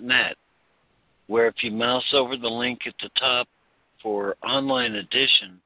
net, 0.00 0.36
where 1.26 1.46
if 1.46 1.62
you 1.62 1.70
mouse 1.70 2.12
over 2.12 2.36
the 2.36 2.48
link 2.48 2.80
at 2.86 2.94
the 3.00 3.10
top 3.18 3.48
for 4.02 4.36
online 4.42 4.94
edition, 4.94 5.60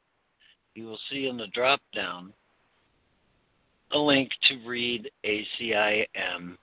you 0.74 0.84
will 0.84 0.98
see 1.10 1.28
in 1.28 1.36
the 1.36 1.48
drop 1.48 1.80
down 1.94 2.32
a 3.92 3.98
link 3.98 4.30
to 4.42 4.58
read 4.66 5.10
ACIMOE. 5.24 6.56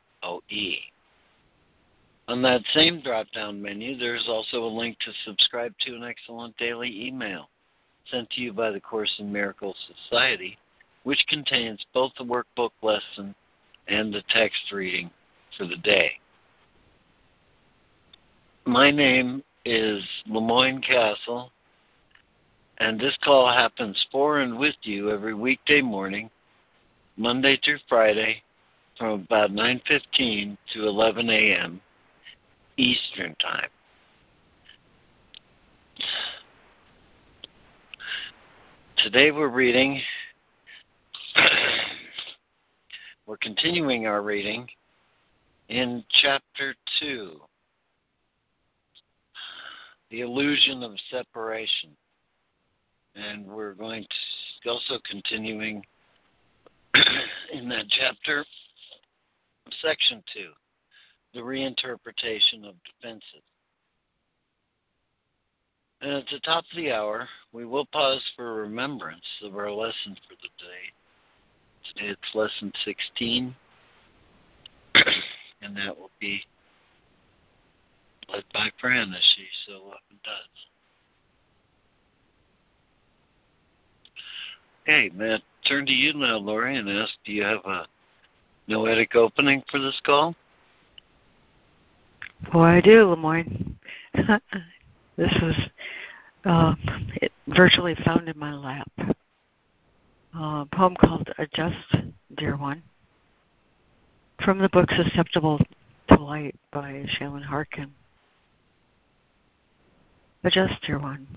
On 2.27 2.41
that 2.43 2.61
same 2.73 3.01
drop 3.01 3.27
down 3.31 3.61
menu, 3.61 3.97
there's 3.97 4.27
also 4.27 4.63
a 4.63 4.77
link 4.77 4.97
to 4.99 5.11
subscribe 5.25 5.73
to 5.81 5.95
an 5.95 6.03
excellent 6.03 6.55
daily 6.57 7.07
email 7.07 7.49
sent 8.11 8.29
to 8.31 8.41
you 8.41 8.53
by 8.53 8.71
the 8.71 8.79
Course 8.79 9.13
in 9.19 9.31
Miracles 9.31 9.77
Society, 9.87 10.57
which 11.03 11.25
contains 11.27 11.85
both 11.93 12.11
the 12.17 12.23
workbook 12.23 12.71
lesson 12.81 13.35
and 13.87 14.13
the 14.13 14.23
text 14.29 14.71
reading 14.71 15.09
for 15.57 15.65
the 15.65 15.77
day. 15.77 16.11
My 18.69 18.91
name 18.91 19.43
is 19.65 20.03
LeMoyne 20.29 20.85
Castle, 20.85 21.51
and 22.77 22.99
this 22.99 23.17
call 23.23 23.51
happens 23.51 24.05
for 24.11 24.41
and 24.41 24.59
with 24.59 24.75
you 24.83 25.09
every 25.09 25.33
weekday 25.33 25.81
morning, 25.81 26.29
Monday 27.17 27.59
through 27.65 27.79
Friday, 27.89 28.43
from 28.95 29.21
about 29.21 29.49
9:15 29.49 30.55
to 30.73 30.87
11 30.87 31.31
a.m. 31.31 31.81
Eastern 32.77 33.33
Time. 33.37 33.71
Today 38.97 39.31
we're 39.31 39.47
reading, 39.47 39.99
we're 43.25 43.37
continuing 43.37 44.05
our 44.05 44.21
reading 44.21 44.69
in 45.69 46.03
chapter 46.21 46.75
2 46.99 47.41
the 50.09 50.21
illusion 50.21 50.83
of 50.83 50.91
separation. 51.09 51.91
And 53.15 53.45
we're 53.45 53.73
going 53.73 54.03
to 54.63 54.69
also 54.69 54.99
continuing 55.09 55.83
in 57.53 57.69
that 57.69 57.85
chapter, 57.89 58.45
section 59.81 60.23
two, 60.33 60.49
the 61.33 61.39
reinterpretation 61.39 62.67
of 62.67 62.75
defenses. 62.83 63.43
And 66.01 66.11
at 66.11 66.25
the 66.31 66.39
top 66.39 66.63
of 66.71 66.77
the 66.77 66.91
hour, 66.91 67.27
we 67.51 67.65
will 67.65 67.85
pause 67.87 68.23
for 68.35 68.55
remembrance 68.55 69.25
of 69.43 69.55
our 69.55 69.71
lesson 69.71 70.15
for 70.27 70.35
the 70.35 70.49
day. 70.63 70.93
Today 71.93 72.11
it's 72.11 72.35
lesson 72.35 72.71
16, 72.85 73.55
and 75.61 75.75
that 75.75 75.97
will 75.97 76.11
be 76.19 76.41
led 78.31 78.43
by 78.53 78.69
Fran 78.79 79.13
as 79.13 79.35
she 79.35 79.45
so 79.67 79.73
often 79.73 80.19
does. 80.23 80.67
Okay, 84.83 85.11
Matt, 85.15 85.41
turn 85.67 85.85
to 85.85 85.91
you 85.91 86.13
now, 86.13 86.37
Lori, 86.37 86.77
and 86.77 86.89
ask, 86.89 87.13
do 87.25 87.31
you 87.31 87.43
have 87.43 87.63
a 87.65 87.85
noetic 88.67 89.15
opening 89.15 89.63
for 89.69 89.79
this 89.79 89.99
call? 90.03 90.35
Boy, 92.51 92.63
I 92.63 92.81
do, 92.81 93.05
LeMoyne. 93.05 93.73
this 95.17 95.33
was 95.41 95.55
uh, 96.45 96.73
it 97.21 97.31
virtually 97.47 97.95
found 98.05 98.29
in 98.29 98.37
my 98.37 98.53
lap. 98.53 98.91
Uh, 100.35 100.63
a 100.63 100.67
poem 100.71 100.95
called 100.95 101.29
Adjust, 101.37 101.95
Dear 102.37 102.55
One, 102.55 102.81
from 104.43 104.59
the 104.59 104.69
book 104.69 104.89
Susceptible 104.91 105.59
to 106.07 106.15
Light 106.15 106.55
by 106.71 107.05
Shaylin 107.19 107.43
Harkin. 107.43 107.91
Adjust 110.43 110.87
your 110.87 110.99
one. 110.99 111.27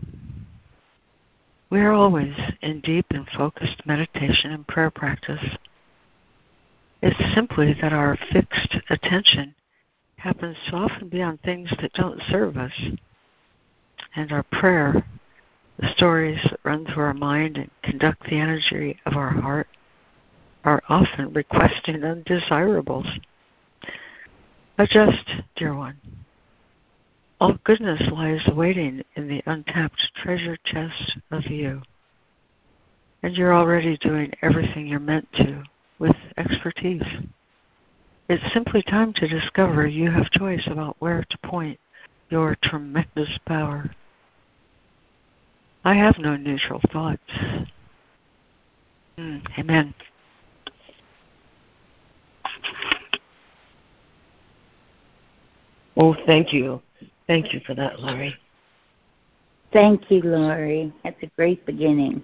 We 1.70 1.80
are 1.80 1.92
always 1.92 2.34
in 2.60 2.80
deep 2.82 3.06
and 3.10 3.26
focused 3.36 3.86
meditation 3.86 4.52
and 4.52 4.66
prayer 4.66 4.90
practice. 4.90 5.42
It's 7.00 7.34
simply 7.34 7.74
that 7.80 7.92
our 7.92 8.16
fixed 8.30 8.76
attention 8.90 9.54
happens 10.16 10.56
to 10.68 10.76
often 10.76 11.08
be 11.08 11.20
on 11.20 11.38
things 11.38 11.68
that 11.80 11.92
don't 11.94 12.20
serve 12.28 12.56
us. 12.56 12.72
And 14.14 14.30
our 14.30 14.44
prayer, 14.44 15.04
the 15.78 15.88
stories 15.96 16.38
that 16.44 16.60
run 16.62 16.86
through 16.86 17.04
our 17.04 17.14
mind 17.14 17.56
and 17.56 17.70
conduct 17.82 18.22
the 18.24 18.38
energy 18.38 19.00
of 19.06 19.16
our 19.16 19.30
heart, 19.30 19.66
are 20.64 20.82
often 20.88 21.32
requesting 21.32 22.04
undesirables. 22.04 23.06
Adjust, 24.78 25.28
dear 25.56 25.74
one. 25.74 26.21
All 27.42 27.58
goodness 27.64 28.00
lies 28.12 28.48
waiting 28.54 29.02
in 29.16 29.26
the 29.26 29.42
untapped 29.46 30.00
treasure 30.14 30.56
chest 30.64 31.18
of 31.32 31.44
you. 31.46 31.82
And 33.24 33.34
you're 33.34 33.52
already 33.52 33.96
doing 33.96 34.32
everything 34.42 34.86
you're 34.86 35.00
meant 35.00 35.26
to 35.32 35.64
with 35.98 36.14
expertise. 36.36 37.02
It's 38.28 38.52
simply 38.54 38.80
time 38.84 39.12
to 39.14 39.26
discover 39.26 39.88
you 39.88 40.08
have 40.08 40.30
choice 40.30 40.62
about 40.68 40.94
where 41.00 41.24
to 41.28 41.38
point 41.38 41.80
your 42.30 42.56
tremendous 42.62 43.36
power. 43.44 43.90
I 45.84 45.94
have 45.94 46.18
no 46.20 46.36
neutral 46.36 46.80
thoughts. 46.92 47.20
Mm, 49.18 49.42
amen. 49.58 49.94
Oh, 55.96 56.14
thank 56.24 56.52
you. 56.52 56.80
Thank 57.26 57.52
you 57.52 57.60
for 57.66 57.74
that, 57.74 58.00
Laurie. 58.00 58.34
Thank 59.72 60.10
you, 60.10 60.22
Laurie. 60.22 60.92
That's 61.02 61.22
a 61.22 61.28
great 61.36 61.64
beginning. 61.64 62.22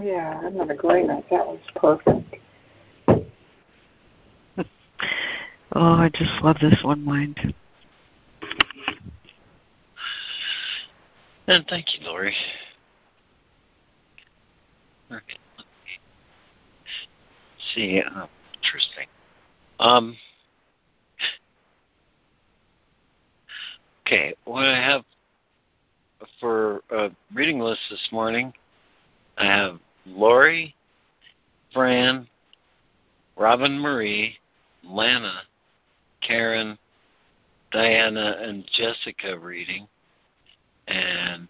Yeah, 0.00 0.40
I'm 0.44 0.60
in 0.60 0.70
agreement. 0.70 1.24
That 1.30 1.46
was 1.46 1.60
perfect. 1.74 2.36
oh, 4.58 4.64
I 5.74 6.10
just 6.14 6.42
love 6.42 6.56
this 6.60 6.80
one 6.82 7.04
mind. 7.04 7.54
And 11.48 11.66
thank 11.68 11.86
you, 11.98 12.06
Laurie. 12.06 12.34
Okay. 15.10 15.38
See, 17.74 18.02
uh, 18.02 18.26
interesting. 18.54 19.06
Um, 19.80 20.16
Okay, 24.08 24.32
what 24.46 24.64
I 24.64 24.80
have 24.82 25.04
for 26.40 26.80
a 26.90 27.10
reading 27.34 27.60
list 27.60 27.82
this 27.90 28.08
morning, 28.10 28.54
I 29.36 29.44
have 29.44 29.78
Lori, 30.06 30.74
Fran, 31.74 32.26
Robin 33.36 33.78
Marie, 33.78 34.34
Lana, 34.82 35.42
Karen, 36.26 36.78
Diana, 37.70 38.38
and 38.40 38.64
Jessica 38.72 39.38
reading, 39.38 39.86
and 40.86 41.48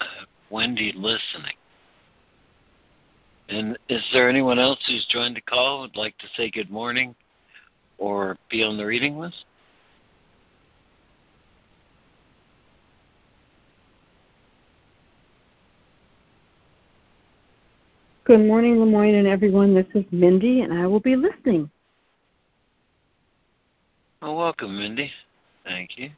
uh, 0.00 0.24
Wendy 0.50 0.92
listening. 0.96 1.54
And 3.50 3.78
is 3.88 4.02
there 4.12 4.28
anyone 4.28 4.58
else 4.58 4.80
who's 4.88 5.06
joined 5.08 5.36
the 5.36 5.42
call 5.42 5.82
would 5.82 5.94
like 5.94 6.18
to 6.18 6.26
say 6.36 6.50
good 6.50 6.72
morning 6.72 7.14
or 7.98 8.36
be 8.50 8.64
on 8.64 8.76
the 8.76 8.84
reading 8.84 9.16
list? 9.16 9.44
Good 18.24 18.40
morning, 18.40 18.76
LeMoyne 18.76 19.18
and 19.18 19.28
everyone. 19.28 19.74
This 19.74 19.84
is 19.94 20.06
Mindy, 20.10 20.62
and 20.62 20.72
I 20.72 20.86
will 20.86 20.98
be 20.98 21.14
listening. 21.14 21.70
Well, 24.22 24.34
welcome, 24.34 24.78
Mindy. 24.78 25.10
Thank 25.64 25.98
you. 25.98 26.08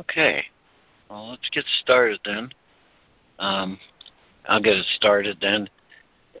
Okay. 0.00 0.44
Well, 1.10 1.30
let's 1.30 1.50
get 1.50 1.64
started 1.82 2.20
then. 2.24 2.50
Um, 3.40 3.80
I'll 4.48 4.62
get 4.62 4.76
it 4.76 4.86
started 4.94 5.38
then. 5.40 5.68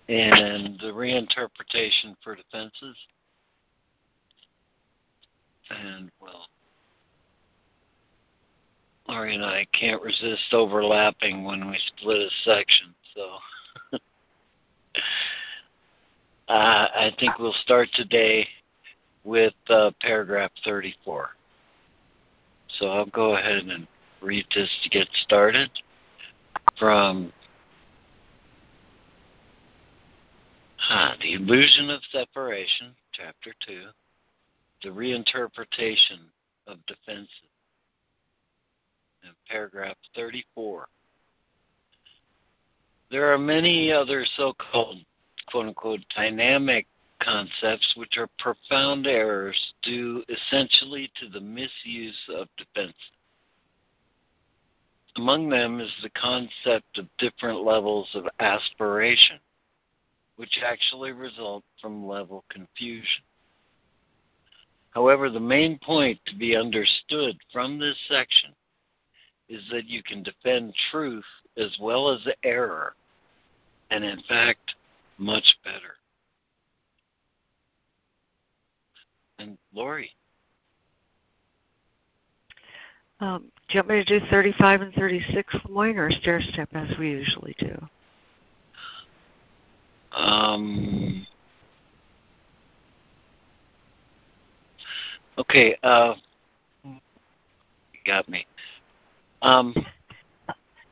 And 0.08 0.78
the 0.78 0.92
reinterpretation 0.92 2.14
for 2.22 2.36
defenses. 2.36 2.96
And 5.70 6.08
well, 6.22 6.46
Laurie 9.08 9.34
and 9.34 9.44
I 9.44 9.66
can't 9.72 10.00
resist 10.00 10.52
overlapping 10.52 11.42
when 11.42 11.68
we 11.68 11.76
split 11.98 12.18
a 12.18 12.30
section, 12.44 12.94
so 13.16 13.38
uh, 16.48 16.88
I 16.94 17.10
think 17.18 17.38
we'll 17.38 17.54
start 17.62 17.88
today 17.94 18.46
with 19.24 19.54
uh, 19.68 19.90
paragraph 20.00 20.50
34. 20.64 21.30
So 22.78 22.86
I'll 22.86 23.06
go 23.06 23.36
ahead 23.36 23.64
and 23.64 23.86
read 24.20 24.46
this 24.54 24.70
to 24.82 24.88
get 24.88 25.08
started 25.22 25.70
from 26.78 27.32
uh, 30.90 31.12
The 31.20 31.34
Illusion 31.34 31.90
of 31.90 32.00
Separation, 32.10 32.94
Chapter 33.12 33.52
2, 33.66 33.82
The 34.82 34.88
Reinterpretation 34.90 36.20
of 36.66 36.78
Defenses, 36.86 37.28
and 39.22 39.32
paragraph 39.48 39.96
34. 40.14 40.86
There 43.14 43.32
are 43.32 43.38
many 43.38 43.92
other 43.92 44.26
so 44.36 44.54
called 44.54 44.98
quote 45.46 45.66
unquote 45.66 46.00
dynamic 46.16 46.88
concepts 47.20 47.94
which 47.94 48.18
are 48.18 48.28
profound 48.40 49.06
errors 49.06 49.72
due 49.82 50.24
essentially 50.28 51.12
to 51.20 51.28
the 51.28 51.40
misuse 51.40 52.20
of 52.30 52.48
defense. 52.56 52.96
Among 55.14 55.48
them 55.48 55.78
is 55.78 55.94
the 56.02 56.10
concept 56.10 56.98
of 56.98 57.06
different 57.18 57.62
levels 57.62 58.10
of 58.14 58.26
aspiration, 58.40 59.38
which 60.34 60.58
actually 60.66 61.12
result 61.12 61.62
from 61.80 62.08
level 62.08 62.44
confusion. 62.48 63.22
However, 64.90 65.30
the 65.30 65.38
main 65.38 65.78
point 65.78 66.18
to 66.26 66.34
be 66.34 66.56
understood 66.56 67.36
from 67.52 67.78
this 67.78 67.96
section 68.08 68.50
is 69.48 69.62
that 69.70 69.86
you 69.86 70.02
can 70.02 70.24
defend 70.24 70.74
truth 70.90 71.24
as 71.56 71.76
well 71.80 72.08
as 72.08 72.26
error, 72.42 72.96
and 73.90 74.04
in 74.04 74.20
fact, 74.28 74.74
much 75.18 75.56
better. 75.64 75.96
And 79.38 79.58
Lori. 79.74 80.10
Um, 83.20 83.44
do 83.68 83.78
you 83.78 83.80
want 83.80 83.88
me 83.88 84.04
to 84.04 84.20
do 84.20 84.26
35 84.30 84.82
and 84.82 84.94
36, 84.94 85.54
LeMoyne, 85.66 85.96
or 85.96 86.10
stair 86.10 86.40
step 86.52 86.68
as 86.74 86.98
we 86.98 87.10
usually 87.10 87.54
do? 87.58 87.88
Um, 90.12 91.26
okay, 95.38 95.76
uh, 95.82 96.14
you 96.84 97.00
got 98.04 98.28
me. 98.28 98.46
Um, 99.42 99.74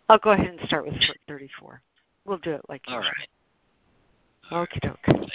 I'll 0.09 0.19
go 0.19 0.31
ahead 0.31 0.47
and 0.47 0.61
start 0.67 0.87
with 0.87 0.95
34. 1.29 1.81
We'll 2.25 2.39
do 2.39 2.53
it 2.53 2.63
like 2.69 2.83
all 2.89 2.97
usual. 2.97 3.13
right. 4.51 4.69
Okie 4.69 4.81
doke. 4.81 5.31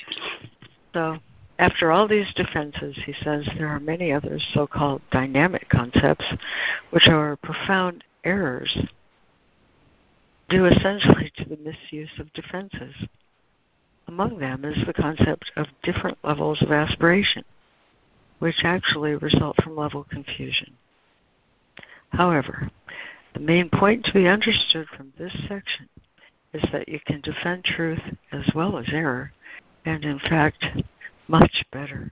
So, 0.93 1.17
after 1.59 1.91
all 1.91 2.07
these 2.07 2.31
defenses, 2.35 2.97
he 3.05 3.13
says 3.23 3.47
there 3.57 3.67
are 3.67 3.79
many 3.79 4.11
other 4.11 4.39
so 4.53 4.67
called 4.67 5.01
dynamic 5.11 5.67
concepts 5.69 6.25
which 6.91 7.07
are 7.07 7.35
profound 7.37 8.03
errors 8.23 8.77
due 10.49 10.65
essentially 10.65 11.31
to 11.37 11.45
the 11.45 11.57
misuse 11.57 12.11
of 12.19 12.31
defenses. 12.33 12.95
Among 14.07 14.39
them 14.39 14.63
is 14.63 14.85
the 14.85 14.93
concept 14.93 15.51
of 15.57 15.67
different 15.83 16.17
levels 16.23 16.61
of 16.61 16.71
aspiration, 16.71 17.43
which 18.39 18.63
actually 18.63 19.15
result 19.15 19.61
from 19.61 19.75
level 19.75 20.05
confusion. 20.09 20.73
However, 22.09 22.71
the 23.33 23.41
main 23.41 23.69
point 23.69 24.05
to 24.05 24.13
be 24.13 24.27
understood 24.27 24.87
from 24.95 25.11
this 25.17 25.33
section 25.49 25.89
is 26.57 26.69
that 26.71 26.89
you 26.89 26.99
can 27.05 27.21
defend 27.21 27.63
truth 27.63 28.01
as 28.31 28.49
well 28.53 28.77
as 28.77 28.85
error, 28.91 29.31
and 29.85 30.03
in 30.03 30.19
fact, 30.19 30.65
much 31.27 31.63
better. 31.71 32.11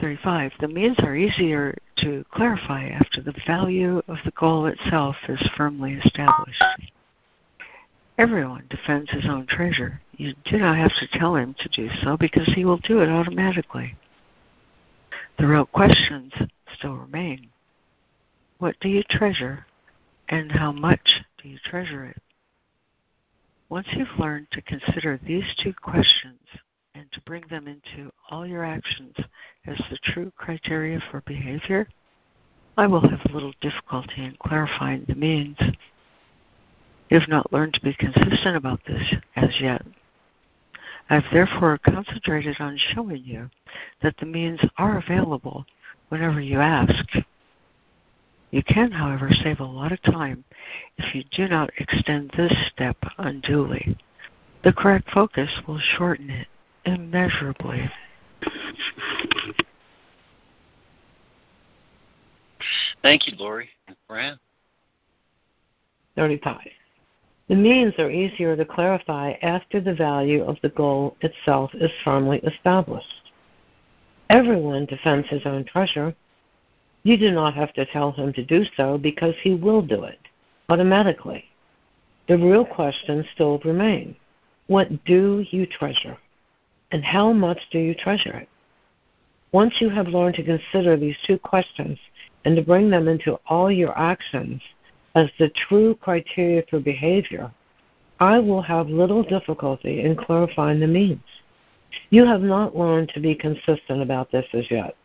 35. 0.00 0.52
The 0.60 0.68
means 0.68 0.98
are 1.00 1.16
easier 1.16 1.76
to 1.98 2.24
clarify 2.32 2.88
after 2.88 3.22
the 3.22 3.34
value 3.46 4.02
of 4.08 4.18
the 4.24 4.32
goal 4.32 4.66
itself 4.66 5.16
is 5.28 5.50
firmly 5.56 5.94
established. 5.94 6.62
Everyone 8.18 8.64
defends 8.70 9.10
his 9.10 9.26
own 9.26 9.46
treasure. 9.46 10.00
You 10.16 10.34
do 10.44 10.58
not 10.58 10.76
have 10.76 10.92
to 11.00 11.18
tell 11.18 11.36
him 11.36 11.54
to 11.58 11.68
do 11.68 11.88
so 12.02 12.16
because 12.16 12.46
he 12.54 12.64
will 12.64 12.78
do 12.78 13.00
it 13.00 13.08
automatically. 13.08 13.94
The 15.38 15.46
real 15.46 15.66
questions 15.66 16.32
still 16.76 16.94
remain. 16.94 17.48
What 18.58 18.76
do 18.80 18.88
you 18.88 19.02
treasure 19.02 19.66
and 20.28 20.50
how 20.50 20.72
much 20.72 21.22
do 21.42 21.48
you 21.48 21.58
treasure 21.64 22.04
it? 22.04 22.22
Once 23.68 23.86
you've 23.92 24.18
learned 24.18 24.46
to 24.52 24.62
consider 24.62 25.18
these 25.26 25.44
two 25.62 25.72
questions 25.74 26.40
and 26.94 27.10
to 27.12 27.20
bring 27.22 27.44
them 27.50 27.66
into 27.66 28.10
all 28.30 28.46
your 28.46 28.64
actions 28.64 29.14
as 29.66 29.76
the 29.90 29.98
true 30.04 30.32
criteria 30.36 31.00
for 31.10 31.20
behavior, 31.26 31.88
I 32.76 32.86
will 32.86 33.00
have 33.00 33.32
little 33.32 33.54
difficulty 33.60 34.24
in 34.24 34.36
clarifying 34.40 35.04
the 35.08 35.14
means. 35.14 35.56
You 37.08 37.18
have 37.18 37.28
not 37.28 37.52
learned 37.52 37.74
to 37.74 37.80
be 37.80 37.94
consistent 37.94 38.56
about 38.56 38.80
this 38.86 39.14
as 39.34 39.60
yet. 39.60 39.82
I 41.08 41.14
have 41.14 41.32
therefore 41.32 41.78
concentrated 41.78 42.56
on 42.60 42.76
showing 42.76 43.22
you 43.24 43.50
that 44.02 44.16
the 44.18 44.26
means 44.26 44.60
are 44.76 44.98
available 44.98 45.64
whenever 46.08 46.40
you 46.40 46.60
ask. 46.60 47.04
You 48.50 48.62
can, 48.62 48.92
however, 48.92 49.30
save 49.42 49.60
a 49.60 49.64
lot 49.64 49.92
of 49.92 50.00
time 50.02 50.44
if 50.98 51.14
you 51.14 51.24
do 51.32 51.48
not 51.48 51.70
extend 51.78 52.30
this 52.36 52.52
step 52.72 52.96
unduly. 53.18 53.96
The 54.64 54.72
correct 54.72 55.10
focus 55.10 55.50
will 55.66 55.78
shorten 55.78 56.30
it 56.30 56.46
immeasurably. 56.84 57.90
Thank 63.02 63.26
you, 63.26 63.34
Laurie. 63.38 63.68
Fran? 64.06 64.38
35. 66.16 66.58
The 67.48 67.54
means 67.54 67.94
are 67.98 68.10
easier 68.10 68.56
to 68.56 68.64
clarify 68.64 69.34
after 69.42 69.80
the 69.80 69.94
value 69.94 70.42
of 70.42 70.56
the 70.62 70.70
goal 70.70 71.16
itself 71.20 71.70
is 71.74 71.90
firmly 72.02 72.38
established. 72.38 73.32
Everyone 74.28 74.86
defends 74.86 75.28
his 75.28 75.46
own 75.46 75.64
treasure. 75.64 76.14
You 77.06 77.16
do 77.16 77.30
not 77.30 77.54
have 77.54 77.72
to 77.74 77.86
tell 77.86 78.10
him 78.10 78.32
to 78.32 78.44
do 78.44 78.64
so 78.76 78.98
because 78.98 79.36
he 79.40 79.54
will 79.54 79.80
do 79.80 80.02
it 80.02 80.18
automatically. 80.68 81.44
The 82.26 82.36
real 82.36 82.64
questions 82.64 83.24
still 83.32 83.60
remain. 83.60 84.16
What 84.66 85.04
do 85.04 85.44
you 85.52 85.66
treasure? 85.66 86.18
And 86.90 87.04
how 87.04 87.32
much 87.32 87.60
do 87.70 87.78
you 87.78 87.94
treasure 87.94 88.36
it? 88.38 88.48
Once 89.52 89.74
you 89.78 89.88
have 89.88 90.08
learned 90.08 90.34
to 90.34 90.42
consider 90.42 90.96
these 90.96 91.14
two 91.24 91.38
questions 91.38 91.96
and 92.44 92.56
to 92.56 92.62
bring 92.62 92.90
them 92.90 93.06
into 93.06 93.38
all 93.46 93.70
your 93.70 93.96
actions 93.96 94.60
as 95.14 95.30
the 95.38 95.50
true 95.68 95.94
criteria 95.94 96.64
for 96.68 96.80
behavior, 96.80 97.52
I 98.18 98.40
will 98.40 98.62
have 98.62 98.88
little 98.88 99.22
difficulty 99.22 100.00
in 100.00 100.16
clarifying 100.16 100.80
the 100.80 100.88
means. 100.88 101.22
You 102.10 102.26
have 102.26 102.42
not 102.42 102.76
learned 102.76 103.10
to 103.10 103.20
be 103.20 103.36
consistent 103.36 104.02
about 104.02 104.32
this 104.32 104.46
as 104.52 104.68
yet. 104.72 104.96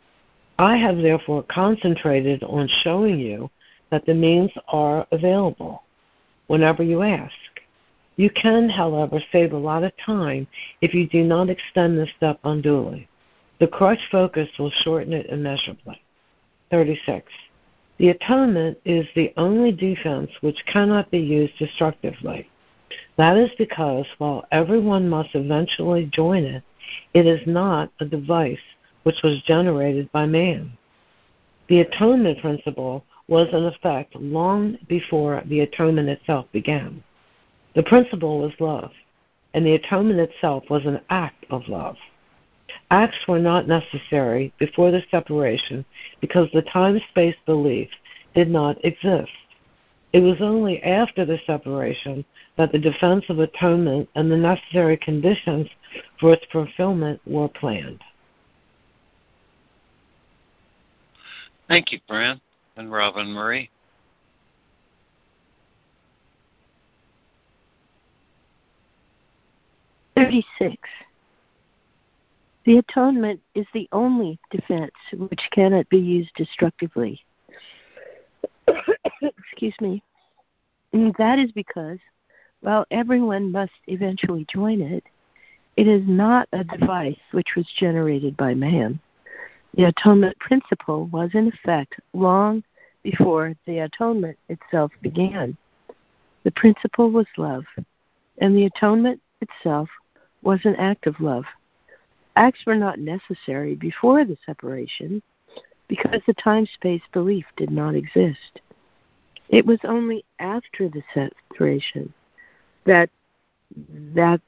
I 0.62 0.78
have 0.78 0.98
therefore 0.98 1.44
concentrated 1.50 2.44
on 2.44 2.70
showing 2.84 3.20
you 3.20 3.50
that 3.90 4.06
the 4.06 4.14
means 4.14 4.52
are 4.68 5.08
available 5.12 5.82
whenever 6.46 6.84
you 6.84 7.02
ask. 7.02 7.34
You 8.16 8.30
can, 8.30 8.70
however, 8.70 9.20
save 9.32 9.54
a 9.54 9.58
lot 9.58 9.84
of 9.84 9.92
time 10.06 10.46
if 10.82 10.94
you 10.94 11.08
do 11.08 11.24
not 11.24 11.50
extend 11.50 11.98
this 11.98 12.12
step 12.16 12.40
unduly. 12.44 13.10
The 13.60 13.70
correct 13.70 14.04
focus 14.12 14.50
will 14.60 14.70
shorten 14.84 15.14
it 15.14 15.32
immeasurably. 15.32 16.00
36. 16.70 17.26
The 17.98 18.10
atonement 18.10 18.78
is 18.86 19.08
the 19.16 19.34
only 19.38 19.72
defense 19.72 20.30
which 20.42 20.64
cannot 20.72 21.10
be 21.10 21.20
used 21.20 21.58
destructively. 21.58 22.48
That 23.18 23.36
is 23.36 23.50
because 23.58 24.06
while 24.20 24.46
everyone 24.52 25.10
must 25.10 25.34
eventually 25.34 26.06
join 26.14 26.44
it, 26.44 26.62
it 27.16 27.26
is 27.26 27.42
not 27.48 27.92
a 28.00 28.06
device 28.06 28.60
which 29.04 29.22
was 29.24 29.42
generated 29.44 30.12
by 30.12 30.26
man. 30.26 30.72
The 31.70 31.82
atonement 31.82 32.40
principle 32.42 33.06
was 33.28 33.48
in 33.54 33.66
effect 33.66 34.16
long 34.16 34.78
before 34.88 35.42
the 35.46 35.62
atonement 35.62 36.10
itself 36.10 36.46
began. 36.52 37.04
The 37.76 37.84
principle 37.84 38.40
was 38.40 38.52
love, 38.60 38.92
and 39.54 39.66
the 39.66 39.76
atonement 39.76 40.20
itself 40.20 40.64
was 40.70 40.86
an 40.86 41.00
act 41.10 41.46
of 41.50 41.68
love. 41.68 41.96
Acts 42.90 43.28
were 43.28 43.40
not 43.40 43.68
necessary 43.68 44.54
before 44.60 44.92
the 44.92 45.04
separation 45.12 45.86
because 46.20 46.50
the 46.52 46.62
time 46.62 47.00
space 47.10 47.36
belief 47.46 47.90
did 48.36 48.50
not 48.50 48.84
exist. 48.84 49.32
It 50.14 50.20
was 50.20 50.42
only 50.42 50.84
after 50.84 51.24
the 51.24 51.40
separation 51.46 52.26
that 52.58 52.72
the 52.72 52.80
defense 52.80 53.26
of 53.30 53.40
atonement 53.40 54.10
and 54.16 54.30
the 54.30 54.38
necessary 54.38 54.98
conditions 54.98 55.70
for 56.20 56.34
its 56.34 56.46
fulfillment 56.52 57.22
were 57.26 57.48
planned. 57.48 58.02
Thank 61.72 61.94
you, 61.94 62.02
Fran 62.06 62.42
and 62.76 62.92
Robin 62.92 63.32
Marie. 63.32 63.70
Thirty-six. 70.18 70.76
The 72.66 72.80
atonement 72.80 73.40
is 73.56 73.66
the 73.74 73.88
only 73.94 74.38
defense 74.50 74.92
which 75.14 75.40
cannot 75.52 75.88
be 75.88 75.98
used 75.98 76.32
destructively. 76.36 77.22
Excuse 79.22 79.76
me. 79.80 80.04
And 80.92 81.16
that 81.18 81.40
is 81.40 81.54
because, 81.54 82.00
while 82.60 82.86
everyone 82.92 83.50
must 83.50 83.72
eventually 83.88 84.46
join 84.54 84.82
it, 84.82 85.06
it 85.78 85.88
is 85.88 86.04
not 86.06 86.50
a 86.52 86.66
device 86.66 87.16
which 87.32 87.56
was 87.56 87.66
generated 87.80 88.36
by 88.36 88.54
man. 88.54 89.00
The 89.76 89.86
atonement 89.86 90.38
principle 90.40 91.06
was 91.08 91.32
in 91.34 91.48
effect 91.48 92.00
long 92.14 92.64
before 93.04 93.56
the 93.66 93.80
atonement 93.80 94.38
itself 94.50 94.92
began. 95.02 95.58
The 96.44 96.52
principle 96.52 97.10
was 97.10 97.28
love, 97.38 97.66
and 98.40 98.56
the 98.56 98.66
atonement 98.66 99.22
itself 99.40 99.90
was 100.42 100.60
an 100.66 100.76
act 100.76 101.08
of 101.08 101.20
love. 101.22 101.46
Acts 102.36 102.66
were 102.66 102.76
not 102.76 103.00
necessary 103.00 103.76
before 103.76 104.26
the 104.26 104.38
separation 104.46 105.22
because 105.88 106.22
the 106.26 106.34
time 106.34 106.66
space 106.66 107.02
belief 107.12 107.46
did 107.58 107.70
not 107.70 107.96
exist. 107.96 108.62
It 109.50 109.66
was 109.66 109.80
only 109.84 110.24
after 110.40 110.90
the 110.90 111.04
separation 111.14 112.14
that 112.86 113.10
that 114.16 114.42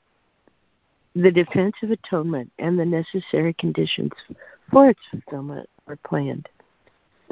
the 1.15 1.31
defense 1.31 1.75
of 1.83 1.91
atonement 1.91 2.51
and 2.59 2.79
the 2.79 2.85
necessary 2.85 3.53
conditions 3.53 4.11
for 4.73 4.93
fulfillment 5.11 5.69
were 5.85 5.97
planned. 5.97 6.49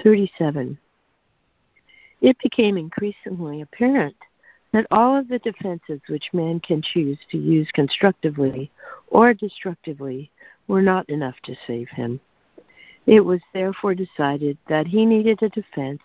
37. 0.04 0.78
It 2.22 2.38
became 2.38 2.78
increasingly 2.78 3.62
apparent 3.62 4.16
that 4.74 4.86
all 4.92 5.18
of 5.18 5.28
the 5.28 5.40
defenses 5.40 6.00
which 6.08 6.30
man 6.34 6.60
can 6.60 6.82
choose 6.82 7.18
to 7.32 7.38
use 7.38 7.68
constructively 7.74 8.72
or 9.08 9.34
destructively 9.34 10.30
were 10.68 10.84
not 10.84 11.10
enough 11.10 11.36
to 11.44 11.56
save 11.66 11.90
him. 11.90 12.20
It 13.08 13.22
was 13.22 13.42
therefore 13.54 13.96
decided 13.96 14.58
that 14.70 14.86
he 14.86 15.06
needed 15.06 15.42
a 15.42 15.50
defense 15.50 16.02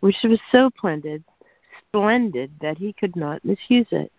which 0.00 0.16
was 0.24 0.40
so 0.50 0.70
splendid, 0.76 1.22
splendid 1.78 2.50
that 2.60 2.76
he 2.76 2.92
could 2.92 3.14
not 3.14 3.44
misuse 3.44 3.86
it, 3.92 4.10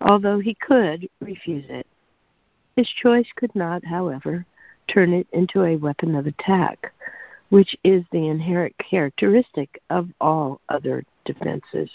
although 0.00 0.40
he 0.40 0.54
could 0.54 1.08
refuse 1.20 1.64
it. 1.68 1.86
His 2.74 2.88
choice 2.88 3.28
could 3.36 3.54
not, 3.54 3.84
however, 3.84 4.44
turn 4.88 5.12
it 5.12 5.26
into 5.32 5.64
a 5.64 5.76
weapon 5.76 6.14
of 6.14 6.26
attack, 6.26 6.92
which 7.50 7.76
is 7.84 8.04
the 8.10 8.28
inherent 8.28 8.74
characteristic 8.78 9.80
of 9.90 10.08
all 10.20 10.60
other 10.68 11.04
defenses. 11.24 11.90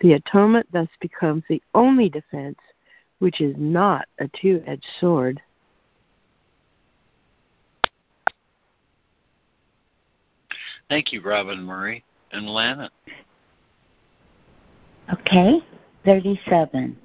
The 0.00 0.14
atonement 0.14 0.66
thus 0.72 0.88
becomes 1.00 1.42
the 1.48 1.62
only 1.74 2.08
defense 2.08 2.58
which 3.18 3.40
is 3.40 3.54
not 3.58 4.06
a 4.18 4.28
two 4.28 4.62
edged 4.66 4.86
sword. 4.98 5.40
Thank 10.88 11.12
you, 11.12 11.20
Robin 11.22 11.62
Murray 11.62 12.02
and 12.32 12.48
Lana. 12.48 12.90
Okay, 15.12 15.60
37. 16.04 16.96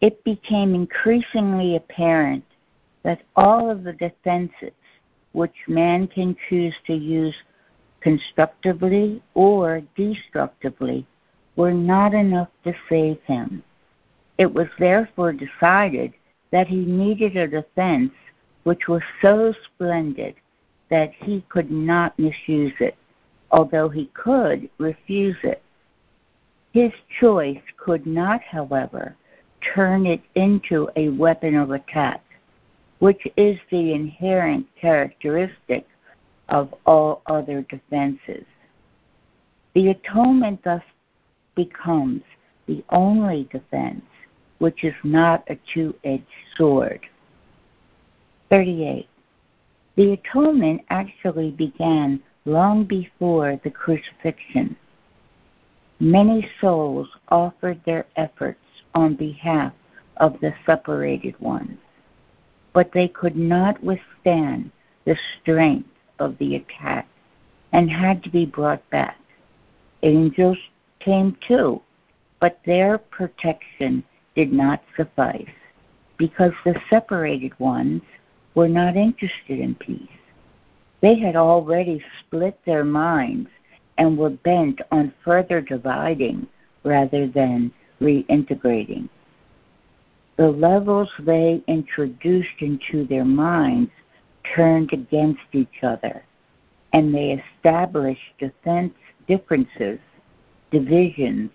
It 0.00 0.22
became 0.22 0.74
increasingly 0.74 1.76
apparent 1.76 2.44
that 3.02 3.22
all 3.36 3.70
of 3.70 3.84
the 3.84 3.92
defenses 3.94 4.72
which 5.32 5.54
man 5.66 6.06
can 6.06 6.36
choose 6.48 6.74
to 6.86 6.94
use 6.94 7.34
constructively 8.00 9.22
or 9.34 9.82
destructively 9.96 11.06
were 11.56 11.72
not 11.72 12.14
enough 12.14 12.48
to 12.64 12.74
save 12.88 13.20
him. 13.22 13.62
It 14.38 14.52
was 14.52 14.68
therefore 14.78 15.32
decided 15.32 16.12
that 16.50 16.66
he 16.66 16.84
needed 16.84 17.36
a 17.36 17.46
defense 17.46 18.12
which 18.64 18.88
was 18.88 19.02
so 19.20 19.54
splendid 19.64 20.34
that 20.90 21.12
he 21.12 21.44
could 21.48 21.70
not 21.70 22.18
misuse 22.18 22.74
it, 22.80 22.96
although 23.50 23.88
he 23.88 24.06
could 24.14 24.68
refuse 24.78 25.36
it. 25.42 25.62
His 26.72 26.92
choice 27.20 27.62
could 27.76 28.06
not, 28.06 28.42
however, 28.42 29.16
turn 29.74 30.06
it 30.06 30.22
into 30.34 30.88
a 30.96 31.08
weapon 31.10 31.56
of 31.56 31.70
attack, 31.70 32.22
which 33.02 33.26
is 33.36 33.58
the 33.72 33.92
inherent 33.94 34.64
characteristic 34.80 35.88
of 36.50 36.72
all 36.86 37.20
other 37.26 37.62
defenses. 37.62 38.44
The 39.74 39.88
atonement 39.88 40.60
thus 40.62 40.84
becomes 41.56 42.22
the 42.68 42.84
only 42.90 43.48
defense 43.50 44.04
which 44.58 44.84
is 44.84 44.94
not 45.02 45.42
a 45.50 45.58
two 45.74 45.92
edged 46.04 46.22
sword. 46.56 47.00
38. 48.50 49.08
The 49.96 50.12
atonement 50.12 50.82
actually 50.88 51.50
began 51.50 52.22
long 52.44 52.84
before 52.84 53.60
the 53.64 53.70
crucifixion. 53.70 54.76
Many 55.98 56.48
souls 56.60 57.08
offered 57.30 57.80
their 57.84 58.06
efforts 58.14 58.60
on 58.94 59.16
behalf 59.16 59.72
of 60.18 60.38
the 60.40 60.54
separated 60.64 61.36
ones, 61.40 61.78
but 62.72 62.92
they 62.92 63.08
could 63.08 63.36
not 63.36 63.82
withstand 63.82 64.70
the 65.04 65.16
strength 65.40 65.88
of 66.18 66.36
the 66.38 66.56
attack 66.56 67.08
and 67.72 67.90
had 67.90 68.22
to 68.22 68.30
be 68.30 68.46
brought 68.46 68.88
back. 68.90 69.18
Angels 70.02 70.58
came 71.00 71.36
too, 71.46 71.80
but 72.40 72.60
their 72.64 72.98
protection 72.98 74.02
did 74.34 74.52
not 74.52 74.82
suffice 74.96 75.46
because 76.16 76.52
the 76.64 76.80
separated 76.88 77.58
ones 77.58 78.02
were 78.54 78.68
not 78.68 78.96
interested 78.96 79.58
in 79.58 79.74
peace. 79.74 80.08
They 81.00 81.18
had 81.18 81.36
already 81.36 82.02
split 82.20 82.58
their 82.64 82.84
minds 82.84 83.48
and 83.98 84.16
were 84.16 84.30
bent 84.30 84.80
on 84.90 85.12
further 85.24 85.60
dividing 85.60 86.46
rather 86.84 87.26
than 87.26 87.72
reintegrating. 88.00 89.08
The 90.42 90.50
levels 90.50 91.08
they 91.20 91.62
introduced 91.68 92.58
into 92.58 93.06
their 93.06 93.24
minds 93.24 93.92
turned 94.56 94.92
against 94.92 95.44
each 95.52 95.84
other, 95.84 96.24
and 96.92 97.14
they 97.14 97.40
established 97.40 98.36
defense 98.40 98.92
differences, 99.28 100.00
divisions, 100.72 101.52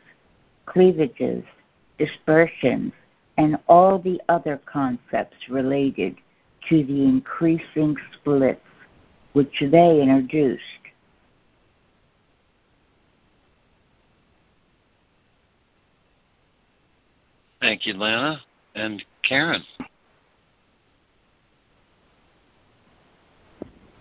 cleavages, 0.67 1.43
dispersions, 1.97 2.93
and 3.37 3.57
all 3.67 3.99
the 3.99 4.21
other 4.29 4.61
concepts 4.65 5.35
related 5.49 6.15
to 6.69 6.85
the 6.85 7.03
increasing 7.03 7.97
splits 8.13 8.61
which 9.33 9.61
they 9.69 10.01
introduced. 10.01 10.63
Thank 17.59 17.85
you, 17.85 17.93
Lana. 17.95 18.39
And 18.77 19.03
Karen. 19.27 19.63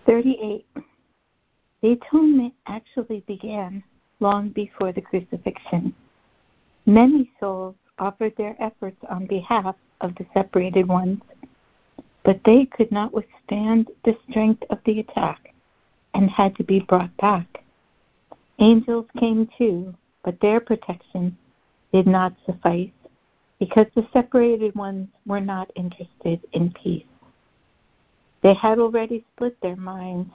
38. 0.05 0.65
The 1.81 1.91
atonement 1.93 2.53
actually 2.67 3.21
began 3.27 3.83
long 4.19 4.49
before 4.49 4.91
the 4.91 5.01
crucifixion. 5.01 5.95
Many 6.85 7.31
souls 7.39 7.75
offered 7.97 8.33
their 8.37 8.55
efforts 8.59 8.97
on 9.09 9.25
behalf 9.25 9.75
of 10.01 10.13
the 10.15 10.27
separated 10.33 10.87
ones, 10.87 11.21
but 12.23 12.39
they 12.45 12.65
could 12.65 12.91
not 12.91 13.13
withstand 13.13 13.89
the 14.05 14.15
strength 14.29 14.63
of 14.69 14.77
the 14.85 14.99
attack 14.99 15.53
and 16.13 16.29
had 16.29 16.55
to 16.55 16.63
be 16.63 16.81
brought 16.81 17.15
back. 17.17 17.63
Angels 18.59 19.07
came 19.17 19.49
too, 19.57 19.93
but 20.23 20.39
their 20.39 20.59
protection 20.59 21.35
did 21.91 22.05
not 22.05 22.33
suffice 22.45 22.89
because 23.59 23.87
the 23.95 24.07
separated 24.13 24.75
ones 24.75 25.07
were 25.25 25.41
not 25.41 25.71
interested 25.75 26.39
in 26.53 26.71
peace. 26.71 27.05
They 28.43 28.53
had 28.53 28.79
already 28.79 29.25
split 29.33 29.59
their 29.61 29.75
minds 29.75 30.31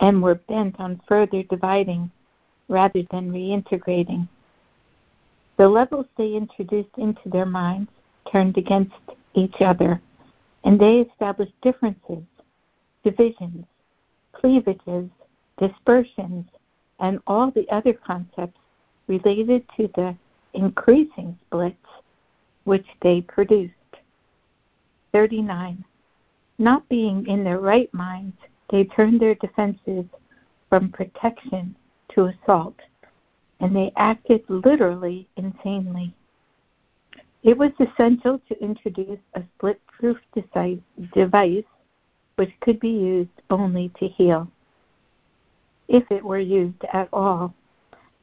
and 0.00 0.22
were 0.22 0.36
bent 0.36 0.78
on 0.78 1.00
further 1.08 1.42
dividing 1.42 2.10
rather 2.68 3.02
than 3.10 3.32
reintegrating. 3.32 4.28
The 5.56 5.68
levels 5.68 6.06
they 6.16 6.34
introduced 6.34 6.96
into 6.96 7.28
their 7.28 7.46
minds 7.46 7.90
turned 8.30 8.56
against 8.56 8.94
each 9.34 9.60
other, 9.60 10.00
and 10.64 10.80
they 10.80 11.00
established 11.00 11.60
differences, 11.60 12.24
divisions, 13.04 13.66
cleavages, 14.32 15.10
dispersions, 15.58 16.46
and 17.00 17.18
all 17.26 17.50
the 17.50 17.68
other 17.70 17.92
concepts 17.92 18.58
related 19.08 19.64
to 19.76 19.90
the 19.96 20.16
increasing 20.54 21.36
splits 21.46 21.76
which 22.64 22.86
they 23.02 23.20
produced. 23.20 23.74
39. 25.12 25.84
Not 26.58 26.88
being 26.88 27.26
in 27.26 27.42
their 27.42 27.58
right 27.58 27.92
minds, 27.92 28.36
they 28.70 28.84
turned 28.84 29.20
their 29.20 29.34
defenses 29.36 30.04
from 30.68 30.90
protection 30.90 31.74
to 32.10 32.26
assault, 32.26 32.78
and 33.60 33.74
they 33.74 33.92
acted 33.96 34.44
literally 34.48 35.28
insanely. 35.36 36.14
It 37.42 37.56
was 37.56 37.72
essential 37.80 38.40
to 38.48 38.62
introduce 38.62 39.18
a 39.34 39.42
split 39.56 39.80
proof 39.86 40.18
device 41.14 41.64
which 42.36 42.60
could 42.60 42.78
be 42.78 42.90
used 42.90 43.42
only 43.50 43.90
to 43.98 44.06
heal, 44.06 44.48
if 45.88 46.10
it 46.10 46.24
were 46.24 46.38
used 46.38 46.84
at 46.92 47.08
all. 47.12 47.54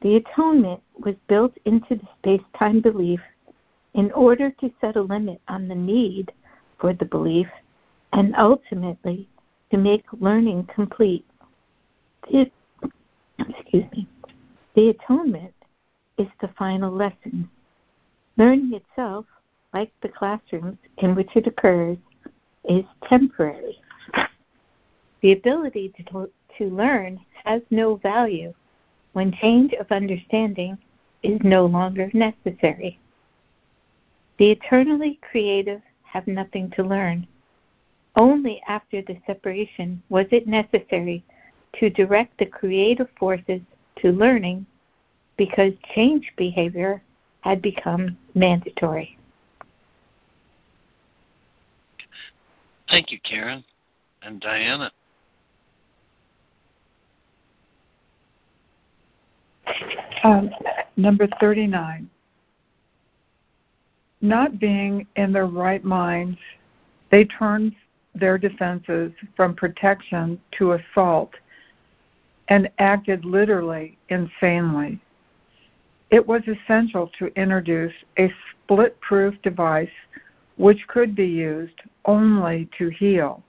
The 0.00 0.16
atonement 0.16 0.80
was 0.98 1.16
built 1.26 1.52
into 1.64 1.96
the 1.96 2.08
space 2.18 2.46
time 2.56 2.80
belief 2.80 3.20
in 3.94 4.12
order 4.12 4.50
to 4.50 4.70
set 4.80 4.96
a 4.96 5.02
limit 5.02 5.40
on 5.48 5.68
the 5.68 5.74
need 5.74 6.32
for 6.78 6.92
the 6.92 7.04
belief 7.04 7.48
and 8.12 8.34
ultimately 8.36 9.28
to 9.70 9.76
make 9.76 10.04
learning 10.20 10.68
complete. 10.74 11.26
It, 12.28 12.52
excuse 13.38 13.84
me. 13.92 14.08
The 14.74 14.90
atonement 14.90 15.54
is 16.18 16.28
the 16.40 16.48
final 16.58 16.92
lesson. 16.92 17.48
Learning 18.36 18.72
itself, 18.74 19.26
like 19.74 19.92
the 20.02 20.08
classrooms 20.08 20.78
in 20.98 21.14
which 21.14 21.30
it 21.34 21.46
occurs, 21.46 21.98
is 22.68 22.84
temporary. 23.08 23.80
The 25.22 25.32
ability 25.32 25.92
to, 25.98 26.30
to 26.58 26.64
learn 26.64 27.20
has 27.44 27.62
no 27.70 27.96
value 27.96 28.54
when 29.12 29.32
change 29.32 29.72
of 29.74 29.90
understanding 29.90 30.78
is 31.22 31.40
no 31.42 31.66
longer 31.66 32.10
necessary. 32.12 32.98
The 34.38 34.52
eternally 34.52 35.18
creative 35.20 35.82
have 36.04 36.26
nothing 36.26 36.70
to 36.76 36.82
learn. 36.82 37.26
Only 38.16 38.62
after 38.68 39.02
the 39.02 39.18
separation 39.26 40.02
was 40.08 40.26
it 40.30 40.46
necessary 40.46 41.24
to 41.74 41.90
direct 41.90 42.38
the 42.38 42.46
creative 42.46 43.08
forces 43.18 43.60
to 43.96 44.12
learning 44.12 44.66
because 45.36 45.72
change 45.94 46.32
behavior 46.36 47.02
had 47.40 47.62
become 47.62 48.16
mandatory. 48.34 49.16
Thank 52.88 53.12
you, 53.12 53.18
Karen. 53.20 53.64
And 54.22 54.40
Diana. 54.40 54.90
Um, 60.24 60.50
number 60.96 61.28
39. 61.40 62.08
Not 64.20 64.58
being 64.58 65.06
in 65.16 65.32
their 65.32 65.46
right 65.46 65.84
minds, 65.84 66.38
they 67.10 67.24
turned 67.24 67.74
their 68.14 68.38
defenses 68.38 69.12
from 69.36 69.54
protection 69.54 70.40
to 70.52 70.72
assault 70.72 71.32
and 72.48 72.70
acted 72.78 73.24
literally 73.24 73.96
insanely. 74.08 74.98
It 76.10 76.26
was 76.26 76.42
essential 76.48 77.10
to 77.18 77.26
introduce 77.36 77.92
a 78.18 78.32
split 78.50 78.98
proof 79.00 79.40
device 79.42 79.90
which 80.56 80.88
could 80.88 81.14
be 81.14 81.26
used 81.26 81.80
only 82.06 82.68
to 82.78 82.88
heal. 82.88 83.42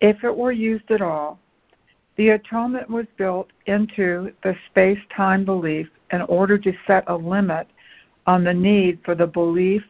If 0.00 0.24
it 0.24 0.34
were 0.34 0.52
used 0.52 0.90
at 0.90 1.02
all, 1.02 1.38
the 2.16 2.30
atonement 2.30 2.88
was 2.88 3.06
built 3.16 3.50
into 3.66 4.32
the 4.42 4.56
space 4.70 5.00
time 5.14 5.44
belief 5.44 5.88
in 6.12 6.22
order 6.22 6.56
to 6.58 6.72
set 6.86 7.04
a 7.08 7.16
limit 7.16 7.66
on 8.26 8.44
the 8.44 8.54
need 8.54 8.98
for 9.04 9.14
the 9.14 9.26
belief 9.26 9.82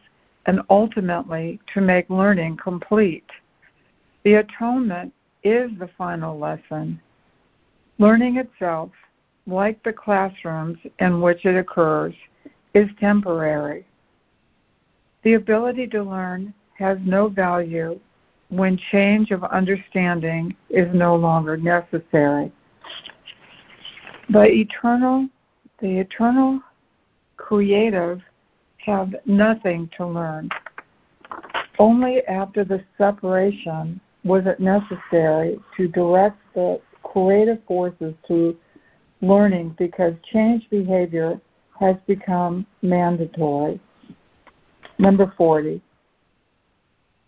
and 0.45 0.61
ultimately 0.69 1.59
to 1.73 1.81
make 1.81 2.09
learning 2.09 2.57
complete. 2.57 3.29
The 4.23 4.35
atonement 4.35 5.13
is 5.43 5.71
the 5.79 5.89
final 5.97 6.37
lesson. 6.37 6.99
Learning 7.97 8.37
itself 8.37 8.91
like 9.47 9.81
the 9.83 9.93
classrooms 9.93 10.77
in 10.99 11.21
which 11.21 11.45
it 11.45 11.55
occurs, 11.55 12.13
is 12.73 12.89
temporary. 12.99 13.85
The 15.23 15.35
ability 15.35 15.87
to 15.87 16.03
learn 16.03 16.53
has 16.77 16.97
no 17.03 17.29
value 17.29 17.99
when 18.49 18.77
change 18.91 19.31
of 19.31 19.43
understanding 19.43 20.55
is 20.69 20.87
no 20.93 21.15
longer 21.15 21.57
necessary. 21.57 22.51
The 24.29 24.43
eternal, 24.43 25.27
the 25.79 25.99
eternal 25.99 26.59
creative 27.45 28.21
have 28.77 29.15
nothing 29.25 29.87
to 29.95 30.05
learn. 30.05 30.49
Only 31.77 32.25
after 32.25 32.63
the 32.63 32.83
separation 32.97 33.99
was 34.23 34.47
it 34.47 34.59
necessary 34.59 35.59
to 35.77 35.87
direct 35.87 36.37
the 36.55 36.81
creative 37.03 37.59
forces 37.67 38.15
to 38.27 38.57
learning 39.21 39.75
because 39.77 40.15
change 40.33 40.67
behavior 40.71 41.39
has 41.79 41.95
become 42.07 42.65
mandatory. 42.81 43.79
Number 44.97 45.31
40. 45.37 45.79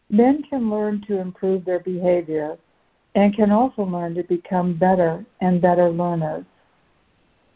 Men 0.09 0.41
can 0.49 0.71
learn 0.71 1.03
to 1.07 1.19
improve 1.19 1.63
their 1.63 1.81
behavior 1.81 2.57
and 3.13 3.35
can 3.35 3.51
also 3.51 3.83
learn 3.83 4.15
to 4.15 4.23
become 4.23 4.73
better 4.73 5.23
and 5.41 5.61
better 5.61 5.89
learners. 5.89 6.45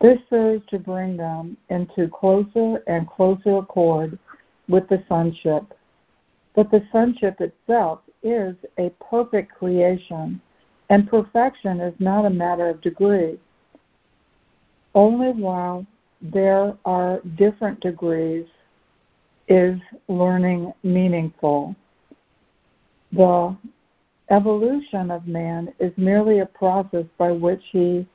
This 0.01 0.19
serves 0.29 0.63
to 0.69 0.79
bring 0.79 1.17
them 1.17 1.57
into 1.69 2.07
closer 2.07 2.83
and 2.87 3.07
closer 3.07 3.57
accord 3.57 4.17
with 4.67 4.87
the 4.89 5.03
sonship. 5.07 5.73
But 6.55 6.71
the 6.71 6.83
sonship 6.91 7.39
itself 7.39 7.99
is 8.23 8.55
a 8.77 8.91
perfect 9.09 9.53
creation, 9.53 10.41
and 10.89 11.09
perfection 11.09 11.79
is 11.79 11.93
not 11.99 12.25
a 12.25 12.29
matter 12.29 12.67
of 12.67 12.81
degree 12.81 13.37
only 14.93 15.31
while 15.31 15.85
there 16.21 16.75
are 16.85 17.21
different 17.35 17.79
degrees 17.79 18.45
is 19.47 19.79
learning 20.07 20.73
meaningful. 20.83 21.75
The 23.11 23.55
evolution 24.29 25.11
of 25.11 25.27
man 25.27 25.73
is 25.79 25.91
merely 25.97 26.39
a 26.39 26.45
process 26.45 27.05
by 27.17 27.31
which 27.31 27.61
he 27.71 28.05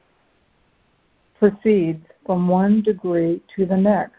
proceeds 1.39 2.05
from 2.25 2.49
one 2.49 2.83
degree 2.83 3.41
to 3.55 3.67
the 3.67 3.77
next. 3.77 4.15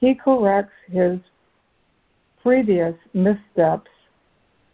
He 0.00 0.14
corrects 0.14 0.72
his 0.90 1.18
previous 2.42 2.94
missteps 3.14 3.90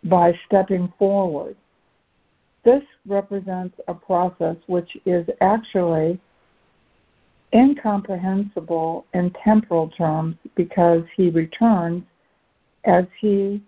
by 0.04 0.32
stepping 0.46 0.92
forward. 0.98 1.56
This 2.64 2.82
represents 3.06 3.76
a 3.88 3.94
process 3.94 4.56
which 4.66 4.96
is 5.04 5.26
actually 5.40 6.18
incomprehensible 7.54 9.06
in 9.14 9.34
temporal 9.42 9.88
terms 9.88 10.36
because 10.54 11.02
he 11.16 11.30
returns 11.30 12.02
as 12.84 13.04
he 13.20 13.62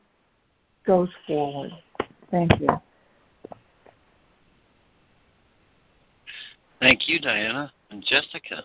goes 0.87 1.09
forward. 1.27 1.71
Thank 2.31 2.61
you. 2.61 2.69
Thank 6.81 7.09
you, 7.09 7.21
Diana. 7.21 7.73
And 7.91 8.05
Jessica. 8.05 8.65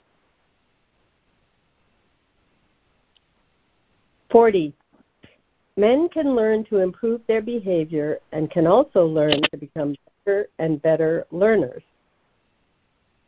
40. 4.32 4.73
Men 5.78 6.08
can 6.10 6.36
learn 6.36 6.63
to 6.65 6.80
improve 6.80 7.21
their 7.28 7.41
behavior 7.41 8.19
and 8.32 8.49
can 8.49 8.65
also 8.65 9.06
learn 9.06 9.41
to 9.51 9.58
become 9.58 9.95
better 10.25 10.47
and 10.60 10.82
better 10.82 11.25
learners. 11.32 11.84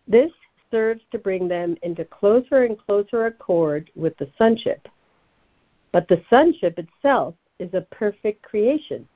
This 0.07 0.31
serves 0.71 1.01
to 1.11 1.17
bring 1.17 1.47
them 1.47 1.75
into 1.81 2.05
closer 2.05 2.63
and 2.63 2.77
closer 2.77 3.25
accord 3.25 3.89
with 3.95 4.15
the 4.17 4.29
sonship. 4.37 4.87
But 5.91 6.07
the 6.07 6.21
sonship 6.29 6.79
itself 6.79 7.35
is 7.59 7.73
a 7.73 7.81
perfect 7.91 8.41
creation, 8.43 9.07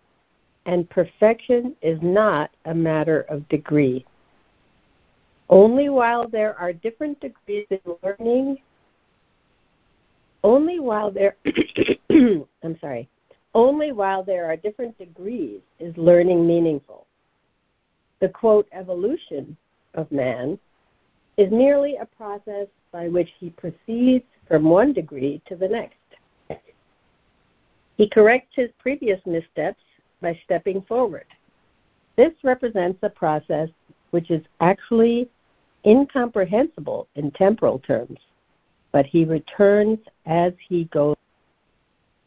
and 0.66 0.90
perfection 0.90 1.76
is 1.82 2.00
not 2.02 2.52
a 2.66 2.74
matter 2.74 3.22
of 3.30 3.48
degree. 3.50 4.06
Only 5.52 5.90
while 5.90 6.30
there 6.30 6.58
are 6.58 6.72
different 6.72 7.20
degrees 7.20 7.68
in 7.70 7.80
learning, 8.02 8.58
only 10.46 10.80
while 10.80 11.12
there, 11.12 11.36
I'm 12.10 12.80
sorry, 12.80 13.10
only 13.54 13.92
while 13.92 14.24
there 14.24 14.46
are 14.46 14.56
different 14.56 14.98
degrees 14.98 15.60
is 15.78 15.96
learning 15.98 16.48
meaningful. 16.48 17.06
The 18.22 18.30
quote, 18.30 18.68
evolution 18.72 19.58
of 19.94 20.10
man 20.10 20.58
is 21.36 21.52
merely 21.52 21.98
a 21.98 22.06
process 22.06 22.68
by 22.94 23.10
which 23.10 23.30
he 23.38 23.50
proceeds 23.50 24.26
from 24.48 24.64
one 24.64 24.94
degree 24.94 25.42
to 25.48 25.58
the 25.58 25.68
next. 25.68 25.98
He 27.98 28.08
corrects 28.08 28.56
his 28.56 28.70
previous 28.80 29.20
missteps 29.26 29.84
by 30.22 30.40
stepping 30.46 30.82
forward. 30.84 31.26
This 32.16 32.32
represents 32.42 33.00
a 33.04 33.10
process 33.10 33.70
which 34.12 34.32
is 34.32 34.42
actually 34.62 35.30
incomprehensible 35.86 37.08
in 37.15 37.32
temporal 37.32 37.80
terms, 37.80 38.20
but 38.91 39.06
he 39.06 39.26
returns 39.26 40.00
as 40.26 40.54
he 40.67 40.86
goes 40.86 41.15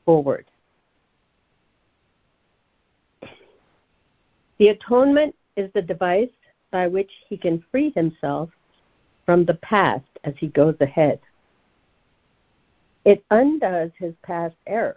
forward. 0.04 0.46
The 4.58 4.68
atonement 4.68 5.34
is 5.56 5.70
the 5.72 5.82
device 5.82 6.30
by 6.70 6.86
which 6.86 7.10
he 7.28 7.36
can 7.36 7.64
free 7.70 7.90
himself 7.94 8.50
from 9.26 9.44
the 9.44 9.54
past 9.54 10.06
as 10.24 10.34
he 10.38 10.48
goes 10.48 10.76
ahead. 10.80 11.20
It 13.04 13.24
undoes 13.30 13.90
his 13.98 14.14
past 14.22 14.56
errors, 14.66 14.96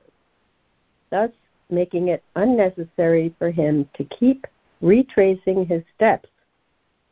thus 1.09 1.31
making 1.69 2.07
it 2.09 2.23
unnecessary 2.35 3.33
for 3.37 3.51
him 3.51 3.89
to 3.95 4.03
keep 4.05 4.47
retracing 4.81 5.65
his 5.65 5.83
steps 5.95 6.29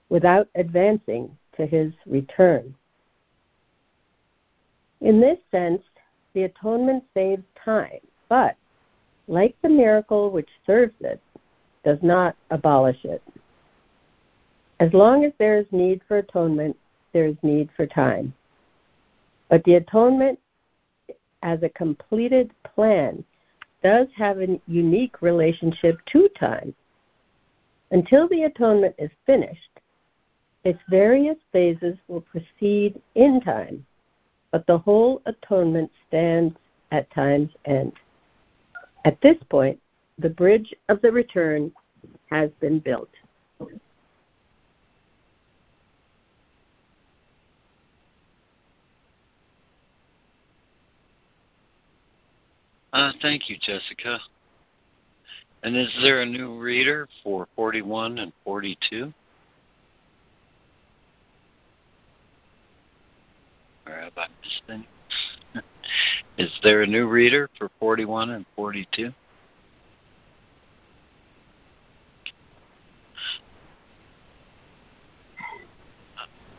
without 0.10 0.48
advancing 0.56 1.36
to 1.58 1.66
his 1.66 1.94
return. 2.06 2.74
In 5.02 5.20
this 5.20 5.40
sense, 5.52 5.82
the 6.34 6.44
atonement 6.44 7.04
saves 7.14 7.44
time, 7.64 8.00
but, 8.30 8.56
like 9.28 9.56
the 9.62 9.70
miracle 9.70 10.30
which 10.30 10.50
serves 10.66 10.96
it, 11.02 11.22
does 11.84 12.00
not 12.02 12.36
abolish 12.50 13.04
it. 13.06 13.22
As 14.80 14.92
long 14.94 15.24
as 15.24 15.32
there 15.38 15.58
is 15.58 15.66
need 15.72 16.02
for 16.08 16.18
atonement, 16.18 16.76
there 17.14 17.26
is 17.26 17.38
need 17.44 17.70
for 17.78 17.86
time. 17.86 18.34
But 19.50 19.64
the 19.64 19.76
atonement 19.76 20.40
as 21.44 21.62
a 21.64 21.70
completed 21.70 22.52
plan 22.64 23.24
does 23.84 24.08
have 24.16 24.40
a 24.42 24.60
unique 24.68 25.22
relationship 25.22 25.98
to 26.08 26.28
time. 26.30 26.74
Until 27.92 28.28
the 28.28 28.44
atonement 28.44 28.96
is 28.98 29.12
finished, 29.26 29.80
its 30.66 30.80
various 30.90 31.38
phases 31.52 31.96
will 32.08 32.22
proceed 32.22 33.00
in 33.14 33.40
time, 33.40 33.86
but 34.52 34.66
the 34.66 34.80
whole 34.80 35.22
atonement 35.28 35.92
stands 36.08 36.56
at 36.92 37.10
time's 37.12 37.52
end. 37.66 37.94
At 39.06 39.22
this 39.22 39.38
point, 39.50 39.80
the 40.18 40.30
bridge 40.30 40.74
of 40.90 41.02
the 41.04 41.12
return 41.12 41.72
has 42.32 42.50
been 42.60 42.80
built. 42.80 43.10
Uh, 52.92 53.12
thank 53.22 53.50
you, 53.50 53.58
Jessica. 53.62 54.20
And 55.62 55.76
is 55.76 55.94
there 56.02 56.22
a 56.22 56.26
new 56.26 56.58
reader 56.58 57.08
for 57.24 57.48
41 57.56 58.18
and 58.20 58.32
42? 58.44 59.14
Is 66.38 66.52
there 66.64 66.82
a 66.82 66.88
new 66.88 67.08
reader 67.08 67.50
for 67.58 67.70
41 67.80 68.32
and 68.32 68.46
42? 68.56 69.12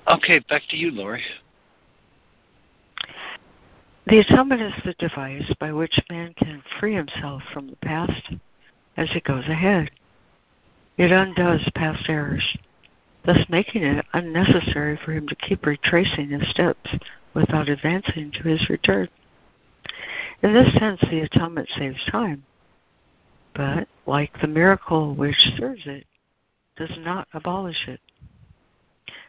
Okay, 0.08 0.38
back 0.48 0.62
to 0.70 0.76
you, 0.76 0.92
Lori. 0.92 1.22
The 4.06 4.20
atonement 4.20 4.62
is 4.62 4.72
the 4.84 4.94
device 5.00 5.52
by 5.58 5.72
which 5.72 5.98
man 6.08 6.32
can 6.38 6.62
free 6.78 6.94
himself 6.94 7.42
from 7.52 7.66
the 7.66 7.76
past 7.76 8.30
as 8.96 9.10
he 9.10 9.20
goes 9.20 9.48
ahead. 9.48 9.90
It 10.96 11.10
undoes 11.10 11.68
past 11.74 12.08
errors, 12.08 12.56
thus 13.26 13.44
making 13.48 13.82
it 13.82 14.06
unnecessary 14.12 14.98
for 15.04 15.12
him 15.12 15.26
to 15.28 15.34
keep 15.34 15.66
retracing 15.66 16.30
his 16.30 16.48
steps 16.48 16.94
without 17.34 17.68
advancing 17.68 18.30
to 18.30 18.42
his 18.44 18.70
return. 18.70 19.08
In 20.42 20.54
this 20.54 20.72
sense, 20.74 21.00
the 21.00 21.20
atonement 21.20 21.68
saves 21.76 22.04
time, 22.10 22.44
but, 23.54 23.88
like 24.06 24.40
the 24.40 24.46
miracle 24.46 25.14
which 25.14 25.36
serves 25.58 25.86
it, 25.86 26.06
does 26.76 26.92
not 26.98 27.26
abolish 27.32 27.88
it. 27.88 28.00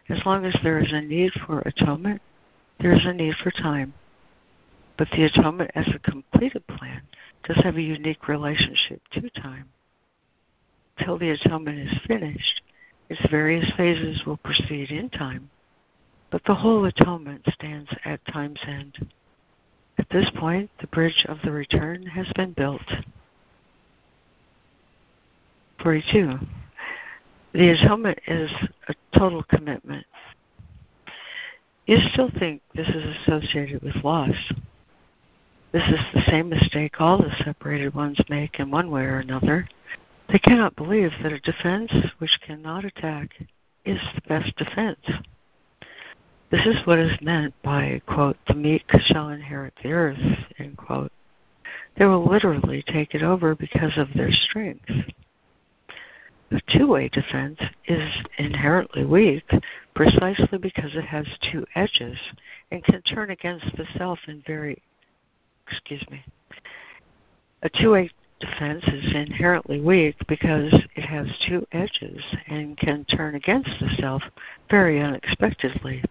As 0.09 0.19
long 0.25 0.45
as 0.45 0.55
there 0.63 0.79
is 0.79 0.91
a 0.91 1.01
need 1.01 1.31
for 1.45 1.59
atonement, 1.59 2.21
there 2.79 2.93
is 2.93 3.05
a 3.05 3.13
need 3.13 3.35
for 3.41 3.51
time. 3.51 3.93
But 4.97 5.09
the 5.11 5.23
atonement 5.25 5.71
as 5.75 5.87
a 5.93 5.99
completed 5.99 6.65
plan 6.67 7.01
does 7.43 7.57
have 7.63 7.77
a 7.77 7.81
unique 7.81 8.27
relationship 8.27 9.01
to 9.13 9.29
time. 9.29 9.69
Till 10.99 11.17
the 11.17 11.29
atonement 11.29 11.79
is 11.79 11.99
finished, 12.07 12.61
its 13.09 13.21
various 13.29 13.69
phases 13.77 14.25
will 14.25 14.37
proceed 14.37 14.91
in 14.91 15.09
time, 15.09 15.49
but 16.31 16.43
the 16.45 16.55
whole 16.55 16.85
atonement 16.85 17.41
stands 17.53 17.89
at 18.05 18.25
time's 18.27 18.59
end. 18.67 19.07
At 19.97 20.09
this 20.09 20.29
point, 20.35 20.69
the 20.79 20.87
bridge 20.87 21.25
of 21.27 21.37
the 21.43 21.51
return 21.51 22.05
has 22.05 22.27
been 22.35 22.53
built. 22.53 22.81
42. 25.81 26.33
The 27.53 27.69
atonement 27.69 28.19
is 28.27 28.51
a 28.87 28.95
total 29.17 29.43
commitment. 29.43 30.05
You 31.85 31.97
still 32.11 32.29
think 32.37 32.61
this 32.75 32.89
is 32.89 33.15
associated 33.21 33.81
with 33.81 33.95
loss. 34.03 34.35
This 35.71 35.87
is 35.87 35.99
the 36.13 36.23
same 36.29 36.49
mistake 36.49 36.99
all 36.99 37.17
the 37.17 37.31
separated 37.43 37.93
ones 37.93 38.19
make 38.29 38.59
in 38.59 38.69
one 38.69 38.91
way 38.91 39.03
or 39.03 39.19
another. 39.19 39.67
They 40.29 40.39
cannot 40.39 40.75
believe 40.75 41.11
that 41.23 41.31
a 41.31 41.39
defense 41.39 41.91
which 42.17 42.39
cannot 42.45 42.83
attack 42.83 43.29
is 43.85 43.99
the 44.15 44.21
best 44.27 44.55
defense. 44.57 44.99
This 46.51 46.65
is 46.65 46.85
what 46.85 46.99
is 46.99 47.21
meant 47.21 47.53
by, 47.63 48.01
quote, 48.07 48.37
the 48.47 48.53
meek 48.53 48.85
shall 48.99 49.29
inherit 49.29 49.73
the 49.81 49.91
earth, 49.91 50.17
end 50.59 50.77
quote. 50.77 51.11
They 51.97 52.05
will 52.05 52.25
literally 52.25 52.83
take 52.87 53.15
it 53.15 53.23
over 53.23 53.55
because 53.55 53.97
of 53.97 54.07
their 54.15 54.31
strength. 54.31 54.89
A 56.51 56.61
two-way 56.69 57.09
defense 57.09 57.59
is 57.87 58.09
inherently 58.37 59.03
weak 59.03 59.43
precisely 59.93 60.57
because 60.57 60.95
it 60.95 61.03
has 61.03 61.27
two 61.51 61.65
edges 61.75 62.17
and 62.71 62.83
can 62.83 63.01
turn 63.01 63.31
against 63.31 63.65
the 63.75 63.85
self 63.97 64.19
in 64.27 64.41
very 64.47 64.81
excuse 65.69 66.05
me. 66.09 66.23
A 67.63 67.69
two-way 67.69 68.09
defense 68.39 68.83
is 68.87 69.15
inherently 69.15 69.79
weak 69.79 70.15
because 70.27 70.73
it 70.95 71.01
has 71.01 71.27
two 71.47 71.65
edges 71.71 72.21
and 72.47 72.77
can 72.77 73.05
turn 73.05 73.35
against 73.35 73.69
the 73.79 73.89
self 73.99 74.21
very 74.69 75.01
unexpectedly. 75.01 76.03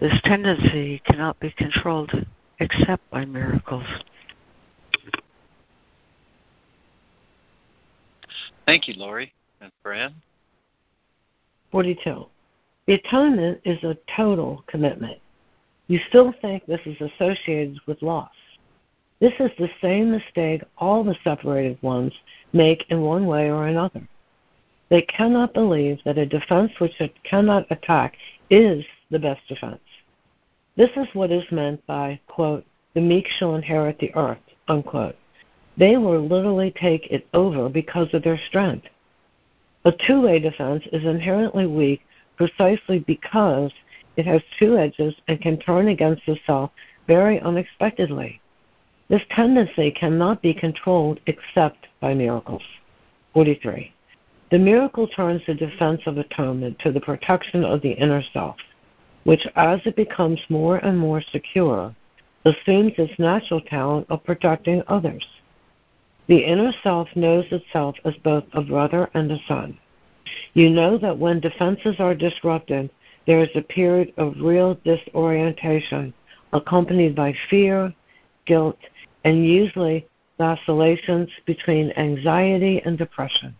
This 0.00 0.18
tendency 0.24 1.02
cannot 1.04 1.38
be 1.40 1.50
controlled 1.52 2.12
except 2.58 3.08
by 3.10 3.24
miracles. 3.24 3.86
Thank 8.66 8.86
you, 8.86 8.94
Lori 8.96 9.32
and 9.60 9.72
Fran. 9.82 10.14
42. 11.72 12.26
The 12.86 12.94
atonement 12.94 13.60
is 13.64 13.82
a 13.84 13.96
total 14.16 14.64
commitment. 14.66 15.18
You 15.88 15.98
still 16.08 16.32
think 16.40 16.66
this 16.66 16.80
is 16.86 16.96
associated 17.00 17.80
with 17.86 18.00
loss. 18.00 18.30
This 19.20 19.34
is 19.38 19.50
the 19.58 19.68
same 19.82 20.10
mistake 20.10 20.62
all 20.78 21.04
the 21.04 21.16
separated 21.22 21.80
ones 21.82 22.12
make 22.52 22.84
in 22.88 23.02
one 23.02 23.26
way 23.26 23.50
or 23.50 23.66
another. 23.66 24.08
They 24.88 25.02
cannot 25.02 25.54
believe 25.54 25.98
that 26.04 26.18
a 26.18 26.26
defense 26.26 26.72
which 26.78 26.98
it 27.00 27.12
cannot 27.22 27.70
attack 27.70 28.16
is 28.48 28.84
the 29.10 29.18
best 29.18 29.46
defense. 29.46 29.80
This 30.76 30.90
is 30.96 31.06
what 31.12 31.30
is 31.30 31.44
meant 31.52 31.86
by, 31.86 32.18
quote, 32.28 32.64
the 32.94 33.00
meek 33.00 33.28
shall 33.28 33.54
inherit 33.54 33.98
the 33.98 34.14
earth, 34.14 34.38
unquote. 34.68 35.16
They 35.76 35.96
will 35.96 36.26
literally 36.26 36.72
take 36.72 37.06
it 37.08 37.26
over 37.34 37.68
because 37.68 38.12
of 38.14 38.22
their 38.22 38.40
strength. 38.48 38.86
A 39.84 39.92
two 40.06 40.22
way 40.22 40.40
defense 40.40 40.84
is 40.92 41.04
inherently 41.04 41.66
weak 41.66 42.00
precisely 42.36 43.00
because 43.00 43.72
it 44.16 44.26
has 44.26 44.42
two 44.58 44.78
edges 44.78 45.14
and 45.28 45.40
can 45.40 45.58
turn 45.58 45.88
against 45.88 46.26
itself 46.26 46.70
very 47.06 47.38
unexpectedly. 47.40 48.40
This 49.10 49.22
tendency 49.30 49.90
cannot 49.90 50.40
be 50.40 50.54
controlled 50.54 51.18
except 51.26 51.88
by 51.98 52.14
miracles. 52.14 52.62
43. 53.34 53.92
The 54.52 54.58
miracle 54.58 55.08
turns 55.08 55.42
the 55.46 55.54
defense 55.54 56.02
of 56.06 56.16
atonement 56.16 56.78
to 56.78 56.92
the 56.92 57.00
protection 57.00 57.64
of 57.64 57.82
the 57.82 57.90
inner 57.90 58.22
self, 58.32 58.56
which, 59.24 59.44
as 59.56 59.80
it 59.84 59.96
becomes 59.96 60.40
more 60.48 60.76
and 60.76 60.96
more 60.96 61.20
secure, 61.32 61.92
assumes 62.44 62.92
its 62.98 63.18
natural 63.18 63.60
talent 63.60 64.06
of 64.10 64.22
protecting 64.22 64.80
others. 64.86 65.26
The 66.28 66.44
inner 66.44 66.72
self 66.84 67.08
knows 67.16 67.46
itself 67.50 67.96
as 68.04 68.14
both 68.22 68.44
a 68.52 68.62
brother 68.62 69.10
and 69.14 69.32
a 69.32 69.38
son. 69.48 69.76
You 70.54 70.70
know 70.70 70.96
that 70.98 71.18
when 71.18 71.40
defenses 71.40 71.96
are 71.98 72.14
disrupted, 72.14 72.90
there 73.26 73.40
is 73.40 73.50
a 73.56 73.62
period 73.62 74.12
of 74.16 74.34
real 74.40 74.78
disorientation 74.84 76.14
accompanied 76.52 77.16
by 77.16 77.34
fear, 77.48 77.92
guilt, 78.46 78.78
and 79.24 79.46
usually 79.46 80.06
vacillations 80.38 81.28
between 81.46 81.92
anxiety 81.92 82.80
and 82.84 82.96
depression. 82.96 83.54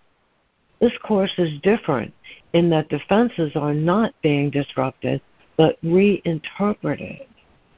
This 0.81 0.97
course 1.03 1.33
is 1.37 1.61
different 1.61 2.15
in 2.55 2.71
that 2.71 2.89
defenses 2.89 3.53
are 3.55 3.75
not 3.75 4.15
being 4.23 4.51
disrupted 4.51 5.21
but 5.59 5.77
reinterpreted, 5.83 7.27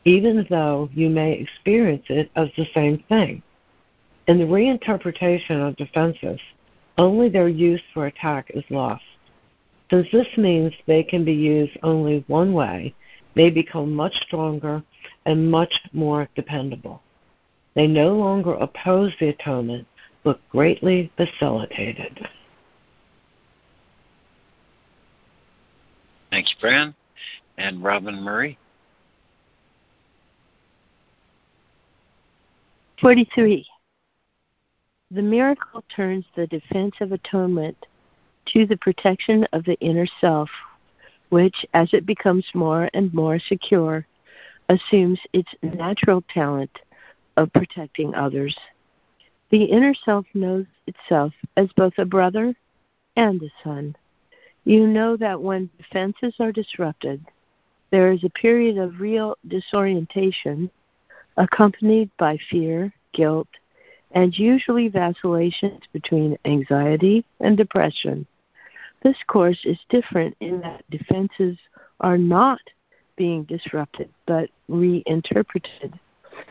even 0.05 0.47
though 0.49 0.89
you 0.95 1.11
may 1.11 1.33
experience 1.33 2.05
it 2.09 2.31
as 2.37 2.49
the 2.57 2.67
same 2.73 3.03
thing. 3.09 3.43
In 4.29 4.39
the 4.39 4.45
reinterpretation 4.45 5.67
of 5.67 5.75
defenses, 5.75 6.41
only 6.97 7.29
their 7.29 7.49
use 7.49 7.83
for 7.93 8.07
attack 8.07 8.53
is 8.55 8.63
lost. 8.71 9.03
Since 9.91 10.07
this 10.13 10.29
means 10.37 10.73
they 10.87 11.03
can 11.03 11.25
be 11.25 11.33
used 11.33 11.77
only 11.83 12.25
one 12.29 12.53
way, 12.53 12.95
they 13.35 13.51
become 13.51 13.93
much 13.93 14.15
stronger 14.27 14.83
and 15.25 15.51
much 15.51 15.73
more 15.93 16.29
dependable. 16.35 17.03
They 17.75 17.87
no 17.87 18.15
longer 18.15 18.55
oppose 18.55 19.13
the 19.19 19.29
atonement, 19.29 19.87
but 20.25 20.41
greatly 20.51 21.11
facilitate 21.17 21.99
it. 21.99 22.19
Thank 26.31 26.49
you, 26.49 26.55
Fran. 26.61 26.95
And 27.59 27.83
Robin 27.83 28.23
Murray. 28.23 28.59
43. 33.01 33.67
The 35.11 35.23
miracle 35.23 35.85
turns 35.95 36.25
the 36.37 36.47
defense 36.47 36.95
of 37.01 37.13
atonement 37.13 37.77
to 38.47 38.65
the 38.65 38.77
protection 38.77 39.47
of 39.53 39.65
the 39.65 39.79
inner 39.81 40.07
self, 40.21 40.49
which, 41.29 41.67
as 41.75 41.93
it 41.93 42.07
becomes 42.07 42.47
more 42.55 42.89
and 42.95 43.13
more 43.13 43.39
secure, 43.39 44.07
assumes 44.69 45.21
its 45.33 45.51
natural 45.63 46.23
talent 46.29 46.81
of 47.37 47.53
protecting 47.53 48.15
others. 48.15 48.57
The 49.51 49.65
inner 49.65 49.95
self 49.95 50.27
knows 50.35 50.67
itself 50.87 51.33
as 51.57 51.69
both 51.77 51.95
a 51.99 52.05
brother 52.05 52.55
and 53.17 53.43
a 53.43 53.51
son. 53.63 53.95
You 54.65 54.87
know 54.87 55.17
that 55.17 55.41
when 55.41 55.71
defenses 55.77 56.35
are 56.41 56.53
disrupted, 56.53 57.25
there 57.91 58.13
is 58.13 58.25
a 58.25 58.31
period 58.31 58.79
of 58.79 59.01
real 59.01 59.37
disorientation 59.47 60.71
accompanied 61.37 62.11
by 62.17 62.39
fear, 62.51 62.93
guilt, 63.13 63.49
and 64.13 64.39
usually 64.39 64.89
vacillations 64.89 65.83
between 65.93 66.39
anxiety 66.45 67.25
and 67.41 67.57
depression. 67.57 68.27
This 69.03 69.17
course 69.27 69.61
is 69.65 69.79
different 69.89 70.37
in 70.41 70.61
that 70.61 70.85
defenses 70.91 71.59
are 72.01 72.19
not 72.19 72.61
being 73.23 73.45
disrupted 73.45 74.09
but 74.27 74.51
reinterpreted, 74.67 75.97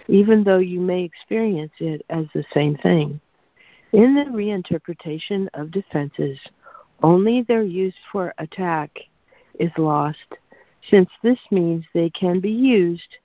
even 0.07 0.41
though 0.41 0.59
you 0.59 0.79
may 0.79 1.03
experience 1.03 1.73
it 1.79 2.01
as 2.09 2.25
the 2.33 2.45
same 2.53 2.77
thing. 2.77 3.19
In 3.91 4.15
the 4.15 4.23
reinterpretation 4.31 5.49
of 5.53 5.69
defenses, 5.71 6.39
only 7.03 7.41
their 7.41 7.63
use 7.63 7.99
for 8.09 8.33
attack 8.37 8.89
is 9.59 9.71
lost, 9.77 10.29
since 10.89 11.09
this 11.21 11.39
means 11.51 11.83
they 11.93 12.09
can 12.09 12.39
be 12.39 12.51
used 12.51 13.17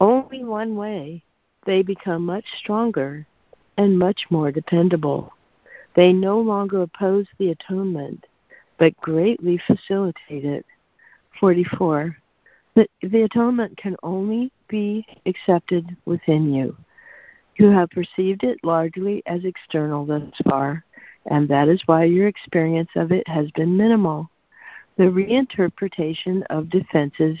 only 0.00 0.42
one 0.42 0.74
way, 0.74 1.22
they 1.66 1.82
become 1.82 2.24
much 2.24 2.46
stronger 2.58 3.26
and 3.76 3.98
much 3.98 4.22
more 4.30 4.50
dependable. 4.50 5.30
They 5.94 6.14
no 6.14 6.40
longer 6.40 6.80
oppose 6.80 7.26
the 7.38 7.50
atonement, 7.50 8.24
but 8.78 8.96
greatly 8.96 9.60
facilitate 9.66 10.46
it. 10.46 10.64
44. 11.38 12.16
The, 12.74 12.86
the 13.02 13.22
atonement 13.22 13.76
can 13.76 13.96
only 14.02 14.50
be 14.68 15.04
accepted 15.26 15.94
within 16.06 16.52
you. 16.52 16.76
You 17.56 17.68
have 17.70 17.90
perceived 17.90 18.44
it 18.44 18.58
largely 18.62 19.22
as 19.26 19.44
external 19.44 20.06
thus 20.06 20.32
far, 20.48 20.84
and 21.26 21.48
that 21.48 21.68
is 21.68 21.82
why 21.84 22.04
your 22.04 22.28
experience 22.28 22.88
of 22.96 23.12
it 23.12 23.28
has 23.28 23.50
been 23.50 23.76
minimal. 23.76 24.30
The 24.96 25.04
reinterpretation 25.04 26.44
of 26.48 26.70
defenses 26.70 27.38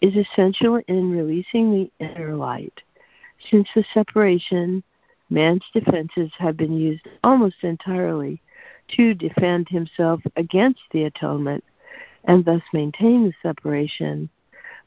is 0.00 0.16
essential 0.16 0.80
in 0.88 1.10
releasing 1.10 1.70
the 1.70 1.90
inner 2.04 2.34
light. 2.34 2.82
Since 3.50 3.68
the 3.74 3.84
separation, 3.92 4.82
man's 5.28 5.64
defenses 5.74 6.30
have 6.38 6.56
been 6.56 6.78
used 6.78 7.06
almost 7.22 7.62
entirely 7.62 8.40
to 8.96 9.14
defend 9.14 9.68
himself 9.68 10.20
against 10.36 10.80
the 10.92 11.04
atonement 11.04 11.64
and 12.24 12.44
thus 12.44 12.62
maintain 12.72 13.24
the 13.24 13.34
separation. 13.42 14.30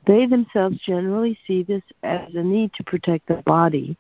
They 0.08 0.26
themselves 0.26 0.80
generally 0.80 1.38
see 1.46 1.64
this 1.64 1.84
as 2.04 2.34
a 2.34 2.44
need 2.44 2.74
to 2.74 2.84
protect 2.84 3.28
the 3.28 3.44
body. 3.46 3.98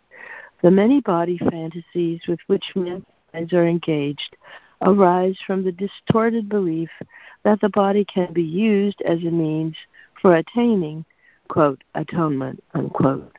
The 0.61 0.71
many 0.71 1.01
body 1.01 1.37
fantasies 1.37 2.21
with 2.27 2.39
which 2.47 2.65
men's 2.75 3.05
minds 3.33 3.53
are 3.53 3.67
engaged 3.67 4.35
arise 4.81 5.37
from 5.45 5.63
the 5.63 5.71
distorted 5.71 6.47
belief 6.47 6.89
that 7.43 7.59
the 7.61 7.69
body 7.69 8.05
can 8.05 8.31
be 8.33 8.43
used 8.43 9.01
as 9.01 9.19
a 9.19 9.31
means 9.31 9.75
for 10.21 10.35
attaining, 10.35 11.05
quote, 11.49 11.83
atonement, 11.95 12.63
unquote. 12.73 13.35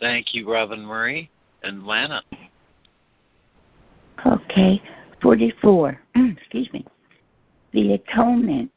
Thank 0.00 0.32
you, 0.32 0.50
Robin 0.50 0.84
Murray 0.84 1.30
and 1.62 1.84
Lana. 1.84 2.22
Okay, 4.24 4.80
44. 5.20 6.00
Excuse 6.14 6.72
me. 6.72 6.86
The 7.72 7.94
atonement 7.94 8.70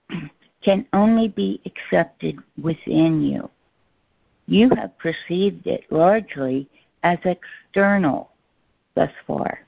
can 0.64 0.86
only 0.94 1.28
be 1.28 1.62
accepted 1.66 2.38
within 2.62 3.22
you. 3.24 3.50
You 4.48 4.70
have 4.76 4.98
perceived 4.98 5.66
it 5.66 5.86
largely 5.90 6.68
as 7.04 7.18
external 7.24 8.32
thus 8.96 9.12
far. 9.26 9.66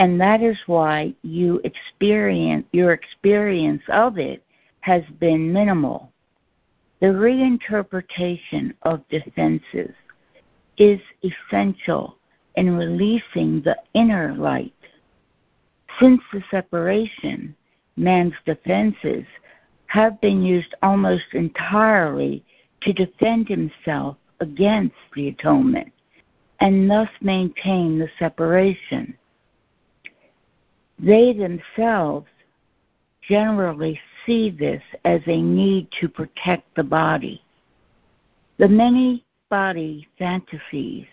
And 0.00 0.20
that 0.20 0.42
is 0.42 0.56
why 0.66 1.14
you 1.22 1.60
experience 1.64 2.66
your 2.72 2.92
experience 2.92 3.82
of 3.88 4.18
it 4.18 4.44
has 4.80 5.02
been 5.18 5.52
minimal. 5.52 6.12
The 7.00 7.06
reinterpretation 7.06 8.74
of 8.82 9.08
defenses 9.08 9.94
is 10.76 11.00
essential 11.22 12.16
in 12.56 12.76
releasing 12.76 13.62
the 13.62 13.76
inner 13.94 14.34
light. 14.34 14.72
Since 16.00 16.22
the 16.32 16.42
separation, 16.50 17.54
man's 17.98 18.34
defenses 18.46 19.24
have 19.86 20.20
been 20.20 20.42
used 20.42 20.74
almost 20.82 21.24
entirely 21.32 22.44
to 22.82 22.92
defend 22.92 23.48
himself 23.48 24.16
against 24.40 24.94
the 25.14 25.28
atonement 25.28 25.92
and 26.60 26.90
thus 26.90 27.08
maintain 27.20 27.98
the 27.98 28.08
separation. 28.18 29.16
They 30.98 31.32
themselves 31.32 32.26
generally 33.28 34.00
see 34.24 34.50
this 34.50 34.82
as 35.04 35.20
a 35.26 35.40
need 35.40 35.88
to 36.00 36.08
protect 36.08 36.74
the 36.74 36.84
body. 36.84 37.42
The 38.58 38.68
many 38.68 39.24
body 39.50 40.08
fantasies 40.18 41.06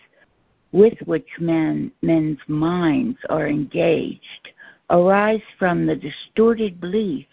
with 0.72 0.98
which 1.04 1.28
men, 1.38 1.92
men's 2.02 2.40
minds 2.48 3.18
are 3.30 3.46
engaged 3.46 4.50
arise 4.90 5.42
from 5.58 5.86
the 5.86 5.96
distorted 5.96 6.80
belief 6.80 7.26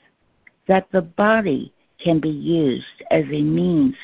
that 0.68 0.88
the 0.92 1.02
body 1.02 1.74
can 2.04 2.20
be 2.20 2.30
used 2.30 3.04
as 3.12 3.24
a 3.26 3.42
means 3.42 3.96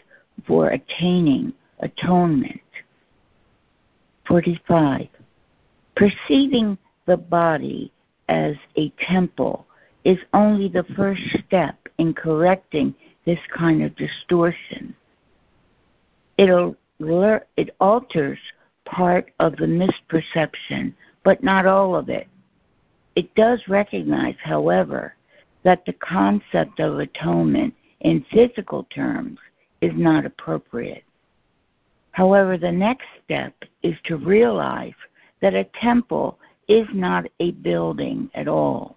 for 0.47 0.69
attaining 0.69 1.53
atonement. 1.79 2.61
45. 4.27 5.07
Perceiving 5.95 6.77
the 7.07 7.17
body 7.17 7.91
as 8.27 8.55
a 8.77 8.89
temple 9.07 9.65
is 10.05 10.19
only 10.33 10.69
the 10.69 10.85
first 10.95 11.21
step 11.45 11.75
in 11.97 12.13
correcting 12.13 12.93
this 13.25 13.39
kind 13.55 13.83
of 13.83 13.95
distortion. 13.95 14.95
It'll, 16.37 16.75
it 17.57 17.75
alters 17.79 18.39
part 18.85 19.31
of 19.39 19.55
the 19.57 19.65
misperception, 19.65 20.93
but 21.23 21.43
not 21.43 21.65
all 21.65 21.95
of 21.95 22.09
it. 22.09 22.27
It 23.19 23.35
does 23.35 23.61
recognize, 23.67 24.37
however, 24.41 25.13
that 25.63 25.83
the 25.85 25.91
concept 25.91 26.79
of 26.79 26.99
atonement 26.99 27.73
in 27.99 28.25
physical 28.31 28.85
terms 28.85 29.37
is 29.81 29.91
not 29.93 30.25
appropriate. 30.25 31.03
However, 32.11 32.57
the 32.57 32.71
next 32.71 33.07
step 33.25 33.53
is 33.83 33.97
to 34.05 34.15
realize 34.15 34.93
that 35.41 35.53
a 35.53 35.67
temple 35.81 36.39
is 36.69 36.87
not 36.93 37.25
a 37.41 37.51
building 37.51 38.31
at 38.35 38.47
all. 38.47 38.95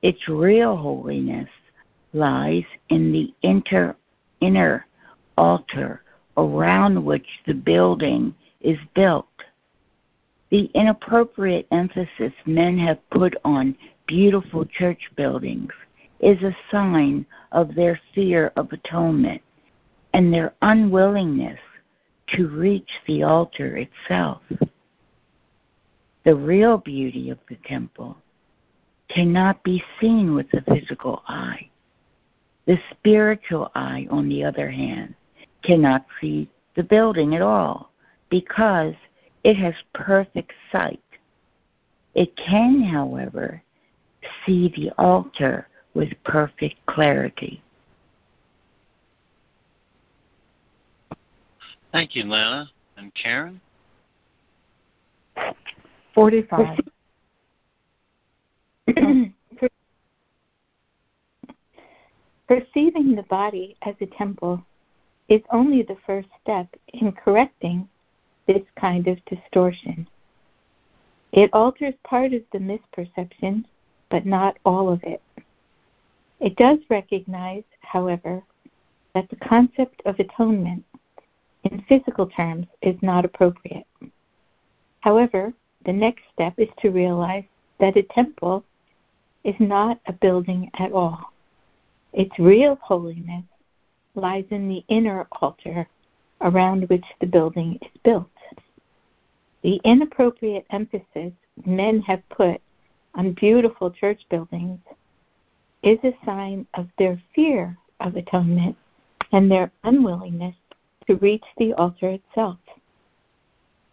Its 0.00 0.26
real 0.26 0.74
holiness 0.74 1.50
lies 2.14 2.64
in 2.88 3.12
the 3.12 3.34
inter, 3.42 3.94
inner 4.40 4.86
altar 5.36 6.02
around 6.38 7.04
which 7.04 7.28
the 7.46 7.52
building 7.52 8.34
is 8.62 8.78
built. 8.94 9.26
The 10.50 10.70
inappropriate 10.74 11.68
emphasis 11.70 12.32
men 12.44 12.76
have 12.78 12.98
put 13.10 13.36
on 13.44 13.76
beautiful 14.06 14.64
church 14.64 15.10
buildings 15.16 15.70
is 16.18 16.42
a 16.42 16.56
sign 16.70 17.24
of 17.52 17.74
their 17.74 18.00
fear 18.14 18.52
of 18.56 18.72
atonement 18.72 19.42
and 20.12 20.32
their 20.32 20.52
unwillingness 20.62 21.60
to 22.34 22.48
reach 22.48 22.90
the 23.06 23.22
altar 23.22 23.76
itself. 23.76 24.42
The 26.24 26.34
real 26.34 26.78
beauty 26.78 27.30
of 27.30 27.38
the 27.48 27.56
temple 27.64 28.16
cannot 29.08 29.62
be 29.62 29.82
seen 30.00 30.34
with 30.34 30.50
the 30.50 30.62
physical 30.62 31.22
eye. 31.26 31.68
The 32.66 32.78
spiritual 32.90 33.70
eye, 33.74 34.06
on 34.10 34.28
the 34.28 34.44
other 34.44 34.70
hand, 34.70 35.14
cannot 35.62 36.06
see 36.20 36.48
the 36.76 36.82
building 36.82 37.34
at 37.34 37.42
all 37.42 37.90
because 38.28 38.94
it 39.44 39.56
has 39.56 39.74
perfect 39.94 40.52
sight. 40.70 41.00
It 42.14 42.36
can, 42.36 42.82
however, 42.82 43.62
see 44.44 44.72
the 44.76 44.90
altar 44.98 45.68
with 45.94 46.10
perfect 46.24 46.76
clarity. 46.86 47.62
Thank 51.92 52.14
you, 52.14 52.24
Lana. 52.24 52.70
And 52.96 53.12
Karen? 53.14 53.60
45. 56.14 56.80
Perceiving 62.46 63.14
the 63.14 63.22
body 63.28 63.76
as 63.82 63.94
a 64.00 64.06
temple 64.06 64.62
is 65.28 65.40
only 65.52 65.82
the 65.82 65.96
first 66.04 66.28
step 66.42 66.66
in 66.88 67.12
correcting 67.12 67.88
this 68.52 68.66
kind 68.76 69.06
of 69.06 69.24
distortion. 69.26 70.08
It 71.32 71.50
alters 71.52 71.94
part 72.02 72.32
of 72.32 72.42
the 72.52 72.58
misperception, 72.58 73.64
but 74.10 74.26
not 74.26 74.58
all 74.64 74.92
of 74.92 75.00
it. 75.04 75.22
It 76.40 76.56
does 76.56 76.78
recognize, 76.88 77.62
however, 77.80 78.42
that 79.14 79.28
the 79.30 79.36
concept 79.36 80.02
of 80.04 80.18
atonement 80.18 80.84
in 81.62 81.84
physical 81.88 82.26
terms 82.26 82.66
is 82.82 82.96
not 83.02 83.24
appropriate. 83.24 83.86
However, 85.00 85.52
the 85.86 85.92
next 85.92 86.22
step 86.34 86.54
is 86.58 86.68
to 86.80 86.90
realize 86.90 87.44
that 87.78 87.96
a 87.96 88.02
temple 88.02 88.64
is 89.44 89.54
not 89.60 90.00
a 90.06 90.12
building 90.12 90.70
at 90.78 90.92
all. 90.92 91.32
Its 92.12 92.36
real 92.38 92.76
holiness 92.82 93.44
lies 94.16 94.44
in 94.50 94.68
the 94.68 94.84
inner 94.88 95.28
altar 95.40 95.86
around 96.40 96.88
which 96.88 97.04
the 97.20 97.26
building 97.26 97.78
is 97.82 97.90
built. 98.02 98.26
The 99.62 99.80
inappropriate 99.84 100.66
emphasis 100.70 101.32
men 101.66 102.00
have 102.02 102.26
put 102.30 102.60
on 103.14 103.32
beautiful 103.32 103.90
church 103.90 104.22
buildings 104.30 104.78
is 105.82 105.98
a 106.02 106.16
sign 106.24 106.66
of 106.74 106.88
their 106.98 107.20
fear 107.34 107.76
of 108.00 108.16
atonement 108.16 108.76
and 109.32 109.50
their 109.50 109.70
unwillingness 109.84 110.54
to 111.06 111.16
reach 111.16 111.44
the 111.58 111.72
altar 111.74 112.08
itself. 112.10 112.58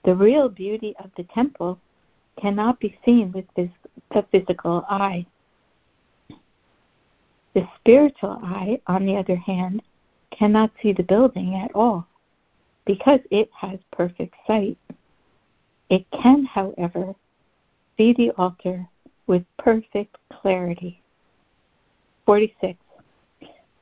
The 0.05 0.15
real 0.15 0.47
beauty 0.47 0.95
of 1.03 1.11
the 1.17 1.23
temple 1.23 1.79
cannot 2.39 2.79
be 2.79 2.97
seen 3.03 3.31
with 3.31 3.45
the 3.55 3.69
physical 4.31 4.85
eye. 4.89 5.25
The 7.53 7.67
spiritual 7.79 8.39
eye, 8.43 8.79
on 8.87 9.05
the 9.05 9.17
other 9.17 9.35
hand, 9.35 9.81
cannot 10.31 10.71
see 10.81 10.93
the 10.93 11.03
building 11.03 11.55
at 11.55 11.71
all 11.75 12.07
because 12.87 13.19
it 13.29 13.49
has 13.53 13.77
perfect 13.91 14.33
sight. 14.47 14.77
It 15.89 16.05
can, 16.11 16.45
however, 16.45 17.13
see 17.97 18.13
the 18.13 18.31
altar 18.31 18.87
with 19.27 19.43
perfect 19.59 20.17
clarity. 20.31 21.01
46. 22.25 22.79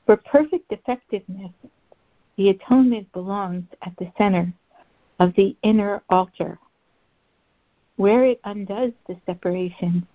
For 0.08 0.18
perfect 0.18 0.72
effectiveness, 0.72 1.52
the 2.36 2.50
atonement 2.50 3.12
belongs 3.14 3.66
at 3.84 3.96
the 3.98 4.12
center 4.18 4.52
of 5.20 5.34
the 5.36 5.56
inner 5.62 6.02
altar, 6.10 6.58
where 7.96 8.26
it 8.26 8.42
undoes 8.44 8.92
the 9.08 9.18
separation 9.26 10.06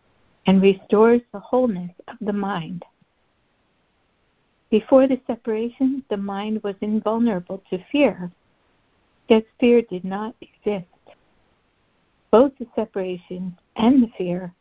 and 0.46 0.60
restores 0.60 1.22
the 1.32 1.40
wholeness 1.40 1.92
of 2.08 2.16
the 2.20 2.32
mind. 2.32 2.84
Before 4.68 5.06
the 5.06 5.20
separation, 5.26 6.04
the 6.10 6.16
mind 6.16 6.62
was 6.62 6.76
invulnerable 6.80 7.62
to 7.70 7.82
fear, 7.90 8.30
yet 9.30 9.44
fear 9.60 9.80
did 9.80 10.04
not 10.04 10.34
exist. 10.40 10.86
Both 12.32 12.52
the 12.58 12.66
separation 12.74 13.56
and 13.76 14.02
the 14.02 14.10
fear 14.18 14.52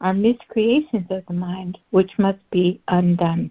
are 0.00 0.12
miscreations 0.12 1.06
of 1.10 1.24
the 1.26 1.34
mind 1.34 1.78
which 1.90 2.10
must 2.18 2.38
be 2.50 2.80
undone. 2.88 3.50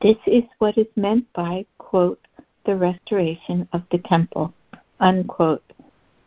This 0.00 0.16
is 0.26 0.44
what 0.58 0.78
is 0.78 0.86
meant 0.96 1.26
by, 1.34 1.66
quote, 1.78 2.20
the 2.64 2.76
restoration 2.76 3.68
of 3.72 3.82
the 3.90 3.98
temple, 3.98 4.52
unquote. 5.00 5.72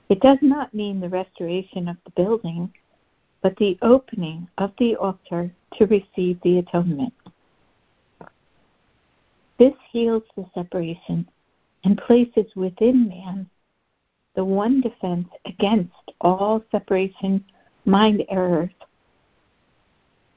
It 0.10 0.20
does 0.20 0.40
not 0.42 0.74
mean 0.74 1.00
the 1.00 1.10
restoration 1.10 1.88
of 1.88 1.98
the 2.04 2.12
building, 2.12 2.72
but 3.42 3.56
the 3.58 3.78
opening 3.82 4.48
of 4.58 4.72
the 4.78 4.96
altar 4.96 5.52
to 5.78 5.86
receive 5.86 6.40
the 6.42 6.60
atonement. 6.60 7.14
This 9.58 9.74
heals 9.92 10.24
the 10.36 10.46
separation 10.54 11.28
and 11.84 11.98
places 11.98 12.46
within 12.56 13.08
man 13.10 13.50
the 14.36 14.44
one 14.44 14.82
defense 14.82 15.28
against 15.46 15.92
all 16.22 16.64
separation 16.72 17.44
mind 17.86 18.24
errors, 18.30 18.72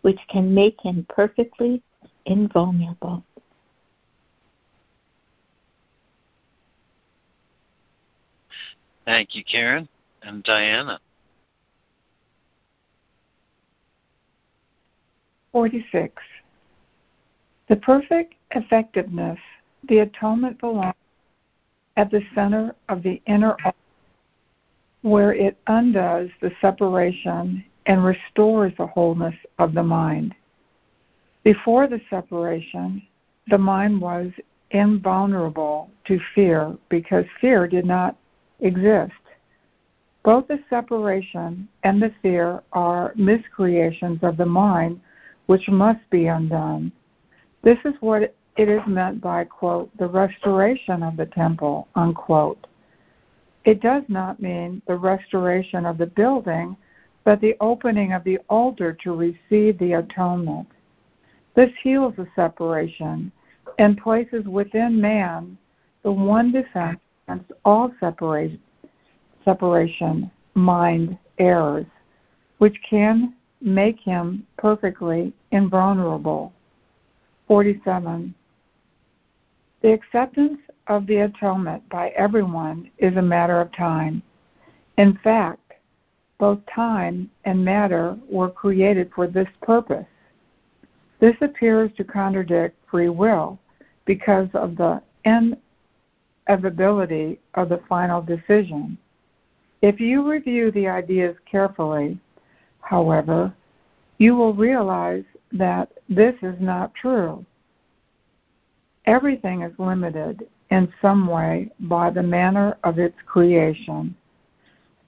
which 0.02 0.18
can 0.28 0.52
make 0.52 0.80
him 0.80 1.06
perfectly 1.08 1.82
invulnerable. 2.26 3.22
Thank 9.04 9.34
you, 9.34 9.44
Karen 9.44 9.86
and 10.22 10.42
Diana. 10.42 10.98
46. 15.52 16.20
The 17.68 17.76
perfect 17.76 18.34
effectiveness, 18.50 19.38
the 19.88 20.00
atonement 20.00 20.58
belongs 20.58 20.94
at 21.96 22.10
the 22.10 22.22
center 22.34 22.74
of 22.88 23.02
the 23.02 23.20
inner 23.26 23.56
where 25.02 25.34
it 25.34 25.56
undoes 25.66 26.30
the 26.40 26.50
separation 26.60 27.64
and 27.86 28.04
restores 28.04 28.72
the 28.78 28.86
wholeness 28.86 29.34
of 29.58 29.74
the 29.74 29.82
mind. 29.82 30.34
Before 31.42 31.86
the 31.86 32.00
separation, 32.08 33.02
the 33.48 33.58
mind 33.58 34.00
was 34.00 34.30
invulnerable 34.70 35.90
to 36.06 36.18
fear 36.34 36.76
because 36.88 37.26
fear 37.40 37.68
did 37.68 37.84
not 37.84 38.16
exist. 38.60 39.12
Both 40.24 40.48
the 40.48 40.58
separation 40.70 41.68
and 41.82 42.02
the 42.02 42.12
fear 42.22 42.62
are 42.72 43.12
miscreations 43.14 44.20
of 44.22 44.38
the 44.38 44.46
mind 44.46 45.00
which 45.46 45.68
must 45.68 46.00
be 46.08 46.26
undone. 46.26 46.90
This 47.62 47.78
is 47.84 47.92
what 48.00 48.34
it 48.56 48.68
is 48.68 48.80
meant 48.86 49.20
by, 49.20 49.44
quote, 49.44 49.90
the 49.98 50.06
restoration 50.06 51.02
of 51.02 51.16
the 51.16 51.26
temple, 51.26 51.88
unquote. 51.94 52.66
It 53.64 53.80
does 53.80 54.02
not 54.08 54.40
mean 54.40 54.82
the 54.86 54.96
restoration 54.96 55.86
of 55.86 55.98
the 55.98 56.06
building, 56.06 56.76
but 57.24 57.40
the 57.40 57.56
opening 57.60 58.12
of 58.12 58.22
the 58.24 58.38
altar 58.48 58.92
to 59.02 59.14
receive 59.16 59.78
the 59.78 59.94
atonement. 59.94 60.68
This 61.56 61.70
heals 61.82 62.14
the 62.16 62.28
separation 62.36 63.32
and 63.78 63.98
places 63.98 64.44
within 64.44 65.00
man 65.00 65.56
the 66.02 66.12
one 66.12 66.52
defense 66.52 67.00
against 67.26 67.50
all 67.64 67.90
separation, 67.98 68.60
separation 69.44 70.30
mind 70.54 71.16
errors, 71.38 71.86
which 72.58 72.76
can 72.88 73.34
make 73.60 73.98
him 73.98 74.46
perfectly 74.58 75.32
invulnerable. 75.50 76.52
47. 77.48 78.34
The 79.84 79.92
acceptance 79.92 80.58
of 80.86 81.06
the 81.06 81.18
atonement 81.18 81.86
by 81.90 82.08
everyone 82.16 82.90
is 82.96 83.14
a 83.18 83.22
matter 83.22 83.60
of 83.60 83.70
time. 83.72 84.22
In 84.96 85.18
fact, 85.22 85.74
both 86.38 86.60
time 86.74 87.30
and 87.44 87.62
matter 87.62 88.16
were 88.26 88.48
created 88.48 89.10
for 89.14 89.26
this 89.26 89.46
purpose. 89.60 90.06
This 91.20 91.36
appears 91.42 91.90
to 91.98 92.04
contradict 92.04 92.78
free 92.90 93.10
will 93.10 93.58
because 94.06 94.48
of 94.54 94.74
the 94.78 95.02
inevitability 96.48 97.38
of 97.52 97.68
the 97.68 97.82
final 97.86 98.22
decision. 98.22 98.96
If 99.82 100.00
you 100.00 100.26
review 100.26 100.70
the 100.70 100.88
ideas 100.88 101.36
carefully, 101.44 102.18
however, 102.80 103.52
you 104.16 104.34
will 104.34 104.54
realize 104.54 105.24
that 105.52 105.92
this 106.08 106.36
is 106.40 106.56
not 106.58 106.94
true. 106.94 107.44
Everything 109.06 109.62
is 109.62 109.72
limited 109.78 110.46
in 110.70 110.92
some 111.02 111.26
way 111.26 111.70
by 111.80 112.10
the 112.10 112.22
manner 112.22 112.76
of 112.84 112.98
its 112.98 113.16
creation. 113.26 114.14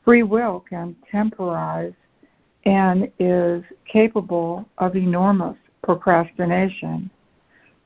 Free 0.04 0.22
will 0.22 0.64
can 0.68 0.94
temporize 1.10 1.94
and 2.64 3.10
is 3.18 3.64
capable 3.90 4.68
of 4.78 4.96
enormous 4.96 5.56
procrastination, 5.82 7.10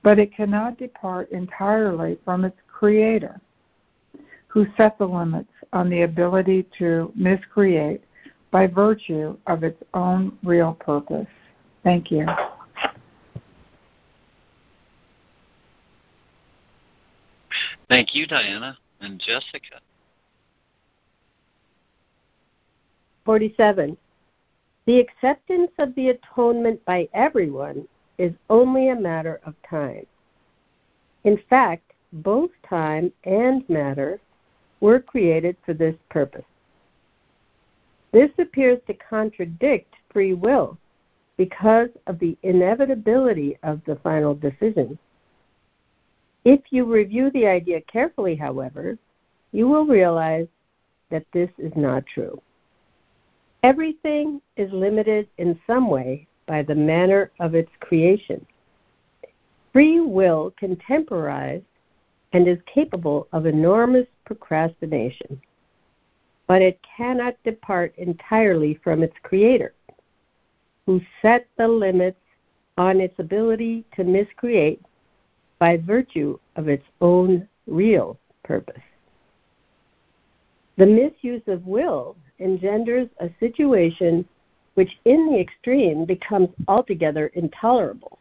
but 0.03 0.19
it 0.19 0.35
cannot 0.35 0.79
depart 0.79 1.31
entirely 1.31 2.19
from 2.25 2.45
its 2.45 2.57
creator, 2.67 3.41
who 4.49 4.67
set 4.77 4.99
the 4.99 5.07
limits 5.07 5.53
on 5.73 5.89
the 5.89 6.03
ability 6.03 6.67
to 6.79 7.13
miscreate 7.15 8.03
by 8.51 8.67
virtue 8.67 9.37
of 9.47 9.63
its 9.63 9.81
own 9.95 10.37
real 10.43 10.73
purpose. 10.75 11.29
Thank 11.85 12.11
you. 12.11 12.27
Thank 17.91 18.15
you, 18.15 18.25
Diana 18.25 18.79
and 19.01 19.19
Jessica. 19.19 19.81
47. 23.25 23.97
The 24.87 25.01
acceptance 25.01 25.73
of 25.79 25.93
the 25.97 26.11
atonement 26.11 26.83
by 26.85 27.09
everyone 27.15 27.89
is 28.17 28.33
only 28.49 28.91
a 28.91 28.95
matter 28.95 29.41
of 29.45 29.55
time. 29.69 30.07
In 31.25 31.37
fact, 31.51 31.93
both 32.13 32.51
time 32.69 33.13
and 33.25 33.69
matter 33.69 34.21
were 34.79 35.01
created 35.01 35.57
for 35.67 35.75
this 35.75 35.97
purpose. 36.11 36.45
This 38.13 38.31
appears 38.39 38.79
to 38.87 38.95
contradict 38.95 39.95
free 40.13 40.35
will 40.35 40.79
because 41.37 41.91
of 42.07 42.21
the 42.21 42.37
inevitability 42.45 43.59
of 43.65 43.81
the 43.85 43.97
final 43.97 44.35
decision. 44.35 44.97
If 46.45 46.61
you 46.71 46.85
review 46.85 47.31
the 47.33 47.47
idea 47.47 47.81
carefully, 47.83 48.35
however, 48.35 48.99
you 49.53 49.69
will 49.69 49.85
realize 49.85 50.47
that 51.11 51.27
this 51.33 51.51
is 51.59 51.73
not 51.77 52.07
true. 52.07 52.41
Everything 53.63 54.41
is 54.57 54.73
limited 54.73 55.29
in 55.37 55.61
some 55.67 55.89
way 55.89 56.27
by 56.47 56.63
the 56.63 56.75
manner 56.75 57.31
of 57.41 57.55
its 57.55 57.71
creation. 57.81 58.45
Free 59.73 60.01
will 60.01 60.53
can 60.59 60.77
temporize 60.77 61.63
and 62.33 62.49
is 62.49 62.59
capable 62.67 63.29
of 63.33 63.45
enormous 63.45 64.07
procrastination, 64.25 65.41
but 66.47 66.63
it 66.63 66.81
cannot 66.97 67.37
depart 67.45 67.93
entirely 67.99 68.81
from 68.83 69.03
its 69.03 69.15
creator, 69.23 69.75
who 70.87 71.01
set 71.21 71.47
the 71.59 71.69
limits 71.69 72.21
on 72.79 73.01
its 73.01 73.19
ability 73.19 73.85
to 73.95 74.05
miscreate 74.05 74.81
by 75.61 75.77
virtue 75.77 76.37
of 76.57 76.69
its 76.69 76.85
own 77.01 77.47
real 77.69 78.19
purpose. 78.43 78.83
The 80.77 80.87
misuse 80.87 81.43
of 81.47 81.65
will 81.67 82.17
engenders 82.41 83.09
a 83.21 83.29
situation 83.39 84.27
which, 84.75 84.99
in 85.05 85.31
the 85.31 85.39
extreme, 85.39 86.07
becomes 86.07 86.49
altogether 86.67 87.27
intolerable. 87.35 88.19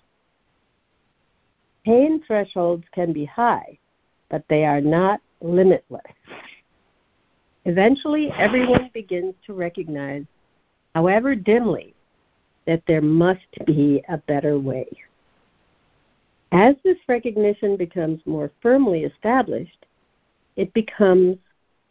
Pain 1.85 2.21
thresholds 2.27 2.83
can 2.93 3.13
be 3.13 3.23
high, 3.23 3.79
but 4.29 4.43
they 4.49 4.65
are 4.65 4.81
not 4.81 5.21
limitless. 5.41 6.01
Eventually, 7.63 8.29
everyone 8.37 8.89
begins 8.93 9.33
to 9.45 9.53
recognize, 9.53 10.25
however 10.93 11.35
dimly, 11.35 11.93
that 12.65 12.83
there 12.87 13.01
must 13.01 13.47
be 13.65 14.03
a 14.09 14.17
better 14.17 14.59
way. 14.59 14.87
As 16.51 16.75
this 16.83 16.97
recognition 17.07 17.77
becomes 17.77 18.21
more 18.25 18.51
firmly 18.61 19.03
established, 19.03 19.85
it 20.55 20.73
becomes 20.73 21.37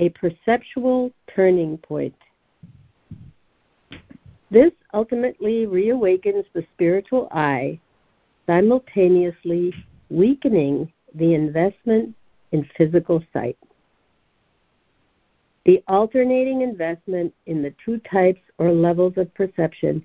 a 0.00 0.09
perceptual 0.11 1.12
turning 1.28 1.78
point. 1.78 2.14
This 4.50 4.72
ultimately 4.94 5.66
reawakens 5.66 6.44
the 6.54 6.66
spiritual 6.74 7.28
eye, 7.30 7.78
simultaneously 8.46 9.74
weakening 10.11 10.90
the 11.14 11.34
investment 11.34 12.14
in 12.52 12.68
physical 12.76 13.22
sight. 13.32 13.59
The 15.66 15.82
alternating 15.86 16.62
investment 16.62 17.32
in 17.46 17.62
the 17.62 17.74
two 17.84 17.98
types 17.98 18.40
or 18.56 18.72
levels 18.72 19.18
of 19.18 19.32
perception 19.34 20.04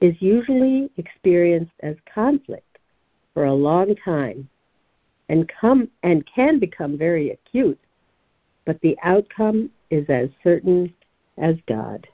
is 0.00 0.14
usually 0.20 0.90
experienced 0.98 1.72
as 1.80 1.96
conflict 2.12 2.71
for 3.34 3.44
a 3.46 3.54
long 3.54 3.94
time 4.04 4.48
and 5.28 5.50
come 5.60 5.88
and 6.02 6.26
can 6.26 6.58
become 6.58 6.98
very 6.98 7.30
acute 7.30 7.78
but 8.64 8.80
the 8.80 8.96
outcome 9.02 9.70
is 9.90 10.08
as 10.08 10.28
certain 10.42 10.92
as 11.38 11.56
God. 11.68 12.06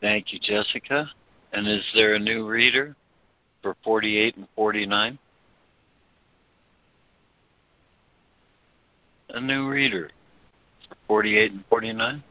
Thank 0.00 0.32
you, 0.32 0.38
Jessica. 0.38 1.08
And 1.52 1.66
is 1.68 1.84
there 1.94 2.14
a 2.14 2.18
new 2.18 2.46
reader 2.46 2.96
for 3.62 3.76
48 3.84 4.36
and 4.36 4.48
49? 4.54 5.18
A 9.30 9.40
new 9.40 9.68
reader 9.68 10.10
for 10.88 10.96
48 11.06 11.52
and 11.52 11.64
49? 11.70 12.22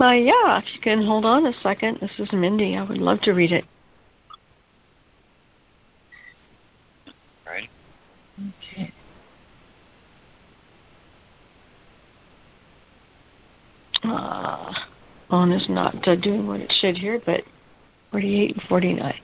Uh, 0.00 0.10
yeah, 0.10 0.58
if 0.58 0.64
you 0.74 0.80
can 0.80 1.02
hold 1.06 1.24
on 1.24 1.46
a 1.46 1.52
second. 1.62 1.98
This 2.00 2.10
is 2.18 2.28
Mindy. 2.32 2.76
I 2.76 2.82
would 2.82 2.98
love 2.98 3.20
to 3.22 3.32
read 3.32 3.52
it. 3.52 3.64
All 7.46 7.52
right. 7.52 7.70
Okay. 8.72 8.92
Uh, 14.02 14.74
on 15.30 15.52
is 15.52 15.66
not 15.68 16.06
uh, 16.06 16.16
doing 16.16 16.46
what 16.46 16.60
it 16.60 16.72
should 16.80 16.98
here, 16.98 17.20
but 17.24 17.42
48 18.10 18.56
and 18.56 18.62
49. 18.68 19.14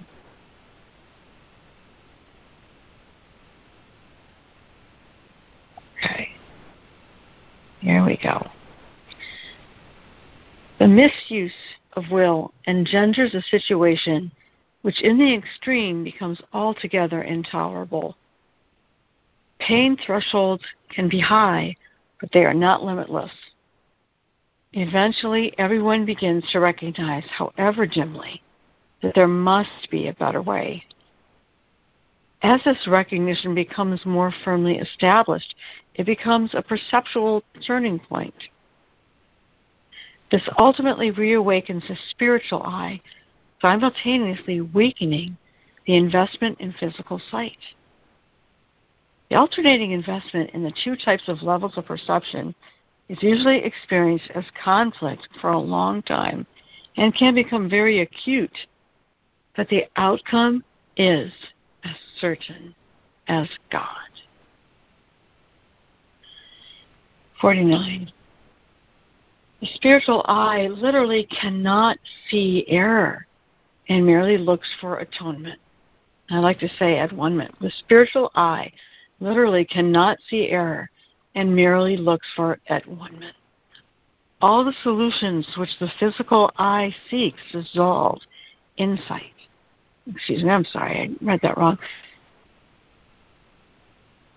Okay. 5.99 6.29
Here 7.81 8.05
we 8.07 8.17
go. 8.23 8.51
The 10.81 10.89
misuse 10.89 11.53
of 11.93 12.11
will 12.11 12.55
engenders 12.67 13.35
a 13.35 13.43
situation 13.43 14.33
which 14.81 15.03
in 15.03 15.19
the 15.19 15.35
extreme 15.35 16.03
becomes 16.03 16.41
altogether 16.55 17.21
intolerable. 17.21 18.17
Pain 19.59 19.99
thresholds 19.99 20.65
can 20.89 21.07
be 21.07 21.21
high, 21.21 21.77
but 22.19 22.33
they 22.33 22.47
are 22.47 22.55
not 22.55 22.83
limitless. 22.83 23.31
Eventually, 24.73 25.53
everyone 25.59 26.07
begins 26.07 26.51
to 26.51 26.61
recognize, 26.61 27.25
however 27.29 27.85
dimly, 27.85 28.43
that 29.03 29.15
there 29.15 29.29
must 29.29 29.91
be 29.91 30.09
a 30.09 30.15
better 30.15 30.41
way. 30.41 30.83
As 32.41 32.65
this 32.65 32.89
recognition 32.89 33.55
becomes 33.55 34.07
more 34.07 34.33
firmly 34.45 34.79
established, 34.79 35.55
it 35.97 36.07
becomes 36.07 36.55
a 36.55 36.63
perceptual 36.63 37.43
turning 37.67 37.99
point. 37.99 38.33
This 40.31 40.43
ultimately 40.59 41.11
reawakens 41.11 41.87
the 41.89 41.97
spiritual 42.11 42.63
eye, 42.63 43.01
simultaneously 43.61 44.61
weakening 44.61 45.37
the 45.87 45.97
investment 45.97 46.61
in 46.61 46.73
physical 46.79 47.21
sight. 47.31 47.59
The 49.29 49.37
alternating 49.37 49.93
investment 49.93 50.51
in 50.51 50.63
the 50.63 50.73
two 50.85 50.97
types 50.97 51.29
of 51.29 51.43
levels 51.43 51.77
of 51.77 51.87
perception 51.87 52.55
is 53.09 53.23
usually 53.23 53.59
experienced 53.59 54.31
as 54.35 54.45
conflict 54.63 55.29
for 55.41 55.51
a 55.51 55.59
long 55.59 56.03
time 56.03 56.47
and 56.97 57.15
can 57.15 57.35
become 57.35 57.69
very 57.69 58.01
acute, 58.01 58.57
but 59.57 59.69
the 59.69 59.85
outcome 59.97 60.63
is 60.97 61.33
as 61.85 61.97
certain 62.21 62.75
as 63.27 63.49
God. 63.71 63.87
49. 67.41 68.13
The 69.61 69.69
spiritual 69.75 70.25
eye 70.27 70.69
literally 70.69 71.25
cannot 71.25 71.99
see 72.31 72.65
error 72.69 73.27
and 73.89 74.07
merely 74.07 74.39
looks 74.39 74.69
for 74.81 74.99
atonement. 74.99 75.61
I 76.31 76.39
like 76.39 76.59
to 76.61 76.69
say 76.79 76.99
at 76.99 77.13
one 77.13 77.37
minute, 77.37 77.55
the 77.61 77.71
spiritual 77.71 78.31
eye 78.35 78.73
literally 79.21 79.65
cannot 79.65 80.19
see 80.29 80.49
error 80.49 80.89
and 81.35 81.55
merely 81.55 81.97
looks 81.97 82.27
for 82.35 82.55
it 82.55 82.61
at 82.69 82.87
one 82.87 83.13
minute. 83.15 83.35
All 84.41 84.65
the 84.65 84.75
solutions 84.83 85.47
which 85.59 85.79
the 85.79 85.91
physical 85.99 86.51
eye 86.57 86.95
seeks 87.11 87.41
dissolve 87.53 88.21
in 88.79 88.99
sight. 89.07 89.35
Excuse 90.11 90.43
me, 90.43 90.51
I'm 90.51 90.65
sorry, 90.65 91.01
I 91.01 91.25
read 91.25 91.41
that 91.43 91.59
wrong. 91.59 91.79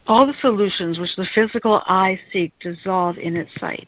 All 0.05 0.27
the 0.27 0.33
solutions 0.41 0.99
which 0.99 1.15
the 1.15 1.27
physical 1.33 1.81
eye 1.85 2.19
seeks 2.33 2.55
dissolve 2.59 3.17
in 3.17 3.37
its 3.37 3.51
sight. 3.59 3.87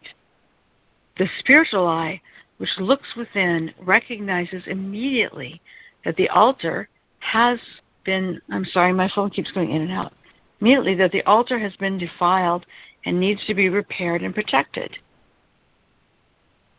The 1.18 1.30
spiritual 1.40 1.88
eye, 1.88 2.22
which 2.58 2.78
looks 2.78 3.16
within, 3.16 3.74
recognizes 3.82 4.64
immediately 4.68 5.62
that 6.04 6.16
the 6.18 6.30
altar 6.30 6.90
has 7.20 7.60
been, 8.04 8.42
I'm 8.50 8.66
sorry, 8.66 8.94
my 8.94 9.10
phone 9.14 9.30
keeps 9.30 9.52
going 9.52 9.72
in 9.72 9.84
and 9.84 9.92
out 9.92 10.14
immediately 10.62 10.96
that 10.96 11.12
the 11.12 11.24
altar 11.24 11.60
has 11.60 11.76
been 11.76 11.98
defiled 11.98 12.66
and 13.06 13.20
needs 13.20 13.46
to 13.46 13.54
be 13.54 13.70
repaired 13.70 14.24
and 14.24 14.34
protected. 14.34 14.98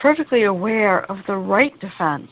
Perfectly 0.01 0.45
aware 0.45 1.05
of 1.11 1.18
the 1.26 1.37
right 1.37 1.78
defense, 1.80 2.30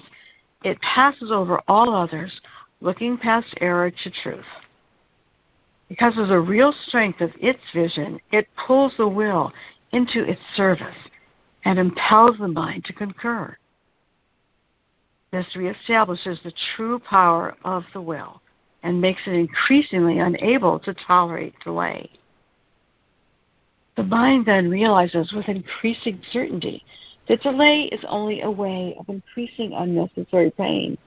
it 0.64 0.80
passes 0.80 1.30
over 1.30 1.60
all 1.68 1.94
others, 1.94 2.40
looking 2.80 3.16
past 3.16 3.54
error 3.60 3.90
to 3.90 4.10
truth. 4.22 4.44
Because 5.88 6.18
of 6.18 6.28
the 6.28 6.40
real 6.40 6.74
strength 6.86 7.20
of 7.20 7.30
its 7.40 7.60
vision, 7.72 8.18
it 8.32 8.48
pulls 8.66 8.92
the 8.96 9.06
will 9.06 9.52
into 9.92 10.24
its 10.24 10.40
service 10.56 10.96
and 11.64 11.78
impels 11.78 12.38
the 12.38 12.48
mind 12.48 12.84
to 12.84 12.92
concur. 12.92 13.56
This 15.32 15.46
reestablishes 15.56 16.42
the 16.42 16.52
true 16.76 16.98
power 16.98 17.56
of 17.64 17.84
the 17.92 18.00
will 18.00 18.40
and 18.82 19.00
makes 19.00 19.22
it 19.26 19.32
increasingly 19.32 20.18
unable 20.18 20.78
to 20.80 20.94
tolerate 20.94 21.54
delay. 21.64 22.08
The 23.96 24.04
mind 24.04 24.46
then 24.46 24.70
realizes 24.70 25.32
with 25.32 25.48
increasing 25.48 26.20
certainty 26.30 26.84
that 27.28 27.42
delay 27.42 27.84
is 27.90 28.04
only 28.06 28.42
a 28.42 28.50
way 28.50 28.94
of 28.98 29.08
increasing 29.08 29.72
unnecessary 29.72 30.50
pain, 30.50 30.98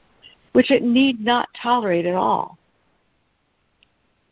which 0.53 0.71
it 0.71 0.81
need 0.81 1.23
not 1.23 1.49
tolerate 1.61 2.05
at 2.05 2.15
all. 2.15 2.57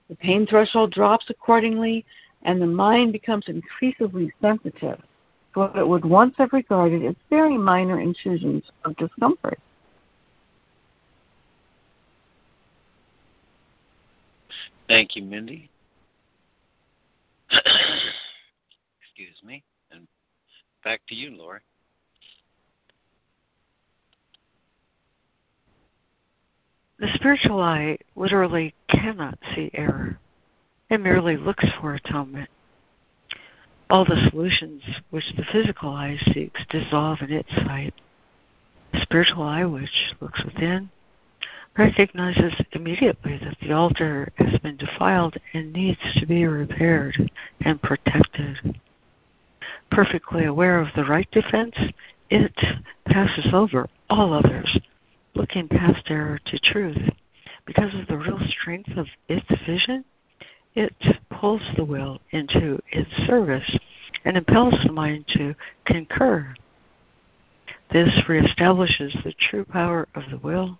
The 0.09 0.15
pain 0.15 0.47
threshold 0.47 0.91
drops 0.91 1.30
accordingly, 1.30 2.05
and 2.43 2.61
the 2.61 2.67
mind 2.67 3.11
becomes 3.11 3.47
increasingly 3.47 4.32
sensitive 4.41 5.01
what 5.56 5.76
it 5.76 5.88
would 5.88 6.06
once 6.06 6.36
have 6.38 6.53
regarded 6.53 7.06
as 7.06 7.16
very 7.30 7.58
minor 7.58 7.99
intrusions 7.99 8.64
of 8.84 8.95
discomfort. 8.97 9.60
Thank 14.88 15.16
you, 15.16 15.24
Mindy. 15.24 15.70
Excuse 19.01 19.41
me. 19.43 19.64
And 19.91 20.08
back 20.84 21.01
to 21.10 21.16
you, 21.16 21.36
Lori. 21.36 21.62
The 26.99 27.08
spiritual 27.16 27.60
eye 27.62 27.97
literally 28.16 28.74
cannot 28.88 29.38
see 29.53 29.70
error. 29.74 30.18
It 30.89 31.01
merely 31.01 31.36
looks 31.36 31.66
for 31.82 31.93
atonement. 31.93 32.49
All 33.90 34.06
the 34.06 34.30
solutions 34.30 34.84
which 35.12 35.34
the 35.36 35.46
physical 35.52 35.90
eye 35.90 36.18
seeks 36.34 36.66
dissolve 36.70 37.22
in 37.22 37.32
its 37.32 37.54
sight. 37.56 37.94
The 38.92 39.02
spiritual 39.02 39.44
eye, 39.44 39.66
which 39.66 40.14
looks 40.20 40.44
within, 40.44 40.90
recognizes 41.78 42.54
immediately 42.72 43.38
that 43.38 43.58
the 43.62 43.74
altar 43.74 44.32
has 44.38 44.58
been 44.60 44.78
defiled 44.78 45.38
and 45.54 45.74
needs 45.74 46.00
to 46.18 46.26
be 46.26 46.46
repaired 46.46 47.32
and 47.62 47.82
protected. 47.82 48.80
Perfectly 49.92 50.46
aware 50.46 50.80
of 50.80 50.88
the 50.96 51.06
right 51.06 51.30
defense, 51.32 51.76
it 52.30 52.56
passes 53.06 53.54
over 53.54 53.88
all 54.10 54.34
others 54.34 54.80
looking 55.36 55.68
past 55.68 56.10
error 56.10 56.40
to 56.46 56.60
truth. 56.60 57.12
Because 57.66 57.94
of 57.94 58.08
the 58.08 58.18
real 58.18 58.40
strength 58.48 58.96
of 58.98 59.08
its 59.28 59.48
vision, 59.66 60.06
it 60.76 60.93
pulls 61.30 61.61
the 61.76 61.86
will 61.86 62.19
into 62.32 62.80
its 62.91 63.09
service 63.26 63.78
and 64.23 64.38
impels 64.38 64.76
the 64.84 64.91
mind 64.91 65.26
to 65.30 65.55
concur. 65.86 66.53
This 67.91 68.09
reestablishes 68.28 69.23
the 69.23 69.34
true 69.34 69.65
power 69.65 70.07
of 70.15 70.23
the 70.30 70.38
will 70.38 70.80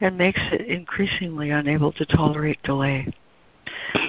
and 0.00 0.18
makes 0.18 0.40
it 0.52 0.66
increasingly 0.66 1.50
unable 1.50 1.92
to 1.92 2.04
tolerate 2.04 2.62
delay. 2.62 3.12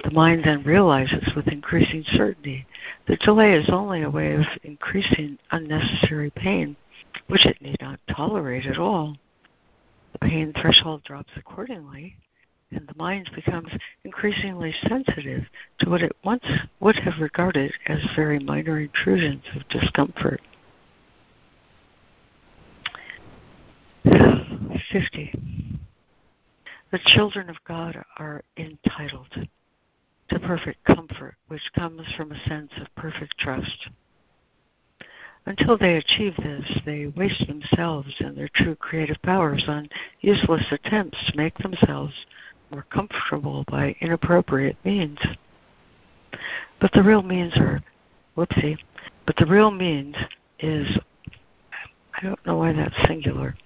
The 0.04 0.10
mind 0.10 0.44
then 0.44 0.62
realizes 0.64 1.34
with 1.34 1.48
increasing 1.48 2.04
certainty 2.08 2.66
that 3.08 3.20
delay 3.20 3.54
is 3.54 3.70
only 3.70 4.02
a 4.02 4.10
way 4.10 4.34
of 4.34 4.44
increasing 4.64 5.38
unnecessary 5.50 6.30
pain, 6.30 6.76
which 7.28 7.46
it 7.46 7.60
need 7.62 7.78
not 7.80 8.00
tolerate 8.08 8.66
at 8.66 8.78
all 8.78 9.16
the 10.20 10.28
pain 10.28 10.52
threshold 10.58 11.02
drops 11.04 11.30
accordingly, 11.36 12.16
and 12.70 12.86
the 12.86 12.94
mind 12.96 13.30
becomes 13.34 13.70
increasingly 14.04 14.74
sensitive 14.88 15.44
to 15.78 15.88
what 15.88 16.02
it 16.02 16.16
once 16.24 16.44
would 16.80 16.96
have 16.96 17.20
regarded 17.20 17.72
as 17.86 17.98
very 18.14 18.38
minor 18.38 18.80
intrusions 18.80 19.42
of 19.54 19.68
discomfort. 19.68 20.40
50. 24.92 25.34
The 26.92 27.00
children 27.06 27.50
of 27.50 27.56
God 27.66 28.02
are 28.18 28.42
entitled 28.56 29.48
to 30.28 30.38
perfect 30.40 30.84
comfort, 30.84 31.36
which 31.48 31.72
comes 31.74 32.02
from 32.16 32.32
a 32.32 32.48
sense 32.48 32.70
of 32.80 32.94
perfect 32.94 33.36
trust. 33.38 33.88
Until 35.44 35.78
they 35.78 35.96
achieve 35.96 36.34
this, 36.36 36.80
they 36.84 37.06
waste 37.06 37.46
themselves 37.46 38.12
and 38.18 38.36
their 38.36 38.48
true 38.48 38.74
creative 38.74 39.20
powers 39.22 39.64
on 39.68 39.88
useless 40.20 40.64
attempts 40.72 41.18
to 41.30 41.36
make 41.36 41.56
themselves 41.58 42.14
more 42.70 42.84
comfortable 42.90 43.64
by 43.68 43.94
inappropriate 44.00 44.76
means. 44.84 45.18
But 46.80 46.92
the 46.92 47.02
real 47.02 47.22
means 47.22 47.56
are, 47.56 47.82
whoopsie, 48.36 48.78
but 49.26 49.36
the 49.36 49.46
real 49.46 49.70
means 49.70 50.16
is, 50.60 50.86
I 52.14 52.22
don't 52.22 52.44
know 52.46 52.56
why 52.56 52.72
that's 52.72 52.94
singular, 53.06 53.56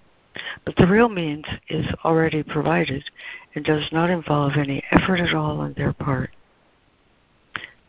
but 0.64 0.76
the 0.76 0.86
real 0.86 1.08
means 1.08 1.44
is 1.68 1.86
already 2.04 2.42
provided 2.42 3.02
and 3.54 3.64
does 3.64 3.88
not 3.92 4.10
involve 4.10 4.52
any 4.56 4.82
effort 4.92 5.20
at 5.20 5.34
all 5.34 5.60
on 5.60 5.74
their 5.76 5.92
part. 5.92 6.30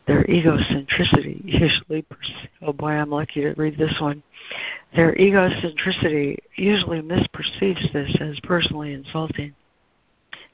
Their 0.06 0.24
egocentricity 0.24 1.40
usually 1.44 2.04
oh 2.60 2.72
boy 2.72 2.90
i'm 2.90 3.10
lucky 3.10 3.42
to 3.42 3.54
read 3.54 3.78
this 3.78 3.96
one. 4.00 4.22
Their 4.96 5.14
egocentricity 5.14 6.38
usually 6.56 7.00
misperceives 7.00 7.92
this 7.92 8.16
as 8.20 8.40
personally 8.40 8.94
insulting 8.94 9.54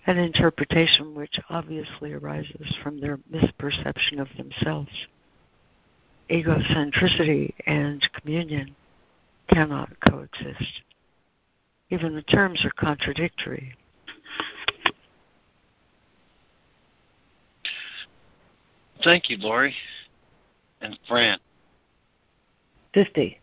an 0.09 0.18
interpretation 0.18 1.14
which 1.14 1.38
obviously 1.50 2.12
arises 2.12 2.76
from 2.82 3.00
their 3.00 3.18
misperception 3.32 4.18
of 4.18 4.28
themselves 4.36 5.06
egocentricity 6.30 7.52
and 7.66 8.09
communion 8.12 8.74
cannot 9.52 9.88
coexist 10.09 10.82
even 11.90 12.14
the 12.14 12.22
terms 12.22 12.64
are 12.64 12.70
contradictory 12.70 13.74
Thank 19.04 19.30
you, 19.30 19.36
Lori. 19.38 19.74
And 20.80 20.98
Fran. 21.06 21.38
50. 22.94 23.38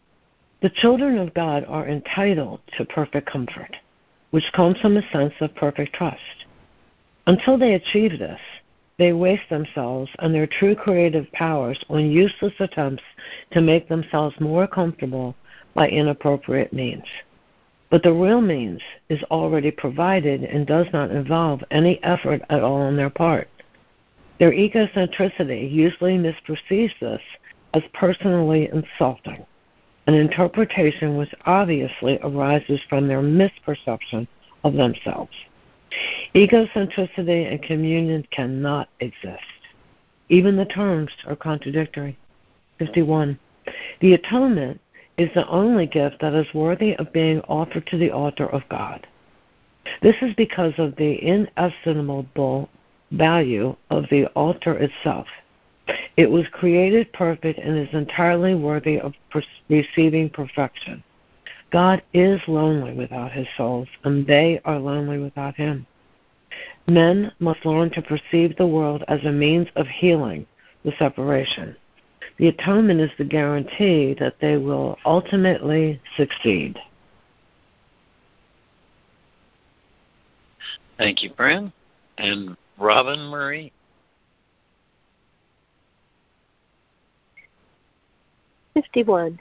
The 0.61 0.69
children 0.69 1.17
of 1.17 1.33
God 1.33 1.63
are 1.65 1.87
entitled 1.87 2.59
to 2.77 2.85
perfect 2.85 3.29
comfort, 3.29 3.75
which 4.31 4.43
comes 4.53 4.79
from 4.79 4.97
a 4.97 5.09
sense 5.11 5.33
of 5.39 5.55
perfect 5.55 5.93
trust. 5.93 6.45
Until 7.27 7.57
they 7.57 7.73
achieve 7.73 8.19
this, 8.19 8.39
they 8.97 9.11
waste 9.11 9.49
themselves 9.49 10.11
and 10.19 10.33
their 10.33 10.47
true 10.47 10.75
creative 10.75 11.29
powers 11.33 11.83
on 11.89 12.11
useless 12.11 12.53
attempts 12.59 13.03
to 13.51 13.61
make 13.61 13.89
themselves 13.89 14.39
more 14.39 14.67
comfortable 14.67 15.35
by 15.73 15.89
inappropriate 15.89 16.71
means. 16.71 17.03
But 17.89 18.03
the 18.03 18.13
real 18.13 18.41
means 18.41 18.81
is 19.09 19.23
already 19.23 19.71
provided 19.71 20.43
and 20.43 20.65
does 20.65 20.87
not 20.93 21.11
involve 21.11 21.63
any 21.71 22.01
effort 22.03 22.41
at 22.49 22.61
all 22.61 22.81
on 22.81 22.95
their 22.95 23.09
part. 23.09 23.49
Their 24.39 24.51
egocentricity 24.51 25.71
usually 25.71 26.17
misperceives 26.17 26.97
this 26.99 27.21
as 27.73 27.83
personally 27.93 28.69
insulting, 28.71 29.45
an 30.07 30.13
interpretation 30.13 31.17
which 31.17 31.33
obviously 31.45 32.19
arises 32.21 32.81
from 32.89 33.07
their 33.07 33.21
misperception 33.21 34.27
of 34.63 34.73
themselves. 34.73 35.33
Egocentricity 36.33 37.51
and 37.51 37.61
communion 37.61 38.25
cannot 38.31 38.89
exist. 38.99 39.43
Even 40.29 40.57
the 40.57 40.65
terms 40.65 41.11
are 41.27 41.35
contradictory. 41.35 42.17
51. 42.79 43.39
The 44.01 44.13
atonement 44.13 44.81
is 45.17 45.29
the 45.33 45.47
only 45.47 45.85
gift 45.85 46.19
that 46.21 46.33
is 46.33 46.53
worthy 46.53 46.95
of 46.95 47.13
being 47.13 47.39
offered 47.41 47.87
to 47.87 47.97
the 47.97 48.11
altar 48.11 48.47
of 48.47 48.67
God. 48.69 49.07
This 50.01 50.15
is 50.21 50.33
because 50.35 50.73
of 50.77 50.95
the 50.95 51.23
inestimable 51.23 52.69
value 53.11 53.75
of 53.89 54.05
the 54.09 54.25
altar 54.27 54.75
itself. 54.77 55.27
It 56.17 56.29
was 56.29 56.47
created 56.51 57.13
perfect 57.13 57.59
and 57.59 57.77
is 57.77 57.93
entirely 57.93 58.55
worthy 58.55 58.99
of 58.99 59.13
receiving 59.69 60.29
perfection. 60.29 61.03
God 61.71 62.01
is 62.13 62.39
lonely 62.47 62.93
without 62.93 63.31
his 63.31 63.47
souls, 63.57 63.87
and 64.03 64.25
they 64.25 64.61
are 64.65 64.79
lonely 64.79 65.17
without 65.17 65.55
him. 65.55 65.85
Men 66.87 67.31
must 67.39 67.65
learn 67.65 67.89
to 67.91 68.01
perceive 68.01 68.55
the 68.55 68.67
world 68.67 69.03
as 69.07 69.23
a 69.25 69.31
means 69.31 69.67
of 69.75 69.87
healing 69.87 70.45
the 70.83 70.93
separation. 70.99 71.75
The 72.37 72.47
atonement 72.49 72.99
is 72.99 73.11
the 73.17 73.23
guarantee 73.23 74.15
that 74.19 74.35
they 74.39 74.57
will 74.57 74.97
ultimately 75.05 75.99
succeed. 76.15 76.77
Thank 80.97 81.23
you, 81.23 81.31
Fran. 81.35 81.73
And 82.17 82.55
Robin 82.77 83.27
Marie. 83.27 83.71
Fifty-one. 88.73 89.39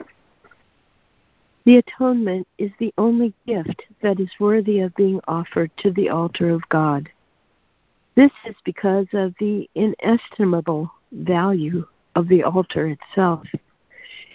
The 1.65 1.77
atonement 1.77 2.47
is 2.59 2.71
the 2.77 2.93
only 2.99 3.33
gift 3.47 3.83
that 4.03 4.19
is 4.19 4.29
worthy 4.39 4.81
of 4.81 4.93
being 4.95 5.19
offered 5.27 5.71
to 5.77 5.91
the 5.91 6.09
altar 6.09 6.51
of 6.51 6.67
God. 6.69 7.09
This 8.13 8.31
is 8.45 8.55
because 8.63 9.07
of 9.13 9.33
the 9.39 9.67
inestimable 9.73 10.91
value 11.11 11.87
of 12.13 12.27
the 12.27 12.43
altar 12.43 12.87
itself. 12.87 13.47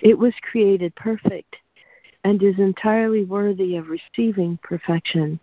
It 0.03 0.19
was 0.19 0.35
created 0.43 0.95
perfect 0.97 1.57
and 2.25 2.43
is 2.43 2.59
entirely 2.59 3.25
worthy 3.25 3.77
of 3.77 3.89
receiving 3.89 4.59
perfection. 4.63 5.39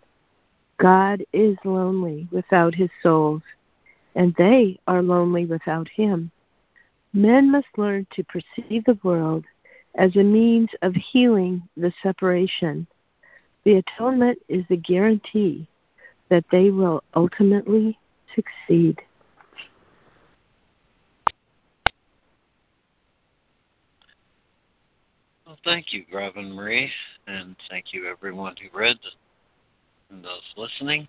God 0.76 1.24
is 1.32 1.56
lonely 1.64 2.28
without 2.30 2.74
his 2.74 2.90
souls, 3.02 3.42
and 4.14 4.34
they 4.36 4.78
are 4.86 5.02
lonely 5.02 5.46
without 5.46 5.88
him. 5.88 6.30
Men 7.14 7.50
must 7.50 7.66
learn 7.78 8.06
to 8.10 8.24
perceive 8.24 8.84
the 8.84 8.98
world 9.02 9.44
as 9.94 10.14
a 10.16 10.22
means 10.22 10.70
of 10.82 10.94
healing 10.94 11.62
the 11.76 11.92
separation. 12.02 12.86
The 13.64 13.76
atonement 13.76 14.38
is 14.48 14.64
the 14.68 14.76
guarantee 14.76 15.68
that 16.28 16.44
they 16.50 16.70
will 16.70 17.02
ultimately 17.14 17.98
succeed. 18.34 19.00
Well, 25.46 25.58
thank 25.64 25.92
you, 25.92 26.04
Robin 26.12 26.52
Marie, 26.52 26.90
and 27.26 27.56
thank 27.70 27.92
you 27.92 28.06
everyone 28.06 28.54
who 28.56 28.78
read 28.78 28.98
and 30.10 30.24
those 30.24 30.42
listening. 30.56 31.08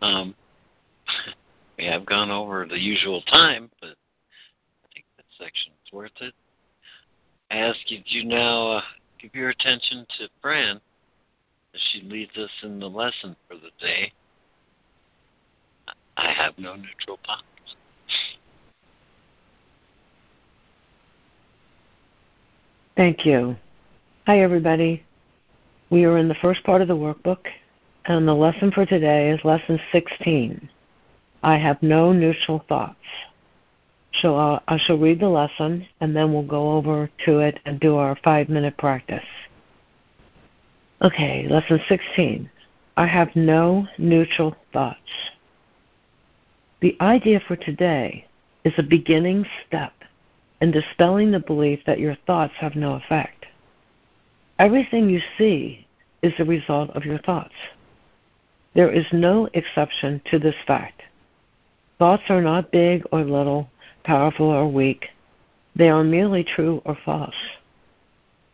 Um, 0.00 0.34
we 1.78 1.84
have 1.86 2.06
gone 2.06 2.30
over 2.30 2.66
the 2.66 2.78
usual 2.78 3.22
time, 3.22 3.70
but 3.80 3.90
I 3.90 4.88
think 4.94 5.06
that 5.16 5.26
section 5.38 5.72
is 5.84 5.92
worth 5.92 6.12
it. 6.20 6.34
I 7.50 7.56
ask 7.56 7.78
you 7.86 8.00
to 8.04 8.24
now 8.28 8.72
uh, 8.72 8.82
give 9.20 9.34
your 9.34 9.48
attention 9.48 10.06
to 10.18 10.28
Fran 10.42 10.80
as 11.74 11.80
she 11.90 12.02
leads 12.02 12.36
us 12.36 12.50
in 12.62 12.78
the 12.78 12.88
lesson 12.88 13.34
for 13.46 13.54
the 13.54 13.70
day. 13.80 14.12
I 16.16 16.32
have 16.32 16.58
no 16.58 16.74
neutral 16.74 17.18
thoughts. 17.24 17.44
Thank 22.96 23.24
you. 23.24 23.56
Hi, 24.26 24.40
everybody. 24.40 25.04
We 25.88 26.04
are 26.04 26.18
in 26.18 26.28
the 26.28 26.34
first 26.42 26.62
part 26.64 26.82
of 26.82 26.88
the 26.88 26.96
workbook, 26.96 27.46
and 28.04 28.28
the 28.28 28.34
lesson 28.34 28.72
for 28.72 28.84
today 28.84 29.30
is 29.30 29.40
lesson 29.44 29.80
16. 29.92 30.68
I 31.42 31.56
have 31.56 31.82
no 31.82 32.12
neutral 32.12 32.64
thoughts. 32.68 32.96
So 34.20 34.36
uh, 34.36 34.60
I 34.66 34.78
shall 34.78 34.98
read 34.98 35.20
the 35.20 35.28
lesson, 35.28 35.86
and 36.00 36.14
then 36.14 36.32
we'll 36.32 36.42
go 36.42 36.72
over 36.72 37.10
to 37.24 37.38
it 37.38 37.60
and 37.64 37.78
do 37.78 37.96
our 37.96 38.16
five 38.24 38.48
minute 38.48 38.76
practice. 38.76 39.24
Okay, 41.00 41.46
lesson 41.48 41.80
16. 41.88 42.50
I 42.96 43.06
have 43.06 43.34
no 43.36 43.86
neutral 43.98 44.56
thoughts. 44.72 44.98
The 46.80 46.96
idea 47.00 47.40
for 47.46 47.54
today 47.54 48.26
is 48.64 48.74
a 48.76 48.82
beginning 48.82 49.46
step 49.66 49.92
in 50.60 50.72
dispelling 50.72 51.30
the 51.30 51.38
belief 51.38 51.80
that 51.86 52.00
your 52.00 52.16
thoughts 52.26 52.54
have 52.58 52.74
no 52.74 52.94
effect. 52.94 53.46
Everything 54.58 55.08
you 55.08 55.20
see 55.36 55.86
is 56.22 56.32
the 56.36 56.44
result 56.44 56.90
of 56.90 57.04
your 57.04 57.18
thoughts. 57.18 57.54
There 58.74 58.90
is 58.90 59.06
no 59.12 59.48
exception 59.54 60.20
to 60.30 60.40
this 60.40 60.56
fact. 60.66 61.02
Thoughts 61.98 62.24
are 62.28 62.42
not 62.42 62.72
big 62.72 63.04
or 63.12 63.22
little, 63.22 63.70
powerful 64.08 64.46
or 64.46 64.66
weak. 64.66 65.04
They 65.76 65.90
are 65.90 66.02
merely 66.02 66.42
true 66.42 66.80
or 66.86 66.96
false. 67.04 67.36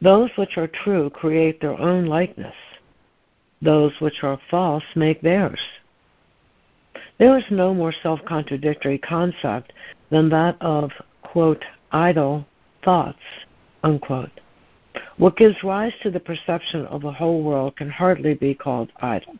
Those 0.02 0.30
which 0.34 0.59
are 0.59 0.66
true 0.66 1.11
create 1.11 1.61
their 1.61 1.78
own 1.78 2.07
likeness. 2.07 2.57
Those 3.62 3.92
which 4.00 4.24
are 4.24 4.40
false 4.50 4.82
make 4.96 5.22
theirs. 5.22 5.61
There 7.18 7.38
is 7.38 7.44
no 7.50 7.72
more 7.72 7.94
self 8.02 8.18
contradictory 8.26 8.98
concept 8.98 9.72
than 10.11 10.28
that 10.30 10.57
of, 10.61 10.90
quote, 11.22 11.64
idle 11.92 12.44
thoughts, 12.84 13.22
unquote. 13.84 14.40
What 15.18 15.36
gives 15.36 15.62
rise 15.62 15.92
to 16.02 16.11
the 16.11 16.18
perception 16.18 16.84
of 16.86 17.02
the 17.02 17.12
whole 17.12 17.44
world 17.44 17.76
can 17.76 17.90
hardly 17.90 18.34
be 18.34 18.55
called 18.55 18.90
idle. 19.00 19.36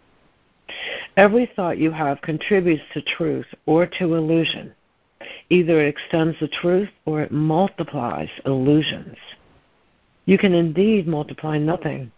Every 1.17 1.51
thought 1.57 1.79
you 1.79 1.91
have 1.91 2.23
contributes 2.23 2.85
to 2.93 3.03
truth 3.03 3.47
or 3.67 3.87
to 3.99 4.15
illusion. 4.15 4.75
Either 5.51 5.81
it 5.81 5.89
extends 5.89 6.39
the 6.41 6.49
truth 6.49 6.89
or 7.05 7.23
it 7.23 7.33
multiplies 7.33 8.29
illusions. 8.45 9.17
You 10.27 10.39
can 10.39 10.55
indeed 10.55 11.07
multiply 11.07 11.59
nothing, 11.59 12.11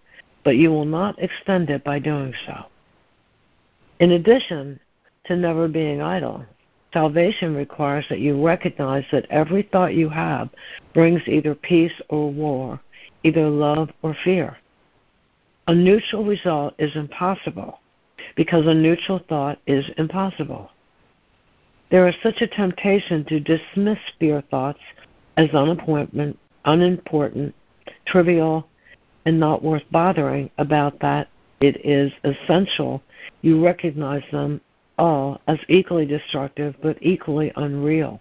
but 0.45 0.57
you 0.57 0.71
will 0.71 0.85
not 0.85 1.19
extend 1.19 1.71
it 1.71 1.83
by 1.83 1.99
doing 1.99 2.33
so. 2.47 2.67
In 3.99 4.13
addition 4.13 4.79
to 5.25 5.37
never 5.37 5.67
being 5.67 6.01
idle, 6.01 6.45
salvation 6.93 7.55
requires 7.55 8.05
that 8.09 8.21
you 8.21 8.45
recognize 8.45 9.05
that 9.11 9.27
every 9.31 9.63
thought 9.63 9.95
you 9.95 10.09
have 10.09 10.49
brings 10.95 11.21
either 11.27 11.55
peace 11.55 12.01
or 12.09 12.31
war, 12.31 12.81
either 13.25 13.49
love 13.49 13.91
or 14.03 14.17
fear. 14.23 14.57
A 15.69 15.75
neutral 15.75 16.25
result 16.25 16.75
is 16.79 16.95
impossible 16.95 17.81
because 18.37 18.67
a 18.67 18.75
neutral 18.75 19.21
thought 19.29 19.59
is 19.67 19.85
impossible. 19.99 20.71
There 21.91 22.09
is 22.09 22.15
such 22.23 22.41
a 22.41 22.47
temptation 22.47 23.25
to 23.27 23.41
dismiss 23.41 23.99
fear 24.19 24.43
thoughts 24.51 24.81
as 25.37 25.49
unimportant, 25.53 26.39
unimportant, 26.65 27.55
trivial, 28.07 28.67
and 29.25 29.39
not 29.39 29.63
worth 29.63 29.85
bothering 29.91 30.51
about 30.59 30.99
that 31.01 31.29
it 31.61 31.85
is 31.85 32.13
essential 32.25 33.03
you 33.43 33.65
recognize 33.65 34.23
them 34.31 34.61
all 34.99 35.41
as 35.47 35.59
equally 35.69 36.07
destructive 36.07 36.75
but 36.83 36.99
equally 37.01 37.53
unreal. 37.57 38.21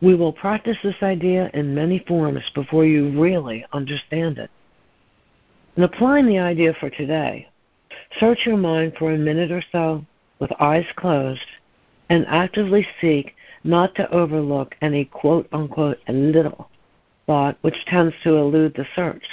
We 0.00 0.14
will 0.14 0.32
practice 0.32 0.76
this 0.82 1.02
idea 1.02 1.50
in 1.54 1.74
many 1.74 2.04
forms 2.06 2.42
before 2.54 2.84
you 2.84 3.10
really 3.20 3.64
understand 3.72 4.38
it. 4.38 4.50
In 5.76 5.82
applying 5.82 6.26
the 6.26 6.38
idea 6.38 6.74
for 6.78 6.90
today, 6.90 7.48
search 8.18 8.40
your 8.46 8.56
mind 8.56 8.94
for 8.98 9.12
a 9.12 9.18
minute 9.18 9.50
or 9.50 9.62
so 9.72 10.04
with 10.38 10.50
eyes 10.60 10.86
closed 10.96 11.46
and 12.08 12.26
actively 12.28 12.86
seek 13.00 13.34
not 13.64 13.94
to 13.96 14.10
overlook 14.10 14.74
any 14.80 15.04
quote 15.04 15.48
unquote 15.52 15.98
little 16.08 16.70
thought 17.26 17.58
which 17.60 17.84
tends 17.86 18.14
to 18.22 18.36
elude 18.36 18.74
the 18.74 18.86
search. 18.96 19.24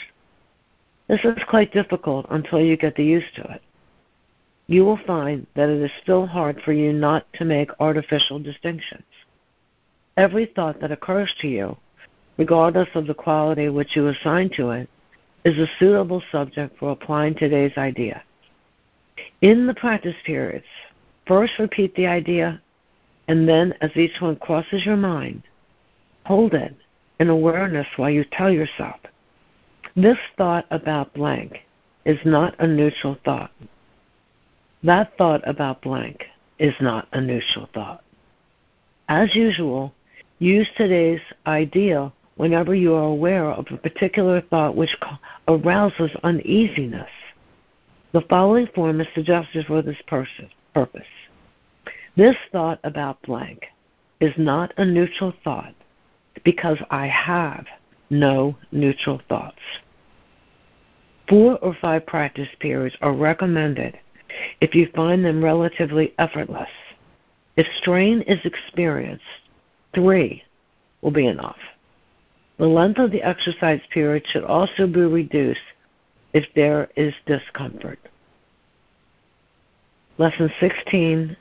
This 1.08 1.24
is 1.24 1.38
quite 1.48 1.72
difficult 1.72 2.26
until 2.30 2.60
you 2.60 2.76
get 2.78 2.96
the 2.96 3.04
used 3.04 3.34
to 3.36 3.44
it. 3.44 3.62
You 4.68 4.84
will 4.84 5.00
find 5.06 5.46
that 5.56 5.70
it 5.70 5.82
is 5.82 5.92
still 6.02 6.26
hard 6.26 6.60
for 6.66 6.74
you 6.74 6.92
not 6.92 7.32
to 7.34 7.46
make 7.46 7.70
artificial 7.80 8.40
distinctions. 8.40 9.04
Every 10.18 10.48
thought 10.48 10.82
that 10.82 10.92
occurs 10.92 11.32
to 11.42 11.48
you, 11.48 11.78
regardless 12.38 12.90
of 12.96 13.06
the 13.06 13.14
quality 13.14 13.70
which 13.70 13.96
you 13.96 14.08
assign 14.08 14.50
to 14.58 14.72
it, 14.72 14.90
is 15.44 15.58
a 15.60 15.70
suitable 15.78 16.24
subject 16.32 16.78
for 16.80 16.92
applying 16.92 17.36
today's 17.36 17.78
idea. 17.78 18.24
In 19.42 19.68
the 19.68 19.76
practice 19.76 20.16
periods, 20.26 20.66
first 21.28 21.54
repeat 21.60 21.94
the 21.96 22.08
idea, 22.08 22.62
and 23.28 23.48
then 23.48 23.74
as 23.82 23.92
each 23.96 24.20
one 24.20 24.36
crosses 24.36 24.86
your 24.86 24.98
mind, 24.98 25.44
hold 26.26 26.54
it 26.54 26.76
in 27.20 27.30
awareness 27.30 27.88
while 27.96 28.10
you 28.10 28.26
tell 28.32 28.52
yourself, 28.52 29.00
this 29.96 30.18
thought 30.38 30.66
about 30.72 31.14
blank 31.14 31.60
is 32.06 32.20
not 32.26 32.56
a 32.60 32.68
neutral 32.68 33.18
thought. 33.24 33.52
That 34.84 35.18
thought 35.18 35.42
about 35.48 35.82
blank 35.82 36.26
is 36.60 36.74
not 36.80 37.08
a 37.14 37.22
neutral 37.22 37.70
thought. 37.74 38.04
As 39.08 39.34
usual, 39.36 39.94
use 40.40 40.68
today's 40.78 41.22
idea 41.48 42.12
whenever 42.36 42.76
you 42.76 42.94
are 42.94 43.04
aware 43.04 43.50
of 43.50 43.66
a 43.72 43.78
particular 43.78 44.42
thought 44.42 44.76
which 44.76 44.96
arouses 45.48 46.12
uneasiness. 46.24 47.10
The 48.12 48.22
following 48.30 48.68
form 48.76 49.02
is 49.02 49.08
suggested 49.16 49.66
for 49.66 49.82
this 49.82 49.98
purpose. 50.08 51.08
This 52.16 52.36
thought 52.52 52.80
about 52.84 53.22
blank 53.24 53.66
is 54.22 54.34
not 54.38 54.74
a 54.78 54.86
neutral 54.86 55.34
thought 55.44 55.76
because 56.44 56.78
I 56.90 57.08
have 57.08 57.66
no 58.10 58.56
neutral 58.72 59.22
thoughts. 59.28 59.60
Four 61.28 61.58
or 61.58 61.76
five 61.82 62.06
practice 62.06 62.48
periods 62.60 62.96
are 63.02 63.14
recommended 63.14 63.98
if 64.62 64.76
you 64.76 64.88
find 64.96 65.26
them 65.26 65.44
relatively 65.44 66.14
effortless. 66.18 66.70
If 67.58 67.68
strain 67.82 68.22
is 68.22 68.40
experienced, 68.46 69.24
three 69.94 70.44
will 71.02 71.12
be 71.12 71.28
enough. 71.28 71.58
The 72.58 72.68
length 72.68 73.00
of 73.00 73.12
the 73.12 73.24
exercise 73.24 73.82
period 73.92 74.26
should 74.28 74.44
also 74.44 74.88
be 74.88 75.02
reduced 75.02 75.60
if 76.34 76.46
there 76.56 76.90
is 76.96 77.14
discomfort. 77.26 78.00
Lesson 80.18 80.50
16 80.62 81.36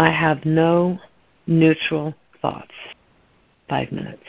I 0.00 0.10
have 0.10 0.46
no 0.46 0.98
neutral 1.46 2.14
thoughts. 2.40 2.72
Five 3.68 3.92
minutes. 3.92 4.24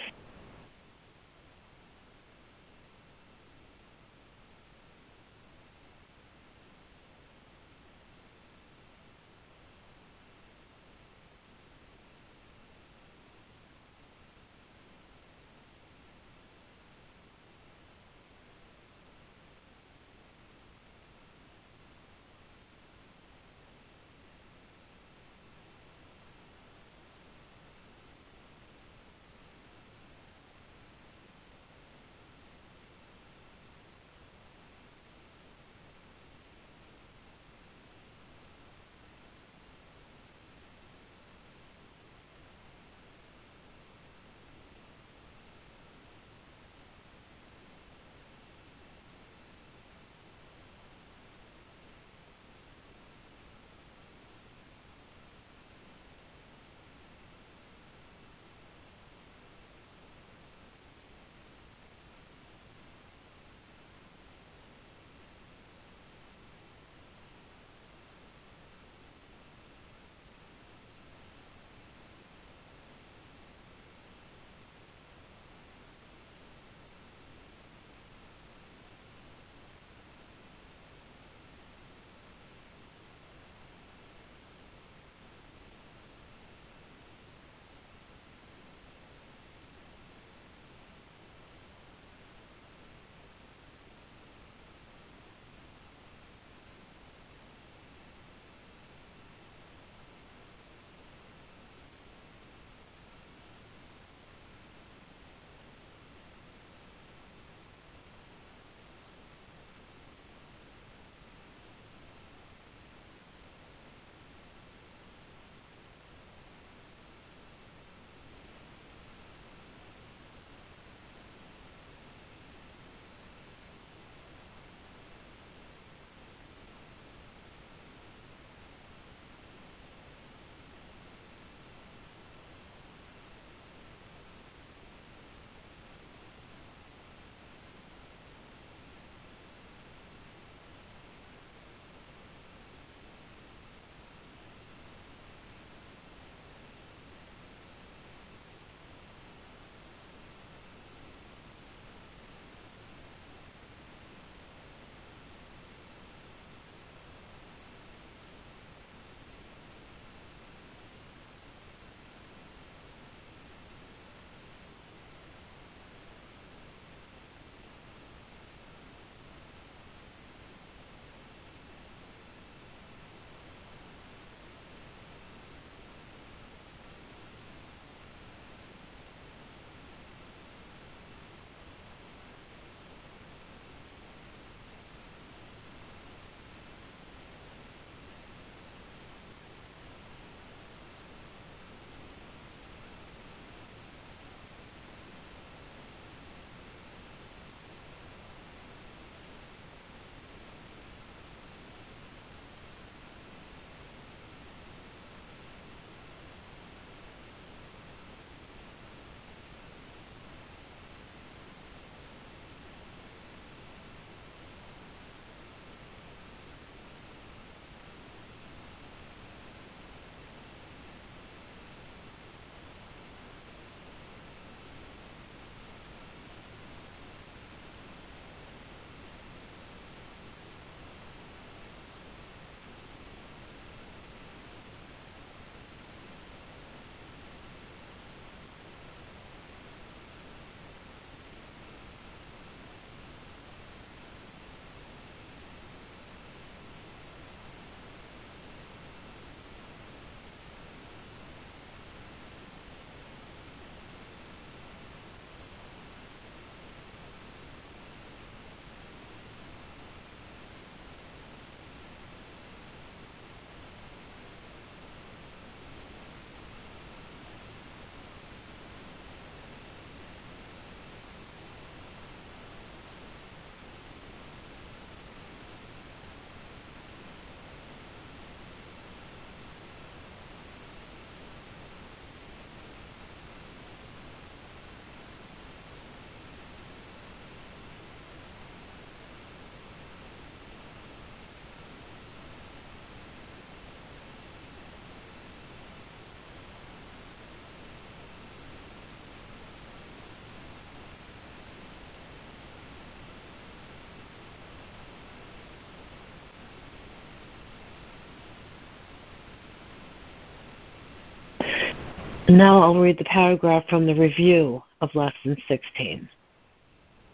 Now 312.32 312.62
I'll 312.62 312.80
read 312.80 312.98
the 312.98 313.04
paragraph 313.04 313.66
from 313.68 313.86
the 313.86 313.94
review 313.94 314.64
of 314.80 314.96
Lesson 314.96 315.36
16. 315.50 316.08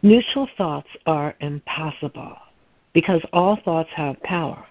Neutral 0.04 0.48
thoughts 0.60 0.90
are 1.08 1.34
impossible 1.40 2.38
because 2.94 3.24
all 3.34 3.56
thoughts 3.66 3.90
have 3.96 4.22
power. 4.22 4.64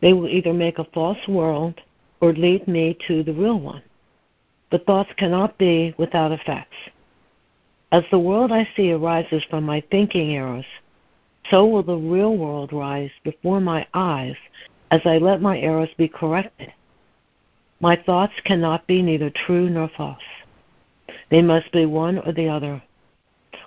They 0.00 0.14
will 0.14 0.28
either 0.28 0.54
make 0.54 0.78
a 0.78 0.88
false 0.94 1.28
world 1.28 1.78
or 2.22 2.32
lead 2.32 2.66
me 2.68 2.96
to 3.06 3.22
the 3.22 3.34
real 3.34 3.60
one. 3.60 3.82
But 4.70 4.86
thoughts 4.86 5.10
cannot 5.18 5.58
be 5.58 5.94
without 5.98 6.32
effects. 6.32 6.78
As 7.92 8.04
the 8.10 8.18
world 8.18 8.52
I 8.52 8.66
see 8.74 8.92
arises 8.92 9.44
from 9.50 9.64
my 9.64 9.82
thinking 9.90 10.36
errors, 10.36 10.64
so 11.50 11.66
will 11.66 11.82
the 11.82 11.98
real 11.98 12.34
world 12.34 12.72
rise 12.72 13.10
before 13.24 13.60
my 13.60 13.86
eyes 13.92 14.36
as 14.90 15.02
I 15.04 15.18
let 15.18 15.42
my 15.42 15.58
errors 15.58 15.90
be 15.98 16.08
corrected. 16.08 16.72
My 17.80 17.96
thoughts 17.96 18.34
cannot 18.44 18.86
be 18.86 19.00
neither 19.00 19.30
true 19.30 19.70
nor 19.70 19.90
false. 19.96 20.18
They 21.30 21.40
must 21.40 21.72
be 21.72 21.86
one 21.86 22.18
or 22.18 22.32
the 22.32 22.48
other. 22.48 22.82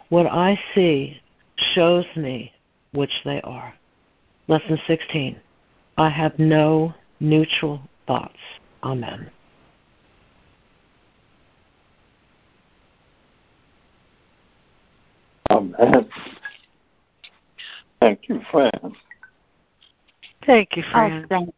What 0.09 0.27
I 0.27 0.59
see 0.75 1.19
shows 1.57 2.05
me 2.15 2.53
which 2.91 3.21
they 3.25 3.41
are. 3.41 3.73
Lesson 4.47 4.77
16. 4.85 5.39
I 5.97 6.09
have 6.09 6.37
no 6.37 6.93
neutral 7.19 7.81
thoughts. 8.05 8.37
Amen. 8.83 9.31
Amen. 15.49 16.09
Thank 17.99 18.27
you, 18.27 18.41
Fran. 18.51 18.95
Thank 20.45 20.75
you, 20.75 20.83
Fran. 20.91 21.23
Oh, 21.23 21.27
thank, 21.29 21.55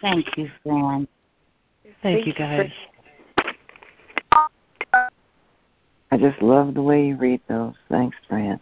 thank 0.00 0.36
you, 0.36 0.50
Fran. 0.62 1.08
Thank 2.02 2.26
you, 2.26 2.34
guys. 2.34 2.70
I 6.10 6.16
just 6.16 6.40
love 6.40 6.74
the 6.74 6.82
way 6.82 7.06
you 7.06 7.16
read 7.16 7.40
those. 7.48 7.74
Thanks, 7.90 8.16
Fran. 8.28 8.60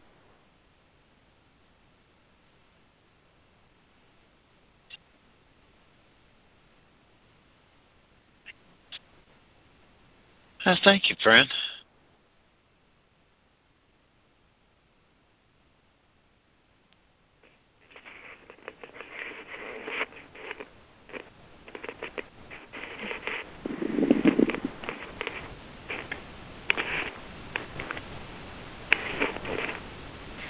Uh, 10.64 10.74
thank 10.82 11.08
you, 11.08 11.16
Fran. 11.22 11.46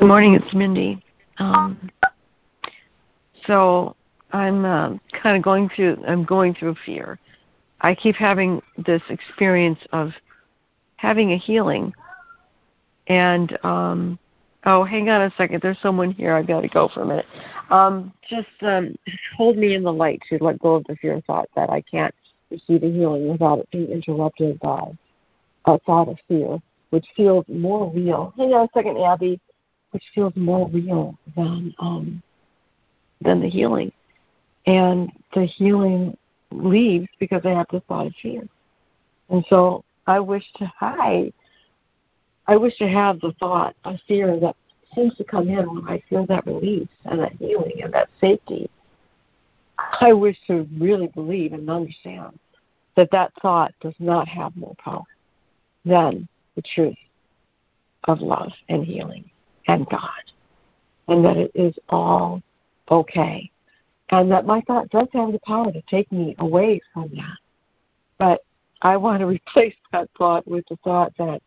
Good 0.07 0.11
morning, 0.11 0.35
it's 0.35 0.55
Mindy. 0.55 1.05
Um, 1.39 1.91
so 3.45 3.97
I'm 4.31 4.65
uh, 4.65 4.91
kind 5.21 5.37
of 5.37 5.43
going 5.43 5.69
through. 5.75 6.01
I'm 6.07 6.23
going 6.23 6.55
through 6.55 6.77
fear. 6.87 7.19
I 7.81 7.93
keep 7.97 8.15
having 8.15 8.63
this 8.79 9.03
experience 9.09 9.81
of 9.91 10.13
having 10.95 11.33
a 11.33 11.37
healing, 11.37 11.93
and 13.09 13.59
um, 13.65 14.17
oh, 14.65 14.85
hang 14.85 15.09
on 15.09 15.23
a 15.23 15.35
second. 15.37 15.61
There's 15.61 15.81
someone 15.83 16.13
here. 16.13 16.35
I've 16.35 16.47
got 16.47 16.61
to 16.61 16.69
go 16.69 16.89
for 16.95 17.03
a 17.03 17.07
minute. 17.07 17.27
Um, 17.71 18.13
just 18.31 18.47
um, 18.63 18.95
hold 19.37 19.57
me 19.57 19.75
in 19.75 19.83
the 19.83 19.93
light 19.93 20.23
to 20.29 20.39
let 20.41 20.61
go 20.61 20.77
of 20.77 20.85
the 20.85 20.95
fear 21.03 21.21
thought 21.27 21.49
that 21.57 21.69
I 21.69 21.81
can't 21.81 22.15
receive 22.53 22.85
a 22.85 22.93
healing 22.93 23.27
without 23.27 23.59
it 23.59 23.69
being 23.73 23.91
interrupted 23.91 24.61
by 24.61 24.97
a 25.65 25.81
thought 25.81 26.09
of 26.09 26.19
fear, 26.29 26.59
which 26.91 27.07
feels 27.17 27.45
more 27.49 27.91
real. 27.93 28.33
Hang 28.37 28.55
on 28.55 28.67
a 28.67 28.69
second, 28.73 28.99
Abby 28.99 29.41
which 29.97 30.05
feels 30.15 30.37
more 30.37 30.69
real 30.69 31.19
than 31.37 31.75
um, 31.79 32.23
than 33.23 33.41
the 33.41 33.49
healing. 33.49 33.91
And 34.67 35.11
the 35.35 35.47
healing 35.47 36.15
leaves 36.51 37.09
because 37.19 37.41
I 37.47 37.53
have 37.53 37.67
this 37.73 37.81
thought 37.89 38.09
of 38.09 38.13
fear. 38.21 38.47
And 39.31 39.43
so 39.49 39.87
I 40.07 40.21
wish 40.21 40.45
to 40.59 40.67
hide. 40.67 41.33
I 42.47 42.59
wish 42.59 42.77
to 42.77 42.87
have 42.87 43.21
the 43.21 43.33
thought 43.41 43.75
of 43.85 43.97
fear 44.07 44.39
that 44.39 44.55
seems 44.95 45.17
to 45.17 45.25
come 45.25 45.49
in 45.49 45.65
when 45.75 45.89
I 45.89 46.03
feel 46.11 46.27
that 46.27 46.47
release 46.47 46.89
and 47.07 47.19
that 47.21 47.33
healing 47.39 47.81
and 47.83 47.95
that 47.95 48.11
safety. 48.21 48.69
I 49.79 50.13
wish 50.13 50.37
to 50.47 50.69
really 50.79 51.07
believe 51.07 51.55
and 51.55 51.71
understand 51.71 52.39
that 52.97 53.11
that 53.13 53.33
thought 53.41 53.73
does 53.81 53.95
not 53.99 54.29
have 54.29 54.55
more 54.59 54.75
power 54.77 55.05
than 55.87 56.29
the 56.55 56.63
truth 56.75 56.99
of 58.05 58.21
love 58.21 58.53
and 58.69 58.85
healing 58.85 59.31
and 59.67 59.87
God, 59.89 60.11
and 61.09 61.25
that 61.25 61.37
it 61.37 61.51
is 61.55 61.75
all 61.89 62.43
okay, 62.91 63.51
and 64.11 64.31
that 64.31 64.47
my 64.47 64.61
thought 64.63 64.89
does 64.91 65.09
have 65.13 65.33
the 65.33 65.41
power 65.41 65.73
to 65.73 65.83
take 65.83 66.11
me 66.13 66.35
away 66.39 66.81
from 66.93 67.11
that. 67.17 67.39
But 68.19 68.41
I 68.83 68.97
want 68.97 69.21
to 69.21 69.27
replace 69.27 69.75
that 69.93 70.09
thought 70.17 70.47
with 70.47 70.65
the 70.69 70.77
thought 70.85 71.13
that 71.19 71.43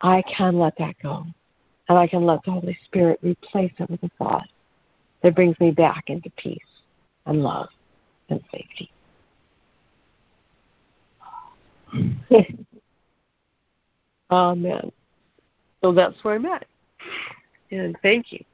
I 0.00 0.22
can 0.22 0.58
let 0.58 0.76
that 0.78 0.96
go, 1.02 1.24
and 1.88 1.98
I 1.98 2.06
can 2.06 2.24
let 2.24 2.40
the 2.44 2.52
Holy 2.52 2.78
Spirit 2.84 3.18
replace 3.22 3.72
it 3.78 3.90
with 3.90 4.02
a 4.02 4.10
thought 4.18 4.48
that 5.22 5.34
brings 5.34 5.58
me 5.60 5.70
back 5.70 6.04
into 6.08 6.30
peace 6.36 6.58
and 7.26 7.42
love 7.42 7.68
and 8.28 8.40
safety. 8.52 8.90
Hmm. 11.86 12.10
Amen. 14.30 14.90
So 15.82 15.92
that's 15.92 16.22
where 16.24 16.34
I'm 16.34 16.46
at. 16.46 16.66
And 17.70 17.96
thank 18.02 18.32
you. 18.32 18.44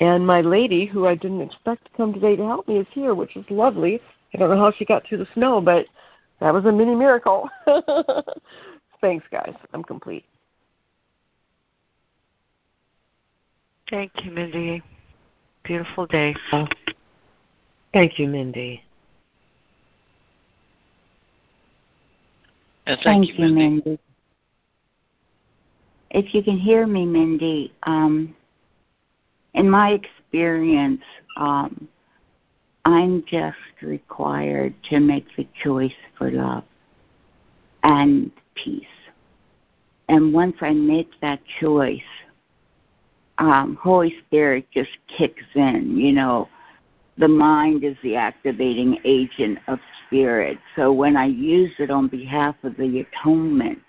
And 0.00 0.26
my 0.26 0.40
lady, 0.40 0.86
who 0.86 1.06
I 1.06 1.14
didn't 1.14 1.40
expect 1.40 1.84
to 1.84 1.90
come 1.96 2.12
today 2.12 2.36
to 2.36 2.46
help 2.46 2.68
me, 2.68 2.78
is 2.78 2.86
here, 2.92 3.14
which 3.14 3.36
is 3.36 3.44
lovely. 3.50 4.00
I 4.32 4.38
don't 4.38 4.50
know 4.50 4.56
how 4.56 4.72
she 4.72 4.84
got 4.84 5.06
through 5.06 5.18
the 5.18 5.28
snow, 5.34 5.60
but 5.60 5.86
that 6.40 6.54
was 6.54 6.64
a 6.66 6.72
mini 6.72 6.94
miracle. 6.94 7.48
Thanks, 9.00 9.26
guys. 9.30 9.54
I'm 9.72 9.82
complete. 9.82 10.24
Thank 13.90 14.12
you, 14.24 14.30
Mindy. 14.30 14.82
Beautiful 15.64 16.06
day. 16.06 16.36
Thank 17.92 18.18
you, 18.18 18.28
Mindy. 18.28 18.82
And 22.86 22.98
thank, 23.02 23.26
Thank 23.26 23.38
you, 23.38 23.48
Mindy. 23.48 23.98
If 26.10 26.34
you 26.34 26.42
can 26.42 26.58
hear 26.58 26.86
me, 26.86 27.04
Mindy, 27.04 27.72
um, 27.82 28.34
in 29.54 29.68
my 29.68 29.90
experience, 29.90 31.02
um, 31.36 31.88
I'm 32.84 33.24
just 33.26 33.56
required 33.82 34.74
to 34.90 35.00
make 35.00 35.26
the 35.36 35.46
choice 35.62 35.92
for 36.16 36.30
love 36.30 36.64
and 37.82 38.30
peace. 38.54 38.86
And 40.08 40.32
once 40.32 40.56
I 40.62 40.72
make 40.72 41.10
that 41.20 41.40
choice, 41.60 42.00
um, 43.36 43.78
Holy 43.80 44.14
Spirit 44.26 44.66
just 44.72 44.90
kicks 45.06 45.44
in. 45.54 45.96
You 45.98 46.12
know, 46.12 46.48
the 47.18 47.28
mind 47.28 47.84
is 47.84 47.96
the 48.02 48.16
activating 48.16 48.98
agent 49.04 49.58
of 49.68 49.78
spirit. 50.06 50.58
So 50.76 50.92
when 50.92 51.16
I 51.16 51.26
use 51.26 51.72
it 51.78 51.90
on 51.90 52.08
behalf 52.08 52.56
of 52.62 52.76
the 52.76 53.00
atonement, 53.00 53.82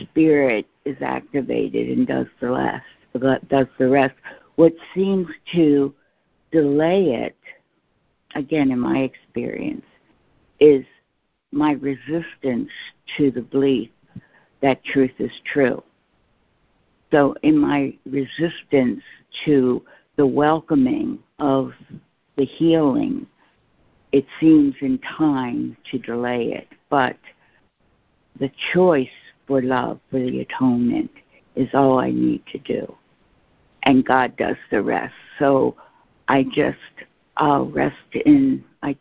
spirit 0.00 0.66
is 0.84 0.96
activated 1.00 1.96
and 1.96 2.06
does 2.06 2.26
the 2.40 2.50
rest. 2.50 2.84
Does 3.48 3.66
the 3.78 3.88
rest. 3.88 4.14
What 4.56 4.72
seems 4.94 5.28
to 5.54 5.94
delay 6.50 7.14
it, 7.14 7.36
again 8.34 8.70
in 8.70 8.78
my 8.78 8.98
experience, 8.98 9.84
is 10.60 10.84
my 11.50 11.72
resistance 11.72 12.70
to 13.16 13.30
the 13.30 13.42
belief 13.42 13.90
that 14.62 14.84
truth 14.84 15.12
is 15.18 15.32
true. 15.44 15.82
So, 17.10 17.34
in 17.42 17.58
my 17.58 17.94
resistance 18.06 19.02
to 19.44 19.82
the 20.16 20.26
welcoming 20.26 21.18
of 21.38 21.72
the 22.36 22.44
healing, 22.44 23.26
it 24.12 24.24
seems 24.40 24.74
in 24.80 24.98
time 24.98 25.76
to 25.90 25.98
delay 25.98 26.52
it. 26.52 26.68
But 26.88 27.16
the 28.38 28.50
choice 28.72 29.08
for 29.52 29.60
love, 29.60 30.00
for 30.10 30.18
the 30.18 30.40
atonement, 30.40 31.10
is 31.56 31.68
all 31.74 31.98
I 31.98 32.10
need 32.10 32.42
to 32.52 32.58
do. 32.60 32.96
And 33.82 34.02
God 34.02 34.34
does 34.38 34.56
the 34.70 34.80
rest. 34.80 35.12
So 35.38 35.76
I 36.26 36.44
just 36.44 36.78
uh, 37.36 37.62
rest 37.68 37.96
in, 38.24 38.64
I, 38.82 38.96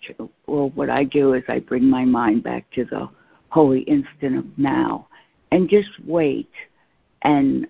well, 0.47 0.71
what 0.71 0.89
I 0.89 1.05
do 1.05 1.35
is 1.35 1.43
I 1.47 1.59
bring 1.59 1.85
my 1.85 2.03
mind 2.03 2.43
back 2.43 2.69
to 2.71 2.83
the 2.83 3.07
holy 3.47 3.83
instant 3.83 4.39
of 4.39 4.45
now 4.57 5.07
and 5.53 5.69
just 5.69 5.91
wait 6.05 6.51
and 7.21 7.67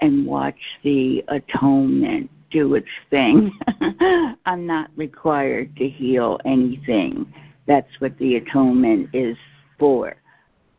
and 0.00 0.26
watch 0.26 0.60
the 0.84 1.24
atonement 1.28 2.30
do 2.50 2.74
its 2.74 2.88
thing. 3.08 3.58
I'm 4.44 4.66
not 4.66 4.90
required 4.96 5.74
to 5.76 5.88
heal 5.88 6.40
anything. 6.44 7.32
That's 7.66 8.00
what 8.00 8.18
the 8.18 8.36
atonement 8.36 9.08
is 9.14 9.38
before. 9.78 10.16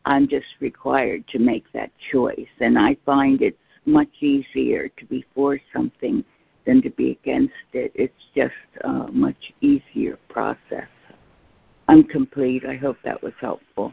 I'm 0.04 0.28
just 0.28 0.46
required 0.60 1.26
to 1.28 1.38
make 1.38 1.70
that 1.72 1.90
choice. 2.10 2.48
And 2.60 2.78
I 2.78 2.96
find 3.04 3.42
it's 3.42 3.56
much 3.86 4.08
easier 4.20 4.88
to 4.88 5.04
be 5.06 5.24
for 5.34 5.58
something 5.72 6.24
than 6.66 6.82
to 6.82 6.90
be 6.90 7.12
against 7.12 7.54
it. 7.72 7.92
It's 7.94 8.12
just 8.34 8.54
a 8.82 9.10
much 9.10 9.52
easier 9.60 10.18
process. 10.28 10.88
I'm 11.88 12.04
complete. 12.04 12.64
I 12.64 12.76
hope 12.76 12.96
that 13.04 13.22
was 13.22 13.32
helpful. 13.40 13.92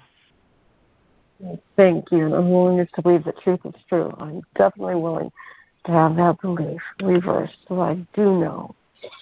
Thank 1.76 2.12
you. 2.12 2.26
And 2.26 2.34
I'm 2.34 2.52
willing 2.52 2.86
to 2.86 3.02
believe 3.02 3.24
that 3.26 3.40
truth 3.42 3.62
is 3.66 3.76
true. 3.90 4.14
I'm 4.20 4.42
definitely 4.56 4.96
willing 4.96 5.32
to 5.86 5.92
have 5.92 6.16
that 6.18 6.42
belief 6.42 6.82
reversed 7.02 7.58
so 7.68 7.80
I 7.82 7.96
do 8.14 8.40
know 8.40 8.76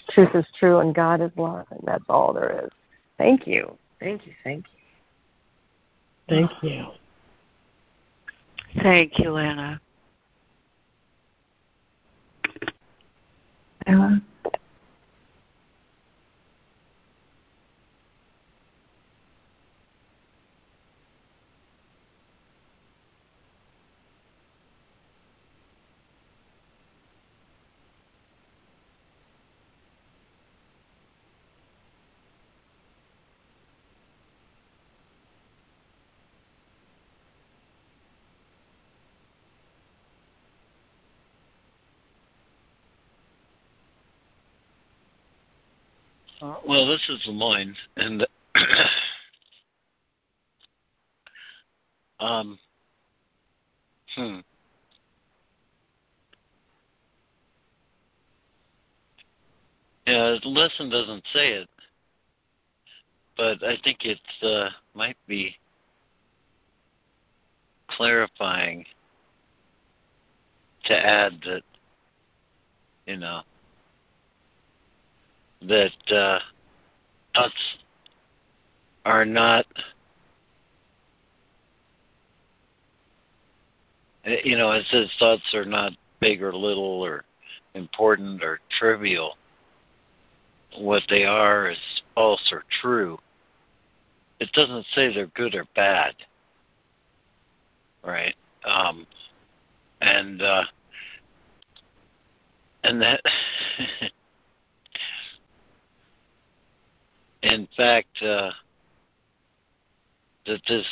truth 0.09 0.35
is 0.35 0.45
true 0.59 0.79
and 0.79 0.93
God 0.93 1.21
is 1.21 1.31
love, 1.35 1.67
and 1.71 1.81
that's 1.85 2.03
all 2.09 2.33
there 2.33 2.65
is. 2.65 2.71
Thank 3.17 3.47
you. 3.47 3.77
Thank 3.99 4.25
you. 4.25 4.33
Thank 4.43 4.65
you. 4.73 4.74
Thank 6.27 6.51
you. 6.63 6.87
Thank 8.81 9.19
you, 9.19 9.31
Lana. 9.31 9.79
Ella? 13.87 14.21
Well, 46.67 46.87
this 46.87 47.07
is 47.09 47.27
LeMoyne, 47.27 47.75
and 47.95 48.25
um, 52.19 52.57
hmm. 54.15 54.39
Yeah, 60.07 60.37
the 60.41 60.49
lesson 60.49 60.89
doesn't 60.89 61.23
say 61.31 61.53
it, 61.53 61.69
but 63.37 63.63
I 63.63 63.77
think 63.83 63.99
it 64.03 64.19
uh, 64.41 64.69
might 64.95 65.17
be 65.27 65.55
clarifying 67.89 68.85
to 70.85 70.93
add 70.95 71.33
that, 71.45 71.61
you 73.05 73.17
know, 73.17 73.41
that 75.61 76.11
uh, 76.11 76.39
thoughts 77.35 77.77
are 79.05 79.25
not, 79.25 79.65
you 84.43 84.57
know, 84.57 84.71
it 84.71 84.85
says 84.89 85.09
thoughts 85.19 85.53
are 85.53 85.65
not 85.65 85.91
big 86.19 86.41
or 86.41 86.53
little 86.53 87.01
or 87.01 87.23
important 87.73 88.43
or 88.43 88.59
trivial. 88.79 89.35
What 90.77 91.03
they 91.09 91.25
are 91.25 91.69
is 91.69 91.77
false 92.15 92.49
or 92.51 92.63
true. 92.81 93.17
It 94.39 94.51
doesn't 94.51 94.85
say 94.93 95.13
they're 95.13 95.27
good 95.27 95.55
or 95.55 95.65
bad, 95.75 96.13
right? 98.03 98.35
Um, 98.65 99.07
and 100.01 100.41
uh, 100.41 100.63
and 102.83 103.01
that 103.01 103.21
in 107.45 107.67
fact, 107.77 108.21
uh, 108.23 108.49
that 110.47 110.61
this 110.67 110.85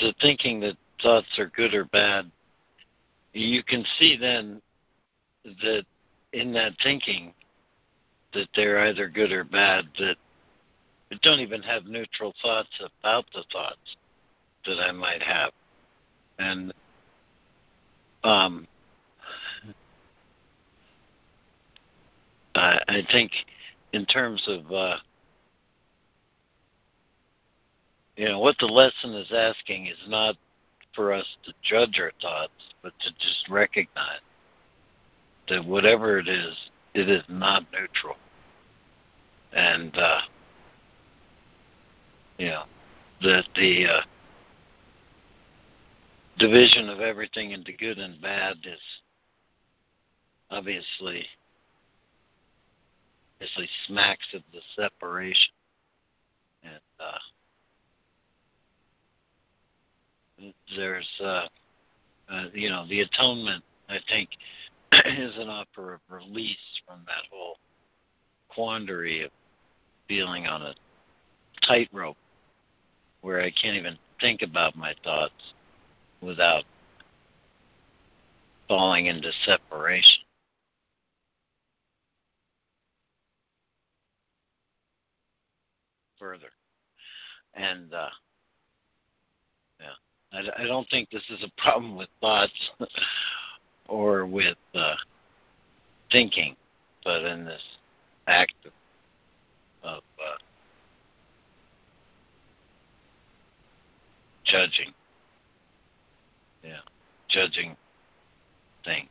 the 0.00 0.14
thinking 0.20 0.60
that 0.60 0.76
thoughts 1.02 1.38
are 1.38 1.50
good 1.56 1.74
or 1.74 1.86
bad, 1.86 2.30
you 3.32 3.62
can 3.62 3.84
see 3.98 4.16
then 4.20 4.60
that 5.44 5.84
in 6.32 6.52
that 6.52 6.72
thinking 6.82 7.32
that 8.34 8.48
they're 8.54 8.86
either 8.86 9.08
good 9.08 9.32
or 9.32 9.44
bad, 9.44 9.86
that 9.98 10.16
don't 11.22 11.40
even 11.40 11.62
have 11.62 11.86
neutral 11.86 12.34
thoughts 12.42 12.80
about 13.00 13.24
the 13.32 13.44
thoughts 13.50 13.96
that 14.66 14.78
I 14.78 14.92
might 14.92 15.22
have, 15.22 15.52
and 16.38 16.74
um, 18.22 18.66
I, 22.54 22.78
I 22.86 23.02
think 23.10 23.32
in 23.92 24.04
terms 24.04 24.42
of 24.46 24.70
uh, 24.70 24.96
you 28.16 28.26
know 28.26 28.40
what 28.40 28.56
the 28.58 28.66
lesson 28.66 29.12
is 29.14 29.30
asking 29.32 29.86
is 29.86 29.98
not 30.08 30.36
for 30.94 31.12
us 31.12 31.26
to 31.44 31.52
judge 31.62 32.00
our 32.00 32.12
thoughts, 32.20 32.74
but 32.82 32.92
to 33.00 33.10
just 33.12 33.48
recognize 33.50 34.20
that 35.48 35.64
whatever 35.64 36.18
it 36.18 36.28
is, 36.28 36.54
it 36.94 37.08
is 37.08 37.22
not 37.28 37.64
neutral, 37.72 38.16
and 39.52 39.96
uh, 39.96 40.20
you 42.38 42.46
know 42.46 42.64
that 43.22 43.44
the 43.54 43.86
uh, 43.86 44.00
division 46.38 46.88
of 46.88 47.00
everything 47.00 47.52
into 47.52 47.72
good 47.72 47.98
and 47.98 48.20
bad 48.20 48.56
is 48.64 48.80
obviously 50.50 51.26
obviously 53.36 53.68
smacks 53.86 54.26
of 54.34 54.42
the 54.52 54.60
separation. 54.74 55.52
And 56.62 56.80
uh, 56.98 57.18
there's 60.76 61.08
uh, 61.20 61.46
uh, 62.30 62.44
you 62.52 62.68
know 62.68 62.86
the 62.88 63.00
atonement 63.00 63.62
I 63.88 63.98
think 64.08 64.30
is 64.92 65.36
an 65.36 65.48
offer 65.48 65.94
of 65.94 66.00
release 66.10 66.56
from 66.86 67.00
that 67.06 67.24
whole 67.30 67.56
quandary 68.48 69.22
of 69.22 69.30
feeling 70.08 70.46
on 70.46 70.62
a 70.62 70.74
tightrope 71.66 72.16
where 73.22 73.40
I 73.40 73.50
can't 73.50 73.76
even 73.76 73.98
think 74.20 74.42
about 74.42 74.76
my 74.76 74.94
thoughts 75.02 75.54
without 76.20 76.64
falling 78.68 79.06
into 79.06 79.30
separation. 79.44 80.22
Further. 86.18 86.48
And 87.54 87.92
uh, 87.92 88.08
I, 90.36 90.62
I 90.62 90.66
don't 90.66 90.88
think 90.90 91.10
this 91.10 91.22
is 91.30 91.42
a 91.42 91.60
problem 91.60 91.96
with 91.96 92.08
thoughts 92.20 92.70
or 93.88 94.26
with 94.26 94.56
uh, 94.74 94.94
thinking, 96.12 96.56
but 97.04 97.24
in 97.24 97.44
this 97.44 97.62
act 98.26 98.54
of, 98.64 98.72
of 99.82 100.02
uh, 100.18 100.36
judging. 104.44 104.92
Yeah, 106.62 106.80
judging 107.28 107.76
thing. 108.84 109.08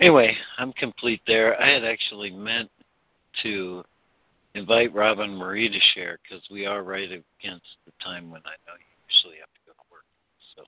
Anyway, 0.00 0.36
I'm 0.58 0.72
complete 0.72 1.20
there. 1.26 1.60
I 1.60 1.70
had 1.70 1.84
actually 1.84 2.30
meant 2.30 2.70
to 3.42 3.84
invite 4.54 4.94
Robin 4.94 5.36
Marie 5.36 5.70
to 5.70 5.78
share 5.94 6.18
because 6.22 6.46
we 6.50 6.66
are 6.66 6.82
right 6.82 7.10
against 7.10 7.76
the 7.84 7.92
time 8.02 8.30
when 8.30 8.40
I 8.44 8.56
know 8.66 8.74
you 8.78 8.95
actually 9.06 9.36
have 9.38 9.48
to 9.54 9.60
go 9.66 9.72
to 9.72 9.78
work. 9.90 10.04
So. 10.56 10.62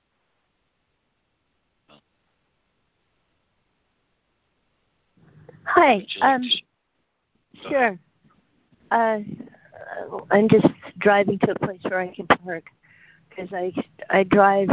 Hi. 5.65 6.07
Um, 6.23 6.43
sure. 7.69 7.99
Uh, 8.91 9.21
I'm 10.31 10.49
just 10.49 10.67
driving 10.99 11.39
to 11.41 11.53
a 11.53 11.55
place 11.59 11.81
where 11.83 12.01
I 12.01 12.15
can 12.15 12.27
park 12.27 12.65
because 13.29 13.53
I 13.53 13.73
I 14.11 14.25
drive 14.25 14.69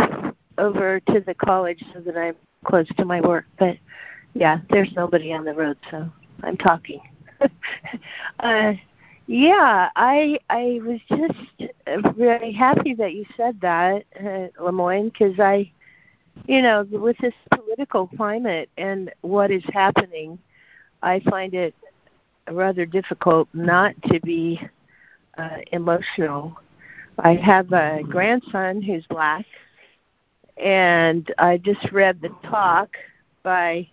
over 0.58 1.00
to 1.00 1.20
the 1.20 1.34
college 1.34 1.84
so 1.94 2.00
that 2.02 2.18
I'm 2.18 2.36
close 2.66 2.88
to 2.98 3.06
my 3.06 3.22
work. 3.22 3.46
But 3.60 3.78
yeah, 4.34 4.60
there's 4.70 4.92
nobody 4.96 5.34
on 5.34 5.46
the 5.46 5.54
road, 5.54 5.78
so 5.92 6.10
I'm 6.44 6.58
talking. 6.58 7.02
uh, 8.40 8.74
yeah, 9.28 9.90
I 9.96 10.40
I 10.50 10.80
was 10.84 11.00
just 11.10 11.72
very 12.16 12.52
happy 12.52 12.94
that 12.96 13.14
you 13.14 13.26
said 13.36 13.60
that, 13.62 14.06
uh, 14.20 14.48
LeMoyne, 14.62 15.12
because 15.12 15.40
I, 15.40 15.72
you 16.46 16.62
know, 16.62 16.86
with 16.92 17.18
this 17.20 17.34
political 17.54 18.08
climate 18.08 18.70
and 18.78 19.12
what 19.22 19.52
is 19.52 19.64
happening, 19.74 20.38
I 21.02 21.20
find 21.22 21.54
it 21.54 21.74
rather 22.52 22.86
difficult 22.86 23.48
not 23.54 23.96
to 24.04 24.20
be 24.22 24.62
uh, 25.38 25.58
emotional. 25.72 26.58
I 27.18 27.36
have 27.36 27.72
a 27.72 28.02
grandson 28.04 28.82
who's 28.82 29.06
black, 29.08 29.46
and 30.58 31.32
I 31.38 31.58
just 31.58 31.92
read 31.92 32.22
the 32.22 32.30
talk 32.44 32.90
by 33.42 33.88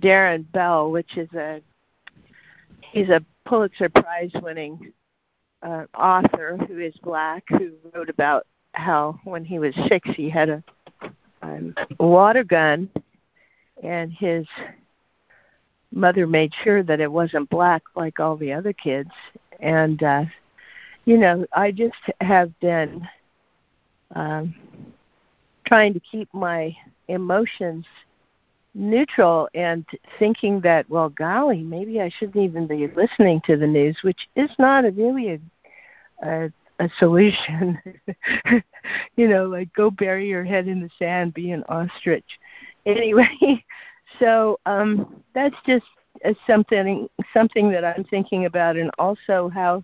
Darrin 0.00 0.42
Bell, 0.52 0.90
which 0.90 1.16
is 1.16 1.32
a 1.32 1.62
he's 2.92 3.08
a 3.08 3.24
Pulitzer 3.46 3.88
Prize 3.88 4.32
winning 4.42 4.92
uh, 5.62 5.84
author 5.96 6.58
who 6.68 6.78
is 6.78 6.94
black 7.02 7.44
who 7.48 7.72
wrote 7.94 8.10
about 8.10 8.46
how 8.72 9.18
when 9.24 9.44
he 9.44 9.58
was 9.58 9.74
six. 9.88 10.08
He 10.14 10.28
had 10.28 10.50
a, 10.50 10.62
um, 11.42 11.74
water 11.98 12.44
gun 12.44 12.90
and 13.82 14.12
his 14.12 14.46
mother 15.92 16.26
made 16.26 16.52
sure 16.62 16.82
that 16.82 17.00
it 17.00 17.10
wasn't 17.10 17.48
black 17.48 17.82
like 17.94 18.20
all 18.20 18.36
the 18.36 18.52
other 18.52 18.72
kids. 18.72 19.10
And 19.60 20.02
uh 20.02 20.24
you 21.06 21.16
know 21.16 21.46
i 21.52 21.70
just 21.70 21.94
have 22.20 22.58
been 22.60 23.08
um 24.14 24.54
trying 25.64 25.94
to 25.94 26.00
keep 26.00 26.28
my 26.34 26.76
emotions 27.08 27.86
neutral 28.76 29.48
and 29.54 29.86
thinking 30.18 30.60
that 30.60 30.88
well 30.90 31.08
golly 31.08 31.62
maybe 31.62 32.00
i 32.00 32.10
shouldn't 32.10 32.36
even 32.36 32.66
be 32.66 32.86
listening 32.88 33.40
to 33.46 33.56
the 33.56 33.66
news 33.66 33.96
which 34.02 34.28
is 34.36 34.50
not 34.58 34.84
a 34.84 34.90
really 34.90 35.30
a 35.30 35.40
a, 36.22 36.50
a 36.78 36.90
solution. 36.98 37.78
You 39.16 39.28
know 39.28 39.46
like 39.46 39.72
go 39.72 39.90
bury 39.90 40.28
your 40.28 40.44
head 40.44 40.68
in 40.68 40.80
the 40.80 40.90
sand 40.96 41.34
be 41.34 41.50
an 41.50 41.64
ostrich. 41.68 42.38
Anyway 42.84 43.64
so 44.20 44.60
um 44.64 45.22
that's 45.34 45.56
just 45.66 45.86
uh, 46.24 46.34
something 46.46 47.08
something 47.32 47.70
that 47.72 47.84
i'm 47.84 48.04
thinking 48.04 48.44
about 48.44 48.76
and 48.76 48.90
also 48.98 49.50
how 49.52 49.82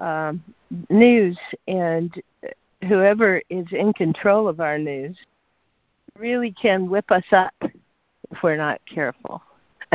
um 0.00 0.42
news 0.90 1.38
and 1.66 2.20
whoever 2.86 3.40
is 3.48 3.66
in 3.72 3.92
control 3.94 4.48
of 4.48 4.60
our 4.60 4.78
news 4.78 5.16
really 6.18 6.52
can 6.52 6.90
whip 6.90 7.10
us 7.10 7.24
up 7.32 7.54
if 8.30 8.42
we're 8.42 8.56
not 8.56 8.80
careful. 8.86 9.42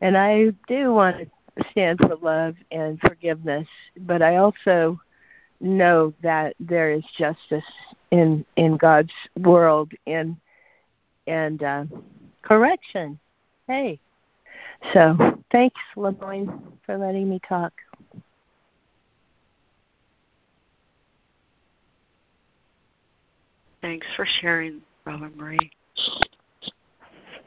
and 0.00 0.16
I 0.16 0.52
do 0.66 0.92
want 0.92 1.18
to 1.18 1.64
stand 1.70 1.98
for 2.00 2.16
love 2.16 2.54
and 2.70 3.00
forgiveness, 3.00 3.68
but 4.00 4.22
I 4.22 4.36
also 4.36 5.00
know 5.60 6.14
that 6.22 6.54
there 6.60 6.92
is 6.92 7.02
justice 7.16 7.64
in 8.10 8.44
in 8.56 8.76
God's 8.76 9.12
world 9.38 9.92
and 10.06 10.36
and 11.26 11.62
uh, 11.62 11.84
correction. 12.42 13.18
Hey, 13.66 14.00
so 14.92 15.38
thanks, 15.50 15.80
LeMoyne, 15.96 16.60
for 16.86 16.96
letting 16.96 17.28
me 17.28 17.40
talk. 17.46 17.72
Thanks 23.82 24.06
for 24.16 24.26
sharing, 24.40 24.82
Robin 25.04 25.32
Marie. 25.36 25.70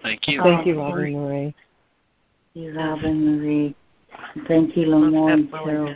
Thank 0.04 0.28
you. 0.28 0.41
Thank 0.41 0.66
you, 0.66 0.80
Robin 0.80 1.14
Marie. 1.14 1.56
Thank 2.54 2.66
you, 2.66 2.78
Robin 2.78 3.38
Marie. 3.38 3.76
Thank 4.47 4.78
you, 4.78 4.88
LeMoyne, 4.88 5.49
too. 5.64 5.95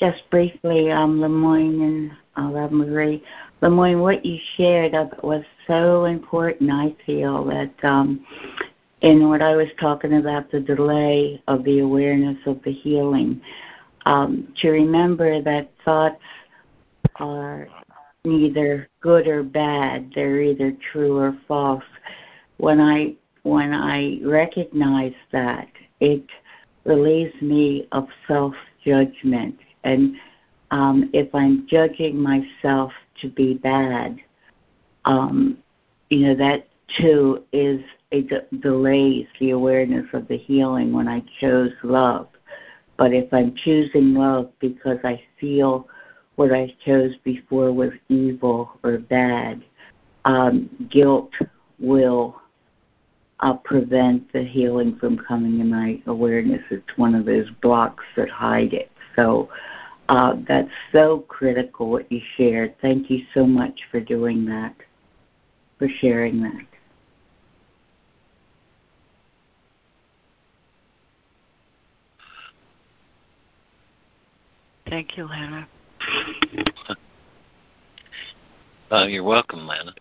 Just 0.00 0.30
briefly, 0.30 0.92
um, 0.92 1.18
LeMoyne 1.18 1.82
and 1.82 2.12
uh, 2.36 2.52
Robin 2.52 2.78
Marie. 2.78 3.22
LeMoyne, 3.62 4.00
what 4.00 4.24
you 4.24 4.38
shared 4.56 4.92
was 5.24 5.44
so 5.66 6.04
important, 6.04 6.70
I 6.70 6.94
feel, 7.04 7.44
that 7.46 7.72
um, 7.82 8.24
in 9.00 9.28
what 9.28 9.42
I 9.42 9.54
was 9.54 9.68
talking 9.80 10.14
about 10.14 10.50
the 10.50 10.60
delay 10.60 11.42
of 11.46 11.64
the 11.64 11.80
awareness 11.80 12.38
of 12.46 12.60
the 12.64 12.72
healing, 12.72 13.40
um, 14.06 14.52
to 14.60 14.70
remember 14.70 15.40
that 15.42 15.70
thoughts 15.84 16.22
are 17.16 17.68
neither 18.24 18.88
good 19.00 19.28
or 19.28 19.42
bad; 19.42 20.10
they're 20.14 20.42
either 20.42 20.72
true 20.92 21.16
or 21.16 21.36
false. 21.46 21.84
When 22.56 22.80
I 22.80 23.14
when 23.42 23.72
I 23.72 24.20
recognize 24.24 25.14
that, 25.32 25.68
it 26.00 26.24
relieves 26.84 27.40
me 27.40 27.86
of 27.92 28.08
self 28.26 28.54
judgment, 28.84 29.56
and 29.84 30.16
um, 30.70 31.10
if 31.12 31.32
I'm 31.34 31.66
judging 31.68 32.20
myself 32.20 32.92
to 33.20 33.28
be 33.28 33.54
bad, 33.54 34.18
um, 35.04 35.58
you 36.10 36.26
know 36.26 36.34
that 36.34 36.67
too 36.96 37.44
is 37.52 37.80
it 38.10 38.60
delays 38.60 39.26
the 39.38 39.50
awareness 39.50 40.06
of 40.12 40.26
the 40.28 40.38
healing 40.38 40.92
when 40.92 41.08
I 41.08 41.22
chose 41.40 41.72
love. 41.82 42.28
But 42.96 43.12
if 43.12 43.32
I'm 43.32 43.54
choosing 43.64 44.14
love 44.14 44.50
because 44.58 44.98
I 45.04 45.22
feel 45.38 45.86
what 46.36 46.52
I 46.52 46.74
chose 46.84 47.14
before 47.24 47.72
was 47.72 47.92
evil 48.08 48.78
or 48.82 48.98
bad, 48.98 49.62
um, 50.24 50.68
guilt 50.90 51.32
will 51.78 52.40
uh, 53.40 53.54
prevent 53.54 54.32
the 54.32 54.42
healing 54.42 54.96
from 54.98 55.18
coming 55.18 55.60
in 55.60 55.70
my 55.70 56.02
awareness. 56.06 56.62
It's 56.70 56.96
one 56.96 57.14
of 57.14 57.24
those 57.24 57.50
blocks 57.62 58.04
that 58.16 58.28
hide 58.28 58.72
it. 58.72 58.90
So 59.14 59.48
uh, 60.08 60.36
that's 60.46 60.70
so 60.92 61.20
critical 61.28 61.90
what 61.90 62.10
you 62.10 62.20
shared. 62.36 62.74
Thank 62.80 63.10
you 63.10 63.24
so 63.34 63.46
much 63.46 63.80
for 63.90 64.00
doing 64.00 64.44
that, 64.46 64.74
for 65.78 65.88
sharing 66.00 66.40
that. 66.42 66.66
Thank 74.98 75.16
you, 75.16 75.26
Lana. 75.28 75.68
Uh, 78.90 79.04
you're 79.06 79.22
welcome, 79.22 79.66
Lana. 79.66 79.92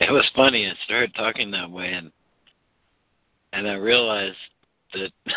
It 0.00 0.12
was 0.12 0.30
funny. 0.36 0.66
I 0.66 0.74
started 0.84 1.14
talking 1.14 1.50
that 1.52 1.70
way, 1.70 1.94
and 1.94 2.12
and 3.54 3.66
I 3.66 3.76
realized 3.76 4.36
that 4.92 5.10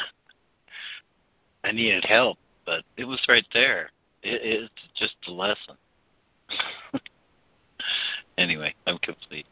I 1.64 1.72
needed 1.72 2.04
help, 2.04 2.38
but 2.66 2.84
it 2.98 3.06
was 3.06 3.26
right 3.30 3.48
there. 3.54 3.92
It, 4.24 4.42
it's 4.44 4.74
just 4.98 5.16
a 5.30 5.32
lesson. 5.32 5.78
anyway, 8.38 8.76
I'm 8.86 8.98
complete. 8.98 9.48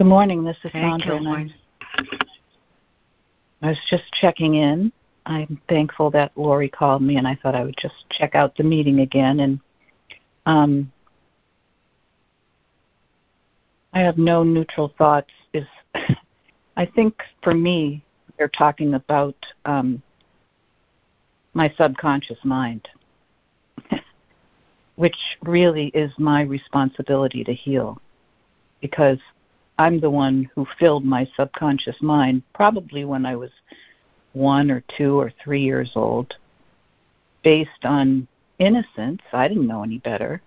Good 0.00 0.06
morning. 0.06 0.44
This 0.44 0.56
is 0.64 0.72
Thank 0.72 1.02
Sandra. 1.02 1.20
you, 1.20 1.30
and 1.30 1.54
I 3.60 3.68
was 3.68 3.78
just 3.90 4.04
checking 4.18 4.54
in. 4.54 4.90
I'm 5.26 5.60
thankful 5.68 6.10
that 6.12 6.32
Lori 6.36 6.70
called 6.70 7.02
me, 7.02 7.16
and 7.16 7.28
I 7.28 7.38
thought 7.42 7.54
I 7.54 7.64
would 7.64 7.76
just 7.78 7.96
check 8.10 8.34
out 8.34 8.56
the 8.56 8.62
meeting 8.62 9.00
again. 9.00 9.40
And 9.40 9.60
um, 10.46 10.90
I 13.92 14.00
have 14.00 14.16
no 14.16 14.42
neutral 14.42 14.94
thoughts. 14.96 15.28
Is 15.52 15.66
I 16.78 16.86
think 16.86 17.22
for 17.42 17.52
me, 17.52 18.02
they're 18.38 18.48
talking 18.48 18.94
about 18.94 19.36
um, 19.66 20.02
my 21.52 21.70
subconscious 21.76 22.38
mind, 22.42 22.88
which 24.96 25.18
really 25.42 25.88
is 25.88 26.10
my 26.16 26.40
responsibility 26.40 27.44
to 27.44 27.52
heal, 27.52 28.00
because 28.80 29.18
I'm 29.80 29.98
the 29.98 30.10
one 30.10 30.50
who 30.54 30.66
filled 30.78 31.06
my 31.06 31.26
subconscious 31.34 31.96
mind 32.02 32.42
probably 32.52 33.06
when 33.06 33.24
I 33.24 33.34
was 33.34 33.50
one 34.34 34.70
or 34.70 34.84
two 34.94 35.18
or 35.18 35.32
three 35.42 35.62
years 35.62 35.92
old, 35.94 36.34
based 37.42 37.84
on 37.84 38.28
innocence. 38.58 39.22
I 39.32 39.48
didn't 39.48 39.66
know 39.66 39.82
any 39.82 39.96
better. 39.96 40.42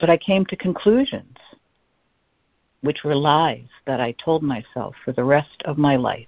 But 0.00 0.10
I 0.10 0.16
came 0.16 0.44
to 0.46 0.56
conclusions, 0.56 1.36
which 2.80 3.04
were 3.04 3.14
lies 3.14 3.68
that 3.86 4.00
I 4.00 4.10
told 4.24 4.42
myself 4.42 4.96
for 5.04 5.12
the 5.12 5.22
rest 5.22 5.62
of 5.64 5.78
my 5.78 5.94
life. 5.94 6.26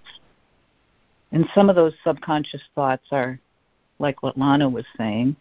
And 1.33 1.47
some 1.53 1.69
of 1.69 1.75
those 1.75 1.95
subconscious 2.05 2.63
thoughts 2.77 3.09
are, 3.11 3.41
like 3.99 4.23
what 4.23 4.39
Lana 4.39 4.69
was 4.69 4.87
saying, 4.97 5.35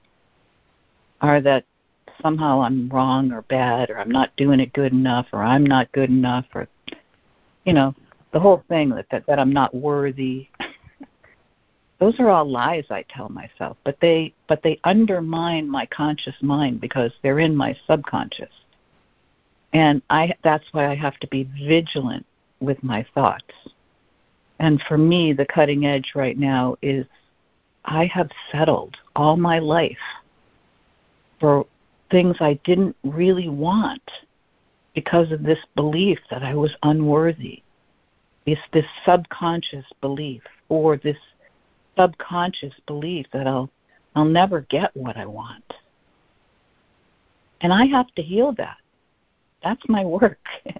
are 1.21 1.39
that 1.41 1.65
somehow 2.21 2.61
I'm 2.61 2.89
wrong 2.89 3.31
or 3.31 3.41
bad 3.43 3.89
or 3.89 3.97
I'm 3.99 4.11
not 4.11 4.35
doing 4.35 4.59
it 4.59 4.73
good 4.73 4.91
enough 4.91 5.27
or 5.31 5.43
I'm 5.43 5.65
not 5.65 5.91
good 5.91 6.09
enough 6.09 6.45
or 6.53 6.67
you 7.65 7.73
know, 7.73 7.93
the 8.31 8.39
whole 8.39 8.63
thing 8.67 8.89
that 8.89 9.05
that, 9.11 9.25
that 9.27 9.39
I'm 9.39 9.53
not 9.53 9.73
worthy. 9.73 10.49
Those 11.99 12.19
are 12.19 12.29
all 12.29 12.49
lies 12.49 12.85
I 12.89 13.03
tell 13.09 13.29
myself, 13.29 13.77
but 13.83 13.97
they 14.01 14.33
but 14.47 14.63
they 14.63 14.79
undermine 14.83 15.69
my 15.69 15.85
conscious 15.87 16.35
mind 16.41 16.79
because 16.81 17.11
they're 17.21 17.39
in 17.39 17.55
my 17.55 17.75
subconscious. 17.87 18.53
And 19.73 20.01
I 20.09 20.33
that's 20.43 20.65
why 20.71 20.89
I 20.89 20.95
have 20.95 21.17
to 21.17 21.27
be 21.27 21.49
vigilant 21.67 22.25
with 22.59 22.81
my 22.83 23.05
thoughts. 23.13 23.53
And 24.59 24.81
for 24.87 24.97
me, 24.97 25.33
the 25.33 25.45
cutting 25.45 25.85
edge 25.85 26.11
right 26.15 26.37
now 26.37 26.75
is 26.81 27.05
I 27.85 28.05
have 28.07 28.29
settled 28.51 28.97
all 29.15 29.37
my 29.37 29.59
life 29.59 29.97
for 31.39 31.65
things 32.09 32.37
I 32.39 32.59
didn't 32.63 32.95
really 33.03 33.49
want 33.49 34.01
because 34.95 35.31
of 35.31 35.43
this 35.43 35.59
belief 35.75 36.19
that 36.29 36.43
I 36.43 36.55
was 36.55 36.75
unworthy. 36.83 37.63
This 38.45 38.59
this 38.73 38.85
subconscious 39.05 39.85
belief 40.01 40.41
or 40.69 40.97
this 40.97 41.17
subconscious 41.97 42.73
belief 42.87 43.27
that 43.33 43.47
I'll 43.47 43.69
I'll 44.15 44.25
never 44.25 44.61
get 44.61 44.95
what 44.95 45.17
I 45.17 45.25
want. 45.25 45.73
And 47.61 47.73
I 47.73 47.85
have 47.85 48.07
to 48.15 48.21
heal 48.21 48.53
that. 48.57 48.77
That's 49.63 49.83
my 49.87 50.05
work. 50.05 50.39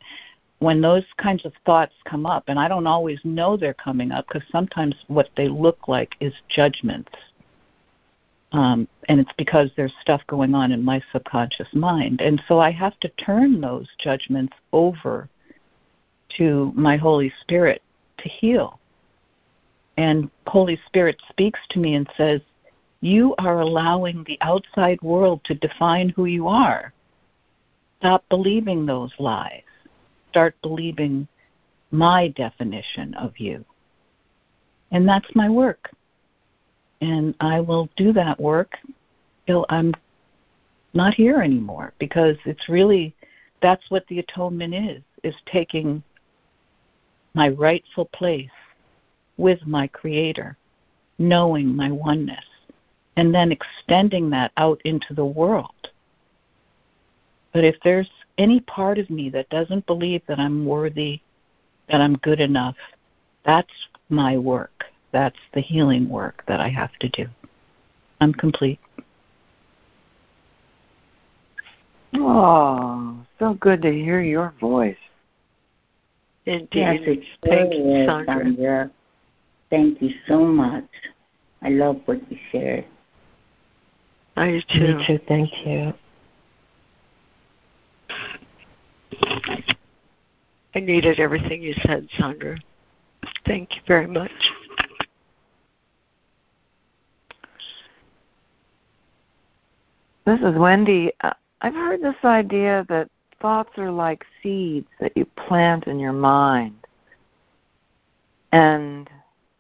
when 0.60 0.82
those 0.82 1.06
kinds 1.18 1.46
of 1.46 1.54
thoughts 1.66 1.94
come 2.06 2.26
up, 2.26 2.44
and 2.48 2.60
I 2.60 2.68
don't 2.68 2.88
always 2.88 3.20
know 3.24 3.56
they're 3.56 3.74
coming 3.74 4.12
up 4.12 4.28
because 4.28 4.48
sometimes 4.52 4.96
what 5.08 5.30
they 5.36 5.48
look 5.48 5.88
like 5.88 6.16
is 6.20 6.34
judgments. 6.50 7.12
Um, 8.52 8.88
and 9.08 9.20
it's 9.20 9.32
because 9.38 9.70
there's 9.76 9.94
stuff 10.02 10.22
going 10.28 10.56
on 10.56 10.72
in 10.72 10.84
my 10.84 11.02
subconscious 11.12 11.68
mind. 11.74 12.22
And 12.22 12.42
so 12.48 12.60
I 12.60 12.72
have 12.72 13.00
to 13.02 13.10
turn 13.10 13.62
those 13.62 13.88
judgments 14.00 14.54
over 14.74 15.30
to 16.38 16.72
my 16.76 16.98
Holy 16.98 17.32
Spirit 17.42 17.82
to 18.18 18.30
heal. 18.30 18.80
And 19.98 20.32
Holy 20.48 20.80
Spirit 20.88 21.22
speaks 21.30 21.60
to 21.72 21.80
me 21.80 21.96
and 21.96 22.10
says, 22.18 22.42
You 23.02 23.36
are 23.38 23.60
allowing 23.60 24.24
the 24.24 24.38
outside 24.42 25.02
world 25.02 25.42
to 25.46 25.54
define 25.54 26.10
who 26.10 26.26
you 26.26 26.48
are. 26.48 26.94
Stop 28.00 28.24
believing 28.30 28.86
those 28.86 29.12
lies 29.20 29.62
start 30.30 30.56
believing 30.62 31.28
my 31.92 32.30
definition 32.30 33.14
of 33.16 33.38
you. 33.38 33.66
And 34.92 35.08
that's 35.08 35.30
my 35.36 35.50
work. 35.50 35.90
And 37.02 37.34
I 37.40 37.60
will 37.60 37.90
do 37.96 38.14
that 38.14 38.40
work 38.40 38.78
till 39.48 39.66
I'm 39.70 39.94
not 40.94 41.14
here 41.14 41.42
anymore 41.42 41.94
because 42.00 42.36
it's 42.46 42.68
really 42.70 43.16
that's 43.62 43.90
what 43.90 44.06
the 44.08 44.20
atonement 44.20 44.74
is 44.74 45.02
is 45.24 45.36
taking 45.46 46.02
my 47.34 47.50
rightful 47.50 48.06
place 48.06 48.50
with 49.38 49.60
my 49.66 49.88
creator 49.88 50.58
knowing 51.20 51.76
my 51.76 51.92
oneness 51.92 52.46
and 53.18 53.34
then 53.34 53.52
extending 53.52 54.30
that 54.32 54.52
out 54.58 54.82
into 54.84 55.14
the 55.14 55.26
world 55.26 55.90
but 57.54 57.64
if 57.64 57.76
there's 57.84 58.10
any 58.38 58.60
part 58.62 58.98
of 58.98 59.10
me 59.10 59.30
that 59.32 59.50
doesn't 59.50 59.86
believe 59.86 60.22
that 60.28 60.40
I'm 60.40 60.66
worthy, 60.66 61.22
that 61.90 62.02
I'm 62.02 62.18
good 62.18 62.40
enough, 62.40 62.76
that's 63.46 63.74
my 64.10 64.38
work. 64.38 64.86
That's 65.12 65.38
the 65.54 65.62
healing 65.62 66.08
work 66.10 66.44
that 66.48 66.60
I 66.60 66.70
have 66.70 66.92
to 67.00 67.10
do. 67.10 67.26
I'm 68.22 68.34
complete. 68.34 68.80
Oh, 72.16 73.18
so 73.38 73.54
good 73.56 73.82
to 73.84 73.92
hear 73.92 74.22
your 74.22 74.54
voice. 74.60 74.98
Indeed. 76.46 76.70
Yes, 76.74 77.00
it's 77.04 77.28
Thank 77.44 77.74
you, 77.74 78.06
Sandra. 78.06 78.44
Sandra. 78.44 78.92
Thank 79.70 80.02
you 80.02 80.12
so 80.28 80.40
much. 80.40 80.86
I 81.62 81.70
love 81.70 82.02
what 82.06 82.20
you 82.32 82.38
shared. 82.52 82.86
I 84.36 84.52
do 84.52 84.62
too. 84.70 84.98
Me 84.98 85.04
too. 85.06 85.20
Thank 85.28 85.52
you. 85.66 85.94
I 90.76 90.80
needed 90.80 91.20
everything 91.20 91.62
you 91.62 91.74
said, 91.86 92.08
Sandra. 92.18 92.58
Thank 93.46 93.76
you 93.76 93.82
very 93.88 94.08
much. 94.08 94.32
This 100.30 100.42
is 100.42 100.60
Wendy. 100.60 101.12
Uh, 101.22 101.34
I've 101.62 101.74
heard 101.74 102.04
this 102.04 102.24
idea 102.24 102.86
that 102.88 103.10
thoughts 103.42 103.72
are 103.78 103.90
like 103.90 104.24
seeds 104.44 104.86
that 105.00 105.18
you 105.18 105.26
plant 105.26 105.88
in 105.88 106.00
your 106.00 106.14
mind. 106.14 106.76
And 108.52 109.10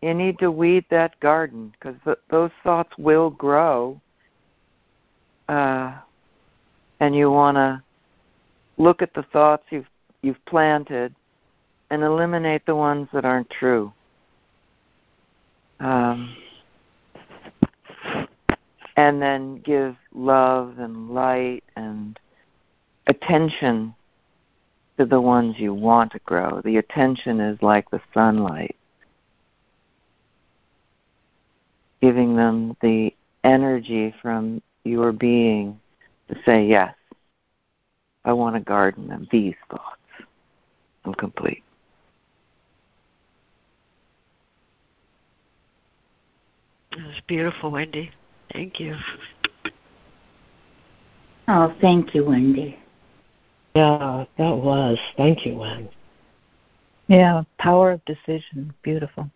you 0.04 0.14
need 0.14 0.38
to 0.38 0.52
weed 0.52 0.86
that 0.91 1.20
garden 1.22 1.72
because 1.72 1.96
th- 2.06 2.20
those 2.30 2.52
thoughts 2.62 2.96
will 3.00 3.32
grow. 3.32 4.00
Uh, 5.48 5.98
and 7.00 7.16
you 7.16 7.32
want 7.32 7.56
to 7.58 7.82
look 8.78 9.02
at 9.02 9.16
the 9.16 9.24
thoughts 9.24 9.64
you've 9.72 9.90
you've 10.22 10.46
planted 10.46 11.16
and 11.90 12.04
eliminate 12.04 12.64
the 12.68 12.76
ones 12.76 13.08
that 13.12 13.26
aren't 13.26 13.50
true. 13.50 13.91
Um, 15.80 16.38
and 18.98 19.20
then 19.20 19.62
give 19.62 19.96
love 20.20 20.80
and 20.80 21.10
light 21.10 21.64
and 21.76 22.20
attention 23.08 23.96
to 24.98 25.06
the 25.06 25.22
ones 25.22 25.56
you 25.58 25.74
want 25.74 26.12
to 26.12 26.20
grow. 26.20 26.62
The 26.64 26.78
attention 26.78 27.40
is 27.40 27.62
like 27.62 27.90
the 27.90 28.02
sunlight, 28.14 28.76
giving 32.02 32.36
them 32.36 32.76
the 32.82 33.14
energy 33.44 34.14
from 34.22 34.62
your 34.84 35.12
being 35.12 35.80
to 36.28 36.36
say, 36.46 36.66
Yes, 36.68 36.94
I 38.26 38.34
want 38.34 38.56
to 38.56 38.62
garden 38.62 39.08
them, 39.08 39.28
these 39.32 39.56
thoughts. 39.70 39.96
I'm 41.06 41.14
complete. 41.14 41.64
It 46.91 47.06
was 47.06 47.22
beautiful, 47.28 47.72
Wendy. 47.72 48.12
Thank 48.52 48.80
you. 48.80 48.96
Oh, 51.51 51.73
thank 51.81 52.13
you, 52.13 52.26
Wendy. 52.26 52.77
Yeah, 53.73 54.26
that 54.38 54.55
was. 54.55 54.99
Thank 55.17 55.47
you, 55.47 55.57
Wen. 55.57 55.89
Yeah, 57.07 57.41
power 57.57 57.91
of 57.91 58.05
decision. 58.05 58.71
Beautiful. 58.84 59.31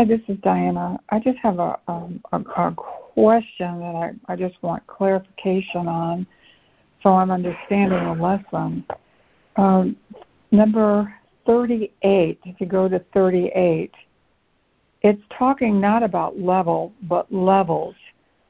Hi, 0.00 0.06
this 0.06 0.22
is 0.28 0.38
Diana. 0.38 0.98
I 1.10 1.18
just 1.18 1.36
have 1.40 1.58
a 1.58 1.78
um, 1.86 2.22
a, 2.32 2.38
a 2.38 2.72
question 2.74 3.80
that 3.80 3.94
I, 3.94 4.32
I 4.32 4.34
just 4.34 4.54
want 4.62 4.86
clarification 4.86 5.86
on, 5.86 6.26
so 7.02 7.10
I'm 7.10 7.30
understanding 7.30 8.02
the 8.02 8.14
lesson. 8.14 8.82
Um, 9.56 9.96
number 10.52 11.14
38, 11.44 12.40
if 12.46 12.60
you 12.62 12.66
go 12.66 12.88
to 12.88 13.00
38, 13.12 13.92
it's 15.02 15.20
talking 15.38 15.78
not 15.78 16.02
about 16.02 16.40
level, 16.40 16.94
but 17.02 17.30
levels. 17.30 17.94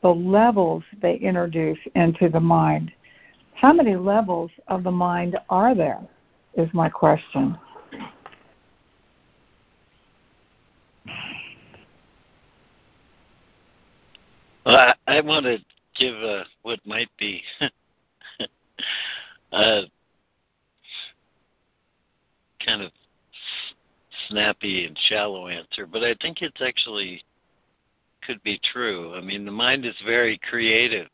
The 0.03 0.15
levels 0.15 0.85
they 1.03 1.17
introduce 1.17 1.81
into 1.97 2.29
the 2.29 2.39
mind. 2.39 2.93
How 3.55 3.73
many 3.73 3.97
levels 3.97 4.53
of 4.69 4.85
the 4.85 4.93
mind 4.93 5.37
are 5.49 5.75
there? 5.75 5.99
Is 6.55 6.69
my 6.73 6.89
question. 6.89 7.59
Well, 14.65 14.77
I, 14.77 14.95
I 15.07 15.21
want 15.21 15.47
to 15.47 15.59
give 15.99 16.15
uh, 16.23 16.45
what 16.63 16.81
might 16.85 17.11
be 17.19 17.43
a 19.53 19.83
kind 22.65 22.83
of 22.83 22.91
snappy 24.29 24.87
and 24.87 24.97
shallow 25.09 25.49
answer, 25.49 25.87
but 25.87 26.03
I 26.03 26.15
think 26.21 26.43
it's 26.43 26.61
actually 26.61 27.25
could 28.23 28.43
be 28.43 28.61
true. 28.73 29.15
I 29.15 29.23
mean, 29.23 29.45
the 29.45 29.51
mind 29.51 29.87
is 29.87 29.97
very 30.05 30.39
creative. 30.49 31.09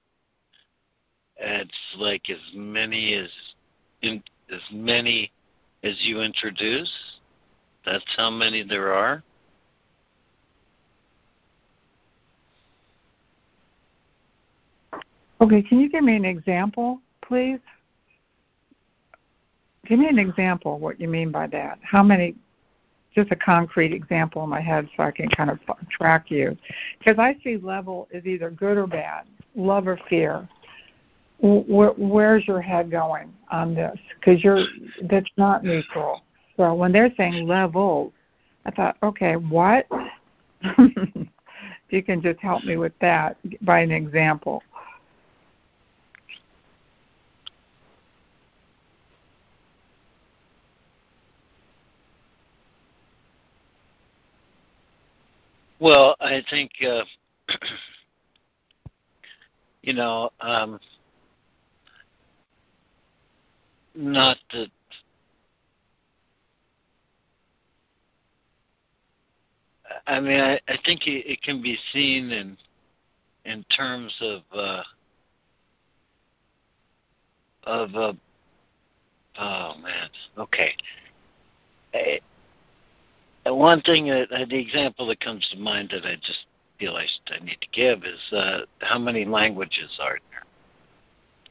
It's 1.39 1.71
like 1.97 2.29
as 2.31 2.41
many 2.55 3.15
as 3.15 3.31
in 4.03 4.23
as 4.53 4.61
many 4.73 5.31
as 5.85 5.95
you 6.01 6.21
introduce. 6.21 6.93
That's 7.85 8.05
how 8.17 8.31
many 8.31 8.65
there 8.65 8.93
are. 8.93 9.23
Okay, 15.41 15.63
can 15.63 15.81
you 15.81 15.89
give 15.89 16.05
me 16.05 16.17
an 16.17 16.25
example, 16.25 17.01
please? 17.23 17.61
Give 19.87 19.99
me 19.99 20.09
an 20.09 20.19
example 20.19 20.79
what 20.79 21.01
you 21.01 21.09
mean 21.09 21.31
by 21.31 21.47
that. 21.49 21.79
How 21.83 22.03
many 22.03 22.35
just 23.17 23.33
a 23.33 23.37
concrete 23.37 23.93
example 23.93 24.45
in 24.45 24.51
my 24.51 24.61
head 24.61 24.89
so 24.97 25.03
I 25.03 25.11
can 25.11 25.29
kind 25.31 25.51
of 25.51 25.59
track 25.89 26.31
you. 26.31 26.57
Because 26.99 27.19
I 27.19 27.37
see 27.43 27.57
level 27.57 28.07
is 28.13 28.27
either 28.27 28.51
good 28.51 28.77
or 28.77 28.87
bad, 28.87 29.25
love 29.57 29.89
or 29.89 29.99
fear. 30.09 30.47
Where, 31.41 31.91
where's 31.91 32.47
your 32.47 32.61
head 32.61 32.91
going 32.91 33.33
on 33.51 33.75
this? 33.75 33.99
Because 34.21 34.45
you're 34.45 34.65
that's 35.05 35.31
not 35.37 35.65
neutral. 35.65 36.23
So 36.57 36.75
when 36.75 36.93
they're 36.93 37.13
saying 37.17 37.47
level, 37.47 38.13
I 38.65 38.71
thought, 38.71 38.97
okay, 39.03 39.37
what? 39.37 39.87
if 40.63 41.29
you 41.91 42.03
can 42.03 42.23
just 42.23 42.41
help 42.41 42.65
me 42.65 42.77
with 42.77 42.93
that 43.01 43.37
by 43.65 43.81
an 43.81 43.91
example. 43.91 44.63
Well, 55.87 56.17
I 56.19 56.43
think 56.51 56.73
uh, 56.85 57.05
you 59.83 59.93
know, 59.93 60.31
um, 60.41 60.81
not 63.95 64.37
that. 64.53 64.67
I 70.09 70.19
mean, 70.19 70.41
I, 70.41 70.55
I 70.67 70.77
think 70.85 71.07
it, 71.07 71.25
it 71.31 71.43
can 71.43 71.63
be 71.63 71.79
seen 71.93 72.33
in 72.33 72.57
in 73.45 73.65
terms 73.77 74.13
of 74.23 74.43
uh, 74.53 74.83
of 77.63 77.95
uh, 77.95 78.13
oh 79.39 79.75
man, 79.81 80.11
okay. 80.37 80.75
I, 81.95 82.19
one 83.55 83.81
thing 83.83 84.07
that 84.07 84.31
uh, 84.33 84.45
the 84.49 84.59
example 84.59 85.07
that 85.07 85.21
comes 85.21 85.47
to 85.53 85.59
mind 85.59 85.91
that 85.93 86.05
I 86.07 86.17
just 86.17 86.47
feel 86.79 86.97
I, 86.97 87.07
I 87.33 87.45
need 87.45 87.59
to 87.61 87.69
give 87.73 88.05
is 88.05 88.33
uh, 88.33 88.61
how 88.81 88.99
many 88.99 89.25
languages 89.25 89.99
are 90.01 90.19
there? 90.31 90.43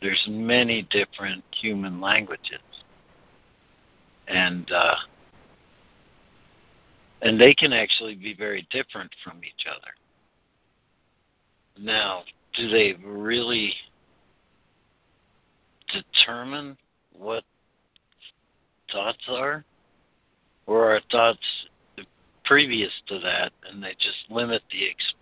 There's 0.02 0.26
many 0.30 0.88
different 0.92 1.44
human 1.52 2.02
languages, 2.02 2.60
and 4.28 4.70
uh, 4.72 4.96
and 7.22 7.40
they 7.40 7.54
can 7.54 7.74
actually 7.74 8.16
be 8.16 8.34
very 8.34 8.68
different 8.72 9.12
from 9.24 9.42
each 9.44 9.66
other. 9.70 9.92
Now, 11.78 12.24
do 12.56 12.70
they 12.70 12.96
really 13.04 13.74
determine 15.92 16.78
what 17.18 17.44
thoughts 18.92 19.26
are? 19.30 19.64
Or 20.68 20.96
are 20.96 21.02
thoughts 21.12 21.68
previous 22.46 22.92
to 23.08 23.20
that, 23.20 23.52
and 23.70 23.84
they 23.84 23.94
just 23.94 24.30
limit 24.30 24.62
the 24.72 24.90
ex- 24.90 25.14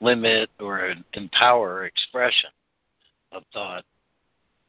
limit 0.00 0.50
or 0.60 0.94
empower 1.14 1.84
expression 1.84 2.50
of 3.32 3.42
thought 3.52 3.84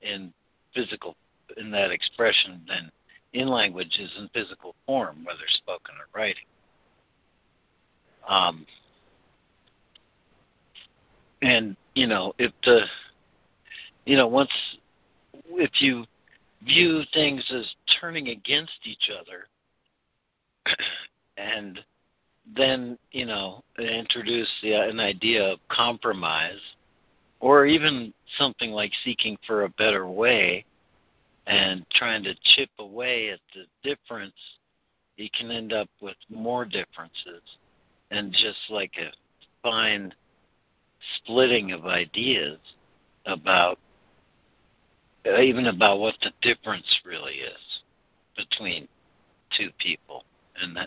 in 0.01 0.33
physical 0.73 1.15
in 1.57 1.71
that 1.71 1.91
expression 1.91 2.61
than 2.67 2.91
in 3.33 3.47
languages 3.47 4.11
in 4.17 4.29
physical 4.33 4.75
form, 4.85 5.23
whether 5.25 5.39
spoken 5.47 5.95
or 5.95 6.19
writing. 6.19 6.43
Um, 8.27 8.65
and 11.41 11.75
you 11.95 12.07
know, 12.07 12.33
if 12.37 12.51
the 12.63 12.81
you 14.05 14.17
know 14.17 14.27
once 14.27 14.51
if 15.51 15.81
you 15.81 16.05
view 16.63 17.01
things 17.13 17.45
as 17.55 17.73
turning 17.99 18.29
against 18.29 18.79
each 18.83 19.09
other 19.09 19.47
and 21.39 21.79
then 22.55 22.97
you 23.11 23.25
know 23.25 23.63
introduce 23.77 24.49
the, 24.61 24.73
an 24.73 24.99
idea 24.99 25.43
of 25.43 25.59
compromise 25.69 26.59
or 27.39 27.65
even 27.65 28.13
something 28.37 28.71
like 28.71 28.91
seeking 29.03 29.37
for 29.47 29.63
a 29.63 29.69
better 29.69 30.07
way 30.07 30.65
and 31.47 31.85
trying 31.93 32.23
to 32.23 32.33
chip 32.43 32.69
away 32.79 33.29
at 33.29 33.39
the 33.53 33.63
difference 33.83 34.33
you 35.17 35.29
can 35.37 35.51
end 35.51 35.73
up 35.73 35.89
with 36.01 36.15
more 36.29 36.65
differences 36.65 37.41
and 38.11 38.31
just 38.31 38.59
like 38.69 38.93
a 38.97 39.11
fine 39.61 40.13
splitting 41.17 41.71
of 41.71 41.85
ideas 41.85 42.57
about 43.25 43.77
even 45.41 45.67
about 45.67 45.99
what 45.99 46.15
the 46.21 46.31
difference 46.41 47.01
really 47.05 47.35
is 47.35 47.81
between 48.35 48.87
two 49.57 49.69
people 49.77 50.23
and 50.61 50.77
uh, 50.77 50.85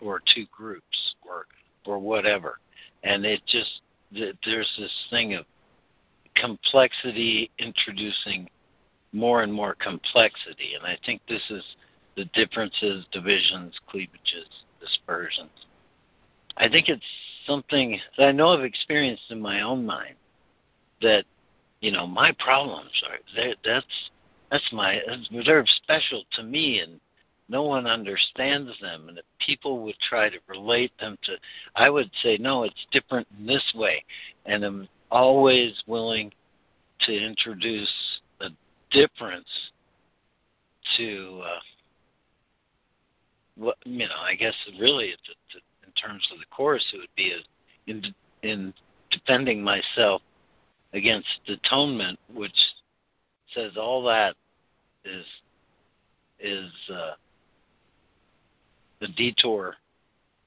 or 0.00 0.20
two 0.34 0.46
groups 0.50 1.14
or 1.26 1.46
or 1.86 1.98
whatever, 1.98 2.58
and 3.02 3.24
it 3.24 3.40
just 3.46 3.82
there's 4.12 4.72
this 4.78 5.06
thing 5.10 5.34
of 5.34 5.44
complexity 6.34 7.50
introducing 7.58 8.48
more 9.12 9.42
and 9.42 9.52
more 9.52 9.74
complexity, 9.74 10.74
and 10.74 10.86
I 10.86 10.98
think 11.04 11.20
this 11.28 11.42
is 11.50 11.64
the 12.16 12.24
differences, 12.26 13.06
divisions, 13.12 13.78
cleavages, 13.88 14.48
dispersions. 14.80 15.66
I 16.56 16.68
think 16.68 16.88
it's 16.88 17.04
something 17.46 17.98
that 18.18 18.28
I 18.28 18.32
know 18.32 18.48
I've 18.48 18.64
experienced 18.64 19.30
in 19.30 19.40
my 19.40 19.62
own 19.62 19.86
mind 19.86 20.14
that 21.00 21.24
you 21.80 21.90
know 21.90 22.06
my 22.06 22.32
problems 22.38 22.90
are 23.08 23.18
that's 23.64 24.10
that's 24.50 24.72
my 24.72 25.00
they're 25.44 25.64
special 25.66 26.24
to 26.32 26.42
me 26.42 26.80
and 26.80 27.00
no 27.52 27.62
one 27.62 27.86
understands 27.86 28.72
them 28.80 29.08
and 29.08 29.18
if 29.18 29.24
people 29.46 29.84
would 29.84 29.98
try 30.00 30.30
to 30.30 30.38
relate 30.48 30.90
them 30.98 31.16
to 31.22 31.34
i 31.76 31.88
would 31.88 32.10
say 32.22 32.38
no 32.38 32.64
it's 32.64 32.86
different 32.90 33.28
in 33.38 33.46
this 33.46 33.72
way. 33.76 34.02
And 34.46 34.64
i'm 34.64 34.88
always 35.10 35.80
willing 35.86 36.32
to 37.00 37.12
introduce 37.12 37.92
a 38.40 38.48
difference 38.90 39.70
to 40.96 41.42
uh, 41.44 41.60
what 43.56 43.76
you 43.84 44.08
know 44.08 44.22
i 44.24 44.34
guess 44.34 44.54
really 44.80 45.14
in 45.86 45.92
terms 45.92 46.26
of 46.32 46.38
the 46.38 46.46
course 46.46 46.84
it 46.94 46.96
would 46.96 47.16
be 47.16 47.32
a, 47.32 47.90
in 47.90 48.02
in 48.42 48.72
defending 49.10 49.62
myself 49.62 50.22
against 50.94 51.28
atonement 51.48 52.18
which 52.34 52.56
says 53.54 53.72
all 53.76 54.02
that 54.02 54.34
is 55.04 55.26
is 56.40 56.72
uh, 56.90 57.12
the 59.02 59.08
detour 59.08 59.74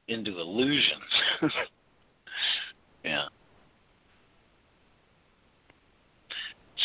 into 0.07 0.39
illusion. 0.39 0.97
yeah. 3.03 3.25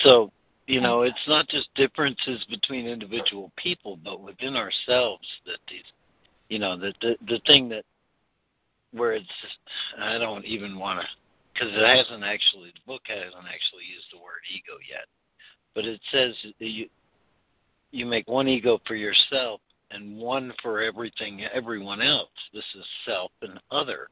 So, 0.03 0.33
you 0.67 0.81
know, 0.81 1.03
it's 1.03 1.25
not 1.29 1.49
just 1.49 1.69
differences 1.75 2.45
between 2.51 2.87
individual 2.87 3.53
people, 3.57 3.99
but 4.03 4.21
within 4.21 4.57
ourselves 4.57 5.27
that 5.47 5.59
these, 5.69 5.85
you 6.49 6.59
know, 6.59 6.77
that 6.77 6.95
the 7.01 7.17
the 7.27 7.41
thing 7.47 7.69
that 7.69 7.85
where 8.93 9.13
it's 9.13 9.27
I 9.99 10.19
don't 10.19 10.45
even 10.45 10.79
want 10.79 11.01
to 11.01 11.07
because 11.55 11.73
it 11.73 11.97
hasn't 11.97 12.25
actually 12.25 12.71
the 12.75 12.93
book 12.93 13.03
hasn't 13.07 13.47
actually 13.47 13.85
used 13.93 14.07
the 14.13 14.19
word 14.19 14.43
ego 14.53 14.79
yet, 14.89 15.07
but 15.75 15.85
it 15.85 16.01
says 16.11 16.35
you 16.59 16.89
you 17.93 18.07
make 18.07 18.29
one 18.29 18.49
ego 18.49 18.81
for 18.87 18.95
yourself 18.95 19.61
and 19.91 20.17
one 20.17 20.53
for 20.63 20.81
everything 20.81 21.43
everyone 21.53 22.01
else. 22.01 22.31
This 22.53 22.65
is 22.75 22.87
self 23.05 23.33
and 23.43 23.61
other. 23.71 24.09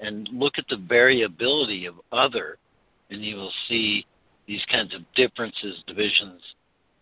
And 0.00 0.28
look 0.32 0.54
at 0.58 0.66
the 0.68 0.76
variability 0.76 1.86
of 1.86 1.94
other, 2.10 2.58
and 3.10 3.22
you 3.22 3.36
will 3.36 3.52
see 3.68 4.04
these 4.46 4.64
kinds 4.70 4.94
of 4.94 5.02
differences, 5.14 5.82
divisions, 5.86 6.42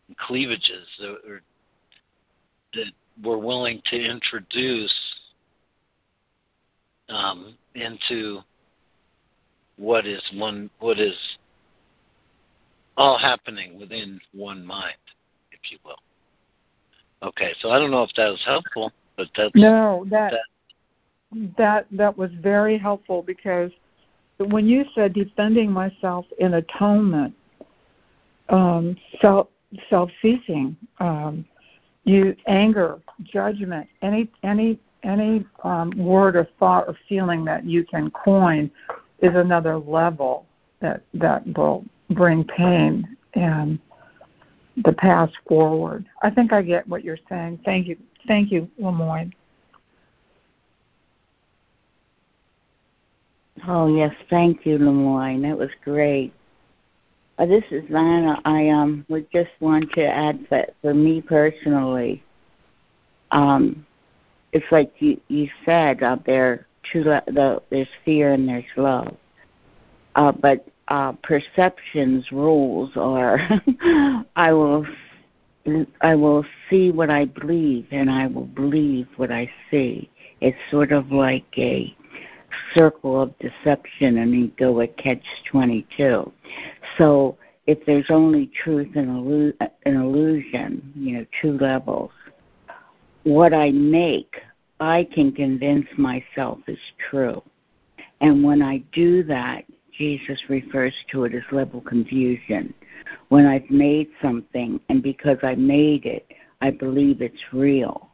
and 0.09 0.17
cleavages 0.19 0.87
that, 0.99 1.17
are, 1.29 1.43
that 2.75 2.93
we're 3.25 3.39
willing 3.39 3.81
to 3.87 3.97
introduce 3.97 4.95
um, 7.09 7.57
into 7.75 8.41
what 9.77 10.07
is 10.07 10.23
one 10.35 10.71
what 10.79 11.01
is 11.01 11.17
all 12.97 13.19
happening 13.19 13.79
within 13.79 14.21
one 14.33 14.65
mind, 14.65 14.95
if 15.53 15.73
you 15.73 15.79
will. 15.85 15.97
Okay, 17.23 17.53
so 17.61 17.71
I 17.71 17.79
don't 17.79 17.91
know 17.91 18.03
if 18.03 18.11
that 18.17 18.31
was 18.31 18.43
helpful, 18.45 18.93
but 19.17 19.29
that's 19.37 19.55
no 19.55 20.07
that 20.11 20.33
that 20.33 21.57
that, 21.57 21.87
that 21.93 22.17
was 22.17 22.31
very 22.41 22.79
helpful 22.79 23.23
because 23.23 23.71
when 24.39 24.67
you 24.67 24.85
said 24.95 25.13
defending 25.13 25.71
myself 25.71 26.25
in 26.39 26.55
atonement, 26.55 27.35
um, 28.49 28.97
self 29.21 29.49
self 29.89 30.11
ceasing, 30.23 30.77
um, 30.99 31.45
you 32.05 32.35
anger, 32.47 33.01
judgment, 33.23 33.87
any 34.03 34.31
any 34.43 34.79
any 35.03 35.45
um, 35.63 35.91
word 35.97 36.37
or 36.37 36.49
thought 36.59 36.89
or 36.89 36.97
feeling 37.09 37.45
that 37.45 37.65
you 37.65 37.85
can 37.85 38.11
coin 38.11 38.71
is 39.21 39.35
another 39.35 39.79
level 39.79 40.47
that 40.81 41.03
that 41.15 41.47
will 41.57 41.85
bring 42.11 42.45
pain 42.45 43.17
and 43.35 43.79
the 44.77 44.93
path 44.93 45.31
forward. 45.49 46.07
I 46.23 46.31
think 46.31 46.53
I 46.53 46.63
get 46.63 46.87
what 46.89 47.05
you're 47.05 47.19
saying. 47.29 47.61
Thank 47.65 47.89
you. 47.89 47.97
Thank 48.27 48.51
you, 48.51 48.69
LeMoyne. 48.81 49.33
Oh 53.67 53.95
yes, 53.95 54.15
thank 54.29 54.65
you, 54.65 54.79
LeMoyne. 54.79 55.43
That 55.43 55.59
was 55.59 55.71
great. 55.85 56.33
Uh, 57.39 57.47
this 57.47 57.65
is 57.71 57.83
Lana. 57.91 58.41
I 58.45 58.69
um 58.69 59.05
would 59.09 59.31
just 59.31 59.51
want 59.61 59.91
to 59.93 60.07
add 60.07 60.47
that 60.51 60.75
for 60.83 60.95
me 60.95 61.21
personally, 61.21 62.23
um, 63.31 63.87
it's 64.53 64.71
like 64.71 64.93
you 64.99 65.21
you 65.29 65.49
said 65.65 66.03
uh, 66.03 66.17
there. 66.27 66.67
True, 66.83 67.05
the, 67.05 67.61
there's 67.69 67.89
fear 68.07 68.33
and 68.33 68.49
there's 68.49 68.65
love, 68.75 69.15
uh, 70.15 70.33
but 70.33 70.67
uh, 70.91 71.13
perceptions 71.23 72.31
rules 72.33 72.91
are 72.97 73.39
I 74.37 74.53
will 74.53 74.85
I 76.01 76.15
will 76.15 76.45
see 76.69 76.91
what 76.91 77.11
I 77.11 77.27
believe 77.27 77.87
and 77.91 78.11
I 78.11 78.27
will 78.27 78.47
believe 78.47 79.07
what 79.17 79.31
I 79.31 79.51
see. 79.71 80.11
It's 80.41 80.59
sort 80.71 80.91
of 80.91 81.13
like 81.13 81.47
a 81.57 81.95
circle 82.75 83.21
of 83.21 83.39
deception 83.39 84.19
and 84.19 84.35
you 84.35 84.49
go 84.59 84.81
at 84.81 84.97
catch 84.97 85.23
22. 85.51 86.33
So 86.99 87.37
if 87.67 87.79
there's 87.87 88.11
only 88.11 88.51
truth 88.63 88.89
and 88.97 89.09
illu- 89.09 89.71
an 89.85 89.97
illusion, 89.97 90.93
you 90.97 91.19
know, 91.19 91.27
two 91.41 91.59
levels, 91.59 92.11
what 93.23 93.53
I 93.53 93.71
make, 93.71 94.35
I 94.81 95.07
can 95.13 95.31
convince 95.31 95.87
myself 95.99 96.59
is 96.67 96.79
true. 97.11 97.43
And 98.23 98.43
when 98.43 98.63
I 98.63 98.79
do 98.93 99.23
that, 99.25 99.65
Jesus 100.01 100.41
refers 100.49 100.95
to 101.11 101.25
it 101.25 101.35
as 101.35 101.43
level 101.53 101.83
confusion. 101.83 102.73
When 103.29 103.45
I've 103.45 103.69
made 103.69 104.09
something, 104.23 104.81
and 104.89 105.03
because 105.03 105.37
I 105.43 105.55
made 105.57 106.07
it, 106.07 106.27
I 106.63 106.71
believe 106.71 107.21
it's 107.21 107.53
real. 107.53 108.09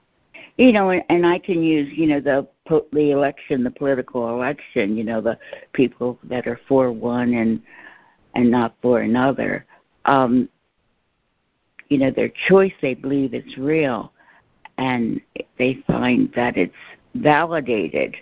You 0.56 0.72
know, 0.72 0.90
and, 0.90 1.04
and 1.10 1.24
I 1.24 1.38
can 1.38 1.62
use, 1.62 1.88
you 1.96 2.08
know, 2.08 2.20
the 2.20 2.48
the 2.92 3.12
election, 3.12 3.62
the 3.62 3.70
political 3.70 4.30
election. 4.30 4.96
You 4.96 5.04
know, 5.04 5.20
the 5.20 5.38
people 5.74 6.18
that 6.24 6.48
are 6.48 6.58
for 6.66 6.90
one 6.90 7.34
and 7.34 7.62
and 8.34 8.50
not 8.50 8.74
for 8.82 9.02
another. 9.02 9.64
Um, 10.06 10.48
you 11.88 11.98
know, 11.98 12.10
their 12.10 12.32
choice, 12.48 12.72
they 12.82 12.94
believe 12.94 13.32
it's 13.32 13.56
real, 13.56 14.12
and 14.76 15.20
they 15.56 15.84
find 15.86 16.32
that 16.34 16.56
it's 16.56 16.74
validated 17.14 18.16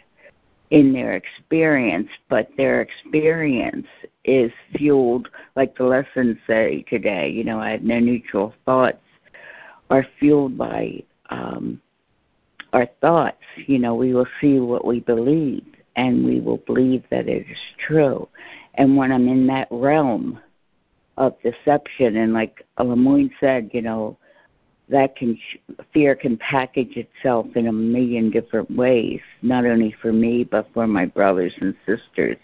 in 0.74 0.92
their 0.92 1.12
experience, 1.12 2.08
but 2.28 2.48
their 2.56 2.80
experience 2.80 3.86
is 4.24 4.50
fueled, 4.74 5.28
like 5.54 5.76
the 5.76 5.84
lessons 5.84 6.36
say 6.48 6.84
today, 6.88 7.30
you 7.30 7.44
know, 7.44 7.60
I 7.60 7.70
have 7.70 7.82
no 7.82 8.00
neutral 8.00 8.52
thoughts, 8.64 8.98
are 9.88 10.04
fueled 10.18 10.58
by 10.58 11.00
um, 11.30 11.80
our 12.72 12.88
thoughts. 13.00 13.44
You 13.68 13.78
know, 13.78 13.94
we 13.94 14.14
will 14.14 14.26
see 14.40 14.58
what 14.58 14.84
we 14.84 14.98
believe, 14.98 15.64
and 15.94 16.24
we 16.24 16.40
will 16.40 16.56
believe 16.56 17.04
that 17.08 17.28
it 17.28 17.46
is 17.48 17.58
true. 17.78 18.28
And 18.74 18.96
when 18.96 19.12
I'm 19.12 19.28
in 19.28 19.46
that 19.46 19.68
realm 19.70 20.40
of 21.18 21.36
deception, 21.42 22.16
and 22.16 22.32
like 22.32 22.66
LeMoyne 22.80 23.30
said, 23.38 23.70
you 23.72 23.82
know, 23.82 24.18
that 24.88 25.16
can 25.16 25.38
fear 25.92 26.14
can 26.14 26.36
package 26.36 26.96
itself 26.96 27.46
in 27.54 27.68
a 27.68 27.72
million 27.72 28.30
different 28.30 28.70
ways 28.70 29.20
not 29.42 29.64
only 29.64 29.94
for 30.02 30.12
me 30.12 30.44
but 30.44 30.68
for 30.74 30.86
my 30.86 31.06
brothers 31.06 31.54
and 31.60 31.74
sisters. 31.86 32.36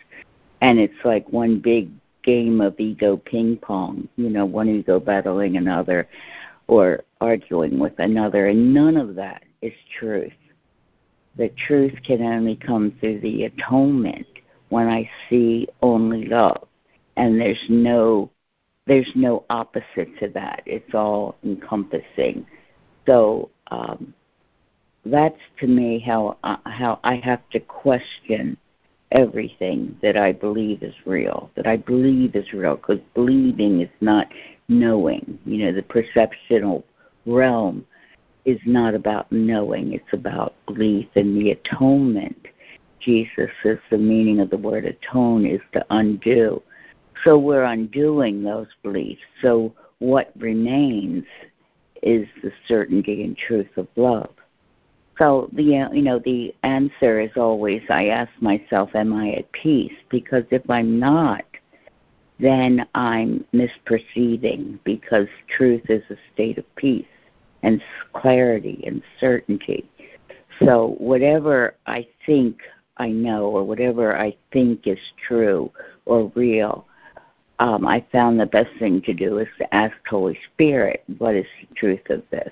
And 0.62 0.78
it's 0.78 1.04
like 1.04 1.28
one 1.30 1.58
big 1.58 1.90
game 2.22 2.60
of 2.60 2.78
ego 2.78 3.16
ping 3.16 3.56
pong 3.56 4.06
you 4.16 4.28
know 4.28 4.44
one 4.44 4.68
ego 4.68 5.00
battling 5.00 5.56
another 5.56 6.08
or 6.66 7.04
arguing 7.20 7.78
with 7.78 7.98
another. 7.98 8.46
And 8.46 8.72
none 8.72 8.96
of 8.96 9.14
that 9.16 9.42
is 9.60 9.72
truth. 9.98 10.32
The 11.36 11.50
truth 11.66 11.94
can 12.04 12.22
only 12.22 12.56
come 12.56 12.96
through 13.00 13.20
the 13.20 13.44
atonement 13.44 14.26
when 14.68 14.88
i 14.88 15.08
see 15.28 15.68
only 15.82 16.26
love. 16.26 16.66
And 17.16 17.40
there's 17.40 17.64
no 17.68 18.30
there's 18.86 19.10
no 19.14 19.44
opposite 19.50 20.18
to 20.20 20.28
that. 20.34 20.62
It's 20.66 20.94
all 20.94 21.36
encompassing. 21.44 22.46
So 23.06 23.50
um, 23.70 24.14
that's 25.04 25.40
to 25.60 25.66
me 25.66 25.98
how 25.98 26.38
uh, 26.42 26.56
how 26.64 27.00
I 27.04 27.16
have 27.16 27.40
to 27.50 27.60
question 27.60 28.56
everything 29.12 29.96
that 30.02 30.16
I 30.16 30.32
believe 30.32 30.82
is 30.82 30.94
real. 31.04 31.50
That 31.56 31.66
I 31.66 31.76
believe 31.76 32.34
is 32.34 32.52
real 32.52 32.76
because 32.76 33.00
believing 33.14 33.80
is 33.80 33.90
not 34.00 34.28
knowing. 34.68 35.38
You 35.44 35.66
know, 35.66 35.72
the 35.72 35.82
perceptional 35.82 36.84
realm 37.26 37.86
is 38.44 38.60
not 38.64 38.94
about 38.94 39.30
knowing. 39.30 39.92
It's 39.92 40.12
about 40.12 40.54
belief 40.66 41.08
and 41.14 41.36
the 41.36 41.52
atonement. 41.52 42.46
Jesus 43.00 43.50
says 43.62 43.78
the 43.90 43.98
meaning 43.98 44.40
of 44.40 44.50
the 44.50 44.58
word 44.58 44.84
atone 44.84 45.46
is 45.46 45.60
to 45.72 45.84
undo 45.90 46.62
so 47.24 47.38
we're 47.38 47.64
undoing 47.64 48.42
those 48.42 48.68
beliefs. 48.82 49.22
So 49.42 49.74
what 49.98 50.32
remains 50.36 51.24
is 52.02 52.26
the 52.42 52.52
certainty 52.66 53.24
and 53.24 53.36
truth 53.36 53.76
of 53.76 53.86
love. 53.96 54.30
So 55.18 55.50
the 55.52 55.62
you 55.62 56.02
know 56.02 56.18
the 56.18 56.54
answer 56.62 57.20
is 57.20 57.30
always 57.36 57.82
I 57.90 58.06
ask 58.06 58.30
myself, 58.40 58.90
am 58.94 59.12
I 59.12 59.32
at 59.32 59.52
peace? 59.52 59.92
Because 60.08 60.44
if 60.50 60.68
I'm 60.70 60.98
not, 60.98 61.44
then 62.38 62.86
I'm 62.94 63.44
misperceiving 63.52 64.78
because 64.84 65.28
truth 65.54 65.82
is 65.90 66.02
a 66.08 66.16
state 66.32 66.56
of 66.56 66.74
peace 66.76 67.04
and 67.62 67.82
clarity 68.14 68.82
and 68.86 69.02
certainty. 69.20 69.86
So 70.64 70.94
whatever 70.98 71.74
I 71.86 72.06
think 72.24 72.58
I 72.96 73.08
know 73.08 73.44
or 73.44 73.64
whatever 73.64 74.16
I 74.16 74.36
think 74.52 74.86
is 74.86 74.98
true 75.26 75.70
or 76.06 76.32
real, 76.34 76.86
um, 77.60 77.86
I 77.86 78.04
found 78.10 78.40
the 78.40 78.46
best 78.46 78.70
thing 78.78 79.02
to 79.02 79.12
do 79.12 79.38
is 79.38 79.48
to 79.58 79.74
ask 79.74 79.94
Holy 80.08 80.36
Spirit, 80.52 81.04
what 81.18 81.34
is 81.34 81.46
the 81.60 81.74
truth 81.74 82.08
of 82.08 82.22
this? 82.30 82.50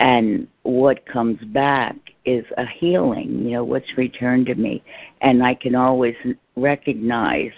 And 0.00 0.48
what 0.62 1.04
comes 1.04 1.38
back 1.44 1.94
is 2.24 2.46
a 2.56 2.66
healing, 2.66 3.44
you 3.44 3.52
know, 3.52 3.64
what's 3.64 3.96
returned 3.98 4.46
to 4.46 4.54
me. 4.54 4.82
And 5.20 5.44
I 5.44 5.54
can 5.54 5.74
always 5.74 6.16
recognize 6.56 7.52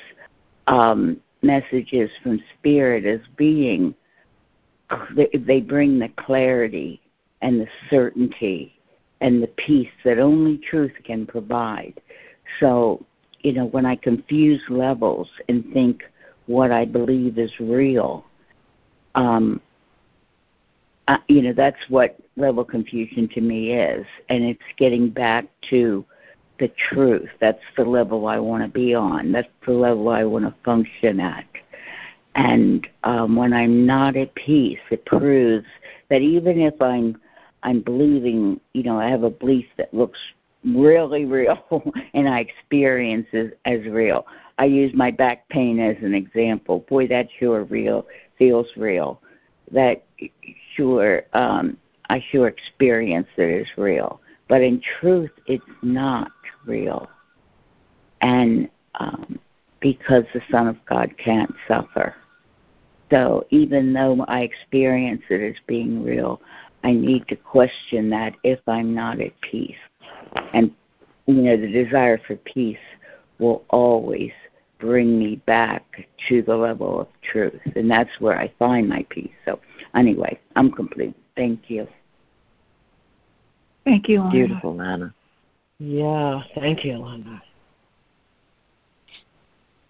um, 0.66 1.19
messages 1.43 2.11
from 2.24 2.43
Spirit 2.59 3.05
as 3.05 3.20
being, 3.36 3.94
they 5.15 5.61
bring 5.61 6.01
the 6.01 6.11
clarity 6.16 7.01
and 7.40 7.61
the 7.61 7.69
certainty 7.89 8.74
and 9.20 9.40
the 9.40 9.48
peace 9.48 9.89
that 10.05 10.19
only 10.19 10.59
truth 10.59 10.93
can 11.05 11.24
provide. 11.24 12.01
So, 12.59 13.07
you 13.40 13.53
know, 13.53 13.66
when 13.66 13.86
I 13.86 13.94
confuse 13.94 14.61
levels 14.69 15.28
and 15.48 15.73
think, 15.73 16.03
what 16.47 16.70
I 16.70 16.85
believe 16.85 17.39
is 17.39 17.52
real. 17.59 18.24
Um, 19.14 19.60
uh, 21.09 21.18
you 21.28 21.43
know, 21.43 21.52
that's 21.52 21.78
what 21.89 22.18
level 22.36 22.64
confusion 22.64 23.28
to 23.28 23.40
me 23.40 23.73
is, 23.73 24.06
and 24.28 24.44
it's 24.44 24.62
getting 24.77 25.09
back 25.09 25.47
to 25.70 26.05
the 26.59 26.68
truth. 26.90 27.28
That's 27.40 27.62
the 27.77 27.85
level 27.85 28.27
I 28.27 28.39
want 28.39 28.62
to 28.62 28.68
be 28.68 28.94
on. 28.94 29.32
That's 29.32 29.48
the 29.64 29.73
level 29.73 30.09
I 30.09 30.24
want 30.24 30.44
to 30.44 30.55
function 30.64 31.20
at. 31.20 31.47
And 32.35 32.86
um, 33.05 33.36
when 33.36 33.52
I'm 33.52 33.86
not 33.86 34.16
at 34.16 34.35
peace, 34.35 34.81
it 34.90 35.06
proves 35.06 35.66
that 36.10 36.20
even 36.20 36.60
if 36.60 36.81
I'm 36.82 37.20
I'm 37.62 37.81
believing, 37.81 38.60
you 38.74 38.85
know, 38.85 38.98
I 38.98 39.09
have 39.09 39.23
a 39.23 39.31
belief 39.31 39.66
that 39.77 39.93
looks 39.93 40.18
really 40.64 41.24
real 41.27 41.93
and 42.14 42.28
I 42.28 42.40
experience 42.40 43.27
it 43.32 43.59
as 43.64 43.85
real. 43.86 44.27
I 44.59 44.65
use 44.65 44.93
my 44.95 45.11
back 45.11 45.49
pain 45.49 45.78
as 45.81 45.97
an 46.03 46.15
example. 46.15 46.81
Boy, 46.89 47.07
that 47.09 47.28
sure 47.39 47.65
real 47.65 48.07
feels 48.39 48.66
real. 48.77 49.20
That 49.70 50.05
sure 50.74 51.24
um, 51.33 51.77
I 52.09 52.24
sure 52.31 52.49
experience 52.49 53.27
that 53.37 53.49
is 53.49 53.69
real. 53.77 54.20
But 54.49 54.62
in 54.62 54.81
truth, 55.01 55.33
it's 55.47 55.65
not 55.83 56.31
real. 56.65 57.09
And 58.20 58.70
um, 58.95 59.39
because 59.81 60.24
the 60.33 60.41
Son 60.51 60.69
of 60.69 60.77
God 60.87 61.15
can't 61.19 61.53
suffer. 61.69 62.15
So 63.11 63.47
even 63.51 63.93
though 63.93 64.24
I 64.27 64.41
experience 64.41 65.23
it 65.28 65.41
as 65.41 65.61
being 65.66 66.03
real, 66.03 66.41
I 66.83 66.93
need 66.93 67.28
to 67.28 67.37
question 67.37 68.11
that 68.11 68.35
if 68.43 68.61
I'm 68.66 68.95
not 68.95 69.20
at 69.20 69.39
peace. 69.41 69.77
And 70.55 70.73
you 71.27 71.35
know, 71.35 71.57
the 71.57 71.70
desire 71.70 72.20
for 72.27 72.37
peace 72.37 72.78
will 73.39 73.65
always 73.70 74.33
bring 74.78 75.19
me 75.19 75.36
back 75.47 76.07
to 76.28 76.43
the 76.43 76.57
level 76.57 77.01
of 77.01 77.09
truth. 77.23 77.61
And 77.74 77.90
that's 77.90 78.11
where 78.20 78.39
I 78.39 78.53
find 78.59 78.89
my 78.89 79.05
peace. 79.11 79.32
So, 79.44 79.61
anyway, 79.94 80.39
I'm 80.55 80.70
complete. 80.70 81.15
Thank 81.36 81.69
you. 81.70 81.86
Thank 83.85 84.09
you, 84.09 84.20
Lana. 84.20 84.31
Beautiful, 84.31 84.77
Lana. 84.77 85.15
Yeah, 85.78 86.43
thank 86.55 86.85
you, 86.85 86.98
Lana. 86.98 87.43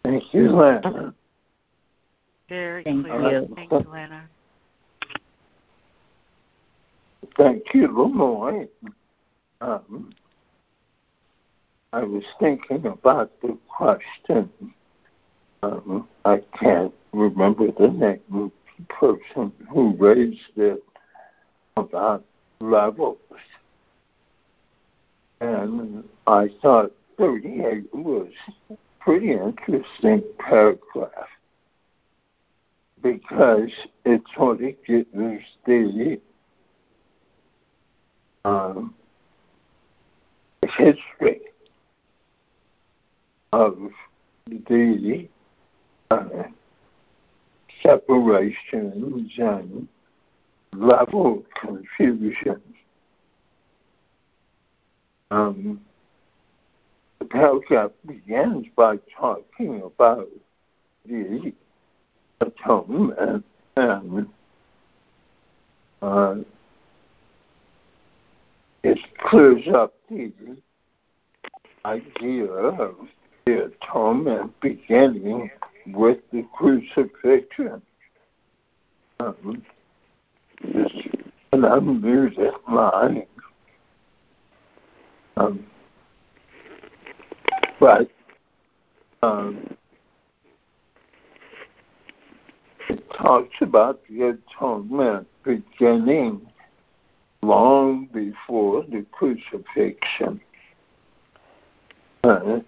Thank 0.05 0.35
you, 0.35 0.51
Lana. 0.51 1.15
Very 2.49 2.85
Thank 2.85 3.07
clear. 3.07 3.41
you. 3.41 3.55
Thank 3.55 3.73
you, 3.73 3.87
Lana. 3.91 4.29
Thank 7.37 7.65
you, 7.75 7.89
LeMoyne. 7.89 8.69
Um, 9.61 10.13
I 11.97 12.05
was 12.05 12.24
thinking 12.39 12.85
about 12.85 13.31
the 13.40 13.56
question. 13.68 14.51
Um, 15.62 16.06
I 16.27 16.43
can't 16.60 16.93
remember 17.14 17.68
the 17.73 17.89
name 17.89 18.20
of 18.35 18.51
the 18.77 18.85
person 18.93 19.51
who 19.70 19.97
raised 19.97 20.59
it 20.59 20.85
about 21.74 22.23
levels. 22.60 23.16
And 25.40 26.05
I 26.27 26.51
thought 26.60 26.93
38 27.16 27.86
was 27.94 28.28
a 28.68 28.77
pretty 29.01 29.32
interesting 29.32 30.23
paragraph 30.39 31.31
because 33.02 33.70
it 34.05 34.20
sort 34.36 34.62
of 34.62 34.74
gives 34.86 35.06
the 35.64 36.20
um, 38.44 38.94
history 40.62 41.40
the 44.47 45.28
uh, 46.11 46.24
separations 47.83 49.33
and 49.39 49.89
level 50.74 51.43
confusion. 51.59 52.61
Um, 55.31 55.81
the 57.19 57.24
paragraph 57.24 57.93
begins 58.07 58.66
by 58.77 58.99
talking 59.19 59.83
about 59.83 60.28
the 61.07 61.53
atonement 62.41 63.45
and 63.77 64.28
uh, 66.03 66.37
it 68.83 68.99
clears 69.19 69.66
up 69.74 69.95
the 70.11 70.33
idea 71.85 72.45
of 72.45 72.97
the 73.47 73.66
atonement 73.66 74.52
beginning 74.60 75.48
with 75.86 76.18
the 76.32 76.44
crucifixion. 76.52 77.81
Um, 79.20 79.62
it's 80.62 81.16
an 81.52 81.60
unmuted 81.62 82.55
line. 82.68 83.24
Um, 85.36 85.64
but 87.78 88.10
um, 89.23 89.77
it 92.89 93.05
talks 93.12 93.55
about 93.60 94.01
the 94.09 94.36
atonement 94.39 95.28
beginning 95.44 96.51
long 97.43 98.09
before 98.12 98.82
the 98.90 99.06
crucifixion. 99.12 100.40
Uh, 102.24 102.59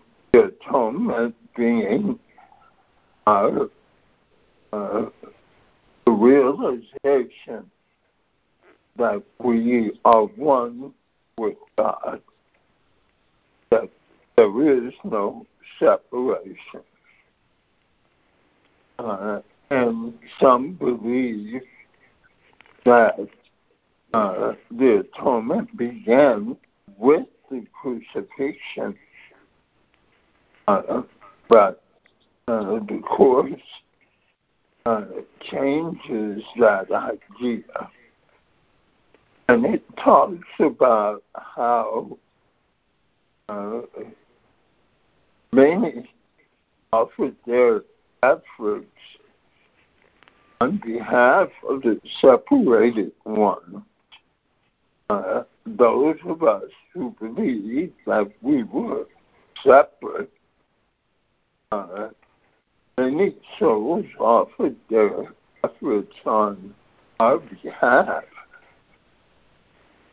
atonement 0.45 1.35
being 1.57 2.19
our 3.27 3.69
uh, 4.73 5.07
the 6.05 6.13
realization 6.13 7.71
that 8.97 9.23
we 9.39 9.93
are 10.05 10.25
one 10.25 10.93
with 11.37 11.57
God, 11.77 12.21
that 13.71 13.89
there 14.37 14.87
is 14.87 14.93
no 15.05 15.47
separation. 15.79 16.83
Uh, 18.99 19.41
and 19.71 20.15
some 20.41 20.73
believe 20.73 21.61
that 22.85 23.29
uh, 24.15 24.55
the 24.71 25.01
atonement 25.01 25.77
began 25.77 26.57
with 26.97 27.27
the 27.51 27.65
crucifixion, 27.81 28.97
uh, 30.69 31.03
but 31.49 31.83
uh, 32.47 32.79
the 32.81 33.01
Course 33.09 33.53
uh, 34.85 35.05
changes 35.51 36.43
that 36.61 36.91
idea. 36.91 37.91
And 39.49 39.65
it 39.65 39.83
talks 39.97 40.47
about 40.61 41.23
how 41.35 42.19
uh, 43.49 43.81
many 45.53 46.11
offered 46.93 47.35
their 47.47 47.83
efforts 48.23 48.87
on 50.61 50.81
behalf 50.85 51.49
of 51.67 51.81
the 51.81 51.99
separated 52.21 53.13
one. 53.25 53.85
Uh, 55.09 55.45
those 55.65 56.17
of 56.27 56.43
us 56.43 56.71
who 56.93 57.15
believe 57.19 57.93
that 58.07 58.31
we 58.43 58.65
were 58.65 59.07
separate, 59.63 60.31
uh, 61.73 62.09
many 62.97 63.35
souls 63.59 64.07
offered 64.19 64.77
their 64.89 65.25
efforts 65.65 66.15
on 66.25 66.75
our 67.21 67.39
behalf, 67.39 68.25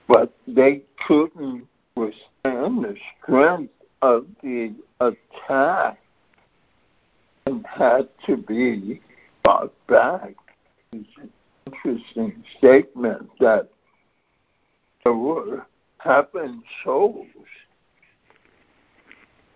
but 0.08 0.34
they 0.48 0.82
couldn't 1.08 1.66
withstand 1.96 2.84
the 2.84 2.96
strength 3.24 3.74
of 4.02 4.26
the 4.44 4.74
attack 5.00 5.98
and 7.46 7.66
had 7.66 8.10
to 8.26 8.38
be 8.38 9.02
brought 9.44 9.74
back. 9.88 10.36
It's 10.92 11.08
an 11.22 11.30
interesting 11.68 12.44
statement 12.58 13.30
that 13.40 13.70
there 15.04 15.14
were 15.14 15.66
happened 16.00 16.64
souls 16.84 17.28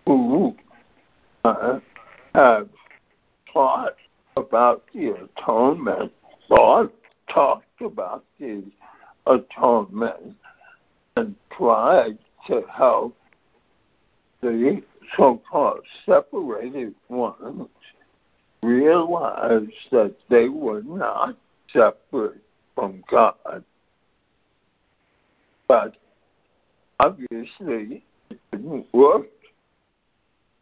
who 0.06 0.56
uh, 1.44 1.80
have 2.34 2.68
thought 3.52 3.96
about 4.36 4.84
the 4.94 5.28
atonement, 5.38 6.12
thought, 6.48 6.92
talked 7.32 7.80
about 7.80 8.24
the 8.38 8.64
atonement, 9.26 10.36
and 11.16 11.34
tried 11.56 12.18
to 12.46 12.62
help 12.72 13.16
the 14.40 14.82
so-called 15.16 15.80
separated 16.06 16.94
ones 17.08 17.68
realize 18.62 19.68
that 19.90 20.14
they 20.28 20.48
were 20.48 20.82
not 20.82 21.36
separate 21.72 22.42
from 22.74 23.02
God. 23.10 23.64
But 25.66 25.96
obviously 26.98 28.02
it 28.30 28.40
didn't 28.52 28.86
work. 28.92 29.26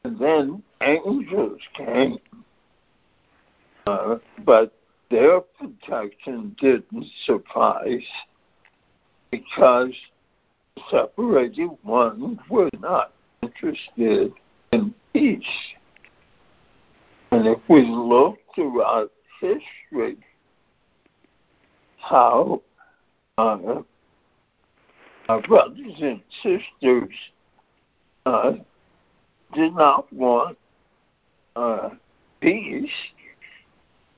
And 0.08 0.18
then 0.18 0.62
angels 0.80 1.60
came. 1.76 2.18
Uh, 3.86 4.16
but 4.46 4.72
their 5.10 5.42
protection 5.42 6.56
didn't 6.58 7.04
suffice 7.26 8.08
because 9.30 9.92
separated 10.90 11.68
ones 11.84 12.38
were 12.48 12.70
not 12.80 13.12
interested 13.42 14.32
in 14.72 14.94
peace. 15.12 15.44
And 17.30 17.46
if 17.46 17.58
we 17.68 17.82
look 17.82 18.38
throughout 18.54 19.12
history, 19.42 20.16
how 21.98 22.62
uh, 23.36 23.82
our 25.28 25.42
brothers 25.42 26.00
and 26.00 26.22
sisters 26.42 27.14
uh, 28.24 28.52
did 29.54 29.74
not 29.74 30.12
want 30.12 30.58
uh, 31.56 31.90
peace, 32.40 32.90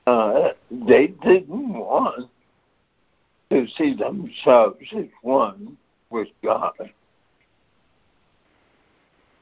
uh, 0.07 0.49
they 0.69 1.07
didn't 1.07 1.73
want 1.73 2.29
to 3.49 3.67
see 3.77 3.95
themselves 3.95 4.77
as 4.95 5.05
one 5.21 5.77
with 6.09 6.27
God. 6.43 6.73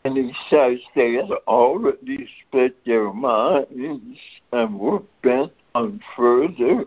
And 0.05 0.17
he 0.17 0.33
says 0.49 0.79
they 0.95 1.13
had 1.13 1.29
already 1.47 2.27
split 2.47 2.75
their 2.85 3.11
minds 3.11 4.17
and 4.53 4.79
were 4.79 5.03
bent 5.21 5.51
on 5.75 5.99
further 6.15 6.85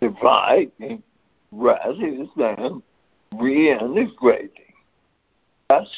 dividing 0.00 1.02
rather 1.52 2.26
than 2.36 2.82
reintegrating. 3.32 4.50
That's 5.68 5.90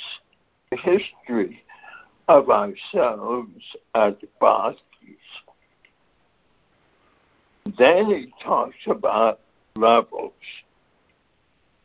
history 0.71 1.63
of 2.29 2.51
ourselves 2.51 3.63
as 3.95 4.13
Bhaktis. 4.41 4.77
Then 7.79 8.07
he 8.07 8.33
talks 8.43 8.77
about 8.87 9.41
levels. 9.77 10.33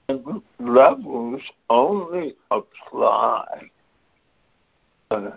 And 0.10 0.42
levels 0.60 1.42
only 1.70 2.36
apply 2.52 3.46
uh, 5.12 5.32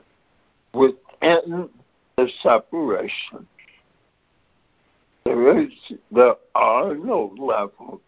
within 0.74 1.68
the 2.16 2.28
separation. 2.42 3.46
There 5.24 5.60
is 5.60 5.72
there 6.10 6.34
are 6.54 6.94
no 6.94 7.34
levels 7.38 8.00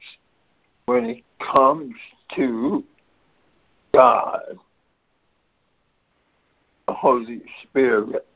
when 0.87 1.05
it 1.05 1.25
comes 1.41 1.95
to 2.37 2.85
God, 3.93 4.59
Holy 7.01 7.43
Spirit. 7.63 8.27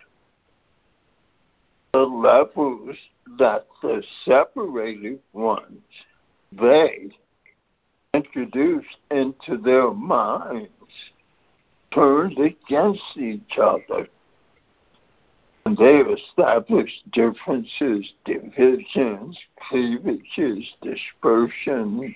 The 1.93 1.99
levels 1.99 2.97
that 3.39 3.67
the 3.83 4.05
separated 4.25 5.19
ones 5.33 5.83
they 6.53 7.11
introduced 8.15 8.99
into 9.11 9.57
their 9.57 9.91
minds 9.91 10.69
turned 11.93 12.39
against 12.39 13.03
each 13.17 13.59
other. 13.61 14.07
And 15.67 15.77
they 15.77 15.97
established 15.97 17.11
differences, 17.11 18.13
divisions, 18.25 19.37
cleavages, 19.69 20.73
dispersions, 20.83 22.15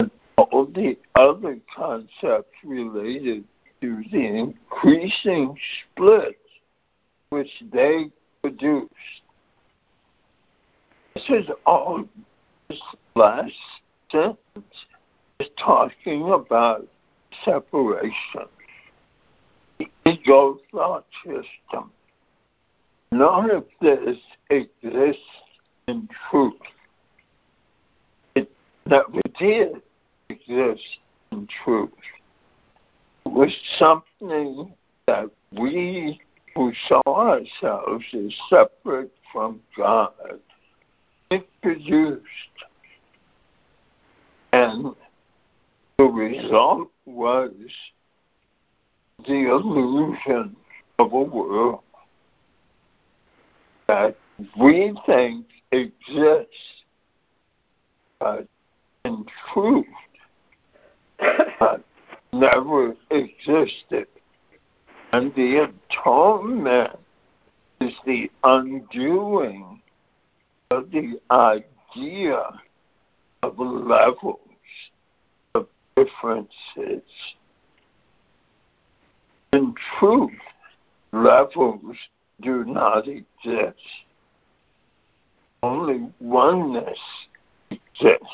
and 0.00 0.10
all 0.36 0.66
the 0.66 0.96
other 1.14 1.58
concepts 1.76 2.56
related 2.64 3.44
to 3.80 4.02
the 4.10 4.18
increasing 4.18 5.56
splits 5.94 6.36
which 7.30 7.50
they 7.72 8.10
produced. 8.42 8.92
This 11.14 11.24
is 11.28 11.46
all 11.66 12.04
this 12.68 12.80
last 13.14 13.52
sentence 14.10 14.38
is 15.38 15.48
talking 15.58 16.30
about 16.32 16.86
separation. 17.44 18.48
The 19.78 19.86
ego 20.06 20.58
thought 20.72 21.06
system. 21.24 21.90
None 23.12 23.50
of 23.50 23.64
this 23.80 24.16
exists 24.50 25.22
in 25.88 26.08
truth. 26.30 26.54
It 28.34 28.50
never 28.86 29.20
did 29.38 29.82
exist 30.28 30.98
in 31.32 31.48
truth. 31.64 31.90
Was 33.40 33.56
something 33.78 34.70
that 35.06 35.30
we 35.58 36.20
who 36.54 36.74
saw 36.86 37.00
ourselves 37.06 38.04
as 38.12 38.34
separate 38.50 39.10
from 39.32 39.60
God 39.74 40.12
introduced. 41.30 42.22
And 44.52 44.94
the 45.96 46.04
result 46.04 46.90
was 47.06 47.50
the 49.26 49.48
illusion 49.48 50.54
of 50.98 51.10
a 51.14 51.22
world 51.22 51.80
that 53.88 54.18
we 54.60 54.94
think 55.06 55.46
exists, 55.72 56.84
but 58.18 58.46
in 59.06 59.24
truth 59.50 59.86
never 62.32 62.94
existed. 63.10 64.06
And 65.12 65.34
the 65.34 65.68
atonement 65.90 66.98
is 67.80 67.92
the 68.06 68.30
undoing 68.44 69.80
of 70.70 70.90
the 70.90 71.20
idea 71.30 72.42
of 73.42 73.58
levels 73.58 74.38
of 75.54 75.66
differences. 75.96 77.02
In 79.52 79.74
truth, 79.98 80.30
levels 81.12 81.96
do 82.40 82.64
not 82.64 83.08
exist. 83.08 83.78
Only 85.62 86.08
oneness 86.20 86.98
exists. 87.70 88.28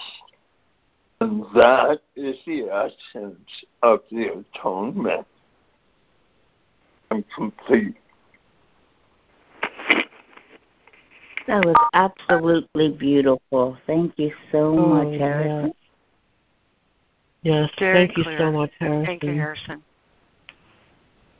And 1.20 1.44
that 1.54 2.00
is 2.14 2.36
the 2.46 2.68
essence 2.70 3.38
of 3.82 4.00
the 4.10 4.44
atonement. 4.54 5.26
I'm 7.10 7.24
complete. 7.34 7.96
That 11.46 11.64
was 11.64 11.76
absolutely 11.94 12.90
beautiful. 12.90 13.78
Thank 13.86 14.14
you 14.18 14.32
so 14.50 14.76
Oh, 14.78 14.86
much, 14.88 15.18
Harrison. 15.18 15.72
Yes, 17.42 17.70
Very 17.78 18.08
thank 18.08 18.18
you 18.18 18.24
so 18.36 18.50
much, 18.50 18.72
Harrison. 18.80 19.06
Thank 19.06 19.22
you, 19.22 19.34
Harrison. 19.34 19.82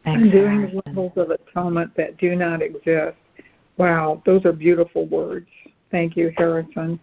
Thanks, 0.05 0.23
and 0.23 0.31
doing 0.31 0.61
Harrison. 0.61 0.82
levels 0.86 1.12
of 1.16 1.31
atonement 1.31 1.90
that 1.97 2.16
do 2.19 2.36
not 2.36 2.62
exist. 2.62 3.16
Wow, 3.77 4.23
those 4.24 4.44
are 4.44 4.53
beautiful 4.53 5.07
words. 5.07 5.48
Thank 5.90 6.16
you, 6.16 6.32
Harrison. 6.36 7.01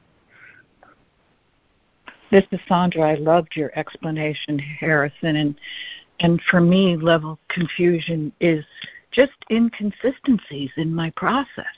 This 2.33 2.45
is 2.49 2.59
Sandra. 2.67 3.11
I 3.11 3.13
loved 3.13 3.55
your 3.55 3.71
explanation, 3.77 4.57
Harrison, 4.57 5.35
and 5.35 5.55
and 6.19 6.41
for 6.49 6.59
me, 6.59 6.97
level 6.97 7.37
confusion 7.47 8.33
is 8.39 8.65
just 9.11 9.33
inconsistencies 9.51 10.71
in 10.75 10.95
my 10.95 11.11
process, 11.11 11.77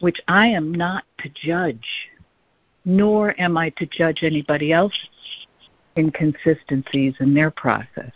which 0.00 0.18
I 0.28 0.46
am 0.46 0.72
not 0.72 1.04
to 1.18 1.28
judge, 1.28 1.86
nor 2.86 3.38
am 3.38 3.58
I 3.58 3.68
to 3.76 3.84
judge 3.84 4.20
anybody 4.22 4.72
else's 4.72 5.10
inconsistencies 5.98 7.16
in 7.20 7.34
their 7.34 7.50
process. 7.50 8.12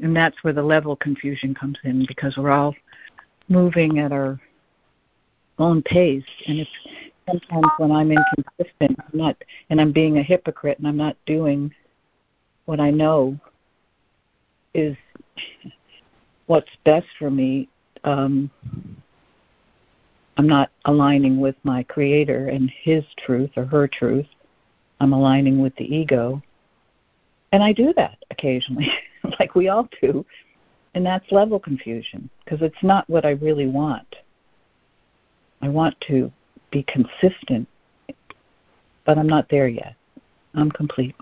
And 0.00 0.14
that's 0.14 0.36
where 0.44 0.52
the 0.52 0.62
level 0.62 0.96
confusion 0.96 1.54
comes 1.54 1.78
in 1.82 2.04
because 2.06 2.36
we're 2.36 2.50
all 2.50 2.74
moving 3.48 4.00
at 4.00 4.12
our 4.12 4.38
own 5.58 5.80
pace. 5.80 6.28
And 6.46 6.58
it's 6.58 7.11
sometimes 7.28 7.66
when 7.78 7.92
I'm 7.92 8.10
inconsistent, 8.10 8.98
I'm 8.98 9.18
not, 9.18 9.36
and 9.70 9.80
I'm 9.80 9.92
being 9.92 10.18
a 10.18 10.22
hypocrite, 10.22 10.78
and 10.78 10.86
I'm 10.86 10.96
not 10.96 11.16
doing 11.26 11.72
what 12.64 12.80
I 12.80 12.90
know 12.90 13.38
is 14.74 14.96
what's 16.46 16.70
best 16.84 17.06
for 17.18 17.30
me. 17.30 17.68
Um, 18.04 18.50
I'm 20.36 20.46
not 20.46 20.70
aligning 20.86 21.40
with 21.40 21.56
my 21.62 21.82
creator 21.82 22.48
and 22.48 22.70
his 22.70 23.04
truth 23.24 23.50
or 23.56 23.64
her 23.66 23.86
truth. 23.86 24.26
I'm 25.00 25.12
aligning 25.12 25.60
with 25.60 25.74
the 25.76 25.84
ego. 25.84 26.42
And 27.52 27.62
I 27.62 27.72
do 27.72 27.92
that 27.96 28.18
occasionally, 28.30 28.90
like 29.38 29.54
we 29.54 29.68
all 29.68 29.88
do. 30.00 30.24
And 30.94 31.04
that's 31.04 31.30
level 31.30 31.58
confusion 31.58 32.28
because 32.44 32.62
it's 32.62 32.82
not 32.82 33.08
what 33.08 33.24
I 33.24 33.30
really 33.30 33.66
want. 33.66 34.16
I 35.60 35.68
want 35.68 35.96
to 36.08 36.32
be 36.72 36.84
consistent, 36.84 37.68
but 39.04 39.18
I'm 39.18 39.28
not 39.28 39.46
there 39.50 39.68
yet. 39.68 39.94
I'm 40.54 40.70
complete. 40.70 41.14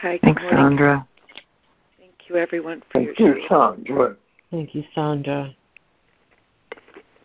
Hi, 0.00 0.12
good 0.12 0.20
Thanks, 0.22 0.42
morning. 0.42 0.58
Sandra. 0.58 1.06
Thank 1.98 2.12
you, 2.28 2.36
everyone, 2.36 2.82
for 2.90 3.04
Thank 3.04 3.18
your 3.18 3.36
you, 3.36 3.46
sharing. 3.48 3.84
Sandra. 3.84 4.16
Thank 4.50 4.74
you, 4.74 4.84
Sandra. 4.94 5.54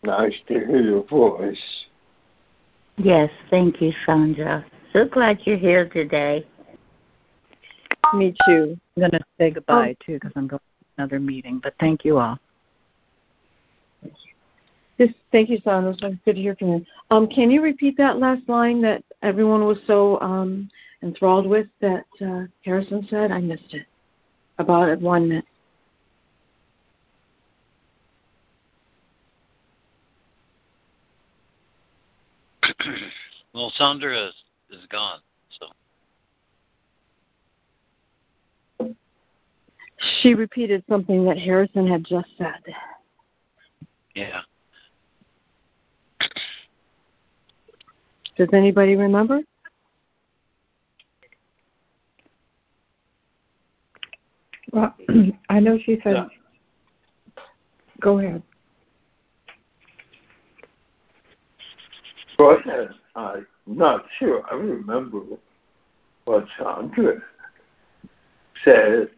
Nice 0.03 0.35
to 0.49 0.53
hear 0.53 0.81
your 0.81 1.03
voice. 1.03 1.57
Yes, 2.97 3.31
thank 3.49 3.81
you, 3.81 3.91
Sandra. 4.05 4.65
So 4.93 5.05
glad 5.07 5.39
you're 5.45 5.57
here 5.57 5.89
today. 5.89 6.45
Me 8.13 8.35
too. 8.45 8.77
I'm 8.95 9.01
going 9.01 9.11
to 9.11 9.19
say 9.39 9.51
goodbye 9.51 9.95
oh. 9.99 10.03
too 10.05 10.13
because 10.13 10.31
I'm 10.35 10.47
going 10.47 10.59
to 10.59 10.74
another 10.97 11.19
meeting. 11.19 11.59
But 11.61 11.75
thank 11.79 12.05
you 12.05 12.17
all. 12.17 12.39
Yes, 14.97 15.09
thank 15.31 15.49
you, 15.49 15.59
Sandra. 15.63 15.91
It's 15.91 16.01
good 16.01 16.35
to 16.35 16.41
hear 16.41 16.55
from 16.55 16.69
you. 16.69 16.85
Um, 17.11 17.27
can 17.27 17.51
you 17.51 17.61
repeat 17.61 17.97
that 17.97 18.17
last 18.17 18.47
line 18.47 18.81
that 18.81 19.03
everyone 19.21 19.65
was 19.65 19.77
so 19.85 20.19
um, 20.21 20.69
enthralled 21.03 21.45
with 21.47 21.67
that 21.81 22.05
uh, 22.25 22.43
Harrison 22.63 23.05
said? 23.09 23.31
I 23.31 23.39
missed 23.39 23.73
it. 23.73 23.85
About 24.57 24.87
atonement. 24.87 25.43
well, 33.53 33.73
Sandra 33.75 34.27
is, 34.27 34.33
is 34.71 34.85
gone, 34.87 35.19
so 35.59 35.67
She 40.21 40.33
repeated 40.33 40.83
something 40.89 41.25
that 41.25 41.37
Harrison 41.37 41.87
had 41.87 42.03
just 42.03 42.27
said. 42.37 42.61
yeah. 44.13 44.41
Does 48.37 48.49
anybody 48.51 48.95
remember? 48.95 49.41
Well, 54.71 54.93
I 55.49 55.59
know 55.59 55.77
she 55.85 55.99
said, 56.03 56.15
Yeah. 56.15 56.25
go 58.01 58.19
ahead. 58.19 58.43
But 62.37 62.59
I'm 63.15 63.47
not 63.65 64.05
sure 64.19 64.43
I 64.51 64.55
remember 64.55 65.21
what 66.25 66.45
Sandra 66.57 67.21
said 68.65 69.09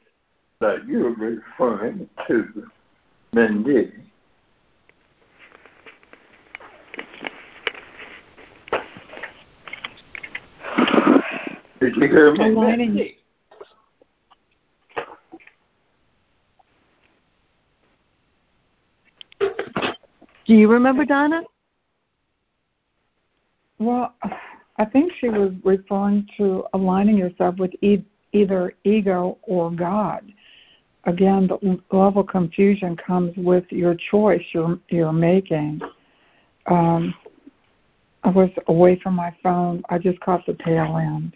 that 0.59 0.87
you're 0.87 1.13
referring 1.13 2.09
to 2.27 2.67
Mindy. 3.33 3.91
Did 11.79 11.95
you 11.95 12.07
hear 12.07 12.33
me? 12.33 12.45
Aligning. 12.45 13.11
Do 20.45 20.53
you 20.53 20.71
remember, 20.71 21.05
Donna? 21.05 21.43
Well, 23.79 24.15
I 24.77 24.85
think 24.85 25.11
she 25.19 25.29
was 25.29 25.51
referring 25.63 26.27
to 26.37 26.65
aligning 26.73 27.17
yourself 27.17 27.57
with 27.57 27.71
e- 27.81 28.05
either 28.33 28.73
ego 28.83 29.37
or 29.43 29.69
God. 29.69 30.33
Again, 31.07 31.47
the 31.47 31.79
level 31.95 32.21
of 32.21 32.27
confusion 32.27 32.97
comes 32.97 33.33
with 33.37 33.63
your 33.69 33.95
choice 34.11 34.43
you're, 34.51 34.77
you're 34.89 35.13
making. 35.13 35.79
Um, 36.65 37.15
I 38.25 38.29
was 38.29 38.49
away 38.67 38.99
from 39.01 39.15
my 39.15 39.33
phone. 39.41 39.81
I 39.89 39.99
just 39.99 40.19
caught 40.19 40.45
the 40.45 40.53
tail 40.65 40.97
end. 40.97 41.33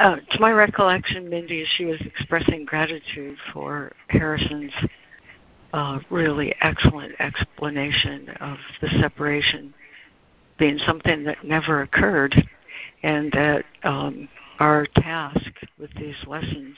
Uh, 0.00 0.16
to 0.32 0.40
my 0.40 0.50
recollection, 0.50 1.30
Mindy, 1.30 1.64
she 1.76 1.84
was 1.84 2.00
expressing 2.00 2.64
gratitude 2.64 3.38
for 3.52 3.92
Harrison's 4.08 4.72
uh, 5.72 6.00
really 6.10 6.52
excellent 6.60 7.14
explanation 7.20 8.30
of 8.40 8.58
the 8.82 8.88
separation 9.00 9.72
being 10.58 10.78
something 10.78 11.22
that 11.22 11.44
never 11.44 11.82
occurred, 11.82 12.34
and 13.02 13.30
that 13.32 13.64
um, 13.82 14.28
our 14.58 14.86
task 14.96 15.50
with 15.78 15.92
these 15.94 16.16
lessons 16.26 16.76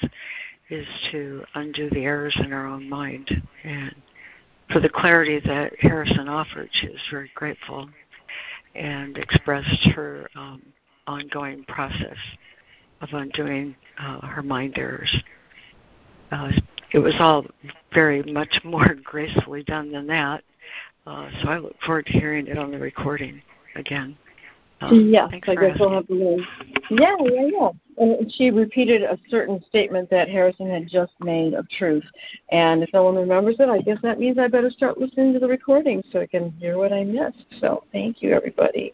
is 0.70 0.86
to 1.11 1.43
undo 1.55 1.89
the 1.90 2.05
errors 2.05 2.36
in 2.45 2.53
our 2.53 2.66
own 2.66 2.89
mind. 2.89 3.31
And 3.65 3.95
for 4.70 4.81
the 4.81 4.89
clarity 4.89 5.40
that 5.47 5.73
Harrison 5.81 6.28
offered, 6.28 6.69
she 6.73 6.89
was 6.89 7.01
very 7.11 7.31
grateful 7.35 7.89
and 8.74 9.16
expressed 9.16 9.89
her 9.95 10.28
um, 10.35 10.62
ongoing 11.07 11.65
process 11.65 12.16
of 13.01 13.09
undoing 13.12 13.74
uh, 13.99 14.27
her 14.27 14.43
mind 14.43 14.77
errors. 14.77 15.15
Uh, 16.31 16.51
it 16.93 16.99
was 16.99 17.15
all 17.19 17.47
very 17.95 18.23
much 18.24 18.61
more 18.65 18.95
gracefully 19.05 19.62
done 19.62 19.90
than 19.90 20.07
that. 20.07 20.43
Uh, 21.07 21.31
so 21.40 21.49
I 21.49 21.59
look 21.59 21.77
forward 21.86 22.07
to 22.07 22.12
hearing 22.12 22.47
it 22.47 22.59
on 22.59 22.70
the 22.70 22.78
recording 22.78 23.40
again. 23.77 24.16
Um, 24.81 25.11
yes, 25.11 25.29
I 25.33 25.55
guess 25.55 25.77
we'll 25.79 25.93
have 25.93 26.07
to 26.07 26.15
learn. 26.15 26.47
Yeah, 26.91 27.17
yeah, 27.21 27.49
yeah. 27.53 27.71
And 27.99 28.33
she 28.33 28.51
repeated 28.51 29.03
a 29.03 29.19
certain 29.29 29.63
statement 29.69 30.09
that 30.11 30.29
Harrison 30.29 30.71
had 30.71 30.87
just 30.87 31.13
made 31.21 31.55
of 31.55 31.69
truth. 31.69 32.05
And 32.51 32.83
if 32.85 32.91
no 32.93 33.03
one 33.03 33.17
remembers 33.17 33.57
it, 33.59 33.69
I 33.69 33.81
guess 33.81 33.99
that 34.03 34.21
means 34.21 34.39
I 34.39 34.47
better 34.47 34.71
start 34.71 34.99
listening 34.99 35.33
to 35.33 35.41
the 35.41 35.49
recording 35.49 36.03
so 36.13 36.21
I 36.21 36.27
can 36.27 36.53
hear 36.53 36.79
what 36.79 36.93
I 36.93 37.03
missed. 37.03 37.45
So 37.61 37.85
thank 37.91 38.23
you, 38.23 38.33
everybody. 38.33 38.93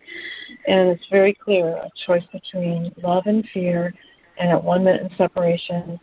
And 0.67 0.89
it's 0.89 1.07
very 1.11 1.35
clear 1.35 1.69
a 1.69 1.91
choice 2.07 2.25
between 2.33 2.95
love 3.03 3.25
and 3.27 3.47
fear 3.53 3.93
and 4.39 4.57
atonement 4.57 5.03
in 5.03 5.17
separation. 5.19 6.01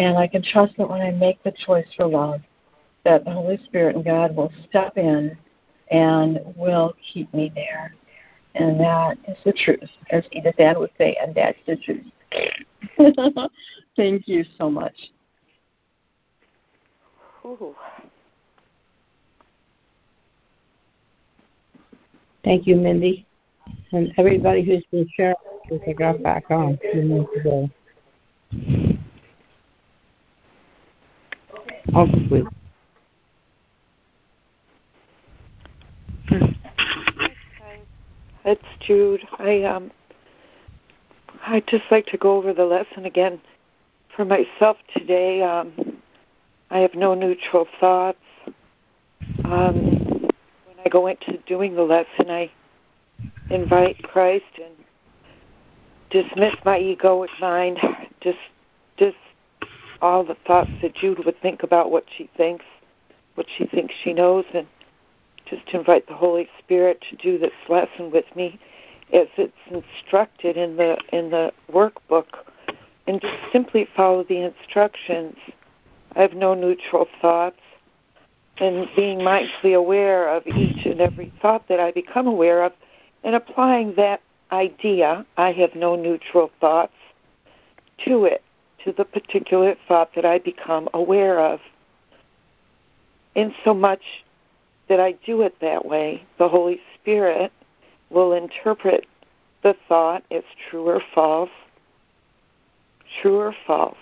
And 0.00 0.16
I 0.16 0.26
can 0.26 0.42
trust 0.42 0.74
that 0.78 0.88
when 0.88 1.02
I 1.02 1.10
make 1.10 1.42
the 1.42 1.52
choice 1.66 1.86
for 1.96 2.06
love, 2.06 2.40
that 3.04 3.24
the 3.24 3.32
Holy 3.32 3.58
Spirit 3.66 3.96
and 3.96 4.04
God 4.04 4.34
will 4.34 4.52
step 4.68 4.96
in 4.96 5.36
and 5.90 6.40
will 6.56 6.94
keep 7.12 7.32
me 7.34 7.52
there. 7.54 7.94
And 8.54 8.80
that 8.80 9.18
is 9.28 9.36
the 9.44 9.52
truth, 9.52 9.90
as 10.10 10.24
Edith 10.32 10.58
Ann 10.58 10.78
would 10.78 10.90
say, 10.98 11.16
and 11.20 11.34
that's 11.34 11.58
the 11.66 11.76
truth. 11.76 12.04
Thank 13.96 14.26
you 14.26 14.44
so 14.58 14.70
much. 14.70 14.94
Ooh. 17.44 17.74
Thank 22.44 22.66
you, 22.66 22.76
Mindy. 22.76 23.26
And 23.92 24.12
everybody 24.16 24.62
who's 24.62 24.84
been 24.90 25.08
sharing 25.16 25.36
since 25.68 25.82
I 25.86 25.92
got 25.92 26.22
back 26.22 26.50
on 26.50 26.78
a 26.82 26.92
few 26.92 27.02
minutes 27.02 27.30
ago. 27.36 27.70
Hopefully. 31.92 32.44
It's 38.50 38.62
Jude. 38.80 39.28
I 39.38 39.62
um 39.64 39.90
I'd 41.46 41.66
just 41.66 41.84
like 41.90 42.06
to 42.06 42.16
go 42.16 42.38
over 42.38 42.54
the 42.54 42.64
lesson 42.64 43.04
again 43.04 43.42
for 44.16 44.24
myself 44.24 44.78
today. 44.96 45.42
Um, 45.42 45.98
I 46.70 46.78
have 46.78 46.94
no 46.94 47.12
neutral 47.12 47.68
thoughts. 47.78 48.16
Um, 49.44 49.74
when 50.64 50.78
I 50.82 50.88
go 50.88 51.08
into 51.08 51.36
doing 51.46 51.74
the 51.74 51.82
lesson, 51.82 52.30
I 52.30 52.50
invite 53.50 54.02
Christ 54.02 54.46
and 54.56 54.74
dismiss 56.08 56.54
my 56.64 56.78
egoic 56.78 57.28
mind, 57.38 57.78
just 58.22 58.38
just 58.96 59.18
all 60.00 60.24
the 60.24 60.38
thoughts 60.46 60.70
that 60.80 60.94
Jude 60.94 61.22
would 61.26 61.38
think 61.42 61.64
about 61.64 61.90
what 61.90 62.06
she 62.16 62.30
thinks, 62.34 62.64
what 63.34 63.46
she 63.58 63.66
thinks 63.66 63.94
she 64.02 64.14
knows, 64.14 64.46
and 64.54 64.66
just 65.50 65.66
to 65.68 65.78
invite 65.78 66.06
the 66.06 66.14
Holy 66.14 66.48
Spirit 66.58 67.02
to 67.10 67.16
do 67.16 67.38
this 67.38 67.52
lesson 67.68 68.10
with 68.10 68.24
me 68.36 68.58
as 69.12 69.26
it's 69.36 69.52
instructed 69.70 70.56
in 70.56 70.76
the 70.76 70.98
in 71.12 71.30
the 71.30 71.52
workbook 71.72 72.26
and 73.06 73.20
just 73.20 73.36
simply 73.52 73.88
follow 73.96 74.24
the 74.24 74.38
instructions. 74.38 75.36
I 76.14 76.22
have 76.22 76.34
no 76.34 76.54
neutral 76.54 77.06
thoughts 77.20 77.60
and 78.58 78.88
being 78.96 79.20
mindfully 79.20 79.74
aware 79.74 80.28
of 80.28 80.46
each 80.46 80.84
and 80.84 81.00
every 81.00 81.32
thought 81.40 81.68
that 81.68 81.80
I 81.80 81.92
become 81.92 82.26
aware 82.26 82.64
of 82.64 82.72
and 83.24 83.34
applying 83.34 83.94
that 83.96 84.20
idea, 84.52 85.24
I 85.36 85.52
have 85.52 85.74
no 85.74 85.96
neutral 85.96 86.50
thoughts, 86.60 86.92
to 88.04 88.24
it, 88.24 88.42
to 88.84 88.92
the 88.92 89.04
particular 89.04 89.74
thought 89.86 90.14
that 90.14 90.24
I 90.24 90.38
become 90.38 90.88
aware 90.94 91.40
of. 91.40 91.60
In 93.34 93.54
so 93.64 93.74
much 93.74 94.02
that 94.88 95.00
I 95.00 95.12
do 95.24 95.42
it 95.42 95.54
that 95.60 95.84
way, 95.84 96.24
the 96.38 96.48
Holy 96.48 96.80
Spirit 96.94 97.52
will 98.10 98.32
interpret 98.32 99.06
the 99.62 99.74
thought 99.88 100.22
as 100.30 100.42
true 100.68 100.88
or 100.88 101.02
false, 101.14 101.50
true 103.20 103.38
or 103.38 103.54
false, 103.66 103.98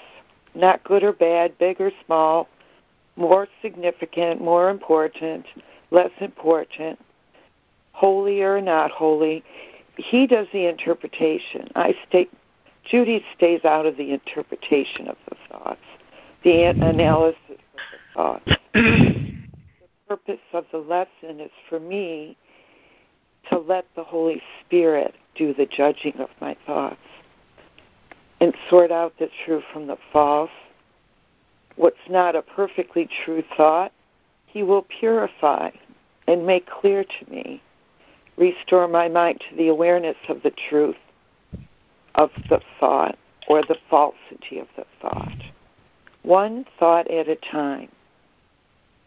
not 0.54 0.84
good 0.84 1.02
or 1.02 1.12
bad, 1.12 1.58
big 1.58 1.80
or 1.80 1.90
small, 2.04 2.48
more 3.16 3.48
significant, 3.62 4.40
more 4.40 4.68
important, 4.70 5.46
less 5.90 6.10
important, 6.20 6.98
holy 7.92 8.42
or 8.42 8.60
not 8.60 8.90
holy. 8.90 9.42
He 9.96 10.26
does 10.26 10.46
the 10.52 10.66
interpretation. 10.66 11.68
I 11.74 11.94
stay, 12.08 12.28
Judy 12.84 13.24
stays 13.34 13.64
out 13.64 13.86
of 13.86 13.96
the 13.96 14.12
interpretation 14.12 15.08
of 15.08 15.16
the 15.28 15.36
thoughts, 15.48 15.80
the 16.44 16.64
analysis 16.64 17.36
of 18.14 18.40
the 18.44 18.58
thoughts. 18.74 19.32
purpose 20.08 20.40
of 20.52 20.64
the 20.70 20.78
lesson 20.78 21.40
is 21.40 21.50
for 21.68 21.80
me 21.80 22.36
to 23.50 23.58
let 23.58 23.86
the 23.96 24.04
Holy 24.04 24.40
Spirit 24.64 25.14
do 25.34 25.52
the 25.52 25.66
judging 25.66 26.14
of 26.20 26.28
my 26.40 26.56
thoughts 26.64 26.96
and 28.40 28.54
sort 28.70 28.92
out 28.92 29.14
the 29.18 29.28
true 29.44 29.62
from 29.72 29.86
the 29.86 29.96
false. 30.12 30.50
What's 31.76 31.96
not 32.08 32.36
a 32.36 32.42
perfectly 32.42 33.08
true 33.24 33.42
thought, 33.56 33.92
He 34.46 34.62
will 34.62 34.86
purify 35.00 35.70
and 36.28 36.46
make 36.46 36.68
clear 36.68 37.04
to 37.04 37.30
me, 37.30 37.62
restore 38.36 38.88
my 38.88 39.08
mind 39.08 39.42
to 39.48 39.56
the 39.56 39.68
awareness 39.68 40.16
of 40.28 40.42
the 40.42 40.52
truth 40.68 40.96
of 42.14 42.30
the 42.48 42.60
thought 42.78 43.18
or 43.48 43.62
the 43.62 43.76
falsity 43.90 44.58
of 44.58 44.68
the 44.76 44.84
thought. 45.00 45.42
One 46.22 46.64
thought 46.78 47.10
at 47.10 47.28
a 47.28 47.36
time. 47.36 47.88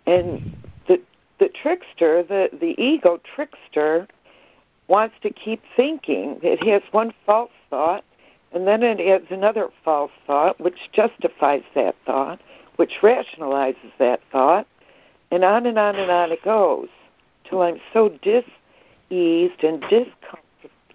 And 0.05 0.55
the 1.39 1.49
trickster, 1.49 2.23
the, 2.23 2.49
the 2.59 2.75
ego 2.81 3.19
trickster, 3.35 4.07
wants 4.87 5.15
to 5.21 5.29
keep 5.29 5.61
thinking. 5.75 6.39
It 6.41 6.61
has 6.63 6.81
one 6.91 7.13
false 7.25 7.51
thought, 7.69 8.03
and 8.51 8.67
then 8.67 8.83
it 8.83 8.99
adds 8.99 9.27
another 9.29 9.69
false 9.83 10.11
thought, 10.25 10.59
which 10.59 10.89
justifies 10.91 11.63
that 11.75 11.95
thought, 12.05 12.39
which 12.77 12.99
rationalizes 13.01 13.91
that 13.99 14.21
thought, 14.31 14.67
and 15.31 15.43
on 15.43 15.65
and 15.65 15.77
on 15.77 15.95
and 15.95 16.09
on 16.09 16.31
it 16.31 16.43
goes 16.43 16.87
till 17.43 17.61
I'm 17.61 17.79
so 17.93 18.09
diseased 18.21 19.63
and 19.63 19.83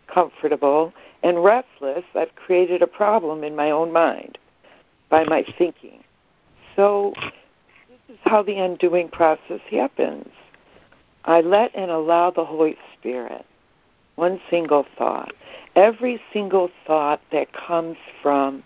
discomfortable 0.06 0.92
and 1.22 1.42
restless, 1.42 2.04
I've 2.14 2.34
created 2.36 2.82
a 2.82 2.86
problem 2.86 3.44
in 3.44 3.56
my 3.56 3.70
own 3.70 3.92
mind 3.92 4.38
by 5.08 5.24
my 5.24 5.44
thinking. 5.56 6.04
So, 6.76 7.14
is 8.14 8.20
how 8.22 8.42
the 8.42 8.56
undoing 8.56 9.08
process 9.08 9.60
happens. 9.70 10.28
I 11.24 11.40
let 11.40 11.74
and 11.74 11.90
allow 11.90 12.30
the 12.30 12.44
Holy 12.44 12.76
Spirit, 12.98 13.44
one 14.14 14.40
single 14.48 14.86
thought. 14.96 15.32
Every 15.74 16.20
single 16.32 16.70
thought 16.86 17.20
that 17.32 17.52
comes 17.52 17.96
from 18.22 18.62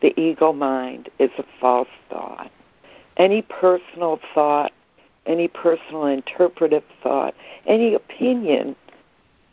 the 0.00 0.18
ego 0.20 0.52
mind 0.52 1.08
is 1.18 1.30
a 1.38 1.44
false 1.60 1.88
thought. 2.08 2.50
Any 3.16 3.42
personal 3.42 4.20
thought, 4.34 4.72
any 5.26 5.48
personal 5.48 6.06
interpretive 6.06 6.84
thought, 7.02 7.34
any 7.66 7.94
opinion, 7.94 8.76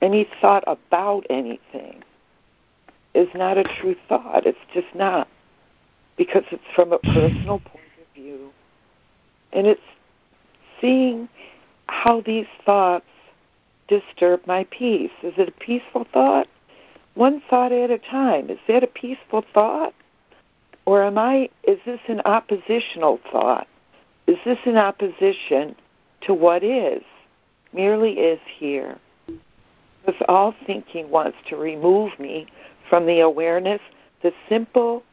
any 0.02 0.28
thought 0.42 0.64
about 0.68 1.26
anything 1.30 2.04
is 3.14 3.28
not 3.34 3.58
a 3.58 3.64
true 3.64 3.96
thought. 4.08 4.46
It's 4.46 4.60
just 4.74 4.94
not. 4.94 5.28
Because 6.16 6.44
it's 6.52 6.64
from 6.76 6.92
a 6.92 7.00
personal 7.00 7.60
point. 7.60 7.79
And 9.54 9.68
it's 9.68 9.82
seeing 10.80 11.28
how 11.88 12.22
these 12.22 12.48
thoughts 12.66 13.06
disturb 13.88 14.46
my 14.46 14.66
peace. 14.70 15.12
Is 15.24 15.34
it 15.38 15.50
a 15.50 15.64
peaceful 15.64 16.06
thought? 16.14 16.48
One 17.16 17.42
thought 17.50 17.72
at 17.72 17.90
a 17.90 17.98
time. 17.98 18.50
Is 18.50 18.60
that 18.68 18.84
a 18.84 18.88
peaceful 18.88 19.44
thought? 19.54 19.94
Or 20.86 21.04
am 21.04 21.18
I 21.18 21.50
is 21.64 21.80
this 21.86 22.00
an 22.08 22.22
oppositional 22.26 23.20
thought? 23.32 23.68
Is 24.28 24.38
this 24.46 24.60
an 24.66 24.78
opposition 24.78 25.76
to 26.22 26.34
what 26.34 26.64
is? 26.64 27.04
Merely 27.74 28.14
is 28.14 28.40
here. 28.58 28.98
Because 30.06 30.22
all 30.28 30.56
thinking 30.66 31.10
wants 31.10 31.38
to 31.50 31.58
remove 31.58 32.18
me 32.20 32.48
from 32.90 33.06
the 33.06 33.20
awareness, 33.20 33.82
the 34.24 34.32
simple, 34.48 35.04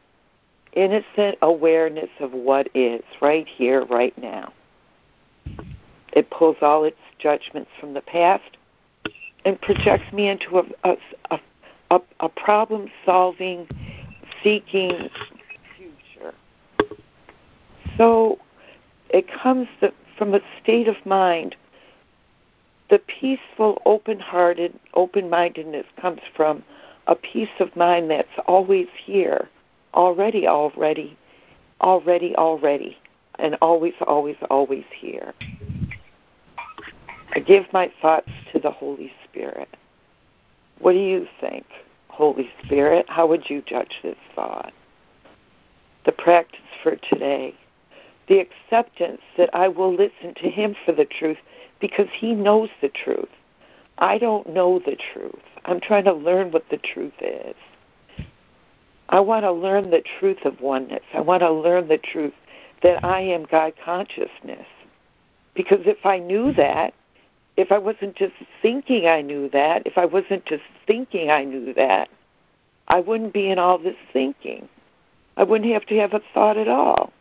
innocent 0.77 1.37
awareness 1.41 2.09
of 2.19 2.33
what 2.33 2.69
is 2.75 3.01
right 3.19 3.47
here, 3.47 3.83
right 3.85 4.15
now. 4.17 4.53
It 6.13 6.29
pulls 6.29 6.57
all 6.61 6.83
its 6.83 6.99
judgments 7.17 7.71
from 7.79 7.95
the 7.95 8.01
past 8.01 8.57
and 9.43 9.59
projects 9.59 10.11
me 10.13 10.27
into 10.27 10.59
a, 10.59 10.95
a, 11.31 11.39
a, 11.89 11.99
a 12.19 12.29
problem 12.29 12.89
solving, 13.05 13.67
seeking 14.43 15.09
future. 15.75 16.33
So 17.97 18.39
it 19.09 19.27
comes 19.31 19.67
from 20.17 20.35
a 20.35 20.41
state 20.61 20.87
of 20.87 21.03
mind. 21.05 21.55
The 22.89 22.99
peaceful, 22.99 23.81
open 23.85 24.19
hearted, 24.19 24.79
open 24.93 25.29
mindedness 25.29 25.85
comes 25.99 26.21
from 26.35 26.63
a 27.07 27.15
peace 27.15 27.49
of 27.59 27.75
mind 27.75 28.11
that's 28.11 28.27
always 28.45 28.87
here, 29.05 29.49
already, 29.97 30.47
already, 30.47 31.17
already, 31.81 32.35
already, 32.35 32.97
and 33.39 33.57
always, 33.61 33.95
always, 34.05 34.37
always 34.49 34.85
here. 34.95 35.33
I 37.33 37.39
give 37.39 37.65
my 37.73 37.91
thoughts 38.01 38.29
to 38.53 38.59
the 38.59 38.71
Holy 38.71 39.11
Spirit. 39.25 39.67
What 40.79 40.93
do 40.93 40.99
you 40.99 41.27
think, 41.41 41.65
Holy 42.09 42.49
Spirit? 42.63 43.07
How 43.09 43.25
would 43.27 43.49
you 43.49 43.63
judge 43.63 43.99
this 44.03 44.15
thought? 44.35 44.71
The 46.05 46.11
practice 46.11 46.59
for 46.83 46.95
today. 46.95 47.55
The 48.29 48.39
acceptance 48.39 49.21
that 49.37 49.49
I 49.53 49.67
will 49.67 49.91
listen 49.91 50.35
to 50.35 50.49
Him 50.49 50.75
for 50.85 50.91
the 50.91 51.05
truth 51.05 51.37
because 51.81 52.07
He 52.13 52.35
knows 52.35 52.69
the 52.81 52.89
truth. 52.89 53.29
I 53.97 54.19
don't 54.19 54.53
know 54.53 54.77
the 54.77 54.97
truth. 55.13 55.41
I'm 55.65 55.79
trying 55.79 56.05
to 56.05 56.13
learn 56.13 56.51
what 56.51 56.69
the 56.69 56.77
truth 56.77 57.19
is. 57.19 57.55
I 59.09 59.19
want 59.21 59.43
to 59.43 59.51
learn 59.51 59.89
the 59.89 60.03
truth 60.19 60.43
of 60.45 60.59
oneness. 60.59 61.03
I 61.13 61.21
want 61.21 61.41
to 61.41 61.51
learn 61.51 61.87
the 61.87 61.97
truth 61.97 62.33
that 62.83 63.03
I 63.03 63.21
am 63.21 63.45
God 63.45 63.73
consciousness. 63.83 64.65
Because 65.53 65.81
if 65.85 66.05
I 66.05 66.19
knew 66.19 66.53
that, 66.53 66.93
if 67.55 67.71
I 67.71 67.77
wasn't 67.77 68.15
just 68.15 68.35
thinking 68.61 69.07
I 69.07 69.21
knew 69.21 69.49
that, 69.49 69.87
if 69.87 69.97
I 69.97 70.05
wasn't 70.05 70.45
just 70.45 70.63
thinking 70.85 71.31
I 71.31 71.43
knew 71.43 71.73
that, 71.73 72.09
I 72.87 72.99
wouldn't 72.99 73.33
be 73.33 73.49
in 73.49 73.59
all 73.59 73.77
this 73.77 73.95
thinking. 74.13 74.69
I 75.37 75.43
wouldn't 75.43 75.71
have 75.71 75.85
to 75.87 75.97
have 75.97 76.13
a 76.13 76.21
thought 76.33 76.57
at 76.57 76.67
all. 76.67 77.11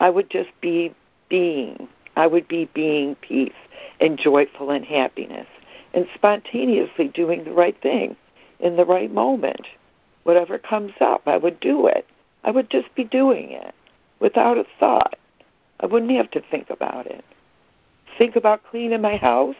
I 0.00 0.10
would 0.10 0.30
just 0.30 0.50
be 0.60 0.94
being. 1.28 1.88
I 2.16 2.26
would 2.26 2.48
be 2.48 2.66
being 2.74 3.16
peace 3.16 3.52
and 4.00 4.18
joyful 4.18 4.70
and 4.70 4.84
happiness 4.84 5.46
and 5.92 6.06
spontaneously 6.14 7.08
doing 7.08 7.44
the 7.44 7.52
right 7.52 7.80
thing 7.80 8.16
in 8.60 8.76
the 8.76 8.84
right 8.84 9.12
moment. 9.12 9.66
Whatever 10.24 10.58
comes 10.58 10.92
up, 11.00 11.22
I 11.26 11.36
would 11.36 11.60
do 11.60 11.86
it. 11.86 12.06
I 12.42 12.50
would 12.50 12.70
just 12.70 12.94
be 12.94 13.04
doing 13.04 13.52
it 13.52 13.74
without 14.20 14.58
a 14.58 14.66
thought. 14.78 15.18
I 15.80 15.86
wouldn't 15.86 16.12
have 16.12 16.30
to 16.32 16.42
think 16.50 16.70
about 16.70 17.06
it. 17.06 17.24
Think 18.18 18.36
about 18.36 18.64
cleaning 18.64 19.00
my 19.00 19.16
house? 19.16 19.56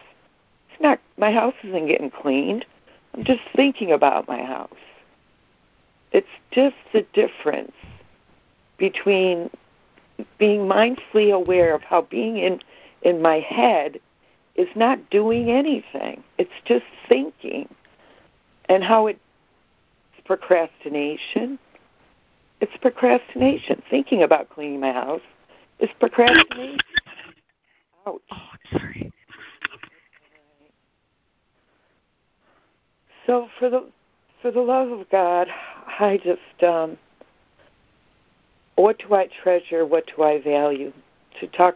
It's 0.71 0.81
not 0.81 0.99
my 1.17 1.31
house 1.31 1.53
isn't 1.63 1.87
getting 1.87 2.11
cleaned. 2.11 2.65
I'm 3.13 3.23
just 3.23 3.41
thinking 3.55 3.91
about 3.91 4.27
my 4.27 4.43
house. 4.43 4.69
It's 6.11 6.27
just 6.51 6.75
the 6.93 7.05
difference 7.13 7.73
between 8.77 9.49
being 10.37 10.61
mindfully 10.61 11.33
aware 11.33 11.73
of 11.73 11.81
how 11.81 12.01
being 12.03 12.37
in 12.37 12.59
in 13.01 13.21
my 13.21 13.39
head 13.39 13.99
is 14.55 14.69
not 14.75 15.09
doing 15.09 15.51
anything. 15.51 16.23
It's 16.37 16.51
just 16.65 16.85
thinking. 17.07 17.69
And 18.67 18.83
how 18.83 19.07
it's 19.07 19.19
procrastination. 20.25 21.59
It's 22.61 22.75
procrastination. 22.81 23.81
Thinking 23.89 24.23
about 24.23 24.49
cleaning 24.49 24.79
my 24.79 24.91
house 24.91 25.21
is 25.79 25.89
procrastination. 25.99 26.79
Ouch. 28.07 28.21
Oh, 28.31 28.49
sorry. 28.71 29.11
So 33.25 33.47
for 33.57 33.69
the 33.69 33.89
for 34.41 34.51
the 34.51 34.61
love 34.61 34.91
of 34.91 35.09
God, 35.09 35.47
I 35.99 36.19
just 36.23 36.63
um, 36.63 36.97
what 38.75 38.99
do 38.99 39.15
I 39.15 39.27
treasure? 39.43 39.85
What 39.85 40.05
do 40.15 40.23
I 40.23 40.41
value? 40.41 40.93
To 41.39 41.47
talk 41.47 41.75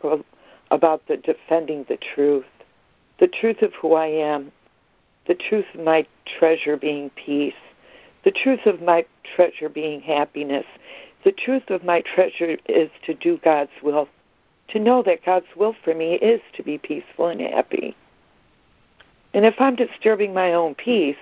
about 0.71 1.01
the 1.07 1.17
defending 1.17 1.85
the 1.89 1.97
truth 2.13 2.45
the 3.19 3.27
truth 3.27 3.61
of 3.61 3.73
who 3.81 3.93
I 3.93 4.07
am, 4.07 4.51
the 5.27 5.35
truth 5.35 5.65
of 5.73 5.81
my 5.81 6.07
treasure 6.39 6.77
being 6.77 7.09
peace, 7.11 7.53
the 8.23 8.31
truth 8.31 8.65
of 8.65 8.81
my 8.81 9.05
treasure 9.35 9.69
being 9.69 10.01
happiness, 10.01 10.65
the 11.23 11.31
truth 11.31 11.69
of 11.69 11.83
my 11.83 12.01
treasure 12.01 12.57
is 12.67 12.89
to 13.05 13.13
do 13.13 13.37
God's 13.43 13.71
will, 13.81 14.07
to 14.69 14.79
know 14.79 15.03
that 15.03 15.25
God's 15.25 15.47
will 15.55 15.75
for 15.83 15.93
me 15.93 16.15
is 16.15 16.41
to 16.53 16.63
be 16.63 16.77
peaceful 16.77 17.27
and 17.27 17.41
happy. 17.41 17.95
And 19.33 19.45
if 19.45 19.55
I'm 19.59 19.75
disturbing 19.75 20.33
my 20.33 20.53
own 20.53 20.75
peace, 20.75 21.17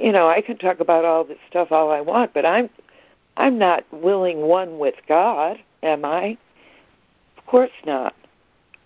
you 0.00 0.12
know, 0.12 0.28
I 0.28 0.40
can 0.40 0.58
talk 0.58 0.80
about 0.80 1.04
all 1.04 1.24
this 1.24 1.38
stuff 1.48 1.72
all 1.72 1.90
I 1.90 2.00
want, 2.00 2.34
but 2.34 2.46
I'm 2.46 2.70
I'm 3.36 3.58
not 3.58 3.84
willing 3.92 4.42
one 4.42 4.78
with 4.78 4.96
God, 5.08 5.58
am 5.82 6.04
I? 6.04 6.36
Of 7.38 7.46
course 7.46 7.70
not. 7.86 8.14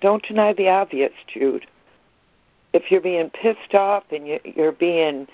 Don't 0.00 0.22
deny 0.22 0.52
the 0.52 0.68
obvious, 0.68 1.12
Jude 1.26 1.66
if 2.74 2.90
you're 2.90 3.00
being 3.00 3.30
pissed 3.30 3.72
off 3.72 4.02
and 4.10 4.26
you're 4.26 4.72
being 4.72 5.26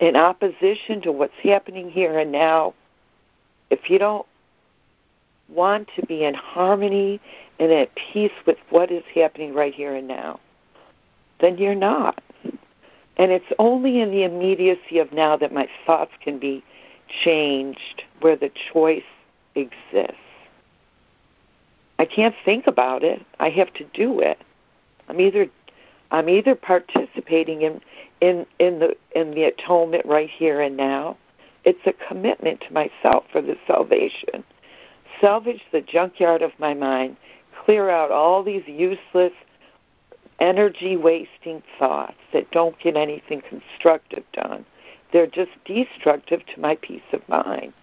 in 0.00 0.16
opposition 0.16 1.02
to 1.02 1.12
what's 1.12 1.34
happening 1.42 1.90
here 1.90 2.18
and 2.18 2.32
now, 2.32 2.74
if 3.68 3.90
you 3.90 3.98
don't 3.98 4.26
want 5.48 5.88
to 5.94 6.06
be 6.06 6.24
in 6.24 6.34
harmony 6.34 7.20
and 7.58 7.70
at 7.70 7.94
peace 7.94 8.32
with 8.46 8.56
what 8.70 8.90
is 8.90 9.04
happening 9.14 9.54
right 9.54 9.74
here 9.74 9.94
and 9.94 10.08
now, 10.08 10.40
then 11.40 11.58
you're 11.58 11.74
not. 11.74 12.22
And 13.16 13.30
it's 13.30 13.52
only 13.58 14.00
in 14.00 14.10
the 14.10 14.24
immediacy 14.24 14.98
of 14.98 15.12
now 15.12 15.36
that 15.36 15.52
my 15.52 15.68
thoughts 15.84 16.12
can 16.22 16.38
be 16.38 16.64
changed, 17.22 18.04
where 18.20 18.36
the 18.36 18.50
choice 18.72 19.02
exists. 19.54 20.16
I 21.98 22.06
can't 22.06 22.34
think 22.44 22.66
about 22.66 23.02
it. 23.02 23.20
I 23.38 23.50
have 23.50 23.72
to 23.74 23.84
do 23.92 24.20
it. 24.20 24.38
I'm 25.08 25.20
either 25.20 25.48
I'm 26.12 26.28
either 26.28 26.54
participating 26.54 27.62
in 27.62 27.80
in 28.20 28.46
in 28.58 28.78
the 28.78 28.96
in 29.14 29.32
the 29.32 29.44
atonement 29.44 30.06
right 30.06 30.28
here 30.28 30.60
and 30.60 30.76
now. 30.76 31.16
It's 31.64 31.86
a 31.86 31.92
commitment 31.92 32.62
to 32.62 32.72
myself 32.72 33.24
for 33.30 33.42
the 33.42 33.56
salvation. 33.66 34.44
Salvage 35.20 35.62
the 35.72 35.82
junkyard 35.82 36.40
of 36.40 36.52
my 36.58 36.72
mind. 36.72 37.16
Clear 37.64 37.90
out 37.90 38.10
all 38.10 38.42
these 38.42 38.66
useless 38.66 39.32
energy 40.38 40.96
wasting 40.96 41.62
thoughts 41.78 42.16
that 42.32 42.50
don't 42.50 42.78
get 42.78 42.96
anything 42.96 43.42
constructive 43.42 44.24
done. 44.32 44.64
They're 45.12 45.26
just 45.26 45.50
destructive 45.66 46.46
to 46.46 46.60
my 46.60 46.76
peace 46.76 47.02
of 47.12 47.28
mind. 47.28 47.74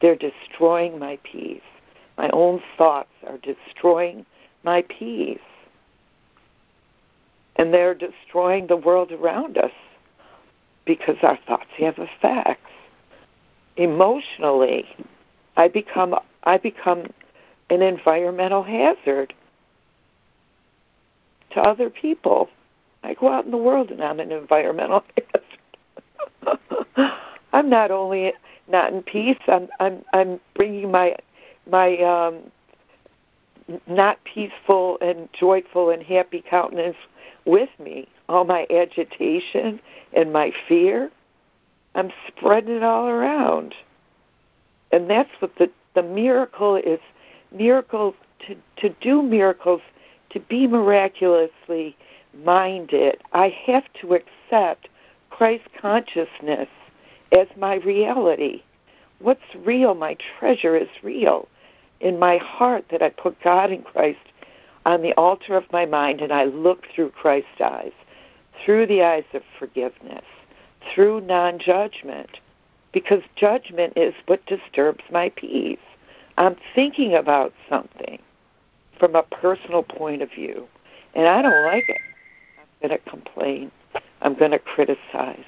They're 0.00 0.14
destroying 0.14 0.98
my 0.98 1.18
peace. 1.24 1.60
My 2.16 2.28
own 2.30 2.62
thoughts 2.78 3.10
are 3.26 3.38
destroying 3.38 4.24
my 4.62 4.82
peace 4.82 5.40
and 7.56 7.72
they're 7.72 7.94
destroying 7.94 8.66
the 8.66 8.76
world 8.76 9.12
around 9.12 9.58
us 9.58 9.72
because 10.84 11.16
our 11.22 11.38
thoughts 11.46 11.70
have 11.78 11.98
effects. 11.98 12.70
Emotionally, 13.76 14.86
I 15.56 15.68
become 15.68 16.14
I 16.44 16.58
become 16.58 17.06
an 17.70 17.82
environmental 17.82 18.62
hazard 18.62 19.34
to 21.50 21.60
other 21.60 21.90
people. 21.90 22.48
I 23.02 23.14
go 23.14 23.32
out 23.32 23.44
in 23.44 23.50
the 23.50 23.56
world 23.56 23.90
and 23.90 24.02
I'm 24.02 24.20
an 24.20 24.32
environmental 24.32 25.02
hazard. 26.46 27.12
I'm 27.52 27.70
not 27.70 27.90
only 27.90 28.32
not 28.68 28.92
in 28.92 29.02
peace. 29.02 29.38
I'm 29.48 29.68
I'm 29.80 30.04
I'm 30.12 30.40
bringing 30.54 30.90
my 30.90 31.16
my 31.70 31.96
um, 31.98 32.50
not 33.86 34.18
peaceful 34.24 34.98
and 35.00 35.28
joyful 35.32 35.90
and 35.90 36.02
happy 36.02 36.44
countenance 36.48 36.96
with 37.44 37.70
me. 37.78 38.08
All 38.28 38.44
my 38.44 38.66
agitation 38.70 39.80
and 40.12 40.32
my 40.32 40.52
fear. 40.68 41.10
I'm 41.94 42.10
spreading 42.26 42.76
it 42.76 42.82
all 42.82 43.06
around. 43.06 43.74
And 44.92 45.08
that's 45.08 45.30
what 45.40 45.56
the, 45.58 45.70
the 45.94 46.02
miracle 46.02 46.76
is 46.76 47.00
miracles 47.52 48.14
to, 48.46 48.56
to 48.76 48.94
do 49.00 49.22
miracles, 49.22 49.80
to 50.30 50.40
be 50.40 50.66
miraculously 50.66 51.96
minded, 52.42 53.18
I 53.32 53.54
have 53.66 53.84
to 54.00 54.14
accept 54.14 54.88
Christ 55.30 55.64
consciousness 55.80 56.68
as 57.32 57.46
my 57.56 57.76
reality. 57.76 58.62
What's 59.20 59.54
real? 59.64 59.94
My 59.94 60.16
treasure 60.38 60.76
is 60.76 60.88
real. 61.02 61.48
In 62.00 62.18
my 62.18 62.38
heart, 62.38 62.84
that 62.90 63.02
I 63.02 63.10
put 63.10 63.40
God 63.42 63.70
and 63.70 63.84
Christ 63.84 64.18
on 64.84 65.02
the 65.02 65.14
altar 65.14 65.56
of 65.56 65.64
my 65.72 65.86
mind 65.86 66.20
and 66.20 66.32
I 66.32 66.44
look 66.44 66.86
through 66.94 67.10
Christ's 67.10 67.60
eyes, 67.62 67.92
through 68.64 68.86
the 68.86 69.02
eyes 69.02 69.24
of 69.32 69.42
forgiveness, 69.58 70.24
through 70.94 71.20
non 71.22 71.58
judgment, 71.58 72.40
because 72.92 73.22
judgment 73.36 73.94
is 73.96 74.14
what 74.26 74.44
disturbs 74.46 75.04
my 75.10 75.30
peace. 75.30 75.78
I'm 76.36 76.56
thinking 76.74 77.14
about 77.14 77.52
something 77.68 78.18
from 78.98 79.14
a 79.14 79.22
personal 79.22 79.82
point 79.82 80.22
of 80.22 80.30
view, 80.30 80.66
and 81.14 81.26
I 81.26 81.42
don't 81.42 81.64
like 81.64 81.88
it. 81.88 81.98
I'm 82.58 82.88
going 82.88 82.98
to 82.98 83.10
complain. 83.10 83.70
I'm 84.22 84.34
going 84.34 84.52
to 84.52 84.58
criticize 84.58 85.44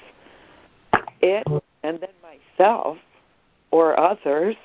it 1.23 1.47
and 1.83 2.01
then 2.01 2.11
myself 2.23 2.99
or 3.71 3.99
others. 3.99 4.57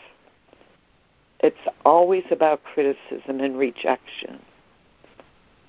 It's 1.40 1.58
always 1.86 2.24
about 2.30 2.64
criticism 2.64 3.40
and 3.40 3.58
rejection. 3.58 4.40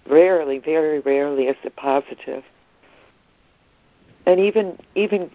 Rarely, 0.07 0.59
very 0.59 1.01
rarely 1.01 1.45
is 1.45 1.57
it 1.65 1.77
positive. 1.77 2.43
And 4.27 4.41
even 4.41 4.79
even 4.95 5.31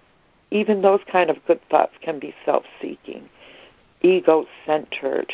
even 0.51 0.81
those 0.81 1.01
kind 1.11 1.29
of 1.29 1.37
good 1.45 1.59
thoughts 1.69 1.93
can 2.01 2.19
be 2.19 2.33
self-seeking, 2.45 3.27
ego-centered, 4.01 5.33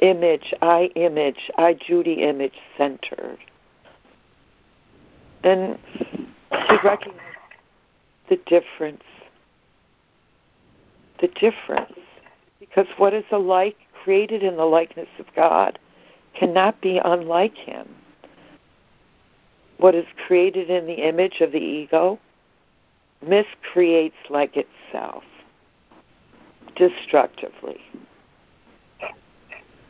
image, 0.00 0.52
I 0.60 0.90
image, 0.96 1.50
I 1.56 1.74
Judy 1.74 2.22
image 2.22 2.58
centered. 2.76 3.38
And 5.42 5.78
to 6.52 6.80
recognize 6.84 7.16
the 8.28 8.36
difference. 8.36 9.02
The 11.20 11.28
difference. 11.28 11.92
Because 12.58 12.86
what 12.98 13.14
is 13.14 13.24
alike, 13.32 13.76
created 14.04 14.42
in 14.42 14.56
the 14.56 14.64
likeness 14.64 15.08
of 15.18 15.26
God, 15.34 15.78
cannot 16.34 16.80
be 16.82 17.00
unlike 17.02 17.56
Him. 17.56 17.88
What 19.80 19.94
is 19.94 20.04
created 20.26 20.68
in 20.68 20.86
the 20.86 21.08
image 21.08 21.40
of 21.40 21.52
the 21.52 21.58
ego 21.58 22.18
miscreates 23.26 24.16
like 24.28 24.54
itself, 24.54 25.22
destructively. 26.76 27.80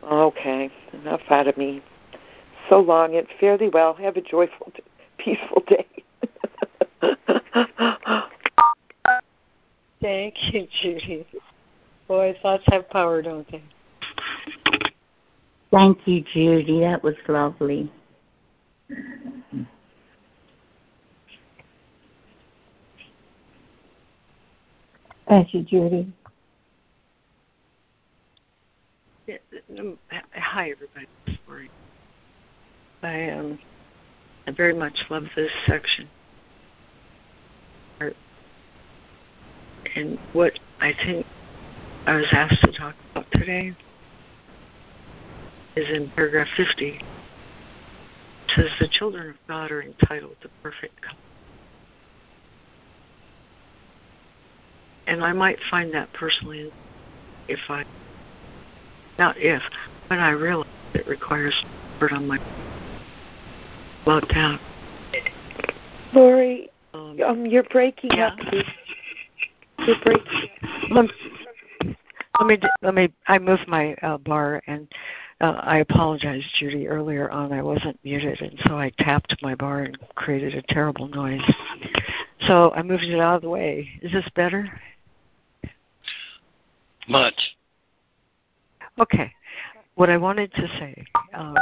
Okay, 0.04 0.70
enough 0.92 1.22
out 1.28 1.48
of 1.48 1.56
me. 1.56 1.82
So 2.68 2.78
long 2.78 3.16
and 3.16 3.26
fare 3.40 3.58
thee 3.58 3.68
well. 3.72 3.94
Have 3.94 4.16
a 4.16 4.20
joyful, 4.20 4.72
peaceful 5.18 5.64
day. 5.66 5.86
Thank 10.00 10.34
you, 10.52 10.68
Judy. 10.80 11.26
Boy, 12.06 12.36
thoughts 12.40 12.62
have 12.68 12.88
power, 12.90 13.22
don't 13.22 13.50
they? 13.50 13.62
Thank 15.72 16.06
you, 16.06 16.24
Judy. 16.32 16.78
That 16.80 17.02
was 17.02 17.16
lovely. 17.26 17.90
Thank 25.30 25.54
you, 25.54 25.62
Judy. 25.62 26.12
Hi, 30.34 30.70
everybody. 30.70 31.06
Morning. 31.46 31.70
I 33.04 33.30
um, 33.30 33.58
I 34.48 34.50
very 34.50 34.74
much 34.74 34.98
love 35.08 35.22
this 35.36 35.52
section. 35.68 36.08
And 39.94 40.18
what 40.32 40.58
I 40.80 40.92
think 41.04 41.24
I 42.06 42.16
was 42.16 42.26
asked 42.32 42.60
to 42.62 42.72
talk 42.72 42.96
about 43.12 43.30
today 43.30 43.72
is 45.76 45.88
in 45.90 46.10
paragraph 46.16 46.48
50. 46.56 46.88
It 46.88 47.02
says 48.56 48.66
the 48.80 48.88
children 48.88 49.30
of 49.30 49.36
God 49.46 49.70
are 49.70 49.82
entitled 49.82 50.34
to 50.42 50.48
perfect. 50.60 51.06
And 55.10 55.24
I 55.24 55.32
might 55.32 55.58
find 55.70 55.92
that 55.92 56.12
personally 56.12 56.72
if 57.48 57.58
I, 57.68 57.84
not 59.18 59.36
if, 59.36 59.60
but 60.08 60.18
I 60.18 60.30
realize 60.30 60.68
it 60.94 61.06
requires 61.06 61.54
effort 61.96 62.12
on 62.12 62.26
my 62.26 62.38
about 64.02 64.28
that. 64.28 64.60
Lori, 66.14 66.70
um, 66.94 67.18
um, 67.26 67.46
you're 67.46 67.64
breaking 67.64 68.10
yeah. 68.14 68.28
up. 68.28 68.38
You're 69.86 69.96
breaking 70.04 70.50
Up. 70.96 71.06
let 72.38 72.46
me 72.46 72.58
let 72.82 72.94
me. 72.94 73.12
I 73.26 73.38
moved 73.38 73.66
my 73.68 73.94
uh, 74.02 74.18
bar, 74.18 74.62
and 74.66 74.88
uh, 75.40 75.60
I 75.62 75.78
apologize, 75.78 76.44
Judy. 76.58 76.88
Earlier 76.88 77.30
on, 77.30 77.52
I 77.52 77.62
wasn't 77.62 77.98
muted, 78.04 78.40
and 78.40 78.58
so 78.66 78.78
I 78.78 78.90
tapped 78.98 79.36
my 79.42 79.54
bar 79.54 79.82
and 79.82 79.98
created 80.14 80.54
a 80.54 80.62
terrible 80.72 81.08
noise. 81.08 81.42
So 82.46 82.72
I 82.72 82.82
moved 82.82 83.04
it 83.04 83.20
out 83.20 83.36
of 83.36 83.42
the 83.42 83.50
way. 83.50 83.88
Is 84.02 84.12
this 84.12 84.28
better? 84.34 84.70
Much. 87.10 87.56
Okay. 89.00 89.32
What 89.96 90.08
I 90.08 90.16
wanted 90.16 90.52
to 90.54 90.68
say 90.78 91.04
uh, 91.34 91.54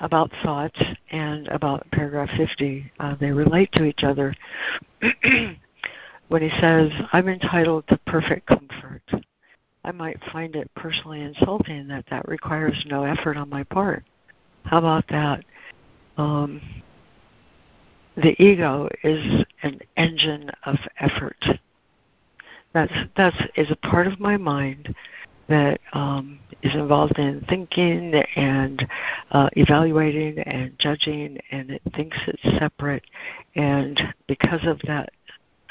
about 0.00 0.30
thoughts 0.42 0.78
and 1.10 1.48
about 1.48 1.90
paragraph 1.92 2.28
50, 2.36 2.92
uh, 3.00 3.16
they 3.18 3.30
relate 3.30 3.72
to 3.72 3.84
each 3.84 4.04
other. 4.04 4.34
when 6.28 6.42
he 6.42 6.50
says, 6.60 6.90
I'm 7.14 7.28
entitled 7.28 7.88
to 7.88 7.96
perfect 8.06 8.46
comfort, 8.46 9.02
I 9.82 9.92
might 9.92 10.20
find 10.30 10.54
it 10.54 10.70
personally 10.76 11.22
insulting 11.22 11.88
that 11.88 12.04
that 12.10 12.28
requires 12.28 12.84
no 12.86 13.04
effort 13.04 13.38
on 13.38 13.48
my 13.48 13.64
part. 13.64 14.04
How 14.64 14.76
about 14.76 15.08
that? 15.08 15.42
Um, 16.18 16.60
the 18.14 18.40
ego 18.42 18.90
is 19.02 19.42
an 19.62 19.80
engine 19.96 20.50
of 20.66 20.76
effort. 20.98 21.42
That's 22.72 22.92
that's 23.16 23.36
is 23.56 23.70
a 23.70 23.76
part 23.76 24.06
of 24.06 24.20
my 24.20 24.36
mind 24.36 24.94
that 25.48 25.80
um, 25.92 26.38
is 26.62 26.74
involved 26.74 27.18
in 27.18 27.44
thinking 27.48 28.14
and 28.36 28.86
uh, 29.32 29.48
evaluating 29.54 30.38
and 30.38 30.78
judging, 30.78 31.38
and 31.50 31.70
it 31.70 31.82
thinks 31.96 32.16
it's 32.26 32.58
separate. 32.58 33.02
And 33.56 34.00
because 34.28 34.64
of 34.64 34.78
that 34.86 35.10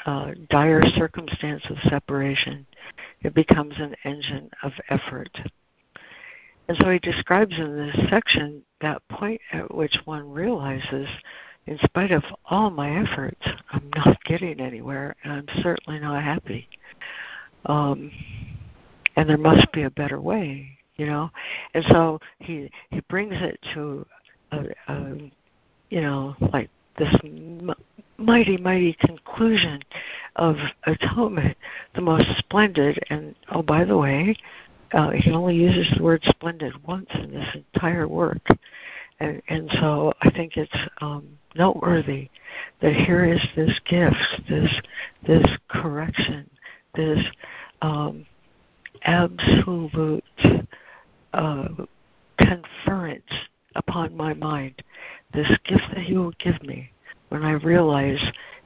uh, 0.04 0.32
dire 0.50 0.82
circumstance 0.96 1.62
of 1.70 1.76
separation, 1.88 2.66
it 3.22 3.34
becomes 3.34 3.74
an 3.78 3.94
engine 4.04 4.50
of 4.62 4.72
effort. 4.90 5.30
And 6.68 6.76
so 6.78 6.90
he 6.90 6.98
describes 6.98 7.58
in 7.58 7.76
this 7.76 8.10
section 8.10 8.62
that 8.80 9.02
point 9.08 9.40
at 9.52 9.74
which 9.74 9.96
one 10.04 10.30
realizes, 10.30 11.08
in 11.70 11.78
spite 11.84 12.10
of 12.10 12.24
all 12.46 12.68
my 12.68 13.00
efforts, 13.00 13.40
I'm 13.70 13.88
not 13.94 14.22
getting 14.24 14.60
anywhere, 14.60 15.14
and 15.22 15.32
I'm 15.32 15.62
certainly 15.62 16.00
not 16.00 16.22
happy. 16.22 16.68
Um, 17.66 18.10
and 19.16 19.28
there 19.28 19.38
must 19.38 19.70
be 19.72 19.84
a 19.84 19.90
better 19.90 20.20
way, 20.20 20.68
you 20.96 21.06
know. 21.06 21.30
And 21.74 21.84
so 21.88 22.18
he 22.40 22.70
he 22.90 23.00
brings 23.08 23.34
it 23.36 23.58
to 23.74 24.04
a, 24.50 24.64
a 24.88 25.30
you 25.90 26.00
know 26.00 26.34
like 26.52 26.70
this 26.98 27.14
m- 27.22 27.72
mighty 28.18 28.56
mighty 28.56 28.94
conclusion 28.94 29.80
of 30.36 30.56
atonement, 30.86 31.56
the 31.94 32.00
most 32.00 32.26
splendid. 32.38 32.98
And 33.10 33.36
oh, 33.52 33.62
by 33.62 33.84
the 33.84 33.96
way, 33.96 34.34
uh, 34.92 35.10
he 35.10 35.30
only 35.30 35.54
uses 35.54 35.96
the 35.96 36.02
word 36.02 36.22
splendid 36.24 36.84
once 36.84 37.10
in 37.14 37.30
this 37.30 37.54
entire 37.54 38.08
work. 38.08 38.44
And, 39.20 39.42
and 39.48 39.70
so 39.80 40.12
I 40.22 40.30
think 40.30 40.56
it's 40.56 40.76
um, 41.00 41.28
noteworthy 41.54 42.30
that 42.80 42.94
here 42.94 43.24
is 43.24 43.40
this 43.54 43.78
gift, 43.88 44.16
this 44.48 44.70
this 45.26 45.44
correction, 45.68 46.48
this 46.94 47.18
um, 47.82 48.24
absolute 49.04 50.24
uh, 51.34 51.68
conference 52.38 53.30
upon 53.76 54.16
my 54.16 54.32
mind, 54.34 54.82
this 55.34 55.50
gift 55.64 55.84
that 55.94 56.02
He 56.02 56.16
will 56.16 56.32
give 56.42 56.62
me 56.62 56.90
when 57.28 57.44
I 57.44 57.52
realize, 57.52 58.20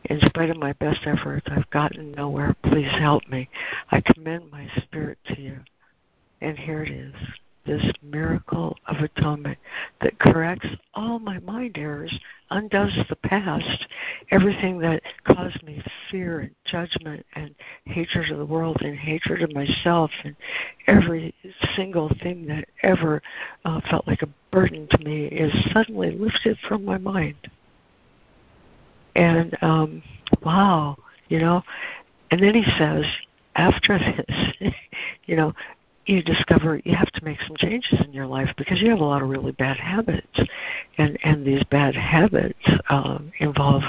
in 0.05 0.21
spite 0.21 0.51
of 0.51 0.57
my 0.57 0.73
best 0.75 1.01
efforts, 1.05 1.47
I've 1.51 1.69
gotten 1.71 2.13
nowhere. 2.13 2.57
Please 2.65 2.91
help 2.99 3.29
me. 3.29 3.49
I 3.91 4.01
commend 4.01 4.51
my 4.51 4.69
spirit 4.83 5.19
to 5.27 5.41
you. 5.41 5.59
And 6.41 6.59
here 6.59 6.83
it 6.83 6.91
is 6.91 7.15
this 7.67 7.85
miracle 8.03 8.77
of 8.87 8.97
atonement 8.97 9.59
that 10.01 10.19
corrects 10.19 10.69
all 10.95 11.19
my 11.19 11.39
mind 11.41 11.77
errors, 11.79 12.13
undoes 12.51 12.93
the 13.09 13.17
past, 13.17 13.87
everything 14.31 14.79
that 14.79 15.03
caused 15.25 15.63
me 15.63 15.83
fear 16.11 16.41
and 16.41 16.51
judgment 16.67 17.25
and 17.35 17.55
hatred 17.85 18.31
of 18.31 18.39
the 18.39 18.45
world 18.45 18.77
and 18.83 18.97
hatred 18.97 19.43
of 19.43 19.53
myself, 19.55 20.11
and 20.25 20.37
every 20.87 21.35
single 21.77 22.11
thing 22.23 22.47
that 22.47 22.67
ever 22.83 23.23
uh, 23.65 23.81
felt 23.91 24.07
like 24.07 24.23
a 24.23 24.29
burden 24.51 24.87
to 24.91 24.99
me 24.99 25.27
is 25.27 25.53
suddenly 25.73 26.11
lifted 26.13 26.59
from 26.69 26.85
my 26.85 26.99
mind. 26.99 27.37
And 29.17 29.57
um, 29.63 30.03
wow, 30.45 30.97
you 31.29 31.39
know, 31.39 31.63
and 32.31 32.43
then 32.43 32.55
he 32.55 32.65
says, 32.79 33.05
after 33.57 33.99
this, 33.99 34.73
you 35.27 35.37
know, 35.37 35.53
you 36.07 36.23
discover 36.23 36.81
you 36.85 36.95
have 36.95 37.11
to 37.13 37.25
make 37.25 37.41
some 37.47 37.57
changes 37.57 38.01
in 38.05 38.13
your 38.13 38.27
life 38.27 38.49
because 38.57 38.81
you 38.81 38.91
have 38.91 39.01
a 39.01 39.05
lot 39.05 39.23
of 39.23 39.29
really 39.29 39.53
bad 39.53 39.77
habits. 39.77 40.27
And 40.99 41.19
and 41.25 41.47
these 41.47 41.63
bad 41.65 41.95
habits 41.95 42.59
um 42.91 43.33
involve 43.39 43.83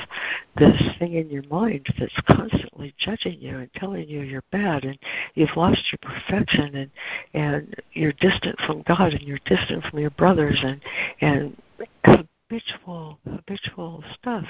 this 0.58 0.82
thing 1.00 1.14
in 1.14 1.30
your 1.30 1.44
mind 1.50 1.88
that's 2.00 2.20
constantly 2.28 2.94
judging 2.98 3.40
you 3.40 3.58
and 3.58 3.74
telling 3.74 4.08
you 4.08 4.22
you're 4.22 4.44
bad 4.52 4.86
and 4.86 4.98
you've 5.36 5.56
lost 5.56 5.82
your 5.92 6.00
perfection 6.02 6.76
and 6.76 6.92
and 7.34 7.76
you're 7.94 8.14
distant 8.14 8.58
from 8.66 8.82
god 8.84 9.14
and 9.14 9.22
you're 9.22 9.40
distant 9.46 9.84
from 9.84 10.00
your 10.00 10.12
brothers 10.12 10.58
and 10.64 10.82
and 11.22 11.58
habitual 12.06 13.20
habitual 13.30 14.04
stuff 14.14 14.46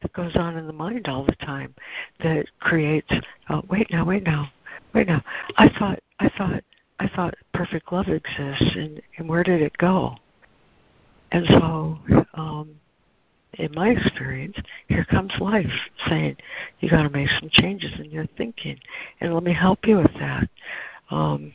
that 0.00 0.12
goes 0.12 0.34
on 0.36 0.56
in 0.56 0.66
the 0.66 0.72
mind 0.72 1.06
all 1.08 1.24
the 1.24 1.46
time 1.46 1.74
that 2.22 2.46
creates 2.60 3.12
oh 3.50 3.62
wait 3.68 3.90
now 3.90 4.04
wait 4.04 4.24
now 4.24 4.50
wait 4.94 5.06
now. 5.06 5.22
I 5.56 5.68
thought 5.78 5.98
i 6.20 6.28
thought 6.38 6.62
I 7.00 7.08
thought 7.16 7.34
perfect 7.54 7.90
love 7.92 8.08
exists, 8.08 8.76
and, 8.76 9.00
and 9.16 9.26
where 9.26 9.42
did 9.42 9.62
it 9.62 9.76
go? 9.78 10.16
And 11.32 11.46
so, 11.46 11.98
um, 12.34 12.74
in 13.54 13.72
my 13.74 13.88
experience, 13.88 14.56
here 14.88 15.06
comes 15.06 15.32
life 15.40 15.70
saying, 16.08 16.36
you 16.80 16.90
got 16.90 17.04
to 17.04 17.10
make 17.10 17.28
some 17.40 17.48
changes 17.50 17.98
in 17.98 18.10
your 18.10 18.26
thinking, 18.36 18.78
and 19.20 19.32
let 19.32 19.42
me 19.42 19.54
help 19.54 19.86
you 19.86 19.96
with 19.96 20.12
that. 20.18 20.46
Um, 21.10 21.54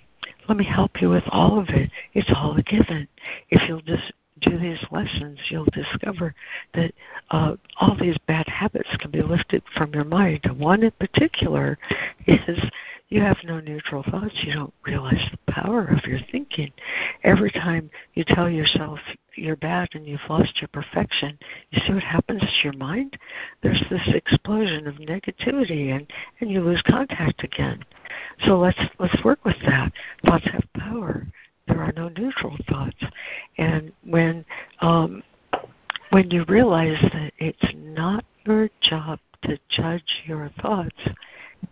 let 0.49 0.57
me 0.57 0.65
help 0.65 0.99
you 0.99 1.11
with 1.11 1.23
all 1.27 1.59
of 1.59 1.69
it. 1.69 1.91
It's 2.13 2.31
all 2.35 2.57
a 2.57 2.63
given. 2.63 3.07
If 3.51 3.69
you'll 3.69 3.81
just 3.81 4.11
do 4.41 4.57
these 4.57 4.83
lessons, 4.91 5.39
you'll 5.49 5.67
discover 5.71 6.33
that 6.73 6.93
uh, 7.31 7.55
all 7.79 7.95
these 7.99 8.17
bad 8.27 8.47
habits 8.47 8.89
can 8.99 9.11
be 9.11 9.21
lifted 9.21 9.63
from 9.75 9.93
your 9.93 10.03
mind. 10.03 10.41
One 10.57 10.83
in 10.83 10.91
particular 10.91 11.77
is 12.27 12.59
you 13.09 13.21
have 13.21 13.37
no 13.43 13.59
neutral 13.59 14.03
thoughts. 14.03 14.33
You 14.43 14.53
don't 14.53 14.73
realize 14.85 15.23
the 15.31 15.51
power 15.51 15.85
of 15.85 16.03
your 16.05 16.19
thinking. 16.31 16.71
Every 17.23 17.51
time 17.51 17.89
you 18.15 18.23
tell 18.27 18.49
yourself 18.49 18.99
you're 19.35 19.55
bad 19.57 19.89
and 19.93 20.07
you've 20.07 20.19
lost 20.29 20.59
your 20.59 20.69
perfection, 20.69 21.37
you 21.69 21.81
see 21.85 21.93
what 21.93 22.03
happens 22.03 22.41
to 22.41 22.63
your 22.63 22.73
mind? 22.73 23.17
There's 23.61 23.83
this 23.89 24.07
explosion 24.13 24.87
of 24.87 24.95
negativity 24.95 25.95
and, 25.95 26.11
and 26.39 26.49
you 26.49 26.61
lose 26.61 26.81
contact 26.85 27.43
again. 27.43 27.83
So 28.45 28.57
let's 28.57 28.79
let's 28.99 29.23
work 29.23 29.43
with 29.45 29.57
that. 29.65 29.91
Thoughts 30.25 30.47
have 30.51 30.63
power. 30.77 31.27
There 31.67 31.81
are 31.81 31.93
no 31.95 32.09
neutral 32.09 32.57
thoughts. 32.69 33.03
And 33.57 33.91
when 34.03 34.45
um, 34.81 35.23
when 36.11 36.29
you 36.31 36.45
realize 36.47 37.01
that 37.13 37.33
it's 37.37 37.73
not 37.75 38.23
your 38.45 38.69
job 38.81 39.19
to 39.43 39.57
judge 39.69 40.23
your 40.25 40.49
thoughts, 40.61 40.95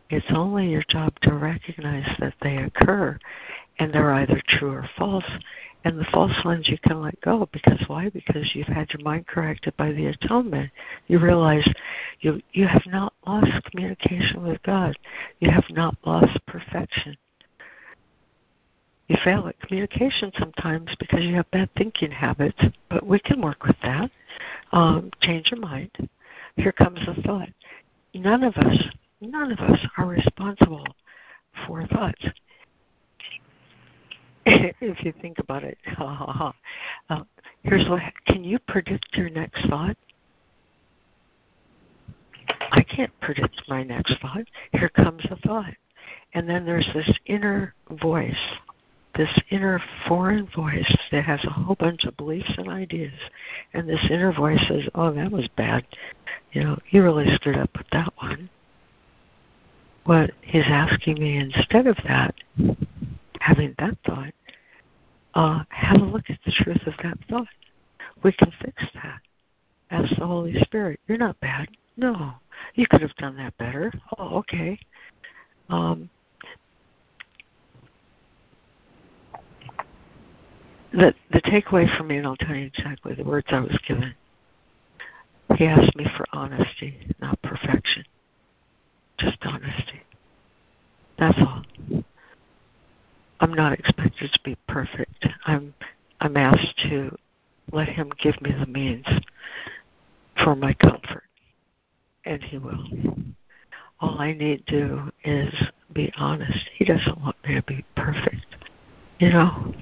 it's 0.09 0.25
only 0.31 0.69
your 0.69 0.83
job 0.89 1.13
to 1.21 1.33
recognize 1.33 2.07
that 2.19 2.33
they 2.41 2.57
occur 2.57 3.17
and 3.79 3.93
they're 3.93 4.13
either 4.13 4.41
true 4.47 4.71
or 4.71 4.89
false. 4.97 5.29
And 5.85 5.99
the 5.99 6.05
false 6.13 6.45
ones 6.45 6.69
you 6.69 6.77
can 6.77 7.01
let 7.01 7.19
go 7.21 7.49
because 7.51 7.83
why? 7.87 8.09
Because 8.09 8.49
you've 8.55 8.67
had 8.67 8.89
your 8.93 9.03
mind 9.03 9.27
corrected 9.27 9.75
by 9.75 9.91
the 9.91 10.07
atonement. 10.07 10.71
You 11.07 11.19
realize 11.19 11.67
you 12.21 12.41
you 12.53 12.65
have 12.67 12.85
not 12.85 13.13
lost 13.27 13.51
communication 13.69 14.43
with 14.43 14.63
God. 14.63 14.95
You 15.39 15.51
have 15.51 15.65
not 15.69 15.97
lost 16.05 16.39
perfection. 16.47 17.17
You 19.07 19.17
fail 19.23 19.47
at 19.47 19.59
communication 19.59 20.31
sometimes 20.39 20.95
because 20.97 21.23
you 21.23 21.35
have 21.35 21.49
bad 21.51 21.69
thinking 21.75 22.11
habits, 22.11 22.61
but 22.89 23.05
we 23.05 23.19
can 23.19 23.41
work 23.41 23.65
with 23.65 23.75
that. 23.83 24.09
Um, 24.71 25.11
change 25.21 25.51
your 25.51 25.59
mind. 25.59 25.91
Here 26.55 26.71
comes 26.71 26.99
the 27.05 27.21
thought. 27.21 27.49
None 28.13 28.43
of 28.43 28.55
us 28.57 28.77
none 29.23 29.51
of 29.51 29.59
us 29.59 29.79
are 29.97 30.05
responsible 30.05 30.85
for 31.65 31.85
thoughts. 31.87 32.23
if 34.45 35.03
you 35.03 35.13
think 35.21 35.39
about 35.39 35.63
it, 35.63 35.77
uh, 35.97 36.51
here's 37.63 37.87
what 37.89 38.01
can 38.27 38.43
you 38.43 38.59
predict 38.59 39.07
your 39.13 39.29
next 39.29 39.67
thought? 39.69 39.97
I 42.71 42.83
can't 42.83 43.11
predict 43.21 43.63
my 43.67 43.83
next 43.83 44.15
thought. 44.21 44.43
Here 44.71 44.89
comes 44.89 45.23
a 45.29 45.35
thought. 45.47 45.73
And 46.33 46.49
then 46.49 46.65
there's 46.65 46.89
this 46.93 47.17
inner 47.27 47.73
voice, 48.01 48.35
this 49.15 49.29
inner 49.51 49.79
foreign 50.07 50.47
voice 50.55 50.97
that 51.11 51.23
has 51.23 51.43
a 51.45 51.49
whole 51.49 51.75
bunch 51.75 52.05
of 52.05 52.17
beliefs 52.17 52.51
and 52.57 52.69
ideas. 52.69 53.13
And 53.73 53.87
this 53.87 54.05
inner 54.09 54.33
voice 54.33 54.59
says, 54.67 54.89
Oh, 54.95 55.11
that 55.13 55.31
was 55.31 55.47
bad. 55.55 55.85
You 56.51 56.63
know, 56.63 56.79
you 56.89 57.03
really 57.03 57.33
screwed 57.35 57.57
up 57.57 57.69
with 57.77 57.87
that 57.91 58.11
one 58.17 58.49
what 60.05 60.31
he's 60.41 60.63
asking 60.67 61.19
me 61.19 61.37
instead 61.37 61.87
of 61.87 61.97
that, 62.05 62.35
having 63.39 63.73
that 63.79 63.97
thought, 64.05 64.33
uh, 65.33 65.63
have 65.69 66.01
a 66.01 66.05
look 66.05 66.29
at 66.29 66.39
the 66.45 66.51
truth 66.51 66.85
of 66.85 66.93
that 67.03 67.17
thought. 67.29 67.47
We 68.23 68.31
can 68.33 68.51
fix 68.61 68.83
that. 68.93 69.19
Ask 69.91 70.15
the 70.17 70.27
Holy 70.27 70.55
Spirit, 70.61 70.99
you're 71.07 71.17
not 71.17 71.39
bad. 71.39 71.67
No, 71.95 72.33
you 72.75 72.87
could 72.87 73.01
have 73.01 73.15
done 73.15 73.37
that 73.37 73.57
better. 73.57 73.91
Oh, 74.17 74.37
okay. 74.39 74.79
Um, 75.69 76.09
the 80.93 81.13
the 81.31 81.41
takeaway 81.41 81.97
for 81.97 82.03
me, 82.03 82.17
and 82.17 82.27
I'll 82.27 82.37
tell 82.37 82.55
you 82.55 82.65
exactly 82.65 83.15
the 83.15 83.23
words 83.23 83.47
I 83.49 83.59
was 83.59 83.77
given. 83.87 84.13
He 85.57 85.65
asked 85.65 85.95
me 85.95 86.05
for 86.17 86.25
honesty, 86.31 86.97
not 87.19 87.41
perfection 87.41 88.05
just 89.23 89.37
honesty. 89.43 90.01
That's 91.17 91.37
all. 91.39 91.63
I'm 93.39 93.53
not 93.53 93.73
expected 93.73 94.31
to 94.31 94.39
be 94.43 94.57
perfect. 94.67 95.27
I'm 95.45 95.73
I'm 96.19 96.37
asked 96.37 96.77
to 96.89 97.15
let 97.71 97.89
him 97.89 98.11
give 98.21 98.39
me 98.41 98.51
the 98.57 98.65
means 98.65 99.05
for 100.43 100.55
my 100.55 100.73
comfort. 100.73 101.23
And 102.25 102.41
he 102.43 102.57
will. 102.57 102.85
All 103.99 104.19
I 104.19 104.33
need 104.33 104.65
to 104.67 104.87
do 104.87 105.11
is 105.23 105.53
be 105.93 106.11
honest. 106.17 106.69
He 106.77 106.85
doesn't 106.85 107.19
want 107.21 107.35
me 107.45 107.55
to 107.55 107.63
be 107.63 107.85
perfect. 107.95 108.45
You 109.19 109.29
know? 109.29 109.73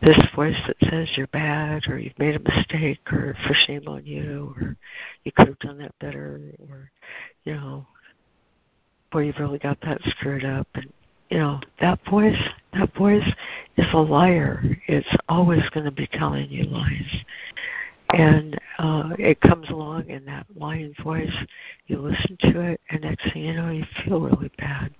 This 0.00 0.18
voice 0.34 0.56
that 0.66 0.76
says 0.90 1.08
you're 1.16 1.26
bad 1.28 1.82
or 1.88 1.98
you've 1.98 2.18
made 2.18 2.36
a 2.36 2.40
mistake 2.40 3.00
or 3.12 3.36
for 3.46 3.54
shame 3.66 3.88
on 3.88 4.06
you 4.06 4.54
or 4.56 4.76
you 5.24 5.32
could 5.32 5.48
have 5.48 5.58
done 5.58 5.78
that 5.78 5.98
better 5.98 6.40
or 6.70 6.90
you 7.44 7.54
know, 7.54 7.86
boy, 9.10 9.20
you've 9.20 9.38
really 9.38 9.58
got 9.58 9.80
that 9.82 10.00
screwed 10.02 10.44
up. 10.44 10.66
And, 10.74 10.92
you 11.30 11.38
know, 11.38 11.60
that 11.80 11.98
voice, 12.10 12.38
that 12.74 12.94
voice 12.94 13.26
is 13.76 13.86
a 13.92 13.98
liar. 13.98 14.62
It's 14.86 15.08
always 15.28 15.68
going 15.70 15.86
to 15.86 15.92
be 15.92 16.06
telling 16.12 16.50
you 16.50 16.64
lies. 16.64 17.24
And 18.14 18.58
uh, 18.78 19.10
it 19.18 19.40
comes 19.40 19.68
along 19.68 20.08
in 20.08 20.24
that 20.26 20.46
lying 20.56 20.94
voice. 21.02 21.32
You 21.86 22.00
listen 22.00 22.38
to 22.40 22.60
it, 22.60 22.80
and 22.90 23.02
next 23.02 23.32
thing 23.32 23.44
you 23.44 23.54
know, 23.54 23.70
you 23.70 23.84
feel 24.04 24.20
really 24.20 24.50
bad, 24.56 24.94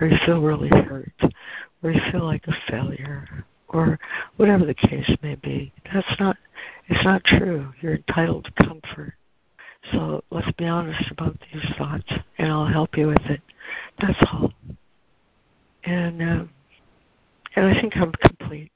or 0.00 0.06
you 0.06 0.18
feel 0.26 0.42
really 0.42 0.68
hurt, 0.68 1.12
or 1.82 1.90
you 1.90 2.00
feel 2.10 2.24
like 2.24 2.46
a 2.48 2.70
failure, 2.70 3.46
or 3.72 3.98
whatever 4.36 4.64
the 4.64 4.74
case 4.74 5.10
may 5.22 5.34
be. 5.36 5.72
That's 5.92 6.20
not. 6.20 6.36
It's 6.88 7.04
not 7.04 7.24
true. 7.24 7.72
You're 7.80 7.94
entitled 7.94 8.44
to 8.44 8.64
comfort. 8.64 9.14
So 9.92 10.22
let's 10.30 10.50
be 10.52 10.66
honest 10.66 11.10
about 11.10 11.36
these 11.52 11.64
thoughts, 11.76 12.12
and 12.38 12.52
I'll 12.52 12.66
help 12.66 12.96
you 12.96 13.08
with 13.08 13.24
it. 13.26 13.40
That's 14.00 14.18
all. 14.32 14.52
And 15.84 16.22
uh, 16.22 16.44
and 17.56 17.66
I 17.66 17.80
think 17.80 17.96
I'm 17.96 18.12
complete. 18.12 18.70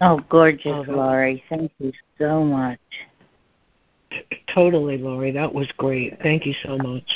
Oh, 0.00 0.20
gorgeous, 0.28 0.66
oh, 0.66 0.84
Laurie. 0.88 1.42
Thank 1.48 1.72
you 1.78 1.92
so 2.18 2.44
much. 2.44 2.78
Totally, 4.54 4.98
Laurie. 4.98 5.32
That 5.32 5.52
was 5.52 5.68
great. 5.78 6.18
Thank 6.22 6.44
you 6.44 6.54
so 6.62 6.76
much. 6.76 7.08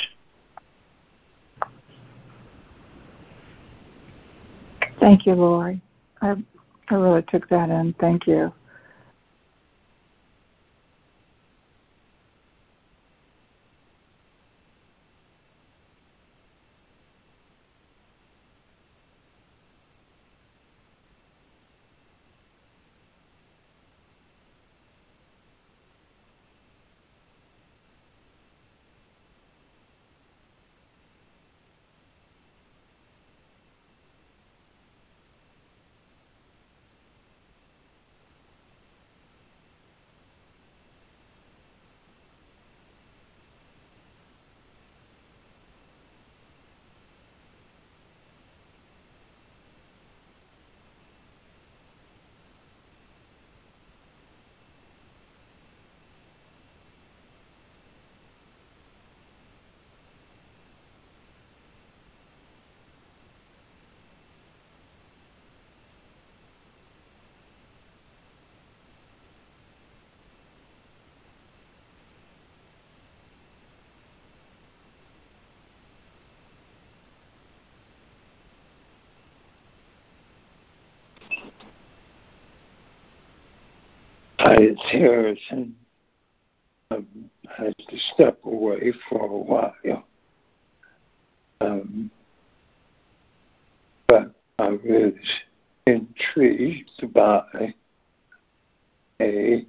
Thank 5.01 5.25
you, 5.25 5.33
Lori. 5.33 5.81
I, 6.21 6.35
I 6.89 6.93
really 6.93 7.23
took 7.23 7.49
that 7.49 7.69
in. 7.69 7.93
Thank 7.99 8.27
you. 8.27 8.53
Titus 84.51 84.81
Harrison 84.91 85.75
um, 86.89 87.07
has 87.57 87.73
to 87.87 87.97
step 88.13 88.37
away 88.43 88.91
for 89.07 89.23
a 89.23 89.37
while. 89.37 90.03
Um, 91.61 92.11
but 94.07 94.33
I 94.59 94.71
was 94.71 95.13
intrigued 95.87 97.13
by 97.13 97.73
a 99.21 99.65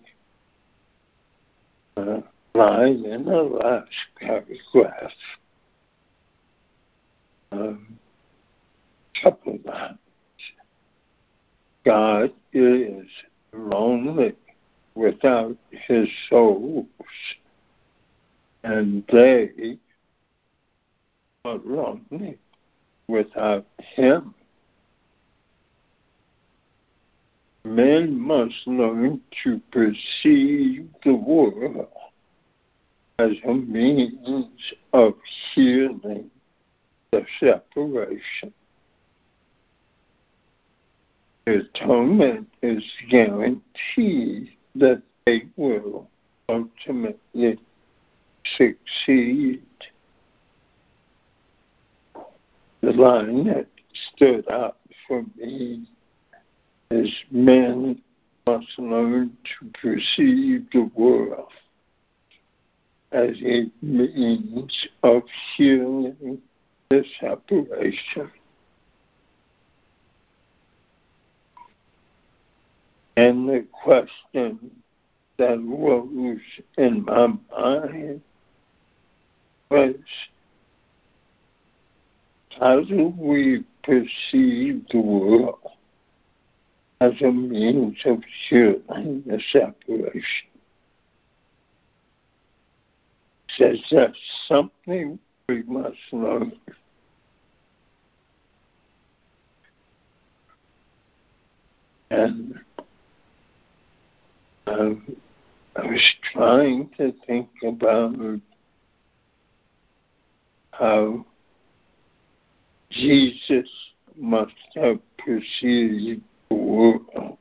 uh, 1.96 2.20
line 2.52 3.04
in 3.04 3.24
the 3.24 3.42
last 3.42 3.88
paragraph. 4.18 5.12
Um, 7.52 7.98
couple 9.22 9.60
lines. 9.64 9.98
God 11.84 12.32
is 12.52 13.06
lonely 13.52 14.34
without 14.94 15.56
his 15.70 16.08
souls, 16.28 16.86
and 18.62 19.04
they 19.10 19.78
are 21.44 21.58
lonely 21.64 22.38
without 23.08 23.66
him. 23.78 24.34
Men 27.64 28.18
must 28.18 28.66
learn 28.66 29.20
to 29.44 29.60
perceive 29.70 30.88
the 31.04 31.14
world 31.14 31.88
as 33.18 33.32
a 33.46 33.54
means 33.54 34.72
of 34.92 35.14
healing 35.54 36.30
the 37.12 37.24
separation. 37.38 38.52
Atonement 41.46 42.48
is 42.62 42.84
guaranteed 43.10 44.50
that 44.74 45.02
they 45.26 45.42
will 45.56 46.08
ultimately 46.48 47.58
succeed. 48.56 49.62
The 52.80 52.92
line 52.92 53.44
that 53.44 53.68
stood 54.14 54.48
out 54.50 54.78
for 55.06 55.24
me 55.36 55.86
is 56.90 57.10
men 57.30 58.00
must 58.46 58.78
learn 58.78 59.36
to 59.60 59.70
perceive 59.80 60.66
the 60.72 60.90
world 60.94 61.52
as 63.12 63.36
a 63.44 63.70
means 63.82 64.88
of 65.02 65.22
healing 65.56 66.40
the 66.90 67.04
separation. 67.20 68.30
And 73.16 73.48
the 73.48 73.66
question 73.72 74.70
that 75.38 75.60
rose 75.62 76.40
in 76.78 77.04
my 77.04 77.26
mind 77.50 78.22
was 79.70 79.94
how 82.58 82.82
do 82.82 83.14
we 83.16 83.64
perceive 83.82 84.84
the 84.90 85.00
world 85.00 85.58
as 87.00 87.12
a 87.22 87.30
means 87.30 87.98
of 88.04 88.22
healing 88.48 89.22
the 89.26 89.40
separation? 89.52 90.48
Says 93.58 93.78
that's 93.90 94.18
something 94.48 95.18
we 95.48 95.62
must 95.64 95.96
learn. 96.12 96.52
And 102.10 102.60
I 104.72 105.86
was 105.86 106.14
trying 106.32 106.90
to 106.96 107.12
think 107.26 107.48
about 107.66 108.40
how 110.70 111.26
Jesus 112.90 113.68
must 114.16 114.52
have 114.74 114.98
perceived 115.18 116.22
the 116.48 116.54
world. 116.54 117.38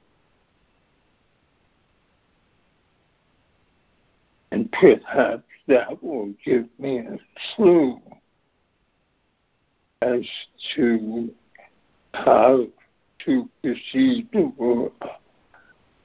And 4.51 4.71
perhaps 4.71 5.43
that 5.67 6.03
will 6.03 6.33
give 6.43 6.67
me 6.77 6.99
a 6.99 7.17
clue 7.55 8.01
as 10.01 10.25
to 10.75 11.33
how 12.13 12.67
to 13.25 13.49
perceive 13.63 14.27
the 14.33 14.51
world 14.57 14.91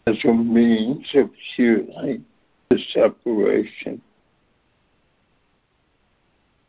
as 0.06 0.16
a 0.24 0.32
means 0.32 1.06
of 1.14 1.30
healing 1.56 2.24
the 2.70 2.78
separation. 2.92 4.00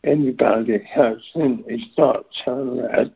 Anybody 0.04 0.80
has 0.94 1.18
any 1.36 1.92
thoughts 1.96 2.42
on 2.48 2.78
that? 2.78 3.14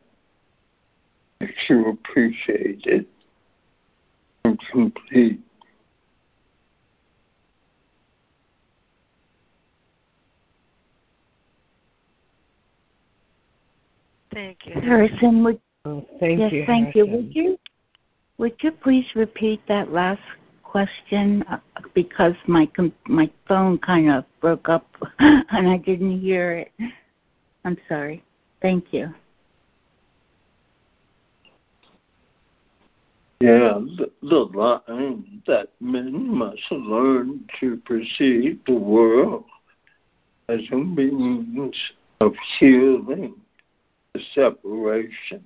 If 1.40 1.50
you 1.68 1.88
appreciate 1.88 2.84
it 2.84 3.06
and 4.44 4.58
complete. 4.70 5.40
Thank 14.32 14.66
you. 14.66 14.80
Harrison, 14.80 15.44
would 15.44 15.60
Oh, 15.84 16.06
thank 16.20 16.38
yes, 16.38 16.52
you. 16.52 16.64
thank 16.64 16.94
you. 16.94 17.06
Would 17.06 17.34
you 17.34 17.58
would 18.38 18.54
you 18.60 18.72
please 18.72 19.06
repeat 19.14 19.60
that 19.68 19.92
last 19.92 20.22
question 20.62 21.42
uh, 21.50 21.58
because 21.94 22.34
my 22.46 22.68
my 23.06 23.30
phone 23.46 23.78
kind 23.78 24.10
of 24.10 24.24
broke 24.40 24.68
up 24.68 24.86
and 25.18 25.68
I 25.68 25.76
didn't 25.76 26.20
hear 26.20 26.52
it. 26.52 26.72
I'm 27.64 27.76
sorry. 27.88 28.24
Thank 28.60 28.92
you. 28.92 29.12
Yeah, 33.40 33.80
the, 33.98 34.08
the 34.22 34.36
line 34.36 35.42
that 35.48 35.70
men 35.80 36.32
must 36.32 36.62
learn 36.70 37.44
to 37.58 37.76
perceive 37.84 38.60
the 38.66 38.74
world 38.74 39.44
as 40.48 40.60
a 40.70 40.76
means 40.76 41.74
of 42.20 42.34
healing 42.58 43.34
the 44.14 44.20
separation. 44.32 45.42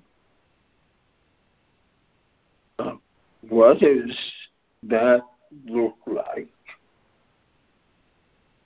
Uh, 2.79 2.97
what 3.49 3.79
does 3.79 4.19
that 4.83 5.23
look 5.67 5.97
like? 6.07 6.49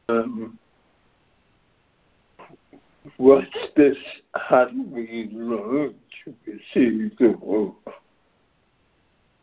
Um, 0.09 0.59
what's 3.17 3.47
this? 3.77 3.97
How 4.35 4.67
do 4.67 4.83
we 4.83 5.31
learn 5.33 5.95
to 6.25 6.35
perceive 6.45 7.17
the 7.19 7.37
world 7.41 7.77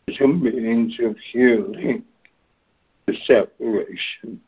as 0.10 0.16
a 0.20 0.28
means 0.28 0.98
of 1.02 1.16
healing 1.32 2.04
the 3.06 3.14
separation? 3.26 4.42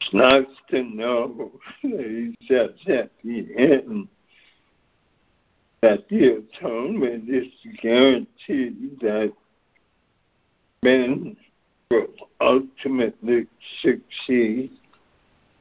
It's 0.00 0.12
nice 0.12 0.44
to 0.70 0.82
know 0.82 1.52
that 1.82 2.34
he 2.38 2.46
says 2.46 2.70
at 2.88 3.10
the 3.24 3.46
end 3.56 4.08
that 5.82 6.08
the 6.08 6.42
atonement 6.56 7.28
is 7.28 7.46
guaranteed 7.82 8.98
that 9.00 9.32
men 10.82 11.36
will 11.90 12.06
ultimately 12.40 13.46
succeed 13.82 14.70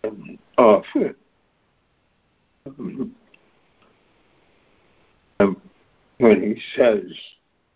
and 0.04 0.38
often 0.58 1.16
um, 5.40 5.62
when 6.18 6.42
he 6.42 6.62
says 6.76 7.04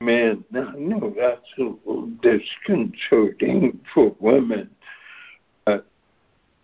men, 0.02 0.44
I 0.54 0.74
know 0.78 1.14
that's 1.18 1.42
a 1.58 1.64
little 1.64 2.08
disconcerting 2.22 3.80
for 3.94 4.16
women. 4.20 4.70
Uh, 5.66 5.80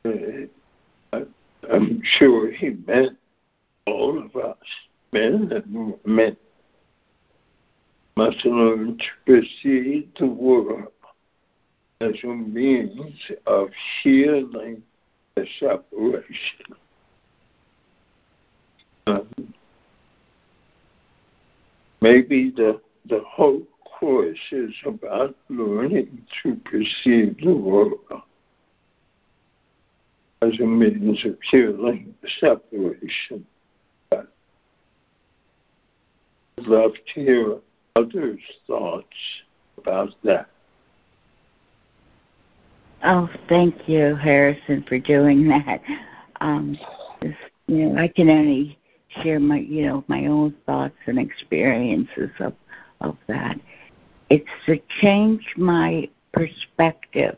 uh, 0.06 1.20
I'm 1.72 2.02
sure 2.04 2.52
he 2.52 2.72
meant 2.88 3.18
all 3.88 4.18
of 4.24 4.36
us, 4.36 4.58
men 5.12 5.50
women, 6.06 6.38
must 8.16 8.46
learn 8.46 8.98
to 8.98 9.06
perceive 9.26 10.08
the 10.20 10.26
world 10.26 10.92
as 12.02 12.16
a 12.24 12.28
means 12.28 13.16
of 13.46 13.70
healing 14.04 14.82
the 15.36 15.46
separation. 15.60 16.76
Maybe 22.02 22.52
the 22.52 22.82
the 23.08 23.22
whole 23.28 23.64
course 23.86 24.40
is 24.52 24.74
about 24.86 25.36
learning 25.50 26.26
to 26.42 26.56
perceive 26.66 27.38
the 27.44 27.54
world 27.54 28.00
as 30.42 30.60
a 30.60 30.66
means 30.66 31.24
of 31.26 31.38
healing 31.50 32.16
the 32.22 32.30
separation. 32.40 33.46
But 34.10 34.28
I'd 36.62 36.68
love 36.68 36.94
to 37.14 37.22
hear 37.22 37.58
others' 37.96 38.40
thoughts 38.68 39.08
about 39.78 40.10
that. 40.24 40.48
Oh, 43.04 43.30
thank 43.50 43.90
you, 43.90 44.16
Harrison, 44.16 44.84
for 44.88 45.00
doing 45.00 45.48
that. 45.48 45.82
Um, 46.40 46.78
you 47.68 47.90
know, 47.90 48.00
I 48.00 48.08
can 48.08 48.30
only 48.30 48.78
share 49.24 49.40
my, 49.40 49.58
you 49.58 49.88
know, 49.88 50.04
my 50.08 50.28
own 50.28 50.54
thoughts 50.66 50.96
and 51.08 51.18
experiences 51.18 52.30
of 52.40 52.54
of 53.00 53.18
that. 53.28 53.60
It's 54.30 54.46
to 54.68 54.80
change 55.02 55.56
my 55.58 56.10
perspective 56.32 57.38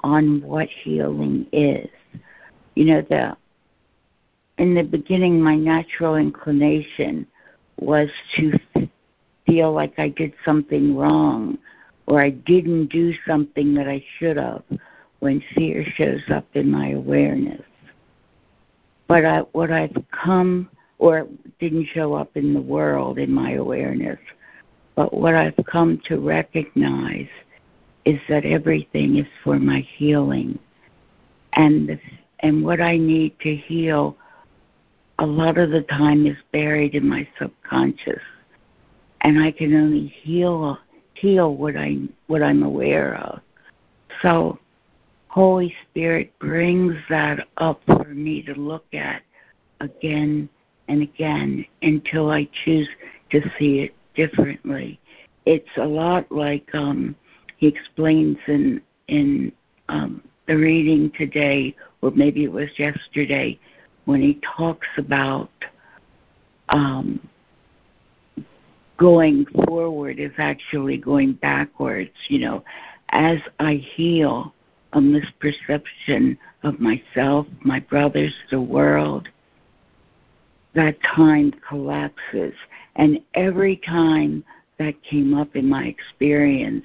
on 0.00 0.42
what 0.42 0.68
healing 0.68 1.46
is. 1.50 1.88
You 2.74 2.84
know, 2.84 3.02
the 3.08 3.36
in 4.58 4.74
the 4.74 4.82
beginning, 4.82 5.40
my 5.40 5.56
natural 5.56 6.16
inclination 6.16 7.26
was 7.78 8.08
to 8.36 8.58
feel 9.46 9.72
like 9.72 9.98
I 9.98 10.08
did 10.08 10.32
something 10.44 10.96
wrong 10.96 11.58
or 12.06 12.20
I 12.20 12.30
didn't 12.30 12.86
do 12.86 13.12
something 13.26 13.74
that 13.74 13.88
I 13.88 14.04
should 14.18 14.36
have 14.36 14.62
when 15.20 15.42
fear 15.54 15.84
shows 15.96 16.22
up 16.30 16.46
in 16.54 16.70
my 16.70 16.90
awareness. 16.90 17.62
But 19.06 19.24
I, 19.24 19.38
what 19.52 19.70
I've 19.70 19.96
come, 20.10 20.68
or 20.98 21.26
didn't 21.60 21.86
show 21.86 22.14
up 22.14 22.36
in 22.36 22.54
the 22.54 22.60
world 22.60 23.18
in 23.18 23.32
my 23.32 23.52
awareness, 23.52 24.18
but 24.94 25.12
what 25.12 25.34
I've 25.34 25.58
come 25.66 26.00
to 26.06 26.18
recognize 26.18 27.28
is 28.04 28.20
that 28.28 28.44
everything 28.44 29.16
is 29.16 29.26
for 29.42 29.58
my 29.58 29.80
healing. 29.80 30.58
And, 31.54 31.88
the, 31.88 32.00
and 32.40 32.64
what 32.64 32.80
I 32.80 32.96
need 32.96 33.38
to 33.40 33.56
heal 33.56 34.16
a 35.18 35.26
lot 35.26 35.58
of 35.58 35.70
the 35.70 35.82
time 35.82 36.26
is 36.26 36.36
buried 36.52 36.94
in 36.94 37.08
my 37.08 37.26
subconscious. 37.38 38.22
And 39.22 39.42
I 39.42 39.52
can 39.52 39.74
only 39.74 40.06
heal 40.06 40.78
heal 41.14 41.54
what 41.54 41.76
I 41.76 41.96
what 42.26 42.42
I'm 42.42 42.62
aware 42.62 43.16
of. 43.16 43.40
So 44.20 44.58
Holy 45.28 45.74
Spirit 45.88 46.36
brings 46.38 46.94
that 47.08 47.46
up 47.56 47.80
for 47.86 48.04
me 48.04 48.42
to 48.42 48.54
look 48.54 48.84
at 48.92 49.22
again 49.80 50.48
and 50.88 51.02
again 51.02 51.64
until 51.82 52.30
I 52.30 52.48
choose 52.64 52.88
to 53.30 53.40
see 53.58 53.80
it 53.80 53.94
differently. 54.14 55.00
It's 55.46 55.76
a 55.76 55.84
lot 55.84 56.30
like 56.30 56.68
um, 56.74 57.16
he 57.56 57.66
explains 57.66 58.38
in 58.46 58.82
in 59.08 59.52
um, 59.88 60.22
the 60.46 60.56
reading 60.56 61.10
today, 61.16 61.74
or 62.02 62.10
maybe 62.10 62.44
it 62.44 62.52
was 62.52 62.68
yesterday, 62.78 63.58
when 64.04 64.20
he 64.20 64.40
talks 64.56 64.88
about 64.96 65.50
um, 66.68 67.26
going 68.96 69.46
forward 69.66 70.18
is 70.18 70.32
actually 70.38 70.96
going 70.96 71.34
backwards. 71.34 72.10
You 72.28 72.40
know, 72.40 72.64
as 73.10 73.38
I 73.58 73.74
heal 73.74 74.54
a 74.92 75.00
misperception 75.00 76.36
of 76.62 76.80
myself, 76.80 77.46
my 77.62 77.80
brothers, 77.80 78.34
the 78.50 78.60
world, 78.60 79.28
that 80.74 80.96
time 81.02 81.52
collapses. 81.66 82.54
And 82.96 83.20
every 83.34 83.76
time 83.76 84.44
that 84.78 85.00
came 85.02 85.34
up 85.34 85.54
in 85.56 85.68
my 85.68 85.84
experience 85.84 86.84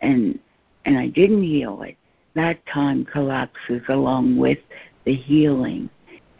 and 0.00 0.38
and 0.84 0.96
I 0.96 1.08
didn't 1.08 1.42
heal 1.42 1.82
it, 1.82 1.96
that 2.34 2.64
time 2.66 3.04
collapses 3.04 3.82
along 3.88 4.38
with 4.38 4.58
the 5.04 5.14
healing. 5.14 5.90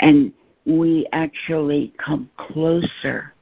And 0.01 0.33
we 0.65 1.07
actually 1.12 1.93
come 1.99 2.29
closer 2.37 3.33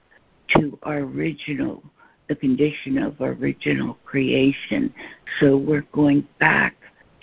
to 0.57 0.79
our 0.85 0.99
original, 0.99 1.83
the 2.29 2.37
condition 2.37 2.99
of 2.99 3.21
original 3.21 3.99
creation. 4.05 4.95
So 5.41 5.57
we're 5.57 5.87
going 5.93 6.27
back 6.39 6.77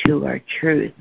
to 0.05 0.25
our 0.25 0.41
truth. 0.59 0.93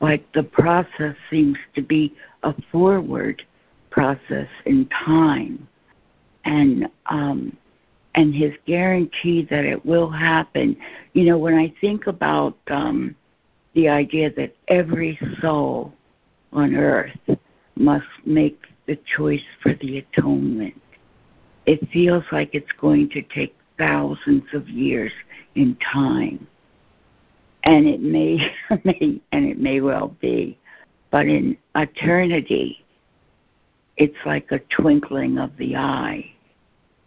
Like 0.00 0.30
the 0.32 0.44
process 0.44 1.16
seems 1.30 1.58
to 1.74 1.82
be 1.82 2.14
a 2.42 2.54
forward 2.70 3.42
process 3.90 4.48
in 4.64 4.88
time. 4.88 5.66
And 6.44 6.88
um, 7.06 7.56
and 8.14 8.34
his 8.34 8.52
guarantee 8.66 9.46
that 9.50 9.64
it 9.64 9.84
will 9.84 10.10
happen. 10.10 10.76
You 11.12 11.24
know, 11.24 11.38
when 11.38 11.54
I 11.54 11.72
think 11.80 12.06
about 12.06 12.56
um, 12.68 13.14
the 13.74 13.88
idea 13.90 14.32
that 14.32 14.56
every 14.68 15.18
soul 15.40 15.92
on 16.52 16.74
earth 16.74 17.18
must 17.76 18.06
make 18.24 18.60
the 18.86 18.98
choice 19.16 19.44
for 19.62 19.74
the 19.74 19.98
atonement, 19.98 20.80
it 21.66 21.88
feels 21.90 22.24
like 22.30 22.54
it's 22.54 22.72
going 22.80 23.08
to 23.10 23.22
take 23.22 23.54
thousands 23.78 24.44
of 24.52 24.68
years 24.68 25.12
in 25.54 25.76
time. 25.92 26.46
And 27.64 27.86
it 27.86 28.00
may, 28.00 28.52
may 28.84 29.20
and 29.32 29.44
it 29.44 29.58
may 29.58 29.80
well 29.80 30.14
be, 30.20 30.58
but 31.10 31.26
in 31.26 31.56
eternity, 31.74 32.84
it's 33.96 34.16
like 34.24 34.52
a 34.52 34.60
twinkling 34.70 35.38
of 35.38 35.56
the 35.56 35.76
eye 35.76 36.32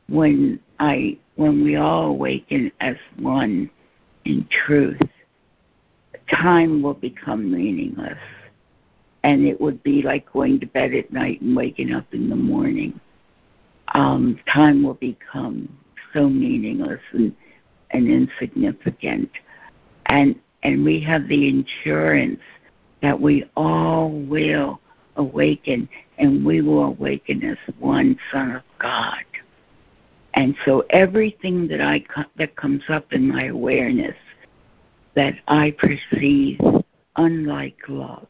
when 0.09 0.59
I 0.79 1.17
when 1.35 1.63
we 1.63 1.75
all 1.75 2.07
awaken 2.07 2.71
as 2.81 2.95
one 3.17 3.69
in 4.25 4.47
truth, 4.65 4.99
time 6.29 6.81
will 6.81 6.95
become 6.95 7.51
meaningless. 7.51 8.17
And 9.23 9.45
it 9.45 9.59
would 9.59 9.83
be 9.83 10.01
like 10.01 10.31
going 10.31 10.59
to 10.61 10.65
bed 10.65 10.93
at 10.93 11.11
night 11.11 11.41
and 11.41 11.55
waking 11.55 11.93
up 11.93 12.13
in 12.13 12.29
the 12.29 12.35
morning. 12.35 12.99
Um, 13.93 14.39
time 14.51 14.83
will 14.83 14.93
become 14.95 15.77
so 16.13 16.29
meaningless 16.29 17.01
and, 17.11 17.35
and 17.91 18.07
insignificant. 18.07 19.29
And 20.05 20.39
and 20.63 20.83
we 20.83 20.99
have 21.01 21.27
the 21.27 21.47
insurance 21.47 22.41
that 23.01 23.19
we 23.19 23.49
all 23.55 24.11
will 24.11 24.81
awaken 25.15 25.87
and 26.17 26.45
we 26.45 26.61
will 26.61 26.83
awaken 26.85 27.43
as 27.43 27.57
one 27.79 28.17
son 28.31 28.51
of 28.51 28.63
God. 28.77 29.23
And 30.33 30.55
so 30.65 30.85
everything 30.89 31.67
that 31.69 31.81
I 31.81 32.05
that 32.37 32.55
comes 32.55 32.83
up 32.89 33.13
in 33.13 33.27
my 33.27 33.45
awareness 33.45 34.15
that 35.15 35.35
I 35.47 35.71
perceive 35.71 36.59
unlike 37.15 37.77
love, 37.87 38.27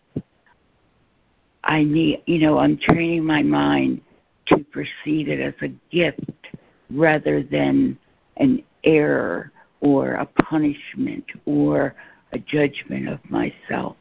I 1.64 1.84
need, 1.84 2.24
you 2.26 2.40
know, 2.40 2.58
I'm 2.58 2.78
training 2.78 3.26
my 3.26 3.44
mind 3.44 4.02
to 4.48 4.58
perceive 4.58 5.28
it 5.28 5.40
as 5.40 5.54
a 5.62 5.68
gift 5.92 6.48
rather 6.90 7.44
than 7.44 7.98
an 8.38 8.64
error 8.84 9.52
or 9.82 10.14
a 10.14 10.26
punishment 10.26 11.26
or 11.46 11.96
a 12.32 12.40
judgment 12.40 13.10
of 13.10 13.20
myself. 13.30 13.96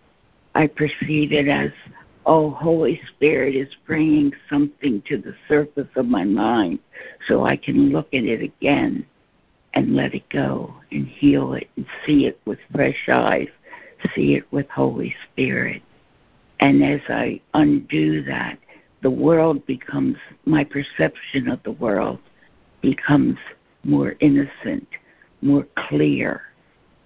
I 0.55 0.67
perceive 0.67 1.33
it 1.33 1.49
as 1.49 1.71
oh, 2.29 2.51
Holy 2.51 3.01
Spirit 3.09 3.57
is 3.57 3.75
bringing 3.87 4.33
something 4.51 5.03
to 5.09 5.17
the 5.17 5.35
surface 5.49 5.89
of 5.97 6.07
my 6.07 6.25
mind 6.25 6.79
so 7.27 7.47
I 7.47 7.57
can 7.57 7.91
look 7.91 8.09
at 8.13 8.25
it 8.25 8.43
again 8.43 9.07
and 9.73 9.97
let 9.97 10.15
it 10.15 10.29
go 10.29 10.75
and 10.93 11.09
heal 11.09 11.55
it 11.55 11.71
and 11.77 11.87
see 12.05 12.27
it 12.27 12.39
with 12.45 12.59
fresh 12.73 13.09
eyes, 13.09 13.49
see 14.15 14.35
it 14.35 14.45
with 14.53 14.69
Holy 14.69 15.15
Spirit. 15.25 15.83
And 16.61 16.83
as 16.83 17.01
I 17.09 17.41
undo 17.55 18.23
that, 18.25 18.59
the 19.03 19.11
world 19.11 19.65
becomes, 19.67 20.17
my 20.45 20.65
perception 20.65 21.49
of 21.49 21.63
the 21.63 21.73
world 21.73 22.19
becomes 22.83 23.39
more 23.85 24.17
innocent, 24.21 24.89
more 25.41 25.67
clear. 25.77 26.43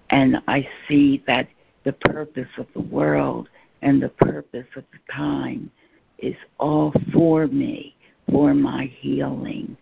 And 0.09 0.37
I 0.47 0.67
see 0.87 1.23
that 1.27 1.47
the 1.83 1.93
purpose 1.93 2.49
of 2.57 2.67
the 2.73 2.81
world 2.81 3.49
and 3.81 4.01
the 4.01 4.09
purpose 4.09 4.67
of 4.75 4.83
the 4.91 5.13
time 5.13 5.69
is 6.17 6.35
all 6.59 6.93
for 7.11 7.47
me, 7.47 7.95
for 8.29 8.53
my 8.53 8.85
healing, 8.99 9.77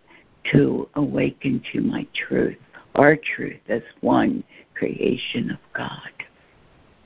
to 0.51 0.89
awaken 0.95 1.63
to 1.71 1.81
my 1.81 2.05
truth, 2.13 2.57
our 2.95 3.15
truth 3.15 3.59
as 3.69 3.83
one 4.01 4.43
creation 4.73 5.51
of 5.51 5.59
God. 5.73 6.09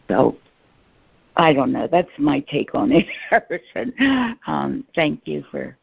So 0.08 0.38
I 1.38 1.53
don't 1.53 1.72
know. 1.72 1.88
That's 1.91 2.10
my 2.18 2.40
take 2.41 2.74
on 2.76 2.91
it, 2.91 3.06
Harrison. 3.30 3.94
Um, 4.48 4.86
thank 4.95 5.22
you 5.26 5.44
for 5.52 5.78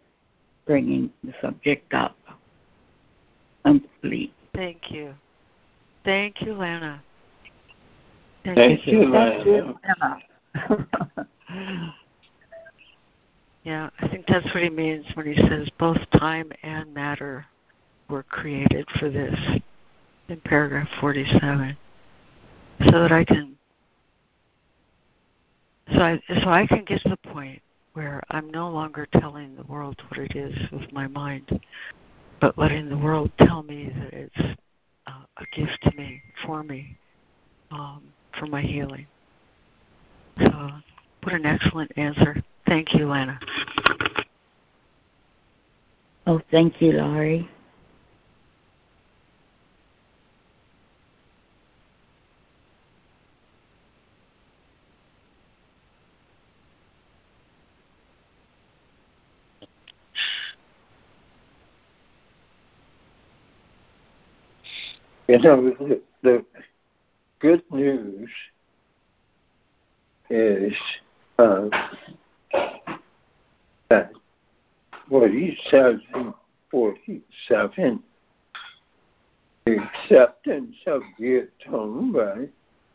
bringing 0.66 1.10
the 1.24 1.32
subject 1.40 1.92
up. 1.94 2.16
Complete. 3.64 4.32
Thank 4.54 4.90
you. 4.90 5.14
Thank 6.04 6.42
you, 6.42 6.54
Lana. 6.54 7.02
Thank, 8.44 8.56
Thank 8.56 8.86
you, 8.86 9.04
Lana. 9.08 10.18
yeah, 13.64 13.88
I 14.00 14.08
think 14.08 14.26
that's 14.26 14.46
what 14.52 14.62
he 14.62 14.70
means 14.70 15.06
when 15.14 15.32
he 15.32 15.48
says 15.48 15.68
both 15.78 15.98
time 16.18 16.50
and 16.62 16.92
matter 16.92 17.46
were 18.08 18.24
created 18.24 18.86
for 18.98 19.10
this 19.10 19.38
in 20.28 20.40
paragraph 20.40 20.88
47 21.00 21.76
so 22.84 22.90
that 22.90 23.12
I 23.12 23.24
can 23.24 23.56
so 25.94 26.00
I 26.00 26.20
so 26.42 26.48
I 26.48 26.66
can 26.66 26.84
get 26.84 27.00
to 27.02 27.10
the 27.10 27.16
point 27.30 27.60
where 27.94 28.22
I'm 28.30 28.50
no 28.50 28.70
longer 28.70 29.06
telling 29.20 29.54
the 29.54 29.64
world 29.64 30.00
what 30.08 30.18
it 30.18 30.36
is 30.36 30.54
with 30.70 30.90
my 30.92 31.06
mind, 31.06 31.60
but 32.40 32.56
letting 32.56 32.88
the 32.88 32.96
world 32.96 33.30
tell 33.38 33.62
me 33.62 33.92
that 33.94 34.12
it's 34.12 34.58
uh, 35.06 35.24
a 35.36 35.44
gift 35.56 35.78
to 35.82 35.96
me, 35.96 36.22
for 36.46 36.62
me, 36.62 36.96
um, 37.70 38.02
for 38.38 38.46
my 38.46 38.62
healing. 38.62 39.06
So, 40.38 40.70
what 41.22 41.34
an 41.34 41.44
excellent 41.44 41.92
answer. 41.96 42.42
Thank 42.66 42.94
you, 42.94 43.06
Lana. 43.06 43.38
Oh, 46.26 46.40
thank 46.50 46.80
you, 46.80 46.92
Laurie. 46.92 47.50
You 65.32 65.38
know, 65.38 65.70
the, 65.70 66.02
the 66.22 66.44
good 67.40 67.62
news 67.70 68.28
is 70.28 70.74
uh, 71.38 71.70
that 73.88 74.12
what 75.08 75.30
he 75.30 75.56
says 75.70 75.94
in 76.14 76.34
47, 76.70 78.02
the 79.64 79.78
acceptance 79.78 80.76
of 80.86 81.00
the 81.18 81.48
atonement 81.48 82.50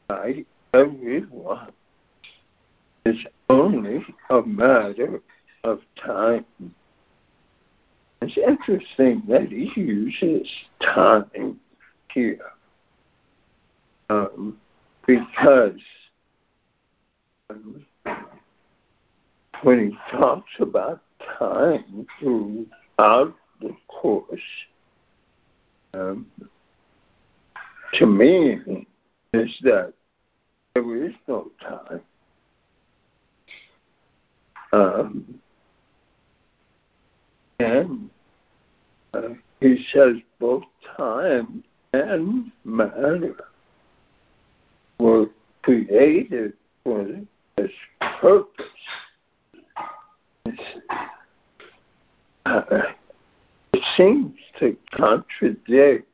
by 0.07 0.45
everyone 0.75 1.71
is 3.03 3.17
only 3.49 4.05
a 4.29 4.43
matter 4.43 5.21
of 5.63 5.79
time. 6.05 6.45
It's 8.21 8.37
interesting 8.37 9.23
that 9.27 9.47
he 9.47 9.71
uses 9.75 10.47
time 10.83 11.59
here. 12.13 12.51
Um, 14.09 14.57
because 15.05 15.79
um, 17.49 17.85
when 19.63 19.91
he 19.91 20.17
talks 20.17 20.51
about 20.59 21.01
time 21.39 22.05
throughout 22.19 23.35
the 23.61 23.75
course, 23.87 24.39
um, 25.93 26.25
to 27.93 28.05
me, 28.05 28.85
is 29.33 29.57
that 29.63 29.93
there 30.73 31.05
is 31.05 31.13
no 31.27 31.51
time. 31.61 32.01
Um, 34.73 35.39
and 37.59 38.09
uh, 39.13 39.29
he 39.59 39.85
says 39.91 40.15
both 40.39 40.63
time 40.95 41.63
and 41.93 42.51
matter 42.63 43.35
were 44.99 45.27
created 45.61 46.53
for 46.83 47.05
this 47.55 47.71
purpose. 48.21 48.65
Uh, 52.45 52.61
it 53.73 53.83
seems 53.97 54.33
to 54.59 54.75
contradict 54.95 56.07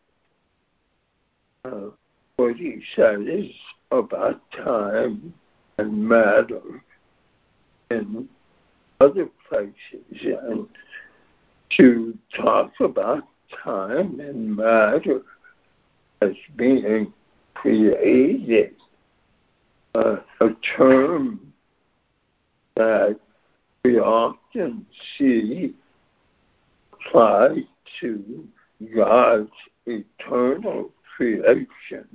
uh, 1.65 1.89
what 2.37 2.55
he 2.55 2.81
says 2.95 3.45
about 3.91 4.41
time 4.51 5.33
and 5.77 6.09
matter 6.09 6.83
in 7.91 8.27
other 8.99 9.27
places 9.47 9.73
and 10.21 10.67
to 11.77 12.17
talk 12.35 12.71
about 12.79 13.23
time 13.63 14.19
and 14.19 14.55
matter 14.55 15.21
as 16.23 16.35
being 16.55 17.13
created 17.53 18.75
uh, 19.95 20.17
a 20.41 20.49
term 20.77 21.53
that 22.75 23.19
we 23.83 23.99
often 23.99 24.85
see 25.17 25.73
applied 26.93 27.67
to 27.99 28.47
God's 28.95 29.51
eternal 29.85 30.89
creation, 31.15 32.07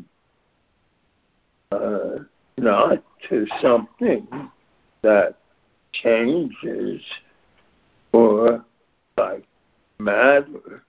uh, 1.71 2.19
not 2.57 3.03
to 3.29 3.47
something 3.63 4.27
that 5.03 5.37
changes 5.93 7.03
or 8.13 8.65
like 9.17 9.45
matter. 9.99 10.85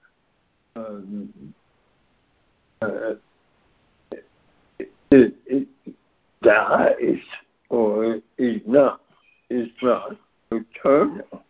Um, 0.76 1.54
it, 5.10 5.34
it 5.46 5.68
dies 6.42 7.20
or 7.68 8.20
is 8.38 8.60
not 8.66 9.00
is 9.50 9.68
not 9.82 10.16
eternal. 10.50 11.44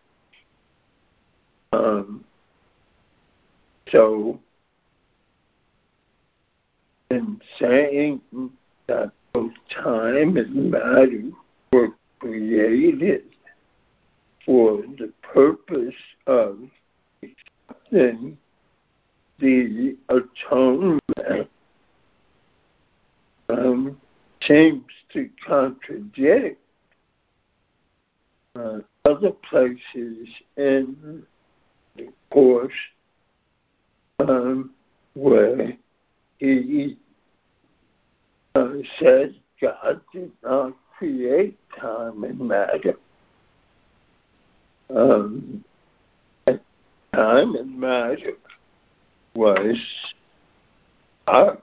Um, 1.71 2.23
so, 3.91 4.39
in 7.09 7.39
saying 7.59 8.21
that 8.87 9.11
both 9.33 9.53
time 9.69 10.35
and 10.37 10.71
matter 10.71 11.31
were 11.71 11.89
created 12.19 13.23
for 14.45 14.81
the 14.97 15.13
purpose 15.21 15.95
of 16.27 16.59
accepting 17.23 18.37
the 19.41 19.97
atonement 20.09 21.49
um, 23.49 23.97
seems 24.47 24.85
to 25.11 25.29
contradict 25.45 26.59
uh, 28.55 28.79
other 29.05 29.31
places 29.49 30.27
in 30.57 31.23
the 31.95 32.07
course 32.29 32.71
um, 34.19 34.71
where 35.15 35.73
he 36.37 36.97
uh, 38.55 38.73
says 38.99 39.31
God 39.59 40.01
did 40.13 40.31
not 40.43 40.73
create 40.97 41.57
time 41.79 42.23
and 42.23 42.39
matter. 42.39 42.95
Um, 44.95 45.63
time 47.13 47.55
and 47.55 47.79
matter 47.79 48.33
was 49.35 49.77
our 51.27 51.57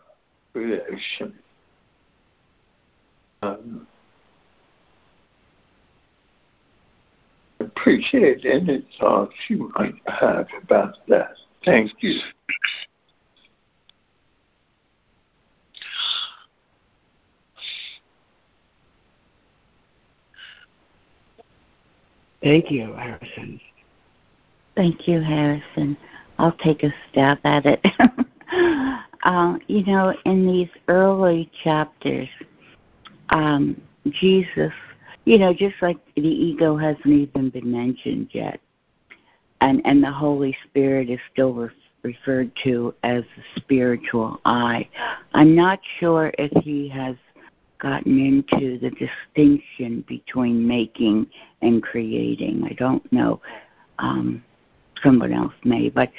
creation. 0.53 1.35
Um, 3.43 3.87
appreciate 7.61 8.45
any 8.45 8.87
thoughts 8.99 9.35
you 9.49 9.73
might 9.77 9.95
have 10.07 10.49
about 10.63 10.97
that. 11.09 11.35
Thank 11.65 11.93
you. 12.01 12.21
Thank 22.43 22.71
you, 22.71 22.93
Harrison. 22.95 23.61
Thank 24.77 25.09
you, 25.09 25.21
Harrison. 25.21 25.97
I'll 26.39 26.53
take 26.53 26.83
a 26.83 26.95
stab 27.11 27.39
at 27.45 27.67
it. 27.67 27.85
uh, 29.25 29.57
you 29.67 29.85
know, 29.85 30.15
in 30.25 30.47
these 30.47 30.69
early 30.89 31.51
chapters, 31.65 32.29
um, 33.31 33.81
Jesus, 34.11 34.73
you 35.25 35.39
know, 35.39 35.53
just 35.53 35.77
like 35.83 35.99
the 36.15 36.23
ego 36.23 36.77
hasn't 36.77 37.07
even 37.07 37.51
been 37.51 37.71
mentioned 37.71 38.29
yet, 38.33 38.61
and 39.61 39.83
and 39.85 40.03
the 40.03 40.13
Holy 40.13 40.57
Spirit 40.69 41.11
is 41.11 41.21
still 41.33 41.53
re- 41.53 41.71
referred 42.03 42.51
to 42.65 42.95
as 43.03 43.25
the 43.37 43.61
spiritual 43.61 44.41
I. 44.45 44.89
I'm 45.35 45.55
not 45.55 45.81
sure 45.99 46.33
if 46.39 46.53
he 46.65 46.89
has 46.89 47.17
gotten 47.79 48.19
into 48.19 48.79
the 48.79 48.91
distinction 48.91 50.05
between 50.09 50.67
making 50.67 51.27
and 51.63 51.83
creating. 51.83 52.65
I 52.65 52.73
don't 52.75 53.13
know. 53.13 53.41
Um, 53.99 54.43
someone 55.03 55.33
else 55.33 55.55
may, 55.65 55.89
but 55.89 56.11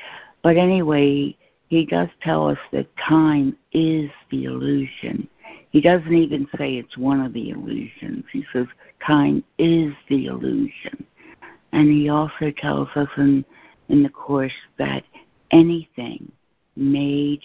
but 0.41 0.57
anyway, 0.57 1.35
he 1.67 1.85
does 1.85 2.09
tell 2.21 2.47
us 2.47 2.57
that 2.71 2.87
time 2.97 3.55
is 3.73 4.09
the 4.31 4.45
illusion. 4.45 5.27
He 5.71 5.81
doesn't 5.81 6.13
even 6.13 6.47
say 6.57 6.75
it's 6.75 6.97
one 6.97 7.21
of 7.21 7.33
the 7.33 7.49
illusions. 7.49 8.25
He 8.31 8.43
says 8.51 8.65
time 9.05 9.43
is 9.57 9.93
the 10.09 10.25
illusion. 10.25 11.05
And 11.71 11.91
he 11.91 12.09
also 12.09 12.51
tells 12.57 12.89
us 12.95 13.09
in, 13.17 13.45
in 13.89 14.01
the 14.01 14.09
Course 14.09 14.51
that 14.77 15.03
anything 15.51 16.31
made 16.75 17.41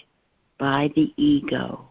by 0.57 0.91
the 0.95 1.13
ego 1.17 1.85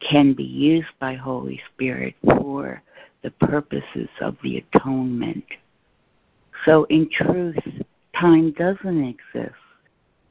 can 0.00 0.32
be 0.32 0.44
used 0.44 0.88
by 0.98 1.14
Holy 1.14 1.60
Spirit 1.72 2.14
for 2.24 2.82
the 3.22 3.30
purposes 3.32 4.08
of 4.20 4.36
the 4.42 4.58
atonement. 4.58 5.44
So, 6.64 6.84
in 6.84 7.08
truth, 7.10 7.56
time 8.16 8.52
doesn't 8.52 9.04
exist, 9.04 9.54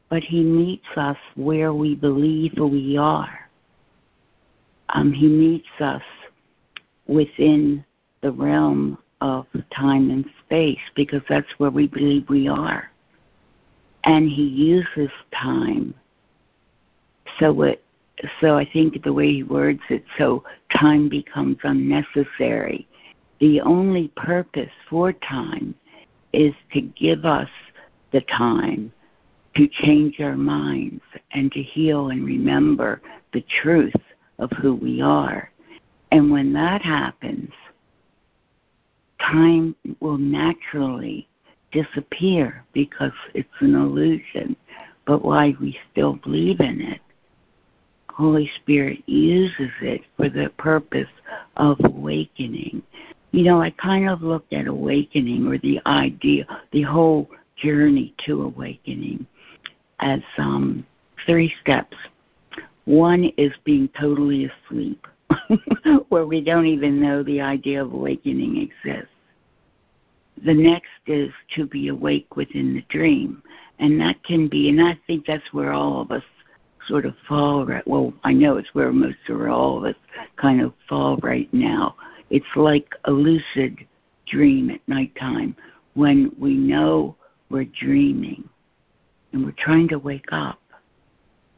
but 0.09 0.23
He 0.23 0.43
meets 0.43 0.87
us 0.95 1.17
where 1.35 1.73
we 1.73 1.95
believe 1.95 2.57
we 2.57 2.97
are. 2.97 3.39
Um, 4.89 5.11
he 5.11 5.27
meets 5.27 5.67
us 5.81 6.03
within 7.07 7.83
the 8.21 8.31
realm 8.31 8.97
of 9.19 9.45
time 9.75 10.09
and 10.09 10.25
space 10.45 10.79
because 10.95 11.21
that's 11.27 11.51
where 11.57 11.71
we 11.71 11.87
believe 11.87 12.29
we 12.29 12.47
are. 12.47 12.89
And 14.05 14.29
He 14.29 14.43
uses 14.43 15.11
time 15.33 15.93
so 17.39 17.61
it 17.63 17.83
so 18.41 18.57
I 18.57 18.67
think 18.71 19.03
the 19.03 19.13
way 19.13 19.31
he 19.31 19.43
words 19.43 19.81
it, 19.89 20.03
so 20.17 20.43
time 20.75 21.07
becomes 21.07 21.57
unnecessary. 21.63 22.87
The 23.39 23.61
only 23.61 24.07
purpose 24.15 24.71
for 24.89 25.13
time 25.13 25.75
is 26.33 26.53
to 26.73 26.81
give 26.81 27.25
us 27.25 27.49
the 28.11 28.21
time 28.21 28.91
to 29.55 29.67
change 29.67 30.19
our 30.19 30.37
minds 30.37 31.01
and 31.31 31.51
to 31.51 31.61
heal 31.61 32.09
and 32.09 32.25
remember 32.25 33.01
the 33.33 33.43
truth 33.61 33.93
of 34.39 34.51
who 34.61 34.75
we 34.75 35.01
are. 35.01 35.51
And 36.11 36.31
when 36.31 36.53
that 36.53 36.81
happens, 36.81 37.51
time 39.19 39.75
will 39.99 40.17
naturally 40.17 41.27
disappear 41.71 42.63
because 42.73 43.11
it's 43.33 43.49
an 43.59 43.75
illusion. 43.75 44.55
But 45.05 45.23
why 45.23 45.55
we 45.59 45.77
still 45.91 46.15
believe 46.15 46.59
in 46.59 46.81
it 46.81 47.01
Holy 48.17 48.49
Spirit 48.55 49.03
uses 49.05 49.69
it 49.79 50.01
for 50.15 50.27
the 50.27 50.49
purpose 50.57 51.09
of 51.57 51.77
awakening. 51.83 52.81
You 53.31 53.43
know, 53.43 53.61
I 53.61 53.69
kind 53.69 54.09
of 54.09 54.23
looked 54.23 54.53
at 54.53 54.65
awakening 54.65 55.45
or 55.45 55.59
the 55.59 55.79
idea, 55.85 56.47
the 56.71 56.81
whole 56.81 57.29
journey 57.57 58.13
to 58.25 58.43
awakening 58.43 59.25
as 59.99 60.21
um, 60.37 60.85
three 61.25 61.53
steps. 61.61 61.97
One 62.85 63.31
is 63.37 63.51
being 63.63 63.89
totally 63.99 64.49
asleep, 64.49 65.05
where 66.09 66.25
we 66.25 66.41
don't 66.43 66.65
even 66.65 67.01
know 67.01 67.23
the 67.23 67.41
idea 67.41 67.81
of 67.83 67.93
awakening 67.93 68.57
exists. 68.57 69.11
The 70.45 70.53
next 70.53 70.87
is 71.07 71.31
to 71.55 71.65
be 71.65 71.87
awake 71.87 72.35
within 72.35 72.75
the 72.75 72.85
dream. 72.89 73.41
And 73.79 73.99
that 73.99 74.23
can 74.23 74.47
be, 74.47 74.69
and 74.69 74.81
I 74.81 74.97
think 75.07 75.25
that's 75.25 75.51
where 75.51 75.73
all 75.73 76.01
of 76.01 76.11
us 76.11 76.23
sort 76.87 77.05
of 77.05 77.13
fall 77.27 77.65
right 77.65 77.85
well 77.87 78.13
i 78.23 78.31
know 78.31 78.57
it's 78.57 78.73
where 78.73 78.91
most 78.91 79.17
of 79.29 79.41
all 79.41 79.77
of 79.77 79.83
us 79.83 79.95
kind 80.37 80.61
of 80.61 80.73
fall 80.87 81.17
right 81.17 81.51
now 81.53 81.95
it's 82.29 82.45
like 82.55 82.87
a 83.05 83.11
lucid 83.11 83.77
dream 84.27 84.69
at 84.69 84.79
nighttime 84.87 85.55
when 85.93 86.31
we 86.39 86.55
know 86.55 87.15
we're 87.49 87.65
dreaming 87.65 88.47
and 89.31 89.45
we're 89.45 89.51
trying 89.57 89.87
to 89.87 89.99
wake 89.99 90.31
up 90.31 90.59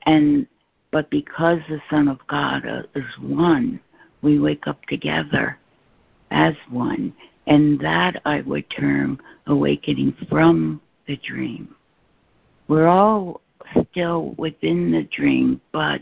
and 0.05 0.47
but 0.91 1.09
because 1.09 1.59
the 1.69 1.81
son 1.89 2.07
of 2.07 2.19
god 2.27 2.65
uh, 2.65 2.83
is 2.95 3.05
one 3.21 3.79
we 4.21 4.39
wake 4.39 4.67
up 4.67 4.83
together 4.85 5.57
as 6.31 6.53
one 6.69 7.13
and 7.47 7.79
that 7.79 8.21
i 8.25 8.41
would 8.41 8.69
term 8.69 9.19
awakening 9.47 10.15
from 10.29 10.81
the 11.07 11.17
dream 11.17 11.75
we're 12.69 12.87
all 12.87 13.41
still 13.91 14.35
within 14.37 14.91
the 14.91 15.03
dream, 15.03 15.59
but 15.71 16.01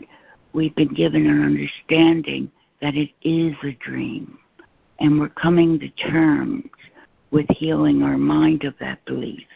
we've 0.52 0.74
been 0.74 0.92
given 0.92 1.26
an 1.26 1.42
understanding 1.42 2.50
that 2.80 2.94
it 2.94 3.10
is 3.22 3.54
a 3.64 3.72
dream. 3.82 4.38
And 5.00 5.18
we're 5.18 5.30
coming 5.30 5.78
to 5.80 5.88
terms 5.88 6.68
with 7.30 7.46
healing 7.50 8.02
our 8.02 8.18
mind 8.18 8.64
of 8.64 8.74
that 8.80 9.04
belief. 9.06 9.46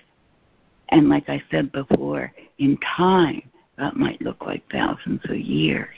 And 0.93 1.09
like 1.09 1.31
I 1.31 1.43
said 1.51 1.73
before, 1.73 2.31
in 2.59 2.79
time, 2.97 3.43
that 3.79 3.97
might 3.97 4.21
look 4.21 4.45
like 4.45 4.63
thousands 4.71 5.23
of 5.25 5.39
years. 5.39 5.89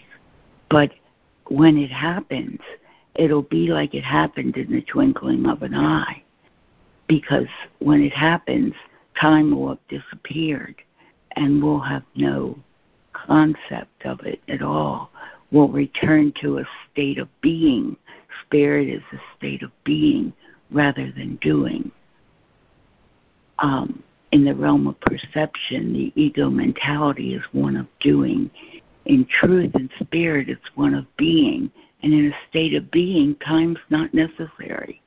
But 0.71 0.93
when 1.49 1.77
it 1.77 1.91
happens, 1.91 2.61
it'll 3.17 3.43
be 3.43 3.69
like 3.69 3.95
it 3.95 4.05
happened 4.05 4.57
in 4.57 4.71
the 4.71 4.83
twinkling 4.83 5.47
of 5.47 5.63
an 5.63 5.75
eye. 5.75 6.23
Because 7.09 7.49
when 7.81 8.03
it 8.03 8.13
happens, 8.13 8.73
time 9.21 9.51
will 9.51 9.71
have 9.71 9.89
disappeared 9.89 10.77
and 11.33 11.63
we'll 11.63 11.81
have 11.81 12.05
no 12.15 12.57
concept 13.13 14.07
of 14.07 14.21
it 14.21 14.41
at 14.47 14.63
all. 14.63 15.11
We'll 15.51 15.69
return 15.69 16.33
to 16.41 16.59
a 16.59 16.69
state 16.93 17.19
of 17.19 17.29
being. 17.41 17.97
Spirit 18.47 18.89
is 18.89 19.03
a 19.13 19.19
state 19.37 19.65
of 19.65 19.73
being 19.83 20.33
rather 20.71 21.11
than 21.11 21.37
doing. 21.43 21.91
Um, 23.59 24.05
in 24.35 24.45
the 24.45 24.53
realm 24.53 24.89
of 24.89 25.01
perception, 25.01 25.93
the 25.93 26.13
ego 26.17 26.51
mentality 26.51 27.35
is 27.35 27.43
one 27.53 27.77
of 27.77 27.87
doing. 28.01 28.51
In 29.05 29.25
truth 29.27 29.71
and 29.75 29.89
spirit, 30.01 30.49
it's 30.49 30.75
one 30.75 30.93
of 30.93 31.07
being. 31.17 31.71
And 32.03 32.13
in 32.13 32.33
a 32.33 32.49
state 32.51 32.75
of 32.75 32.91
being, 32.91 33.37
time's 33.37 33.79
not 33.91 34.13
necessary. 34.13 35.01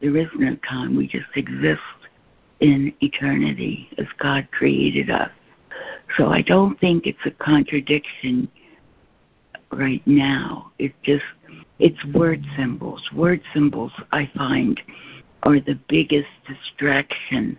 There 0.00 0.16
is 0.16 0.26
no 0.34 0.56
time. 0.68 0.96
We 0.96 1.06
just 1.06 1.28
exist 1.36 1.80
in 2.58 2.92
eternity 3.00 3.88
as 3.98 4.06
God 4.18 4.48
created 4.50 5.10
us. 5.10 5.30
So 6.16 6.30
I 6.30 6.42
don't 6.42 6.76
think 6.80 7.06
it's 7.06 7.24
a 7.24 7.30
contradiction 7.30 8.48
right 9.70 10.02
now. 10.06 10.72
It's 10.80 10.94
just 11.04 11.24
it's 11.78 12.04
word 12.06 12.44
symbols. 12.56 13.08
Word 13.14 13.42
symbols 13.54 13.92
I 14.10 14.28
find 14.36 14.80
are 15.44 15.60
the 15.60 15.78
biggest 15.88 16.30
distraction 16.48 17.58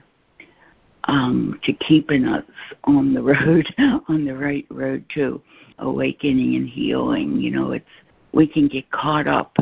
um, 1.08 1.60
to 1.64 1.74
keeping 1.74 2.26
us 2.26 2.46
on 2.84 3.14
the 3.14 3.22
road, 3.24 3.66
on 4.08 4.26
the 4.26 4.36
right 4.36 4.66
road 4.70 5.06
to 5.16 5.42
awakening 5.80 6.56
and 6.56 6.70
healing. 6.70 7.40
You 7.40 7.52
know, 7.52 7.72
it's 7.72 7.86
we 8.34 8.48
can 8.48 8.68
get 8.68 8.90
caught 8.92 9.28
up 9.28 9.58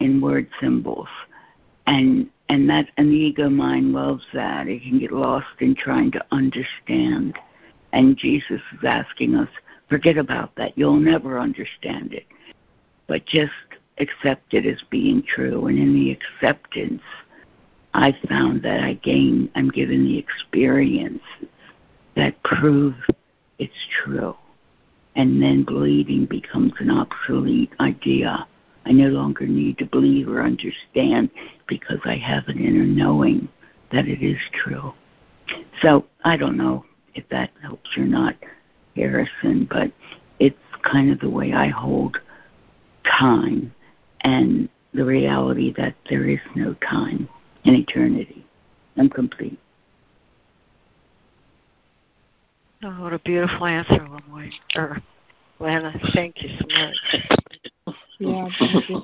in 0.00 0.20
word 0.20 0.48
symbols, 0.60 1.08
and 1.86 2.28
and 2.48 2.68
that 2.68 2.88
and 2.96 3.10
the 3.10 3.16
ego 3.16 3.48
mind 3.48 3.92
loves 3.92 4.24
that. 4.34 4.68
It 4.68 4.82
can 4.82 4.98
get 4.98 5.12
lost 5.12 5.46
in 5.60 5.74
trying 5.74 6.10
to 6.12 6.24
understand 6.32 7.38
and 7.92 8.16
Jesus 8.16 8.60
is 8.72 8.84
asking 8.84 9.34
us, 9.34 9.48
forget 9.88 10.16
about 10.16 10.54
that. 10.56 10.76
You'll 10.76 11.00
never 11.00 11.38
understand 11.38 12.12
it. 12.12 12.26
But 13.06 13.26
just 13.26 13.52
accept 13.98 14.54
it 14.54 14.66
as 14.66 14.82
being 14.90 15.22
true. 15.22 15.66
And 15.66 15.78
in 15.78 15.94
the 15.94 16.12
acceptance, 16.12 17.02
I 17.94 18.14
found 18.28 18.62
that 18.62 18.80
I 18.80 18.94
gain, 18.94 19.50
I'm 19.54 19.70
given 19.70 20.04
the 20.04 20.18
experience 20.18 21.22
that 22.16 22.42
prove 22.42 22.94
it's 23.58 23.72
true. 24.02 24.36
And 25.16 25.42
then 25.42 25.64
believing 25.64 26.26
becomes 26.26 26.72
an 26.78 26.90
obsolete 26.90 27.72
idea. 27.80 28.46
I 28.86 28.92
no 28.92 29.08
longer 29.08 29.46
need 29.46 29.78
to 29.78 29.86
believe 29.86 30.28
or 30.28 30.42
understand 30.42 31.30
because 31.66 31.98
I 32.04 32.16
have 32.16 32.44
an 32.48 32.58
inner 32.58 32.84
knowing 32.84 33.48
that 33.92 34.06
it 34.06 34.22
is 34.24 34.38
true. 34.52 34.92
So 35.82 36.06
I 36.24 36.36
don't 36.36 36.56
know 36.56 36.84
if 37.14 37.28
that 37.30 37.50
helps 37.60 37.90
or 37.96 38.04
not, 38.04 38.36
Harrison, 38.94 39.66
but 39.68 39.92
it's 40.38 40.56
kind 40.82 41.10
of 41.10 41.18
the 41.18 41.28
way 41.28 41.52
I 41.52 41.68
hold 41.68 42.18
time 43.04 43.74
and 44.20 44.68
the 44.94 45.04
reality 45.04 45.74
that 45.76 45.94
there 46.08 46.28
is 46.28 46.40
no 46.54 46.74
time 46.74 47.28
in 47.64 47.74
eternity. 47.74 48.44
I'm 48.96 49.08
complete. 49.08 49.58
Oh, 52.82 53.02
what 53.02 53.12
a 53.12 53.18
beautiful 53.18 53.66
answer, 53.66 53.98
LeMoyne. 53.98 54.52
Or 54.74 55.02
Lana, 55.58 55.94
thank 56.14 56.42
you 56.42 56.48
so 56.58 56.66
much. 56.66 57.96
yeah, 58.18 58.48
thank 58.58 58.88
you. 58.88 59.02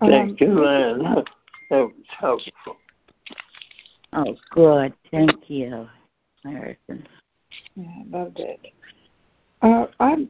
Thank 0.00 0.40
you, 0.40 0.54
Lana. 0.54 1.24
That 1.70 1.78
was 1.78 1.92
helpful. 2.18 2.76
Oh, 4.12 4.36
good. 4.50 4.94
Thank 5.10 5.50
you, 5.50 5.86
Harrison. 6.44 7.06
Yeah, 7.74 8.02
loved 8.10 8.40
it. 8.40 8.60
Uh, 9.60 9.86
I, 10.00 10.26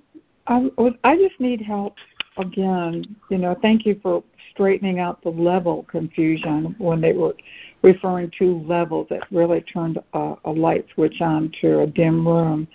I, 0.49 0.69
I 1.05 1.17
just 1.17 1.39
need 1.39 1.61
help 1.61 1.95
again. 2.39 3.17
You 3.31 3.39
know, 3.39 3.57
thank 3.61 3.87
you 3.87 3.99
for 4.03 4.23
straightening 4.53 5.01
out 5.01 5.23
the 5.23 5.31
level 5.31 5.85
confusion 5.85 6.75
when 6.79 7.01
they 7.01 7.13
were 7.13 7.35
referring 7.83 8.31
to 8.39 8.63
levels 8.67 9.07
that 9.11 9.31
really 9.31 9.61
turned 9.63 9.99
a, 10.15 10.35
a 10.45 10.51
light 10.51 10.87
switch 10.95 11.21
on 11.21 11.53
to 11.61 11.81
a 11.81 11.87
dim 11.87 12.27
room. 12.27 12.67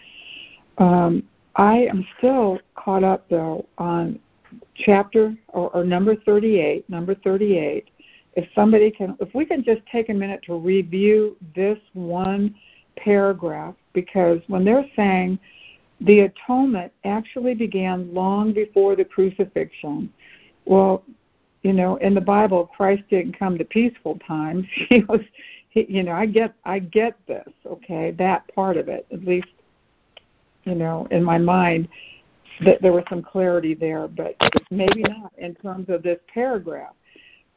Um, 0.78 1.24
I 1.56 1.80
am 1.80 2.06
still 2.18 2.60
caught 2.76 3.04
up 3.04 3.26
though 3.30 3.66
on 3.78 4.20
chapter 4.76 5.36
or, 5.50 5.70
or 5.76 5.84
number 5.84 6.16
38, 6.16 6.90
number 6.90 7.16
38. 7.16 7.90
If 8.34 8.48
somebody 8.56 8.92
can, 8.92 9.18
if 9.20 9.34
we 9.36 9.46
can 9.46 9.64
just 9.64 9.82
take 9.92 10.10
a 10.10 10.14
minute 10.14 10.42
to 10.44 10.58
review 10.58 11.36
this 11.56 11.78
one 11.94 12.56
paragraph, 12.96 13.76
because 13.94 14.40
when 14.48 14.64
they're 14.64 14.90
saying 14.96 15.38
the 16.02 16.22
atonement 16.22 16.92
actually 17.04 17.54
began 17.54 18.14
long 18.14 18.54
before 18.54 18.96
the 18.96 19.06
crucifixion, 19.06 20.12
well, 20.66 21.04
you 21.62 21.74
know, 21.74 21.98
in 21.98 22.16
the 22.16 22.22
Bible, 22.22 22.66
Christ 22.76 23.04
didn't 23.10 23.38
come 23.38 23.58
to 23.58 23.66
peaceful 23.66 24.20
times. 24.28 24.66
He 24.90 25.02
was, 25.02 25.22
he, 25.70 25.86
you 25.88 26.04
know, 26.04 26.12
I 26.12 26.26
get, 26.26 26.54
I 26.66 26.80
get 26.80 27.16
this, 27.28 27.48
okay, 27.66 28.12
that 28.12 28.54
part 28.54 28.78
of 28.78 28.90
it, 28.90 29.06
at 29.12 29.24
least, 29.24 29.48
you 30.64 30.76
know, 30.76 31.08
in 31.12 31.24
my 31.24 31.38
mind, 31.38 31.88
that 32.62 32.82
there 32.82 32.92
was 32.92 33.04
some 33.08 33.22
clarity 33.22 33.74
there, 33.74 34.08
but 34.08 34.36
maybe 34.70 35.04
not 35.04 35.32
in 35.38 35.56
terms 35.56 35.88
of 35.90 36.04
this 36.04 36.20
paragraph. 36.34 36.94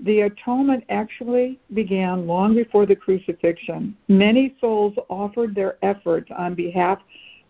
The 0.01 0.23
atonement 0.23 0.85
actually 0.91 1.59
began 1.73 2.27
long 2.27 2.55
before 2.55 2.85
the 2.87 2.97
crucifixion. 2.97 3.97
Many 4.09 4.55
souls 4.61 4.95
offered 5.09 5.55
their 5.55 5.79
efforts 5.83 6.31
on 6.37 6.55
behalf 6.55 6.99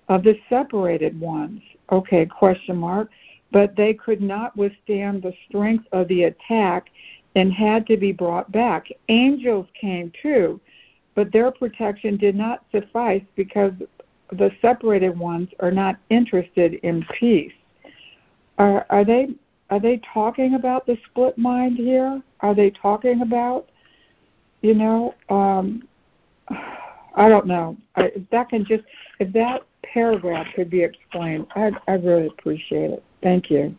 of 0.09 0.23
the 0.23 0.39
separated 0.49 1.19
ones. 1.19 1.61
Okay, 1.91 2.27
question 2.27 2.77
mark 2.77 3.11
but 3.55 3.77
they 3.77 3.95
could 3.95 4.21
not 4.21 4.55
withstand 4.57 5.23
the 5.23 5.33
strength 5.49 5.87
of 5.93 6.09
the 6.09 6.25
attack 6.25 6.91
and 7.37 7.53
had 7.53 7.87
to 7.87 7.97
be 7.97 8.11
brought 8.11 8.51
back. 8.51 8.89
Angels 9.09 9.69
came 9.81 10.13
too, 10.21 10.61
but 11.15 11.31
their 11.31 11.53
protection 11.53 12.17
did 12.17 12.35
not 12.35 12.65
suffice 12.73 13.23
because 13.37 13.73
the 14.33 14.51
separated 14.61 15.17
ones 15.17 15.49
are 15.61 15.71
not 15.71 15.97
interested 16.11 16.75
in 16.83 17.05
peace. 17.13 17.53
Are, 18.59 18.85
are 18.91 19.05
they 19.05 19.29
are 19.71 19.79
they 19.79 20.01
talking 20.13 20.55
about 20.55 20.85
the 20.85 20.99
split 21.07 21.39
mind 21.39 21.77
here? 21.77 22.21
Are 22.41 22.55
they 22.57 22.71
talking 22.71 23.23
about, 23.23 23.69
you 24.63 24.74
know, 24.74 25.15
um, 25.29 25.87
I 27.16 27.29
don't 27.29 27.47
know. 27.47 27.77
I, 27.95 28.07
if 28.07 28.29
that 28.31 28.49
can 28.49 28.65
just 28.65 28.83
if 29.21 29.33
that 29.33 29.63
paragraph 29.95 30.47
could 30.56 30.69
be 30.69 30.82
explained, 30.82 31.47
I'd 31.55 31.74
I'd 31.87 32.05
really 32.05 32.27
appreciate 32.27 32.90
it. 32.90 33.05
Thank 33.23 33.51
you. 33.51 33.74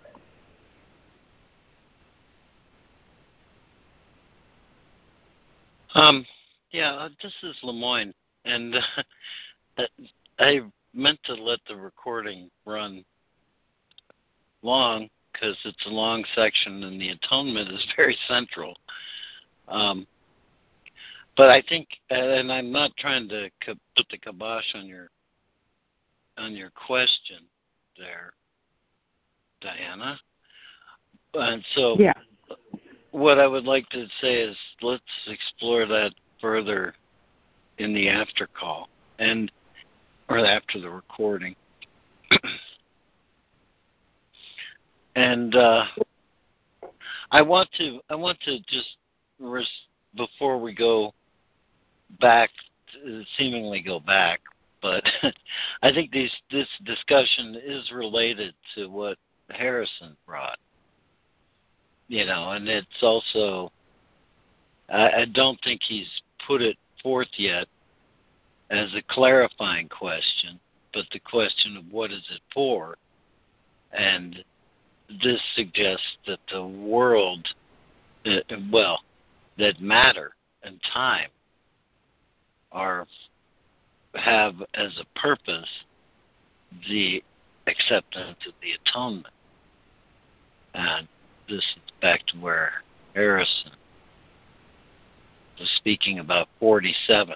Um, 5.93 6.25
yeah, 6.71 6.91
uh, 6.91 7.09
this 7.21 7.33
is 7.43 7.55
LeMoyne, 7.63 8.13
and 8.45 8.75
uh, 9.77 9.83
I 10.39 10.61
meant 10.93 11.19
to 11.25 11.33
let 11.35 11.59
the 11.67 11.75
recording 11.75 12.49
run 12.65 13.03
long 14.61 15.09
because 15.31 15.57
it's 15.65 15.85
a 15.85 15.89
long 15.89 16.23
section 16.33 16.83
and 16.83 16.99
the 16.99 17.09
atonement 17.09 17.69
is 17.71 17.85
very 17.95 18.17
central. 18.27 18.75
Um, 19.67 20.07
but 21.37 21.49
I 21.49 21.61
think, 21.67 21.87
and 22.09 22.51
I'm 22.51 22.71
not 22.71 22.95
trying 22.97 23.27
to 23.29 23.49
put 23.65 24.07
the 24.09 24.17
kibosh 24.17 24.73
on 24.73 24.85
your 24.85 25.09
on 26.37 26.53
your 26.53 26.71
question 26.71 27.39
there, 27.97 28.33
Diana. 29.61 30.19
And 31.33 31.63
so, 31.73 31.95
yeah. 31.99 32.13
what 33.11 33.39
I 33.39 33.47
would 33.47 33.65
like 33.65 33.87
to 33.89 34.07
say 34.21 34.35
is 34.41 34.57
let's 34.81 35.03
explore 35.27 35.85
that 35.85 36.13
further 36.39 36.93
in 37.77 37.93
the 37.93 38.09
after 38.09 38.47
call 38.47 38.89
and 39.19 39.51
or 40.29 40.39
after 40.39 40.79
the 40.79 40.89
recording. 40.89 41.55
and 45.15 45.55
uh, 45.55 45.85
I 47.31 47.41
want 47.41 47.69
to 47.77 47.99
I 48.09 48.15
want 48.15 48.39
to 48.41 48.59
just 48.67 48.97
res- 49.39 49.67
before 50.15 50.59
we 50.59 50.73
go 50.73 51.13
back, 52.19 52.49
seemingly 53.37 53.81
go 53.81 53.99
back, 53.99 54.41
but 54.85 55.03
I 55.81 55.91
think 55.91 56.11
these, 56.11 56.31
this 56.51 56.67
discussion 56.83 57.59
is 57.65 57.91
related 57.91 58.53
to 58.75 58.87
what 58.87 59.17
Harrison 59.49 60.15
brought. 60.27 60.59
You 62.07 62.25
know, 62.25 62.51
and 62.51 62.67
it's 62.67 63.01
also 63.01 63.71
I, 64.89 65.09
I 65.21 65.25
don't 65.33 65.59
think 65.63 65.81
he's 65.87 66.09
put 66.45 66.61
it 66.61 66.77
forth 67.01 67.29
yet 67.35 67.67
as 68.69 68.93
a 68.93 69.01
clarifying 69.09 69.89
question, 69.89 70.59
but 70.93 71.05
the 71.11 71.19
question 71.19 71.77
of 71.77 71.91
what 71.91 72.11
is 72.11 72.23
it 72.29 72.41
for? 72.53 72.95
And 73.91 74.35
this 75.09 75.41
suggests 75.55 76.17
that 76.27 76.39
the 76.51 76.65
world, 76.65 77.47
uh, 78.27 78.55
well, 78.71 79.01
that 79.57 79.81
matter 79.81 80.35
and 80.61 80.79
time 80.93 81.29
are 82.71 83.07
have 84.15 84.55
as 84.73 84.99
a 84.99 85.19
purpose 85.19 85.69
the 86.89 87.23
acceptance 87.67 88.37
of 88.47 88.53
the 88.61 88.71
atonement. 88.83 89.33
And 90.73 91.07
this 91.47 91.59
is 91.59 91.91
back 92.01 92.25
to 92.27 92.37
where 92.37 92.71
Harrison 93.13 93.71
was 95.59 95.69
speaking 95.77 96.19
about 96.19 96.47
47. 96.59 97.35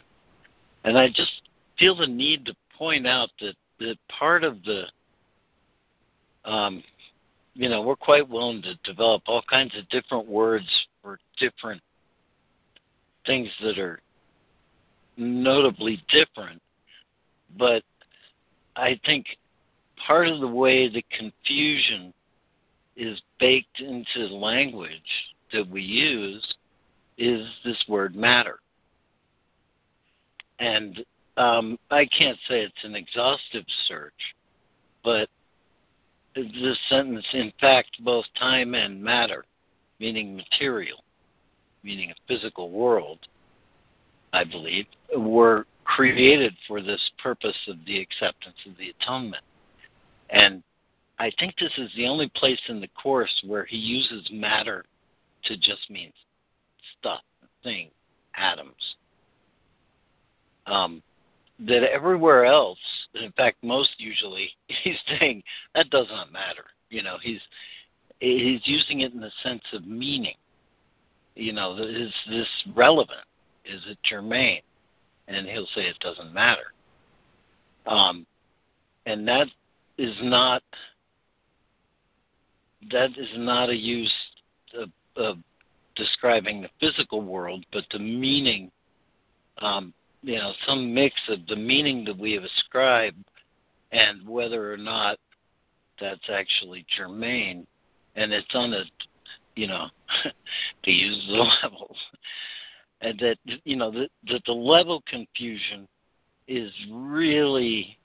And 0.83 0.97
I 0.97 1.07
just 1.07 1.41
feel 1.77 1.95
the 1.95 2.07
need 2.07 2.45
to 2.45 2.55
point 2.77 3.07
out 3.07 3.29
that, 3.39 3.55
that 3.79 3.97
part 4.07 4.43
of 4.43 4.57
the, 4.63 4.85
um, 6.45 6.83
you 7.53 7.69
know, 7.69 7.81
we're 7.81 7.95
quite 7.95 8.27
willing 8.27 8.61
to 8.63 8.75
develop 8.83 9.23
all 9.27 9.43
kinds 9.49 9.77
of 9.77 9.87
different 9.89 10.27
words 10.27 10.87
for 11.01 11.19
different 11.37 11.81
things 13.25 13.49
that 13.61 13.77
are 13.77 13.99
notably 15.17 16.01
different. 16.09 16.61
But 17.57 17.83
I 18.75 18.99
think 19.05 19.25
part 20.05 20.27
of 20.27 20.39
the 20.39 20.47
way 20.47 20.89
the 20.89 21.05
confusion 21.17 22.13
is 22.95 23.21
baked 23.39 23.79
into 23.79 24.27
the 24.27 24.35
language 24.35 25.33
that 25.53 25.67
we 25.67 25.81
use 25.81 26.55
is 27.17 27.47
this 27.63 27.83
word 27.87 28.15
matter. 28.15 28.59
And 30.59 31.03
um, 31.37 31.79
I 31.89 32.05
can't 32.05 32.37
say 32.47 32.61
it's 32.61 32.83
an 32.83 32.95
exhaustive 32.95 33.65
search, 33.87 34.35
but 35.03 35.29
this 36.35 36.79
sentence, 36.89 37.25
in 37.33 37.51
fact, 37.59 38.03
both 38.03 38.25
time 38.37 38.75
and 38.75 39.01
matter, 39.01 39.45
meaning 39.99 40.35
material, 40.35 41.03
meaning 41.83 42.11
a 42.11 42.15
physical 42.27 42.71
world, 42.71 43.19
I 44.33 44.43
believe, 44.43 44.85
were 45.17 45.65
created 45.95 46.55
for 46.67 46.81
this 46.81 47.11
purpose 47.21 47.57
of 47.67 47.77
the 47.85 47.99
acceptance 47.99 48.57
of 48.67 48.77
the 48.77 48.91
atonement. 48.91 49.43
And 50.29 50.61
I 51.17 51.31
think 51.39 51.55
this 51.57 51.75
is 51.77 51.91
the 51.95 52.05
only 52.05 52.31
place 52.35 52.61
in 52.69 52.79
the 52.79 52.89
course 52.89 53.43
where 53.45 53.65
he 53.65 53.77
uses 53.77 54.29
matter 54.31 54.85
to 55.45 55.57
just 55.57 55.89
mean 55.89 56.13
stuff, 56.99 57.21
thing, 57.63 57.89
atoms. 58.35 58.95
Um, 60.67 61.01
that 61.67 61.91
everywhere 61.91 62.45
else, 62.45 62.79
in 63.15 63.31
fact, 63.31 63.57
most 63.63 63.95
usually, 63.97 64.51
he's 64.67 64.99
saying 65.19 65.43
that 65.73 65.89
does 65.89 66.07
not 66.09 66.31
matter. 66.31 66.65
You 66.89 67.01
know, 67.01 67.17
he's 67.21 67.41
he's 68.19 68.61
using 68.65 69.01
it 69.01 69.13
in 69.13 69.19
the 69.19 69.31
sense 69.43 69.63
of 69.73 69.87
meaning. 69.87 70.35
You 71.35 71.53
know, 71.53 71.75
is 71.77 72.13
this 72.29 72.47
relevant? 72.75 73.25
Is 73.65 73.81
it 73.87 73.97
germane? 74.03 74.61
And 75.29 75.37
then 75.37 75.53
he'll 75.53 75.67
say 75.67 75.81
it 75.81 75.99
doesn't 75.99 76.33
matter. 76.33 76.73
Um, 77.85 78.25
and 79.05 79.27
that 79.27 79.47
is 79.99 80.17
not 80.23 80.63
that 82.91 83.11
is 83.15 83.29
not 83.35 83.69
a 83.69 83.75
use 83.75 84.13
of, 84.73 84.89
of 85.15 85.37
describing 85.95 86.61
the 86.61 86.69
physical 86.79 87.21
world, 87.21 87.63
but 87.71 87.83
the 87.91 87.99
meaning, 87.99 88.71
um, 89.59 89.93
you 90.23 90.37
know, 90.37 90.51
some 90.65 90.93
mix 90.93 91.15
of 91.27 91.45
the 91.47 91.55
meaning 91.55 92.03
that 92.05 92.17
we 92.17 92.33
have 92.33 92.43
ascribed 92.43 93.23
and 93.91 94.27
whether 94.27 94.73
or 94.73 94.77
not 94.77 95.19
that's 95.99 96.29
actually 96.29 96.85
germane, 96.97 97.67
and 98.15 98.31
it's 98.31 98.55
on 98.55 98.73
a, 98.73 98.83
you 99.55 99.67
know, 99.67 99.87
to 100.83 100.91
use 100.91 101.23
the 101.27 101.33
levels, 101.63 101.97
and 103.01 103.19
that 103.19 103.37
you 103.63 103.75
know 103.75 103.91
that 103.91 104.09
that 104.27 104.43
the 104.45 104.53
level 104.53 105.03
confusion 105.07 105.87
is 106.47 106.71
really 106.91 107.97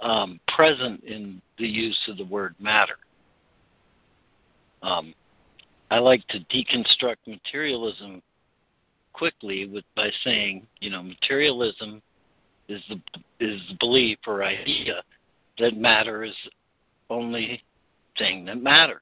um, 0.00 0.40
present 0.48 1.02
in 1.04 1.40
the 1.58 1.66
use 1.66 1.98
of 2.08 2.16
the 2.16 2.24
word 2.24 2.54
matter. 2.58 2.96
Um, 4.82 5.14
I 5.90 5.98
like 5.98 6.26
to 6.28 6.40
deconstruct 6.40 7.16
materialism 7.26 8.22
quickly 9.12 9.66
with 9.66 9.84
by 9.94 10.10
saying, 10.24 10.66
you 10.80 10.90
know, 10.90 11.02
materialism 11.02 12.02
is 12.68 12.82
the 12.88 13.00
is 13.40 13.60
the 13.68 13.76
belief 13.78 14.18
or 14.26 14.42
idea 14.42 15.02
that 15.58 15.76
matter 15.76 16.24
is 16.24 16.34
only 17.10 17.62
thing 18.18 18.44
that 18.46 18.62
matters. 18.62 19.00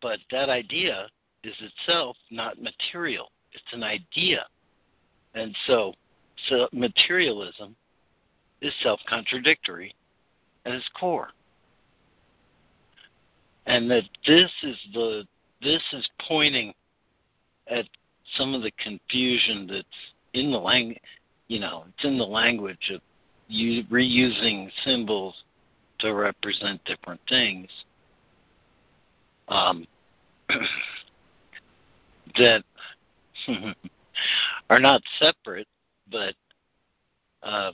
But 0.00 0.18
that 0.30 0.48
idea 0.48 1.08
is 1.46 1.56
itself 1.60 2.16
not 2.30 2.60
material. 2.60 3.30
It's 3.52 3.72
an 3.72 3.82
idea. 3.82 4.44
And 5.34 5.56
so, 5.66 5.94
so 6.48 6.68
materialism 6.72 7.76
is 8.60 8.72
self 8.82 9.00
contradictory 9.08 9.94
at 10.64 10.72
its 10.72 10.88
core. 10.98 11.28
And 13.66 13.90
that 13.90 14.04
this 14.26 14.50
is 14.62 14.76
the 14.92 15.26
this 15.62 15.82
is 15.92 16.08
pointing 16.28 16.74
at 17.68 17.86
some 18.36 18.54
of 18.54 18.62
the 18.62 18.72
confusion 18.82 19.66
that's 19.66 19.86
in 20.34 20.50
the 20.50 20.58
language 20.58 21.00
you 21.48 21.60
know, 21.60 21.84
it's 21.88 22.04
in 22.04 22.18
the 22.18 22.24
language 22.24 22.92
of 22.92 23.00
reusing 23.50 24.68
symbols 24.84 25.44
to 26.00 26.12
represent 26.12 26.84
different 26.84 27.20
things 27.28 27.68
um, 29.48 29.86
that 32.38 32.64
are 34.70 34.80
not 34.80 35.02
separate, 35.18 35.66
but 36.10 36.34
um, 37.42 37.72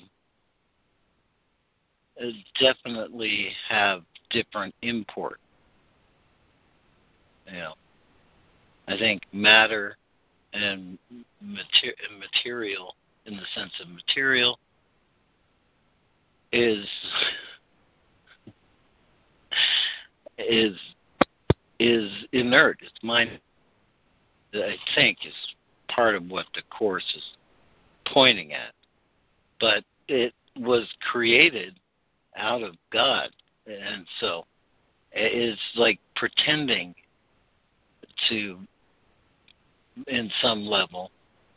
definitely 2.61 3.51
have 3.69 4.03
different 4.31 4.75
import. 4.83 5.39
Know, 7.51 7.75
I 8.89 8.97
think 8.97 9.23
matter 9.33 9.97
and 10.53 10.99
mater- 11.41 11.95
material, 12.19 12.95
in 13.27 13.37
the 13.37 13.43
sense 13.55 13.73
of 13.81 13.89
material, 13.89 14.59
is 16.53 16.87
is 20.39 20.77
is 21.79 22.11
inert. 22.33 22.79
It's 22.83 23.03
mind. 23.03 23.41
I 24.55 24.77
think 24.95 25.27
is 25.27 25.35
part 25.89 26.15
of 26.15 26.31
what 26.31 26.47
the 26.55 26.63
course 26.71 27.15
is 27.17 27.25
pointing 28.07 28.53
at, 28.53 28.73
but 29.61 29.85
it 30.09 30.35
was 30.57 30.89
created 31.01 31.79
out 32.37 32.63
of 32.63 32.75
God, 32.93 33.31
and 33.67 34.07
so 34.21 34.45
it's 35.13 35.61
like 35.77 35.99
pretending 36.17 36.95
to, 38.29 38.59
in 40.09 40.31
some 40.41 40.67
level, 40.67 41.11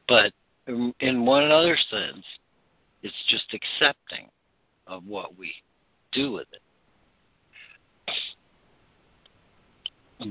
but 0.08 0.34
in 0.68 1.26
one 1.26 1.52
other 1.52 1.78
sense, 1.90 2.26
it's 3.04 3.24
just 3.28 3.54
accepting 3.54 4.30
of 4.88 5.06
what 5.06 5.38
we 5.38 5.54
do 6.12 6.32
with 6.32 6.48
it. 6.52 6.62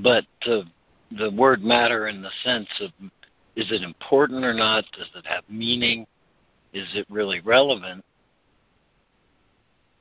But 0.01 0.25
the 0.45 0.65
the 1.11 1.31
word 1.31 1.63
matter 1.63 2.07
in 2.07 2.21
the 2.21 2.31
sense 2.43 2.69
of 2.81 2.91
is 3.55 3.71
it 3.71 3.83
important 3.83 4.43
or 4.43 4.53
not? 4.53 4.83
Does 4.97 5.09
it 5.15 5.25
have 5.25 5.43
meaning? 5.49 6.05
Is 6.73 6.87
it 6.93 7.05
really 7.09 7.39
relevant? 7.41 8.03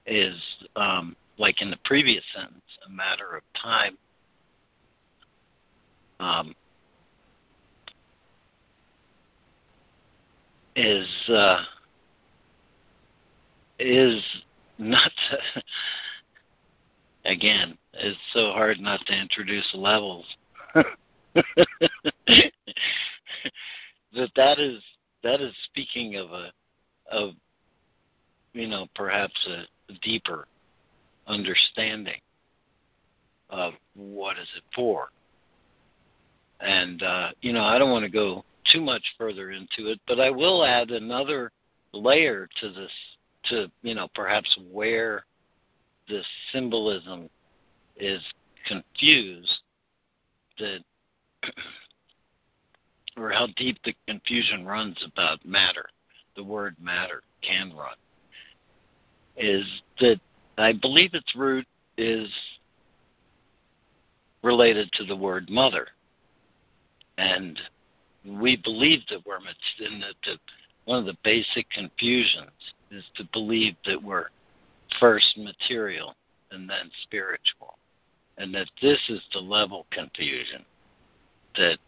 Is 0.07 0.35
um, 0.77 1.15
like 1.39 1.63
in 1.63 1.71
the 1.71 1.79
previous 1.85 2.25
sentence 2.35 2.63
a 2.87 2.91
matter 2.91 3.37
of 3.37 3.43
time. 3.61 3.97
Um, 6.21 6.55
is 10.77 11.09
uh, 11.29 11.63
is 13.79 14.23
not 14.79 15.11
to, 15.31 15.63
again 17.25 17.77
it's 17.93 18.19
so 18.33 18.53
hard 18.53 18.81
not 18.81 19.01
to 19.07 19.21
introduce 19.21 19.69
levels 19.75 20.25
that 24.15 24.31
that 24.37 24.59
is 24.59 24.83
that 25.23 25.41
is 25.41 25.55
speaking 25.65 26.17
of 26.17 26.31
a 26.31 26.53
of 27.11 27.31
you 28.53 28.69
know 28.69 28.87
perhaps 28.95 29.49
a 29.49 29.65
deeper 30.03 30.47
understanding 31.27 32.21
of 33.51 33.75
what 33.95 34.39
is 34.39 34.49
it 34.57 34.65
for. 34.75 35.09
And 36.61 37.03
uh, 37.03 37.31
you 37.41 37.53
know 37.53 37.63
i 37.63 37.79
don't 37.79 37.91
want 37.91 38.05
to 38.05 38.11
go 38.11 38.45
too 38.73 38.81
much 38.81 39.03
further 39.19 39.51
into 39.51 39.91
it 39.91 40.01
but 40.07 40.19
i 40.19 40.31
will 40.31 40.65
add 40.65 40.91
another 40.91 41.53
layer 41.93 42.49
to 42.61 42.71
this 42.71 42.91
to 43.45 43.71
you 43.83 43.95
know 43.95 44.09
perhaps 44.15 44.57
where 44.71 45.25
this 46.09 46.27
symbolism 46.53 47.29
is 47.97 48.23
confused 48.67 49.61
that 50.59 50.81
or 53.17 53.31
how 53.31 53.47
deep 53.57 53.79
the 53.85 53.95
confusion 54.09 54.67
runs 54.67 55.03
about 55.07 55.45
matter 55.45 55.87
the 56.37 56.45
word 56.45 56.75
matter 56.81 57.23
can 57.43 57.73
run 57.77 57.95
is 59.37 59.65
that 60.01 60.21
i 60.59 60.73
believe 60.73 61.11
its 61.15 61.35
root 61.37 61.67
is 61.97 62.29
related 64.45 64.93
to 64.93 65.05
the 65.05 65.17
word 65.17 65.49
mother. 65.51 65.89
And 67.19 67.59
we 68.25 68.57
believe 68.63 69.01
that 69.09 69.25
we're 69.27 69.39
in 69.39 70.01
the, 70.01 70.15
the 70.25 70.39
one 70.85 70.99
of 70.99 71.07
the 71.07 71.17
basic 71.25 71.69
confusions 71.71 72.51
is 72.91 73.05
to 73.17 73.25
believe 73.33 73.75
that 73.87 74.01
we're 74.01 74.27
first 75.01 75.39
material 75.39 76.15
and 76.51 76.69
then 76.69 76.91
spiritual, 77.03 77.79
and 78.39 78.55
that 78.55 78.71
this 78.83 78.99
is 79.09 79.21
the 79.33 79.41
level 79.41 79.87
confusion 79.91 80.65
that 81.57 81.79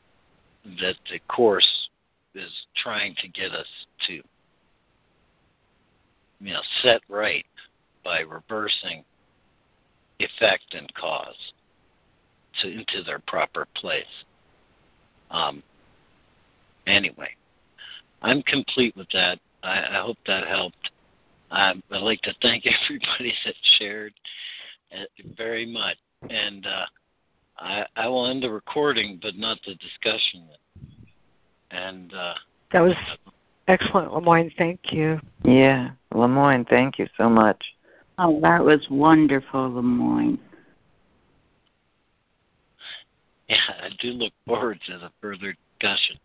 that 0.80 0.96
the 1.10 1.18
course 1.28 1.88
is 2.34 2.66
trying 2.76 3.14
to 3.18 3.28
get 3.28 3.52
us 3.52 3.68
to 4.06 4.14
you 6.40 6.52
know 6.52 6.60
set 6.82 7.00
right 7.08 7.46
by 8.04 8.20
reversing 8.20 9.04
effect 10.18 10.74
and 10.74 10.92
cause 10.94 11.52
to 12.60 12.70
into 12.70 13.02
their 13.04 13.18
proper 13.20 13.66
place. 13.74 14.04
Um, 15.30 15.62
anyway, 16.86 17.30
I'm 18.22 18.42
complete 18.42 18.96
with 18.96 19.08
that. 19.12 19.38
I, 19.62 19.98
I 19.98 20.02
hope 20.02 20.18
that 20.26 20.46
helped. 20.46 20.90
Um, 21.50 21.82
I'd 21.90 22.02
like 22.02 22.22
to 22.22 22.34
thank 22.42 22.64
everybody 22.84 23.34
that 23.44 23.54
shared 23.78 24.14
uh, 24.92 25.04
very 25.36 25.66
much, 25.66 25.96
and 26.30 26.66
uh, 26.66 26.86
I, 27.58 27.86
I 27.96 28.08
will 28.08 28.26
end 28.26 28.42
the 28.42 28.50
recording, 28.50 29.18
but 29.20 29.36
not 29.36 29.58
the 29.66 29.74
discussion. 29.76 30.48
And 31.70 32.12
uh, 32.14 32.34
that 32.72 32.80
was 32.80 32.94
excellent, 33.68 34.12
LeMoyne. 34.12 34.52
Thank 34.56 34.92
you. 34.92 35.20
Yeah, 35.44 35.90
LeMoyne, 36.12 36.68
thank 36.68 36.98
you 36.98 37.06
so 37.16 37.28
much. 37.28 37.62
Oh, 38.18 38.40
that 38.40 38.64
was 38.64 38.86
wonderful, 38.90 39.70
LeMoyne. 39.70 40.38
Yeah, 43.48 43.56
I 43.68 43.90
do 44.00 44.08
look 44.08 44.32
forward 44.46 44.80
to 44.86 44.98
the 44.98 45.10
further 45.20 45.54
discussion. 45.78 46.16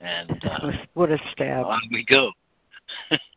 And 0.00 0.42
uh, 0.44 0.72
what 0.94 1.10
a 1.10 1.18
stab! 1.32 1.66
On 1.66 1.80
we 1.90 2.04
go. 2.04 2.30